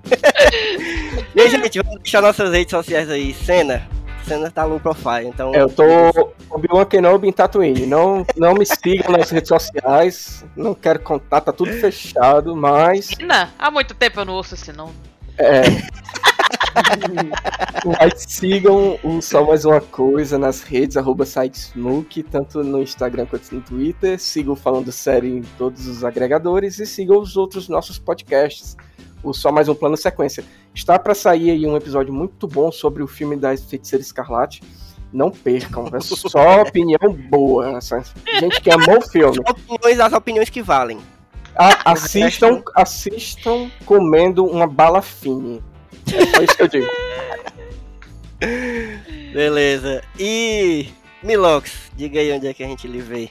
e 1.36 1.42
aí, 1.42 1.50
gente, 1.50 1.80
vamos 1.82 2.02
deixar 2.02 2.22
nossas 2.22 2.52
redes 2.52 2.72
sociais 2.72 3.10
aí. 3.10 3.34
Cena. 3.36 3.88
Cena 4.28 4.52
tá 4.52 4.66
low 4.66 4.80
profile, 4.80 5.28
então. 5.28 5.56
É, 5.56 5.62
eu 5.62 5.70
tô 5.70 5.84
Obi-Wan 6.50 6.86
Kenobi 6.86 7.30
em 7.30 7.32
Tatooine. 7.32 7.86
Não, 7.86 8.26
não 8.36 8.54
me 8.54 8.66
sigam 8.66 9.12
nas 9.18 9.30
redes 9.30 9.48
sociais. 9.48 10.46
Não 10.54 10.76
quero 10.76 11.00
contar, 11.00 11.40
tá 11.40 11.54
tudo 11.54 11.72
fechado, 11.72 12.54
mas. 12.54 13.10
Menina, 13.12 13.54
há 13.58 13.72
muito 13.72 13.94
tempo 13.94 14.20
eu 14.20 14.26
não 14.26 14.34
ouço 14.34 14.56
esse 14.56 14.74
nome. 14.74 14.94
É. 15.38 15.62
Mas 17.86 18.26
sigam 18.28 19.00
o 19.04 19.22
Só 19.22 19.46
Mais 19.46 19.64
Uma 19.64 19.80
Coisa 19.80 20.38
nas 20.38 20.62
redes, 20.62 20.98
arroba 20.98 21.26
SiteSmook, 21.26 22.22
tanto 22.24 22.64
no 22.64 22.82
Instagram 22.82 23.26
quanto 23.26 23.56
no 23.56 23.62
Twitter. 23.62 24.20
Sigam 24.20 24.54
o 24.54 24.58
Falando 24.58 24.92
Série 24.92 25.38
em 25.38 25.42
todos 25.58 25.88
os 25.88 26.04
agregadores 26.04 26.80
e 26.80 26.86
sigam 26.86 27.20
os 27.20 27.38
outros 27.38 27.70
nossos 27.70 27.98
podcasts. 27.98 28.76
O 29.24 29.34
Só 29.34 29.52
Mais 29.52 29.68
Um 29.68 29.76
Plano 29.76 29.98
Sequência. 29.98 30.44
Está 30.74 30.98
para 31.00 31.14
sair 31.16 31.52
aí 31.52 31.66
um 31.66 31.76
episódio 31.76 32.14
muito 32.14 32.48
bom 32.48 32.72
sobre 32.72 33.02
o 33.04 33.08
filme 33.08 33.36
da 33.36 33.56
Feiticeira 33.58 34.02
Escarlate. 34.02 34.62
Não 35.12 35.32
percam, 35.32 35.88
é 35.94 36.00
só 36.02 36.62
opinião 36.62 37.00
boa. 37.30 37.78
essa 37.78 38.04
Gente 38.40 38.62
que 38.62 38.70
amou 38.70 38.98
o 39.00 39.02
filme. 39.10 39.40
Opiniões, 39.40 40.00
as 40.00 40.14
opiniões 40.14 40.50
que 40.50 40.62
valem. 40.62 41.00
A- 41.56 41.92
assistam, 41.94 42.62
assistam 42.76 43.72
comendo 43.86 44.46
uma 44.46 44.68
bala 44.68 45.02
fine. 45.02 45.64
É 46.14 46.26
só 46.36 46.44
isso 46.44 46.56
que 46.56 46.62
eu 46.62 46.68
digo. 46.68 46.88
Beleza. 49.34 50.04
E. 50.20 50.90
Milox, 51.24 51.90
diga 51.96 52.20
aí 52.20 52.32
onde 52.32 52.48
é 52.48 52.54
que 52.54 52.64
a 52.64 52.68
gente 52.68 52.88
lhe 52.88 53.02
vê. 53.02 53.30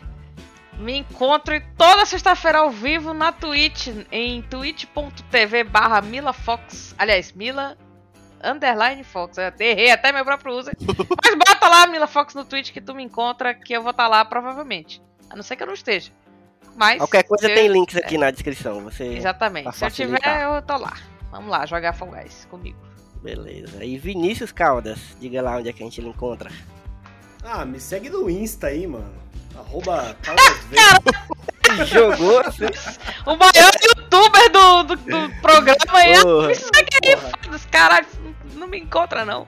Me 0.78 0.98
encontro 0.98 1.54
toda 1.76 2.04
sexta-feira 2.04 2.58
ao 2.58 2.70
vivo 2.70 3.14
na 3.14 3.32
Twitch, 3.32 3.88
em 4.12 4.42
twitch.tv 4.42 5.64
barra 5.64 6.02
MilaFox. 6.02 6.94
Aliás, 6.98 7.32
Mila 7.32 7.76
underline 8.44 9.02
Fox. 9.02 9.38
Eu 9.38 9.52
errei 9.58 9.90
até 9.90 10.12
meu 10.12 10.24
próprio 10.24 10.54
user. 10.58 10.74
Mas 11.24 11.34
bota 11.34 11.68
lá 11.68 11.86
Mila 11.86 12.06
Fox 12.06 12.34
no 12.34 12.44
Twitch 12.44 12.72
que 12.72 12.80
tu 12.80 12.94
me 12.94 13.02
encontra, 13.02 13.54
que 13.54 13.72
eu 13.72 13.82
vou 13.82 13.90
estar 13.90 14.06
lá 14.06 14.24
provavelmente. 14.24 15.02
A 15.30 15.36
não 15.36 15.42
ser 15.42 15.56
que 15.56 15.62
eu 15.62 15.66
não 15.66 15.74
esteja. 15.74 16.12
Mas. 16.76 16.98
Qualquer 16.98 17.22
coisa 17.24 17.48
eu- 17.48 17.54
tem 17.54 17.68
links 17.68 17.96
aqui 17.96 18.18
na 18.18 18.30
descrição. 18.30 18.80
Você. 18.84 19.04
Exatamente. 19.16 19.74
Se 19.74 19.84
eu 19.84 19.90
tiver, 19.90 20.42
eu 20.42 20.60
tô 20.62 20.76
lá. 20.76 20.94
Vamos 21.30 21.50
lá, 21.50 21.64
jogar 21.66 21.92
Fall 21.94 22.10
Guys 22.10 22.46
comigo. 22.50 22.78
Beleza. 23.22 23.82
E 23.82 23.98
Vinícius 23.98 24.52
Caldas, 24.52 24.98
diga 25.18 25.40
lá 25.42 25.56
onde 25.56 25.70
é 25.70 25.72
que 25.72 25.82
a 25.82 25.86
gente 25.86 26.00
lhe 26.00 26.08
encontra. 26.08 26.50
Ah, 27.42 27.64
me 27.64 27.80
segue 27.80 28.08
no 28.10 28.28
Insta 28.30 28.68
aí, 28.68 28.86
mano. 28.86 29.25
Arroba. 29.58 30.16
Jogou? 31.86 32.42
O 33.26 33.36
maior 33.36 33.72
youtuber 33.82 34.52
do, 34.52 34.82
do, 34.84 34.96
do 34.96 35.40
programa 35.40 35.76
aí. 35.94 36.22
Porra. 36.22 36.52
Isso 36.52 36.70
aqui, 36.74 37.16
Porra. 37.16 37.32
foda-se, 37.42 37.68
caralho. 37.68 38.06
Não 38.54 38.66
me 38.66 38.78
encontra, 38.78 39.24
não. 39.24 39.46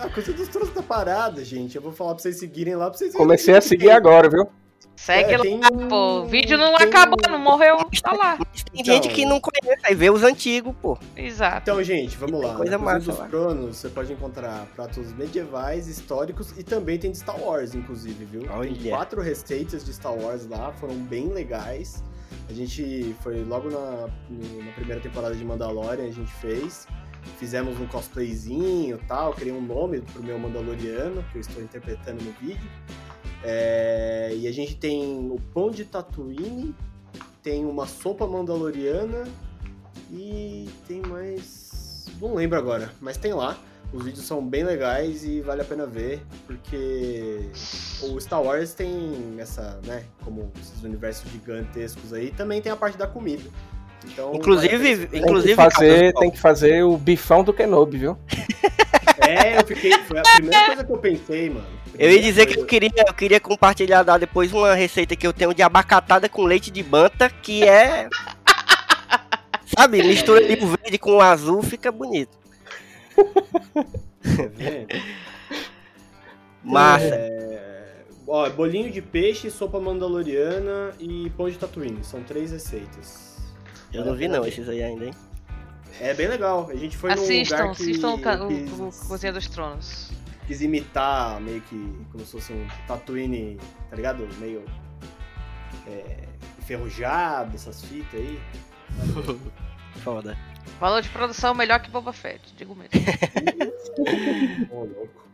A 0.00 0.08
coisa 0.08 0.32
dos 0.32 0.48
trouxe 0.48 0.72
da 0.72 0.82
parada, 0.82 1.44
gente. 1.44 1.76
Eu 1.76 1.82
vou 1.82 1.92
falar 1.92 2.14
pra 2.14 2.22
vocês 2.22 2.38
seguirem 2.38 2.74
lá 2.74 2.88
pra 2.88 2.98
vocês 2.98 3.12
Comecei 3.14 3.54
a 3.54 3.60
seguir 3.60 3.90
agora, 3.90 4.28
viu? 4.30 4.48
Segue 4.96 5.34
É, 5.34 5.36
lá, 5.36 5.42
tem- 5.42 5.60
pô. 5.88 6.22
O 6.22 6.26
vídeo 6.26 6.56
não 6.56 6.74
tem- 6.76 6.88
acabou, 6.88 7.16
não 7.30 7.38
morreu. 7.38 7.76
Tá 8.02 8.12
lá. 8.12 8.36
Tem 8.36 8.46
Então. 8.80 8.84
gente 8.94 9.08
que 9.10 9.24
não 9.26 9.40
conhece, 9.40 9.80
aí 9.84 9.94
vê 9.94 10.10
os 10.10 10.22
antigos, 10.22 10.74
pô. 10.80 10.98
Exato. 11.16 11.58
Então, 11.70 11.82
gente, 11.82 12.16
vamos 12.16 12.42
lá. 12.42 12.54
coisa 12.56 12.78
massa 12.78 12.98
dos 13.10 13.18
lá. 13.18 13.26
Tronos, 13.28 13.76
você 13.76 13.88
pode 13.88 14.12
encontrar 14.12 14.66
pratos 14.74 15.12
medievais, 15.12 15.86
históricos 15.86 16.52
e 16.58 16.62
também 16.62 16.98
tem 16.98 17.10
de 17.10 17.18
Star 17.18 17.38
Wars, 17.40 17.74
inclusive, 17.74 18.24
viu? 18.24 18.42
Tem 18.42 18.90
quatro 18.90 19.20
receitas 19.20 19.84
de 19.84 19.92
Star 19.92 20.14
Wars 20.14 20.46
lá, 20.48 20.72
foram 20.72 20.94
bem 20.94 21.28
legais. 21.28 22.02
A 22.48 22.52
gente 22.52 23.14
foi 23.22 23.42
logo 23.44 23.68
na, 23.70 24.08
na 24.30 24.72
primeira 24.74 25.00
temporada 25.00 25.34
de 25.34 25.44
Mandalorian, 25.44 26.04
a 26.04 26.10
gente 26.12 26.32
fez. 26.34 26.86
Fizemos 27.38 27.78
um 27.80 27.86
cosplayzinho 27.88 28.96
e 29.02 29.06
tal, 29.06 29.32
criei 29.32 29.52
um 29.52 29.60
nome 29.60 30.00
pro 30.00 30.22
meu 30.22 30.38
Mandaloriano, 30.38 31.24
que 31.32 31.38
eu 31.38 31.40
estou 31.40 31.60
interpretando 31.62 32.22
no 32.22 32.30
vídeo. 32.40 32.70
É, 33.44 34.32
e 34.34 34.46
a 34.48 34.52
gente 34.52 34.76
tem 34.76 35.30
o 35.30 35.40
pão 35.52 35.70
de 35.70 35.84
Tatooine, 35.84 36.74
tem 37.42 37.64
uma 37.64 37.86
sopa 37.86 38.26
mandaloriana 38.26 39.24
e 40.10 40.68
tem 40.86 41.00
mais. 41.02 42.06
Não 42.20 42.34
lembro 42.34 42.58
agora, 42.58 42.90
mas 43.00 43.16
tem 43.16 43.32
lá. 43.32 43.56
Os 43.92 44.04
vídeos 44.04 44.26
são 44.26 44.44
bem 44.44 44.64
legais 44.64 45.24
e 45.24 45.40
vale 45.40 45.62
a 45.62 45.64
pena 45.64 45.86
ver, 45.86 46.20
porque 46.44 47.48
o 48.02 48.20
Star 48.20 48.42
Wars 48.42 48.74
tem 48.74 49.36
essa, 49.38 49.80
né, 49.86 50.04
como 50.24 50.50
esses 50.60 50.82
universos 50.82 51.30
gigantescos 51.30 52.12
aí, 52.12 52.32
também 52.32 52.60
tem 52.60 52.72
a 52.72 52.76
parte 52.76 52.98
da 52.98 53.06
comida. 53.06 53.44
Então, 54.04 54.34
Inclusive, 54.34 55.06
Tem 55.06 55.20
inclusive 55.20 55.54
que, 55.54 55.70
fazer, 55.70 56.14
tem 56.14 56.30
que 56.30 56.38
fazer 56.38 56.82
o 56.84 56.96
bifão 56.96 57.42
do 57.42 57.52
Kenobi, 57.52 57.98
viu? 57.98 58.18
É, 59.18 59.58
eu 59.58 59.66
fiquei. 59.66 59.92
Foi 60.04 60.18
a 60.18 60.22
primeira 60.22 60.66
coisa 60.66 60.84
que 60.84 60.92
eu 60.92 60.98
pensei, 60.98 61.50
mano. 61.50 61.66
Eu 61.98 62.10
ia 62.10 62.22
dizer 62.22 62.46
que 62.46 62.58
eu 62.58 62.66
queria, 62.66 63.04
eu 63.06 63.14
queria 63.14 63.40
compartilhar 63.40 64.02
dar 64.02 64.18
depois 64.18 64.52
uma 64.52 64.74
receita 64.74 65.16
que 65.16 65.26
eu 65.26 65.32
tenho 65.32 65.54
de 65.54 65.62
abacatada 65.62 66.28
com 66.28 66.44
leite 66.44 66.70
de 66.70 66.82
banta, 66.82 67.30
que 67.30 67.64
é. 67.64 68.08
Sabe, 69.76 70.02
mistura 70.02 70.42
de 70.42 70.56
verde 70.56 70.98
com 70.98 71.16
o 71.16 71.20
azul, 71.20 71.62
fica 71.62 71.90
bonito. 71.90 72.36
Massa. 76.62 77.14
É, 77.14 78.04
ó, 78.26 78.48
bolinho 78.50 78.90
de 78.90 79.00
peixe, 79.00 79.50
sopa 79.50 79.80
mandaloriana 79.80 80.92
e 80.98 81.30
pão 81.30 81.48
de 81.48 81.56
Tatooine. 81.56 82.04
São 82.04 82.22
três 82.22 82.52
receitas. 82.52 83.36
Eu 83.92 84.04
não 84.04 84.14
vi 84.14 84.28
não 84.28 84.46
esses 84.46 84.68
aí 84.68 84.82
ainda, 84.82 85.06
hein? 85.06 85.14
É 86.00 86.12
bem 86.12 86.28
legal. 86.28 86.68
A 86.70 86.74
gente 86.74 86.96
foi 86.96 87.14
num 87.14 87.22
Assistam, 87.22 87.56
lugar 87.56 87.76
que 87.76 87.82
assistam 87.82 88.14
o, 88.14 88.48
quis, 88.48 89.02
o 89.02 89.08
Cozinha 89.08 89.32
dos 89.32 89.48
Tronos. 89.48 90.10
Quis 90.46 90.60
imitar 90.60 91.40
meio 91.40 91.60
que 91.62 92.06
como 92.12 92.24
se 92.24 92.32
fosse 92.32 92.52
um 92.52 92.66
Tatooine, 92.86 93.58
tá 93.90 93.96
ligado? 93.96 94.28
Meio 94.38 94.64
é, 95.86 96.24
enferrujado, 96.58 97.54
essas 97.54 97.84
fitas 97.84 98.20
aí. 98.20 98.40
Foda. 100.02 100.36
Valor 100.78 101.02
de 101.02 101.08
produção 101.08 101.54
melhor 101.54 101.80
que 101.80 101.90
Boba 101.90 102.12
Fett, 102.12 102.54
digo 102.56 102.74
mesmo. 102.74 102.90
Ô, 104.70 104.80
louco. 104.80 105.26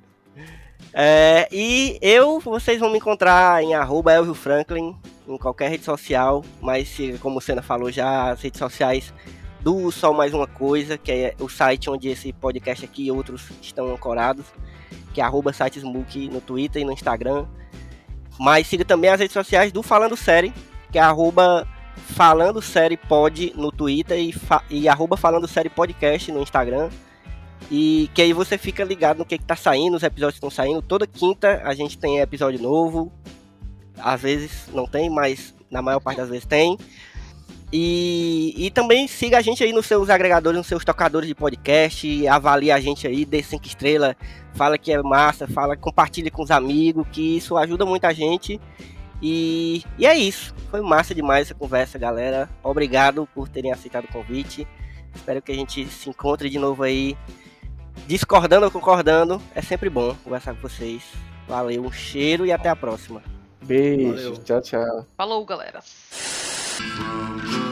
É, 0.95 1.49
e 1.51 1.99
eu, 2.03 2.39
vocês 2.39 2.79
vão 2.79 2.91
me 2.91 2.99
encontrar 2.99 3.63
em 3.63 3.75
arroba 3.75 4.13
Elvio 4.13 4.35
Franklin, 4.35 4.97
em 5.27 5.39
qualquer 5.39 5.71
rede 5.71 5.85
social, 5.85 6.45
mas 6.61 6.97
como 7.21 7.39
o 7.39 7.41
Senna 7.41 7.63
falou 7.63 7.91
já, 7.91 8.31
as 8.31 8.43
redes 8.43 8.59
sociais 8.59 9.13
do 9.61 9.91
Só 9.91 10.13
Mais 10.13 10.35
Uma 10.35 10.47
Coisa, 10.47 10.99
que 10.99 11.11
é 11.11 11.35
o 11.39 11.49
site 11.49 11.89
onde 11.89 12.09
esse 12.09 12.33
podcast 12.33 12.85
aqui 12.85 13.07
e 13.07 13.13
outros 13.13 13.49
estão 13.63 13.91
ancorados, 13.93 14.47
que 15.13 15.21
é 15.21 15.25
arroba 15.25 15.53
sitesmook 15.53 16.29
no 16.29 16.41
Twitter 16.41 16.83
e 16.83 16.85
no 16.85 16.93
Instagram. 16.93 17.47
Mas 18.39 18.67
siga 18.67 18.85
também 18.85 19.11
as 19.11 19.21
redes 19.21 19.35
sociais 19.35 19.71
do 19.71 19.83
Falando 19.83 20.17
Série, 20.17 20.53
que 20.91 20.99
é 20.99 21.03
arroba 21.03 21.69
Falando 21.95 22.61
Série 22.61 22.97
Pod 22.97 23.53
no 23.57 23.71
Twitter 23.71 24.19
e, 24.19 24.35
e 24.71 24.89
arroba 24.89 25.17
Falando 25.17 25.47
Série 25.47 25.69
Podcast 25.69 26.33
no 26.33 26.43
Instagram. 26.43 26.91
E 27.71 28.11
que 28.13 28.23
aí 28.23 28.33
você 28.33 28.59
fica 28.59 28.85
ligado 28.85 29.19
no 29.19 29.25
que, 29.25 29.39
que 29.39 29.45
tá 29.45 29.57
saindo, 29.57 29.97
os 29.97 30.03
episódios 30.03 30.37
estão 30.37 30.51
saindo. 30.51 30.83
Toda 30.83 31.07
quinta 31.07 31.63
a 31.65 31.75
gente 31.75 31.97
tem 31.97 32.19
episódio 32.19 32.61
novo. 32.61 33.13
Às 33.99 34.21
vezes 34.21 34.69
não 34.73 34.87
tem, 34.87 35.09
mas 35.09 35.55
na 35.71 35.81
maior 35.81 36.01
parte 36.01 36.19
das 36.19 36.29
vezes 36.29 36.47
tem. 36.47 36.77
E, 37.73 38.53
e 38.57 38.71
também 38.71 39.09
siga 39.09 39.39
a 39.39 39.41
gente 39.41 39.65
aí 39.65 39.73
nos 39.73 39.87
seus 39.87 40.11
agregadores, 40.11 40.59
nos 40.59 40.67
seus 40.67 40.85
tocadores 40.85 41.27
de 41.27 41.35
podcast, 41.35 42.29
avalie 42.29 42.71
a 42.71 42.79
gente 42.79 43.07
aí, 43.07 43.25
dê 43.25 43.43
cinco 43.43 43.67
estrelas, 43.67 44.15
fala 44.53 44.77
que 44.77 44.93
é 44.93 45.03
massa, 45.03 45.49
fala, 45.49 45.75
compartilhe 45.75 46.31
com 46.31 46.43
os 46.43 46.51
amigos, 46.51 47.07
que 47.11 47.39
isso 47.39 47.57
ajuda 47.57 47.87
muita 47.87 48.13
gente. 48.13 48.61
E, 49.23 49.83
e 49.97 50.05
é 50.05 50.15
isso. 50.15 50.55
Foi 50.71 50.83
massa 50.83 51.15
demais 51.15 51.47
essa 51.47 51.55
conversa, 51.55 51.99
galera. 51.99 52.51
Obrigado 52.63 53.27
por 53.35 53.49
terem 53.49 53.73
aceitado 53.73 54.05
o 54.05 54.13
convite. 54.13 54.67
Espero 55.15 55.41
que 55.41 55.53
a 55.53 55.55
gente 55.55 55.87
se 55.87 56.11
encontre 56.11 56.51
de 56.51 56.59
novo 56.59 56.83
aí, 56.83 57.17
discordando 58.07 58.67
ou 58.67 58.71
concordando. 58.71 59.41
É 59.55 59.63
sempre 59.63 59.89
bom 59.89 60.15
conversar 60.25 60.55
com 60.55 60.61
vocês. 60.61 61.05
Valeu, 61.49 61.85
um 61.85 61.93
cheiro 61.93 62.45
e 62.45 62.53
até 62.53 62.69
a 62.69 62.77
próxima. 62.77 63.23
Beijo, 63.63 64.09
Valeu. 64.09 64.37
tchau, 64.45 64.61
tchau. 64.61 65.07
Falou, 65.17 65.45
galera. 65.47 65.81
From 66.73 67.37
the 67.39 67.72